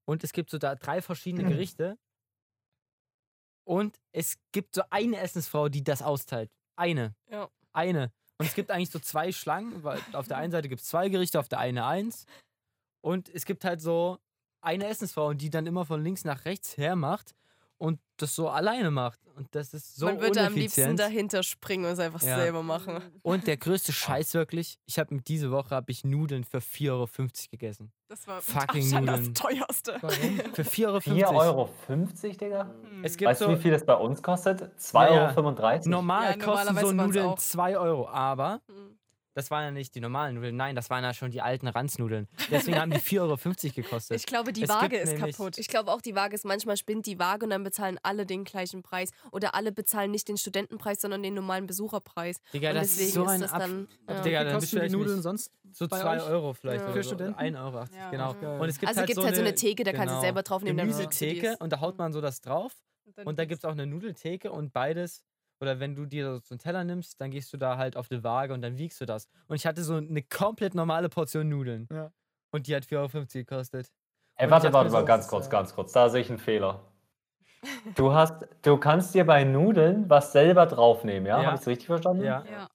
Und 0.05 0.23
es 0.23 0.33
gibt 0.33 0.49
so 0.49 0.57
da 0.57 0.75
drei 0.75 1.01
verschiedene 1.01 1.43
Gerichte. 1.57 1.97
Und 3.65 3.99
es 4.11 4.37
gibt 4.51 4.73
so 4.75 4.81
eine 4.89 5.17
Essensfrau, 5.17 5.69
die 5.69 5.83
das 5.83 6.01
austeilt. 6.01 6.49
Eine. 6.75 7.13
Ja. 7.29 7.49
Eine. 7.73 8.11
Und 8.39 8.47
es 8.47 8.55
gibt 8.55 8.71
eigentlich 8.71 8.89
so 8.89 8.99
zwei 8.99 9.31
Schlangen, 9.31 9.83
weil 9.83 9.99
auf 10.13 10.27
der 10.27 10.37
einen 10.37 10.51
Seite 10.51 10.69
gibt 10.69 10.81
es 10.81 10.87
zwei 10.87 11.09
Gerichte, 11.09 11.39
auf 11.39 11.49
der 11.49 11.59
eine 11.59 11.85
eins. 11.85 12.25
Und 13.01 13.29
es 13.33 13.45
gibt 13.45 13.63
halt 13.65 13.81
so 13.81 14.17
eine 14.61 14.87
Essensfrau, 14.87 15.33
die 15.33 15.49
dann 15.49 15.65
immer 15.65 15.85
von 15.85 16.03
links 16.03 16.25
nach 16.25 16.45
rechts 16.45 16.77
her 16.77 16.95
macht 16.95 17.33
und 17.77 17.99
das 18.17 18.35
so 18.35 18.49
alleine 18.49 18.91
macht. 18.91 19.19
Und 19.35 19.55
das 19.55 19.73
ist 19.73 19.95
so 19.95 20.07
man 20.07 20.19
würde 20.19 20.45
am 20.45 20.53
liebsten 20.53 20.97
dahinter 20.97 21.43
springen 21.43 21.85
und 21.85 21.91
es 21.91 21.99
einfach 21.99 22.21
Ja. 22.21 22.35
selber 22.35 22.61
machen. 22.61 23.01
Und 23.21 23.47
der 23.47 23.55
größte 23.55 23.93
Scheiß 23.93 24.33
wirklich, 24.33 24.77
ich 24.85 24.99
habe 24.99 25.17
diese 25.21 25.49
Woche 25.49 25.73
habe 25.73 25.89
ich 25.93 26.03
Nudeln 26.03 26.43
für 26.43 26.57
4,50 26.57 26.89
Euro 26.91 27.07
gegessen. 27.49 27.93
Das 28.09 28.27
war 28.27 28.41
Fucking 28.41 28.89
Nudeln. 28.89 29.05
das 29.33 29.41
teuerste. 29.41 29.97
Warum? 30.01 30.39
Für 30.53 30.63
4,50 30.63 30.85
Euro. 31.33 31.69
4,50 31.87 32.25
Euro, 32.27 32.37
Digga. 32.37 32.63
Hm. 32.65 33.05
Es 33.05 33.15
gibt 33.15 33.29
Weißt 33.29 33.39
so, 33.39 33.47
du, 33.47 33.57
wie 33.57 33.61
viel 33.61 33.71
das 33.71 33.85
bei 33.85 33.95
uns 33.95 34.21
kostet? 34.21 34.59
Ja, 34.59 34.67
ja. 35.13 35.29
2,35 35.31 35.79
Euro. 35.85 35.89
normal 35.89 36.37
Ja, 36.37 36.45
kosten 36.45 36.77
so 36.77 36.91
Nudeln 36.91 37.25
auch. 37.27 37.39
2 37.39 37.77
Euro, 37.77 38.09
aber 38.09 38.59
Hm. 38.67 38.98
Das 39.39 39.49
waren 39.51 39.63
ja 39.63 39.71
nicht 39.71 39.95
die 39.95 40.01
normalen 40.01 40.35
Nudeln, 40.35 40.55
nein, 40.55 40.75
das 40.75 40.89
waren 40.89 41.03
ja 41.03 41.13
schon 41.13 41.31
die 41.31 41.41
alten 41.41 41.67
Ranznudeln. 41.67 42.27
Deswegen 42.51 42.79
haben 42.79 42.91
die 42.91 42.97
4,50 42.99 43.19
Euro 43.21 43.35
gekostet. 43.73 44.17
Ich 44.17 44.25
glaube, 44.25 44.51
die 44.53 44.63
Es 44.63 44.69
Waage 44.69 44.97
ist 44.97 45.17
kaputt. 45.17 45.57
Ich 45.57 45.67
glaube 45.67 45.91
auch, 45.91 46.01
die 46.01 46.15
Waage 46.15 46.35
ist 46.35 46.45
manchmal 46.45 46.77
spinnt 46.77 47.05
die 47.05 47.17
Waage 47.19 47.45
und 47.45 47.49
dann 47.51 47.63
bezahlen 47.63 47.97
alle 48.03 48.25
den 48.25 48.43
gleichen 48.43 48.83
Preis. 48.83 49.11
Oder 49.31 49.55
alle 49.55 49.71
bezahlen 49.71 50.11
nicht 50.11 50.27
den 50.27 50.37
Studentenpreis, 50.37 51.01
sondern 51.01 51.23
den 51.23 51.33
normalen 51.33 51.65
Besucherpreis. 51.67 52.41
Digga, 52.53 52.69
und 52.69 52.75
das 52.75 52.97
deswegen 52.97 53.07
ist 53.07 53.13
so 53.15 53.23
ist 53.23 53.29
ein 53.29 53.41
das 53.41 53.53
Ab 53.53 53.59
dann. 53.61 53.87
Ja. 54.07 54.21
Digga, 54.21 54.43
dann 54.43 54.59
bist 54.59 54.71
kosten 54.73 54.75
du 54.79 54.87
die 54.89 54.95
Nudeln 54.95 55.21
sonst 55.21 55.51
so 55.71 55.87
bei 55.87 55.99
2 55.99 56.17
euch? 56.17 56.23
Euro 56.23 56.53
vielleicht 56.53 56.81
Ja. 56.81 56.85
oder 56.85 56.93
Für 56.93 57.03
so. 57.03 57.09
Studenten? 57.09 57.39
1 57.39 57.57
Euro, 57.57 57.85
Ja. 57.95 58.09
genau. 58.11 58.33
Geil. 58.33 58.59
Und 58.59 58.69
es 58.69 58.77
gibt 58.79 58.87
Also 58.89 58.99
halt 58.99 59.07
gibt 59.07 59.17
es 59.17 59.21
so 59.21 59.25
halt 59.25 59.35
so 59.35 59.41
eine 59.41 59.49
eine 59.49 59.55
Theke, 59.55 59.83
da 59.83 59.91
kannst 59.91 60.07
du 60.07 60.09
genau, 60.11 60.21
selber 60.21 60.43
draufnehmen. 60.43 60.77
dann 60.77 60.87
wiegst 60.87 60.99
du 60.99 61.03
Gemüsetheke 61.25 61.57
und 61.63 61.71
da 61.71 61.79
haut 61.79 61.97
man 61.97 62.11
so 62.11 62.21
das 62.21 62.41
drauf 62.41 62.73
dann 63.15 63.25
und 63.27 63.39
da 63.39 63.45
gibt 63.45 63.59
es 63.63 63.65
auch 63.65 63.71
eine 63.71 63.85
Nudeltheke 63.87 64.51
und 64.51 64.71
beides 64.73 65.23
oder 65.59 65.79
wenn 65.79 65.95
du 65.95 66.05
dir 66.05 66.39
so 66.43 66.53
einen 66.53 66.59
Teller 66.59 66.83
nimmst, 66.83 67.19
dann 67.19 67.31
gehst 67.31 67.51
du 67.53 67.57
da 67.57 67.77
halt 67.77 67.97
auf 67.97 68.07
die 68.07 68.23
Waage 68.23 68.53
und 68.53 68.61
dann 68.61 68.77
wiegst 68.77 68.99
du 69.01 69.05
das. 69.05 69.27
Und 69.47 69.55
ich 69.55 69.65
hatte 69.65 69.83
so 69.83 69.95
eine 69.95 70.23
komplett 70.23 70.75
normale 70.75 71.09
Portion 71.09 71.49
Nudeln. 71.49 71.87
Ja. 71.91 72.11
Und 72.51 72.67
die 72.67 72.75
hat 72.75 72.85
4,50 72.85 72.95
Euro 72.97 73.25
gekostet. 73.31 73.91
Ey, 74.35 74.45
Und 74.45 74.51
warte, 74.51 74.73
warte 74.73 74.89
mal, 74.89 75.01
so, 75.01 75.05
ganz 75.05 75.25
das, 75.25 75.29
kurz, 75.29 75.49
ganz 75.49 75.75
kurz. 75.75 75.91
Da 75.91 76.09
sehe 76.09 76.21
ich 76.21 76.29
einen 76.29 76.39
Fehler. 76.39 76.81
Du 77.95 78.13
hast, 78.13 78.35
du 78.61 78.77
kannst 78.77 79.13
dir 79.13 79.25
bei 79.25 79.43
Nudeln 79.43 80.09
was 80.09 80.31
selber 80.31 80.65
draufnehmen, 80.65 81.25
ja? 81.25 81.39
Ja. 81.41 81.45
Habe 81.47 81.55
ich 81.55 81.61
es 81.61 81.67
richtig 81.67 81.87
verstanden? 81.87 82.23
Ja. 82.23 82.43
Ja. 82.49 82.69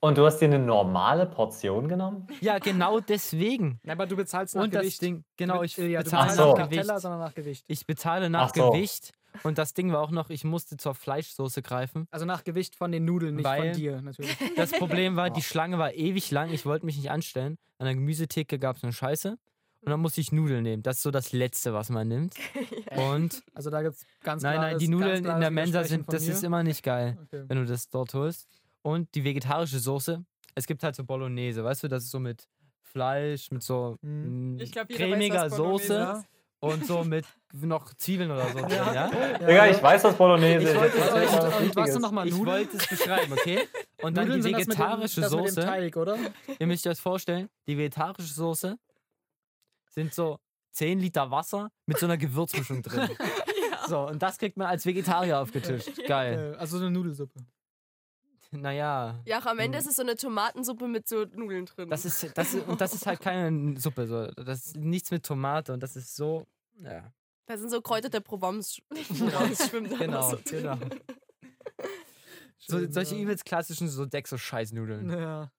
Und 0.00 0.18
du 0.18 0.26
hast 0.26 0.38
dir 0.38 0.46
eine 0.46 0.58
normale 0.58 1.26
Portion 1.26 1.88
genommen? 1.88 2.26
Ja, 2.40 2.58
genau 2.58 3.00
deswegen. 3.00 3.80
Ja, 3.82 3.92
aber 3.92 4.06
du 4.06 4.16
bezahlst 4.16 4.54
nach 4.54 4.64
Und 4.64 4.74
das 4.74 4.82
Gewicht. 4.82 5.02
Ding, 5.02 5.24
genau, 5.36 5.62
ich 5.62 5.76
ja, 5.76 6.00
bezahle 6.00 6.32
so. 6.32 6.48
nicht 6.48 6.58
nach 6.58 6.64
Gewicht. 6.68 6.82
Teller, 6.82 7.00
sondern 7.00 7.20
nach 7.20 7.34
Gewicht. 7.34 7.64
Ich 7.68 7.86
bezahle 7.86 8.28
nach 8.28 8.50
Ach 8.50 8.54
so. 8.54 8.70
Gewicht. 8.70 9.12
Und 9.42 9.58
das 9.58 9.74
Ding 9.74 9.92
war 9.92 10.00
auch 10.00 10.10
noch, 10.10 10.30
ich 10.30 10.44
musste 10.44 10.76
zur 10.76 10.94
Fleischsoße 10.94 11.62
greifen. 11.62 12.06
Also 12.10 12.24
nach 12.26 12.44
Gewicht 12.44 12.76
von 12.76 12.92
den 12.92 13.04
Nudeln, 13.04 13.36
nicht 13.36 13.44
Weil- 13.44 13.72
von 13.72 13.80
dir 13.80 14.00
natürlich. 14.02 14.36
Das 14.56 14.72
Problem 14.72 15.16
war, 15.16 15.30
die 15.30 15.42
Schlange 15.42 15.78
war 15.78 15.92
ewig 15.94 16.30
lang. 16.30 16.50
Ich 16.52 16.66
wollte 16.66 16.86
mich 16.86 16.96
nicht 16.96 17.10
anstellen. 17.10 17.58
An 17.78 17.86
der 17.86 17.94
Gemüsetheke 17.94 18.58
gab 18.58 18.76
es 18.76 18.82
eine 18.84 18.92
Scheiße. 18.92 19.38
Und 19.82 19.90
dann 19.90 20.00
musste 20.00 20.20
ich 20.20 20.32
Nudeln 20.32 20.64
nehmen. 20.64 20.82
Das 20.82 20.96
ist 20.96 21.02
so 21.04 21.10
das 21.12 21.32
Letzte, 21.32 21.72
was 21.72 21.90
man 21.90 22.08
nimmt. 22.08 22.34
Und 22.96 23.42
Also 23.54 23.70
da 23.70 23.82
gibt 23.82 23.94
es 23.94 24.06
ganz 24.22 24.42
nein, 24.42 24.56
nein, 24.60 24.78
die 24.78 24.88
Nudeln 24.88 25.24
in 25.24 25.40
der 25.40 25.50
Mensa 25.50 25.84
sind, 25.84 26.12
das 26.12 26.24
mir. 26.26 26.32
ist 26.32 26.42
immer 26.42 26.62
nicht 26.64 26.82
geil, 26.82 27.16
Okay. 27.24 27.44
wenn 27.46 27.58
du 27.58 27.66
das 27.66 27.88
dort 27.88 28.12
holst. 28.14 28.48
Und 28.82 29.14
die 29.14 29.22
vegetarische 29.24 29.78
Soße. 29.78 30.24
Es 30.56 30.66
gibt 30.66 30.82
halt 30.82 30.96
so 30.96 31.04
Bolognese, 31.04 31.62
weißt 31.62 31.84
du, 31.84 31.88
das 31.88 32.04
ist 32.04 32.10
so 32.10 32.18
mit 32.18 32.48
Fleisch, 32.82 33.50
mit 33.50 33.62
so 33.62 33.98
Ich 34.58 34.72
glaub, 34.72 34.88
cremiger 34.88 35.50
Soße. 35.50 36.24
Und 36.60 36.86
so 36.86 37.04
mit 37.04 37.26
noch 37.52 37.92
Zwiebeln 37.94 38.30
oder 38.30 38.48
so. 38.48 38.58
drin, 38.58 38.70
ja? 38.70 39.08
Digga, 39.38 39.66
ich 39.68 39.82
weiß, 39.82 40.04
was 40.04 40.14
Bolognese 40.16 40.62
Ich 40.64 40.68
ist. 40.70 40.76
wollte 40.76 40.96
ich, 40.96 41.02
was 41.76 41.94
Und 41.94 42.02
was 42.02 42.46
wollte 42.46 42.76
es 42.76 42.86
beschreiben, 42.88 43.32
okay? 43.32 43.68
Und 44.02 44.16
dann 44.16 44.28
Nudeln 44.28 44.44
die 44.44 44.52
das 44.52 44.60
vegetarische 44.66 45.20
das 45.22 45.30
dem 45.30 45.38
Soße. 45.46 45.60
Teig, 45.60 45.96
oder? 45.96 46.18
Ihr 46.58 46.66
müsst 46.66 46.86
euch 46.86 46.92
das 46.92 47.00
vorstellen, 47.00 47.48
die 47.66 47.76
vegetarische 47.78 48.32
Soße 48.32 48.76
sind 49.90 50.12
so 50.14 50.38
10 50.72 51.00
Liter 51.00 51.30
Wasser 51.30 51.70
mit 51.86 51.98
so 51.98 52.06
einer 52.06 52.16
Gewürzmischung 52.16 52.82
drin. 52.82 53.08
So, 53.88 54.00
und 54.08 54.20
das 54.20 54.36
kriegt 54.38 54.56
man 54.56 54.66
als 54.66 54.84
Vegetarier 54.84 55.38
aufgetischt. 55.38 56.04
Geil. 56.08 56.56
Also 56.58 56.78
so 56.78 56.86
eine 56.86 56.90
Nudelsuppe. 56.92 57.38
Naja. 58.60 59.20
Ja, 59.24 59.38
auch 59.40 59.46
am 59.46 59.58
Ende 59.58 59.76
Mhm. 59.78 59.80
ist 59.80 59.86
es 59.90 59.96
so 59.96 60.02
eine 60.02 60.16
Tomatensuppe 60.16 60.88
mit 60.88 61.08
so 61.08 61.24
Nudeln 61.24 61.66
drin. 61.66 61.88
Das 61.90 62.04
ist, 62.04 62.36
das 62.36 62.54
ist, 62.54 62.66
und 62.66 62.80
das 62.80 62.94
ist 62.94 63.06
halt 63.06 63.20
keine 63.20 63.76
Suppe. 63.80 64.06
So. 64.06 64.26
Das 64.42 64.66
ist 64.66 64.76
nichts 64.76 65.10
mit 65.10 65.24
Tomate 65.24 65.72
und 65.72 65.82
das 65.82 65.96
ist 65.96 66.14
so. 66.16 66.46
Ja, 66.78 67.12
da 67.46 67.56
sind 67.56 67.70
so 67.70 67.80
Kräuter 67.80 68.08
der 68.08 68.20
Provence. 68.20 68.80
Provence 68.90 69.68
schwimmt 69.68 69.92
da 69.92 69.96
genau, 69.98 70.30
so 70.30 70.36
drin. 70.44 70.62
genau. 70.62 70.78
So, 72.58 72.78
Schön, 72.78 72.92
solche 72.92 73.14
ja. 73.16 73.22
übelst 73.22 73.44
klassischen 73.44 73.88
so 73.88 74.04
Dexo-Scheißnudeln. 74.04 75.10
Ja. 75.10 75.50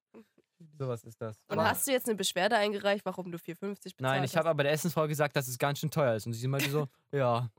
Sowas 0.80 1.04
ist 1.04 1.22
das. 1.22 1.38
Und 1.48 1.60
Aber- 1.60 1.70
hast 1.70 1.88
du 1.88 1.91
jetzt 1.91 2.08
eine 2.08 2.16
Beschwerde 2.16 2.58
eingereicht, 2.58 3.06
warum 3.06 3.32
du 3.32 3.38
4,50 3.38 3.56
bezahlt 3.60 3.93
Nein, 4.02 4.24
ich 4.24 4.36
habe 4.36 4.50
aber 4.50 4.64
der 4.64 4.72
Essensfrau 4.74 5.08
gesagt, 5.08 5.36
dass 5.36 5.48
es 5.48 5.58
ganz 5.58 5.80
schön 5.80 5.91
teuer 5.91 6.16
ist. 6.16 6.26
Und 6.26 6.34
sie 6.34 6.48
meinte 6.48 6.70
so, 6.70 6.88
ja. 7.12 7.50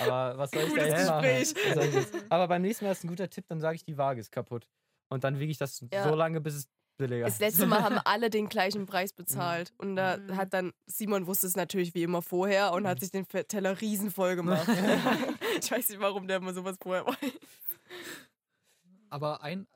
Aber 0.00 0.38
was 0.38 0.50
soll 0.50 0.62
ich 0.62 0.68
da 0.74 0.84
Gutes 0.84 0.98
jetzt 0.98 1.08
machen? 1.08 1.24
Jetzt- 1.24 2.14
Aber 2.30 2.48
beim 2.48 2.62
nächsten 2.62 2.84
Mal 2.84 2.92
ist 2.92 3.04
ein 3.04 3.08
guter 3.08 3.28
Tipp, 3.30 3.44
dann 3.48 3.60
sage 3.60 3.76
ich, 3.76 3.84
die 3.84 3.96
Waage 3.98 4.20
ist 4.20 4.30
kaputt. 4.32 4.66
Und 5.08 5.24
dann 5.24 5.38
wiege 5.38 5.50
ich 5.52 5.58
das 5.58 5.84
Ja. 5.92 6.08
so 6.08 6.14
lange, 6.14 6.40
bis 6.40 6.54
es 6.54 6.68
billiger 6.96 7.24
Das 7.24 7.34
ist. 7.34 7.40
letzte 7.40 7.66
Mal 7.66 7.82
haben 7.82 7.98
alle 8.04 8.30
den 8.30 8.48
gleichen 8.48 8.86
Preis 8.86 9.12
bezahlt. 9.12 9.72
Und 9.78 9.96
da 9.96 10.16
Mhm. 10.16 10.36
hat 10.36 10.54
dann, 10.54 10.72
Simon 10.86 11.26
wusste 11.26 11.46
es 11.46 11.56
natürlich 11.56 11.94
wie 11.94 12.02
immer 12.04 12.22
vorher 12.22 12.72
und 12.72 12.86
hat 12.86 13.00
sich 13.00 13.10
den 13.10 13.26
Teller 13.26 13.80
riesenvoll 13.80 14.36
gemacht. 14.36 14.66
ich 15.60 15.70
weiß 15.70 15.88
nicht, 15.88 16.00
warum 16.00 16.26
der 16.28 16.36
immer 16.38 16.54
sowas 16.54 16.76
vorher 16.80 17.06
weiß. 17.06 17.16
Aber 19.10 19.42
ein, 19.42 19.66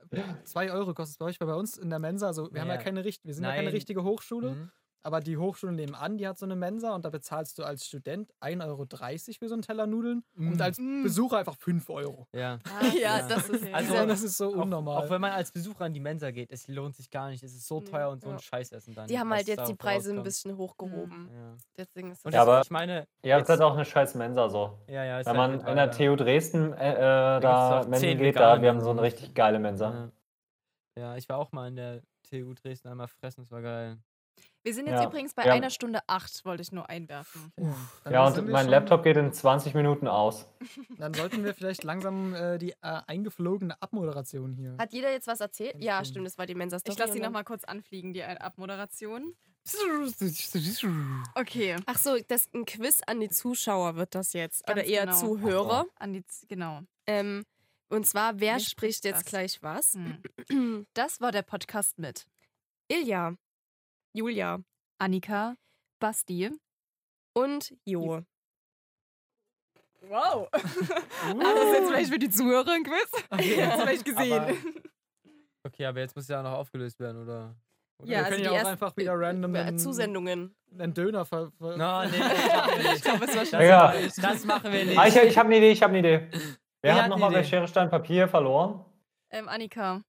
zwei 0.44 0.70
Euro 0.72 0.94
kostet 0.94 1.14
es 1.14 1.18
bei 1.18 1.26
euch, 1.26 1.40
weil 1.40 1.46
bei 1.46 1.54
uns 1.54 1.76
in 1.76 1.90
der 1.90 1.98
Mensa, 2.00 2.26
also 2.26 2.52
wir 2.52 2.60
haben 2.60 2.68
ja 2.68 2.74
Ja. 2.74 2.82
keine, 2.82 3.04
wir 3.04 3.12
sind 3.12 3.44
ja 3.44 3.50
Nein. 3.50 3.56
keine 3.64 3.72
richtige 3.72 4.02
Hochschule, 4.02 4.50
Mhm. 4.52 4.70
Aber 5.02 5.20
die 5.20 5.36
Hochschule 5.36 5.72
nebenan, 5.72 6.18
die 6.18 6.26
hat 6.28 6.38
so 6.38 6.44
eine 6.46 6.56
Mensa 6.56 6.94
und 6.94 7.04
da 7.04 7.10
bezahlst 7.10 7.58
du 7.58 7.62
als 7.64 7.86
Student 7.86 8.32
1,30 8.40 8.66
Euro 8.66 8.86
für 9.38 9.48
so 9.48 9.54
einen 9.54 9.62
Teller 9.62 9.86
Nudeln 9.86 10.24
und 10.36 10.56
Mm. 10.58 10.60
als 10.62 10.76
Besucher 10.78 11.38
einfach 11.38 11.56
5 11.56 11.88
Euro. 11.90 12.26
Ja. 12.34 12.58
Ja, 12.82 13.18
Ja. 13.18 13.28
das 13.28 13.48
ist 13.48 13.64
Also- 13.72 13.94
Also, 13.94 14.06
das 14.06 14.22
ist 14.22 14.36
so 14.36 14.48
Auch, 14.54 14.62
unnormal. 14.62 15.04
auch 15.04 15.10
wenn 15.10 15.20
man 15.20 15.32
als 15.32 15.52
Besucher 15.52 15.86
in 15.86 15.94
die 15.94 16.00
Mensa 16.00 16.30
geht, 16.30 16.50
es 16.50 16.66
lohnt 16.68 16.96
sich 16.96 17.10
gar 17.10 17.28
nicht. 17.30 17.42
Es 17.42 17.54
ist 17.54 17.66
so 17.66 17.80
teuer 17.80 18.08
und 18.10 18.22
so 18.22 18.28
ein 18.28 18.36
Ja. 18.36 18.42
Scheißessen 18.42 18.94
dann. 18.94 19.06
Die 19.08 19.18
haben 19.18 19.30
halt 19.32 19.46
jetzt 19.48 19.58
da 19.60 19.66
die 19.66 19.74
Preise 19.74 20.10
ein 20.10 20.18
rauskommt. 20.18 20.24
bisschen 20.24 20.56
hochgehoben. 20.56 21.30
Ja. 21.32 21.56
Deswegen 21.76 22.10
ist 22.12 22.24
Und 22.24 22.32
das 22.34 22.36
Ja, 22.36 22.42
aber- 22.42 22.60
ich 22.62 22.70
meine, 22.70 23.06
Ihr 23.22 23.34
habt 23.34 23.42
jetzt- 23.42 23.48
halt 23.50 23.62
auch 23.62 23.74
eine 23.74 23.84
scheiß 23.84 24.14
Mensa 24.14 24.48
so. 24.50 24.78
ja, 24.88 25.04
ja, 25.04 25.20
ist 25.20 25.26
Wenn 25.26 25.36
halt 25.38 25.62
man 25.62 25.68
in 25.68 25.76
der. 25.76 25.90
TU 25.90 26.16
Dresden 26.16 26.72
äh, 26.74 26.92
äh, 27.36 27.40
da 27.40 27.80
auch 27.80 27.86
Mensen 27.88 28.00
zehn 28.00 28.18
geht, 28.18 28.36
da, 28.36 28.60
wir 28.60 28.68
haben 28.68 28.80
so 28.80 28.90
eine 28.90 29.02
richtig 29.02 29.34
geile 29.34 29.58
Mensa. 29.58 30.10
Ja. 30.96 31.02
ja, 31.02 31.16
ich 31.16 31.28
war 31.28 31.38
auch 31.38 31.52
mal 31.52 31.68
in 31.68 31.76
der 31.76 32.02
TU 32.28 32.52
Dresden 32.54 32.88
einmal 32.88 33.08
fressen, 33.08 33.40
das 33.42 33.50
war 33.50 33.62
geil. 33.62 33.98
Wir 34.68 34.74
sind 34.74 34.86
jetzt 34.86 35.00
Ja. 35.00 35.06
übrigens 35.08 35.32
bei 35.32 35.46
Ja. 35.46 35.54
einer 35.54 35.70
Stunde 35.70 36.00
acht, 36.06 36.44
wollte 36.44 36.60
ich 36.60 36.72
nur 36.72 36.90
einwerfen. 36.90 37.50
Ja, 37.56 37.74
dann 38.04 38.12
Ja, 38.12 38.26
und 38.26 38.48
mein 38.50 38.64
schon- 38.64 38.70
Laptop 38.70 39.02
geht 39.02 39.16
in 39.16 39.32
20 39.32 39.72
Minuten 39.72 40.06
aus. 40.06 40.46
Dann 40.98 41.14
sollten 41.14 41.42
wir 41.42 41.54
vielleicht 41.54 41.84
langsam 41.84 42.34
äh, 42.34 42.58
die 42.58 42.72
äh, 42.72 43.00
eingeflogene 43.06 43.80
Abmoderation 43.80 44.52
hier. 44.52 44.76
Hat 44.78 44.92
jeder 44.92 45.10
jetzt 45.10 45.26
was 45.26 45.40
erzählt? 45.40 45.76
Ja, 45.78 46.04
Stimmt. 46.04 46.26
das 46.26 46.36
war 46.36 46.44
die 46.44 46.54
mensa 46.54 46.76
Ich 46.84 46.98
lasse 46.98 47.14
sie 47.14 47.20
nochmal 47.20 47.44
kurz 47.44 47.64
anfliegen, 47.64 48.12
die 48.12 48.22
Abmoderation. 48.22 49.34
Okay. 51.34 51.76
Ach 51.86 51.98
so, 51.98 52.16
das 52.28 52.48
ein 52.54 52.64
Quiz 52.66 53.00
an 53.06 53.20
die 53.20 53.28
Zuschauer 53.30 53.96
wird 53.96 54.14
das 54.14 54.32
jetzt. 54.34 54.66
Ganz 54.66 54.78
Oder 54.78 54.86
eher 54.86 55.06
genau. 55.06 55.18
Zuhörer. 55.18 55.86
An 55.96 56.12
die, 56.12 56.24
genau. 56.48 56.80
Ähm, 57.06 57.44
und 57.88 58.06
zwar, 58.06 58.34
wer, 58.40 58.54
Wer 58.54 58.60
spricht 58.60 59.02
spricht 59.02 59.04
jetzt 59.06 59.26
gleich 59.26 59.62
was? 59.62 59.94
Hm. 60.48 60.86
Das 60.94 61.20
war 61.20 61.32
der 61.32 61.42
Podcast 61.42 61.98
mit 61.98 62.26
Ilja, 62.88 63.34
Julia 64.12 64.58
Annika, 64.98 65.54
Basti. 66.00 66.50
und 67.34 67.74
Jo. 67.84 68.22
Wow. 70.02 70.48
das 70.52 70.62
ist 70.62 71.72
jetzt 71.72 71.88
vielleicht 71.88 72.10
für 72.12 72.18
die 72.18 72.30
Zuhörer 72.30 72.72
ein 72.72 72.84
Quiz. 72.84 73.10
Jetzt 73.56 73.80
vielleicht 73.80 74.04
gesehen. 74.04 74.32
Aber- 74.40 74.54
Okay, 75.64 75.84
aber 75.86 76.00
jetzt 76.00 76.14
muss 76.16 76.26
ja 76.28 76.40
noch 76.42 76.52
aufgelöst 76.52 76.98
werden, 77.00 77.20
oder? 77.24 77.54
oder? 78.00 78.08
Ja, 78.10 78.18
wir 78.20 78.24
also 78.26 78.30
können 78.30 78.44
ja 78.44 78.50
auch 78.50 78.54
ersten- 78.54 78.68
einfach 78.70 78.96
wieder 78.96 79.12
random 79.18 79.54
Äh, 79.54 79.58
einen, 79.58 79.78
Zusendungen. 79.78 80.54
einen 80.78 80.94
Döner 80.94 81.26
ver, 81.26 81.50
ver 81.58 81.76
No, 81.76 82.04
nee, 82.04 82.10
das 82.18 82.54
machen 82.54 82.70
wir 82.70 82.82
nicht. 82.84 82.94
Ich 82.96 83.02
glaube, 83.02 83.24
es 83.26 83.36
war 83.36 83.44
schon. 83.44 83.60
Ja. 83.60 83.92
Das 84.22 84.44
machen 84.44 84.72
wir 84.72 84.84
nicht. 84.86 84.96
Ah, 84.98 85.06
ich 85.08 85.16
ich 85.16 85.36
habe 85.36 85.48
eine 85.48 85.58
Idee, 85.58 85.72
ich 85.72 85.82
habe 85.82 85.90
eine 85.94 85.98
Idee. 85.98 86.28
Wer 86.30 86.40
Wer 86.80 86.94
hat 86.94 87.02
hat 87.02 87.10
nochmal 87.10 87.32
bei? 87.32 87.42
Schere, 87.44 87.66
Stein, 87.68 87.90
Papier 87.90 88.28
verloren? 88.28 88.84
Ähm, 89.30 89.48
Annika. 89.48 90.00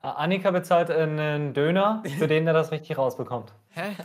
Ah, 0.00 0.12
Annika 0.12 0.52
bezahlt 0.52 0.90
einen 0.92 1.54
Döner 1.54 2.02
für 2.18 2.26
den, 2.28 2.44
der 2.44 2.54
das 2.54 2.70
richtig 2.70 2.96
rausbekommt. 2.96 3.52
Hä? 3.70 3.96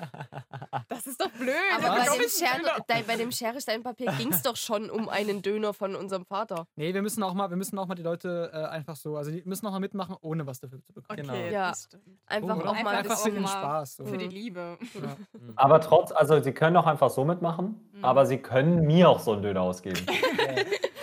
Das 0.89 1.07
ist 1.07 1.19
doch 1.21 1.29
blöd. 1.29 1.53
Aber 1.75 1.87
bei 1.87 2.03
dem, 2.17 2.29
Schere, 2.29 3.03
bei, 3.07 3.15
dem 3.15 3.31
Schere, 3.31 3.59
Stein, 3.61 3.81
Papier 3.83 4.11
ging 4.17 4.31
es 4.31 4.41
doch 4.41 4.55
schon 4.55 4.89
um 4.89 5.07
einen 5.09 5.41
Döner 5.41 5.73
von 5.73 5.95
unserem 5.95 6.25
Vater. 6.25 6.65
Nee, 6.75 6.93
wir 6.93 7.01
müssen 7.01 7.21
auch 7.23 7.33
mal, 7.33 7.49
wir 7.49 7.57
müssen 7.57 7.77
auch 7.79 7.87
mal 7.87 7.95
die 7.95 8.03
Leute 8.03 8.51
äh, 8.53 8.57
einfach 8.65 8.95
so, 8.95 9.15
also 9.17 9.31
die 9.31 9.41
müssen 9.45 9.65
auch 9.67 9.71
mal 9.71 9.79
mitmachen, 9.79 10.15
ohne 10.21 10.45
was 10.47 10.59
dafür 10.59 10.81
zu 10.83 10.93
bekommen. 10.93 11.17
Genau. 11.17 11.33
Okay, 11.33 11.51
Ja. 11.53 11.69
das 11.69 11.83
stimmt. 11.85 12.03
Einfach 12.27 12.57
Oh, 12.57 12.67
auch 12.67 12.83
mal. 12.83 12.95
einfach 12.95 13.17
für 13.17 13.31
den 13.31 13.47
Spaß. 13.47 13.95
So. 13.97 14.05
Für 14.05 14.17
die 14.17 14.27
Liebe. 14.27 14.77
Ja. 14.95 15.15
Aber 15.55 15.79
trotz, 15.81 16.11
also 16.11 16.39
sie 16.41 16.51
können 16.53 16.77
auch 16.77 16.87
einfach 16.87 17.09
so 17.09 17.23
mitmachen, 17.25 17.89
Mhm. 17.93 18.05
aber 18.05 18.25
sie 18.25 18.37
können 18.39 18.81
mir 18.85 19.09
auch 19.09 19.19
so 19.19 19.33
einen 19.33 19.41
Döner 19.43 19.61
ausgeben. 19.61 20.05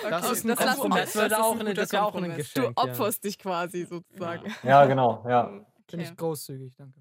Das 0.08 0.30
ist 0.30 0.44
ein 0.44 0.48
das 0.48 0.58
Kompromiss. 0.78 1.12
Das, 1.12 1.14
würde 1.16 1.42
auch 1.42 1.58
ein 1.60 1.74
das 1.74 1.92
wäre 1.92 2.02
auch 2.04 2.14
ein 2.14 2.22
Kompromiss. 2.22 2.52
Du 2.54 2.60
Geschenk. 2.60 2.80
opferst 2.80 3.24
dich 3.24 3.38
quasi 3.38 3.84
sozusagen. 3.84 4.54
Ja, 4.62 4.86
genau, 4.86 5.24
ja. 5.28 5.44
Bin 5.46 5.64
Okay. 5.92 6.02
ich 6.02 6.16
großzügig, 6.16 6.76
danke. 6.76 7.00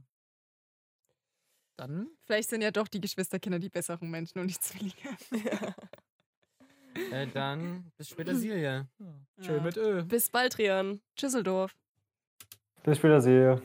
Dann 1.77 2.07
Vielleicht 2.25 2.49
sind 2.49 2.61
ja 2.61 2.71
doch 2.71 2.87
die 2.87 2.99
Geschwisterkinder 2.99 3.59
die 3.59 3.69
besseren 3.69 4.09
Menschen 4.09 4.39
und 4.39 4.47
die 4.47 4.59
Zwillinge. 4.59 4.93
Ja. 5.31 5.75
Äh, 7.11 7.27
dann 7.27 7.91
bis 7.97 8.09
später, 8.09 8.35
Silja. 8.35 8.57
ja, 8.57 8.85
Ja. 9.37 9.61
mit 9.61 9.77
Ö. 9.77 10.03
Bis 10.03 10.29
bald, 10.29 10.57
Rian. 10.57 10.99
Düsseldorf. 11.21 11.75
Bis 12.83 12.97
später, 12.97 13.21
sehe. 13.21 13.61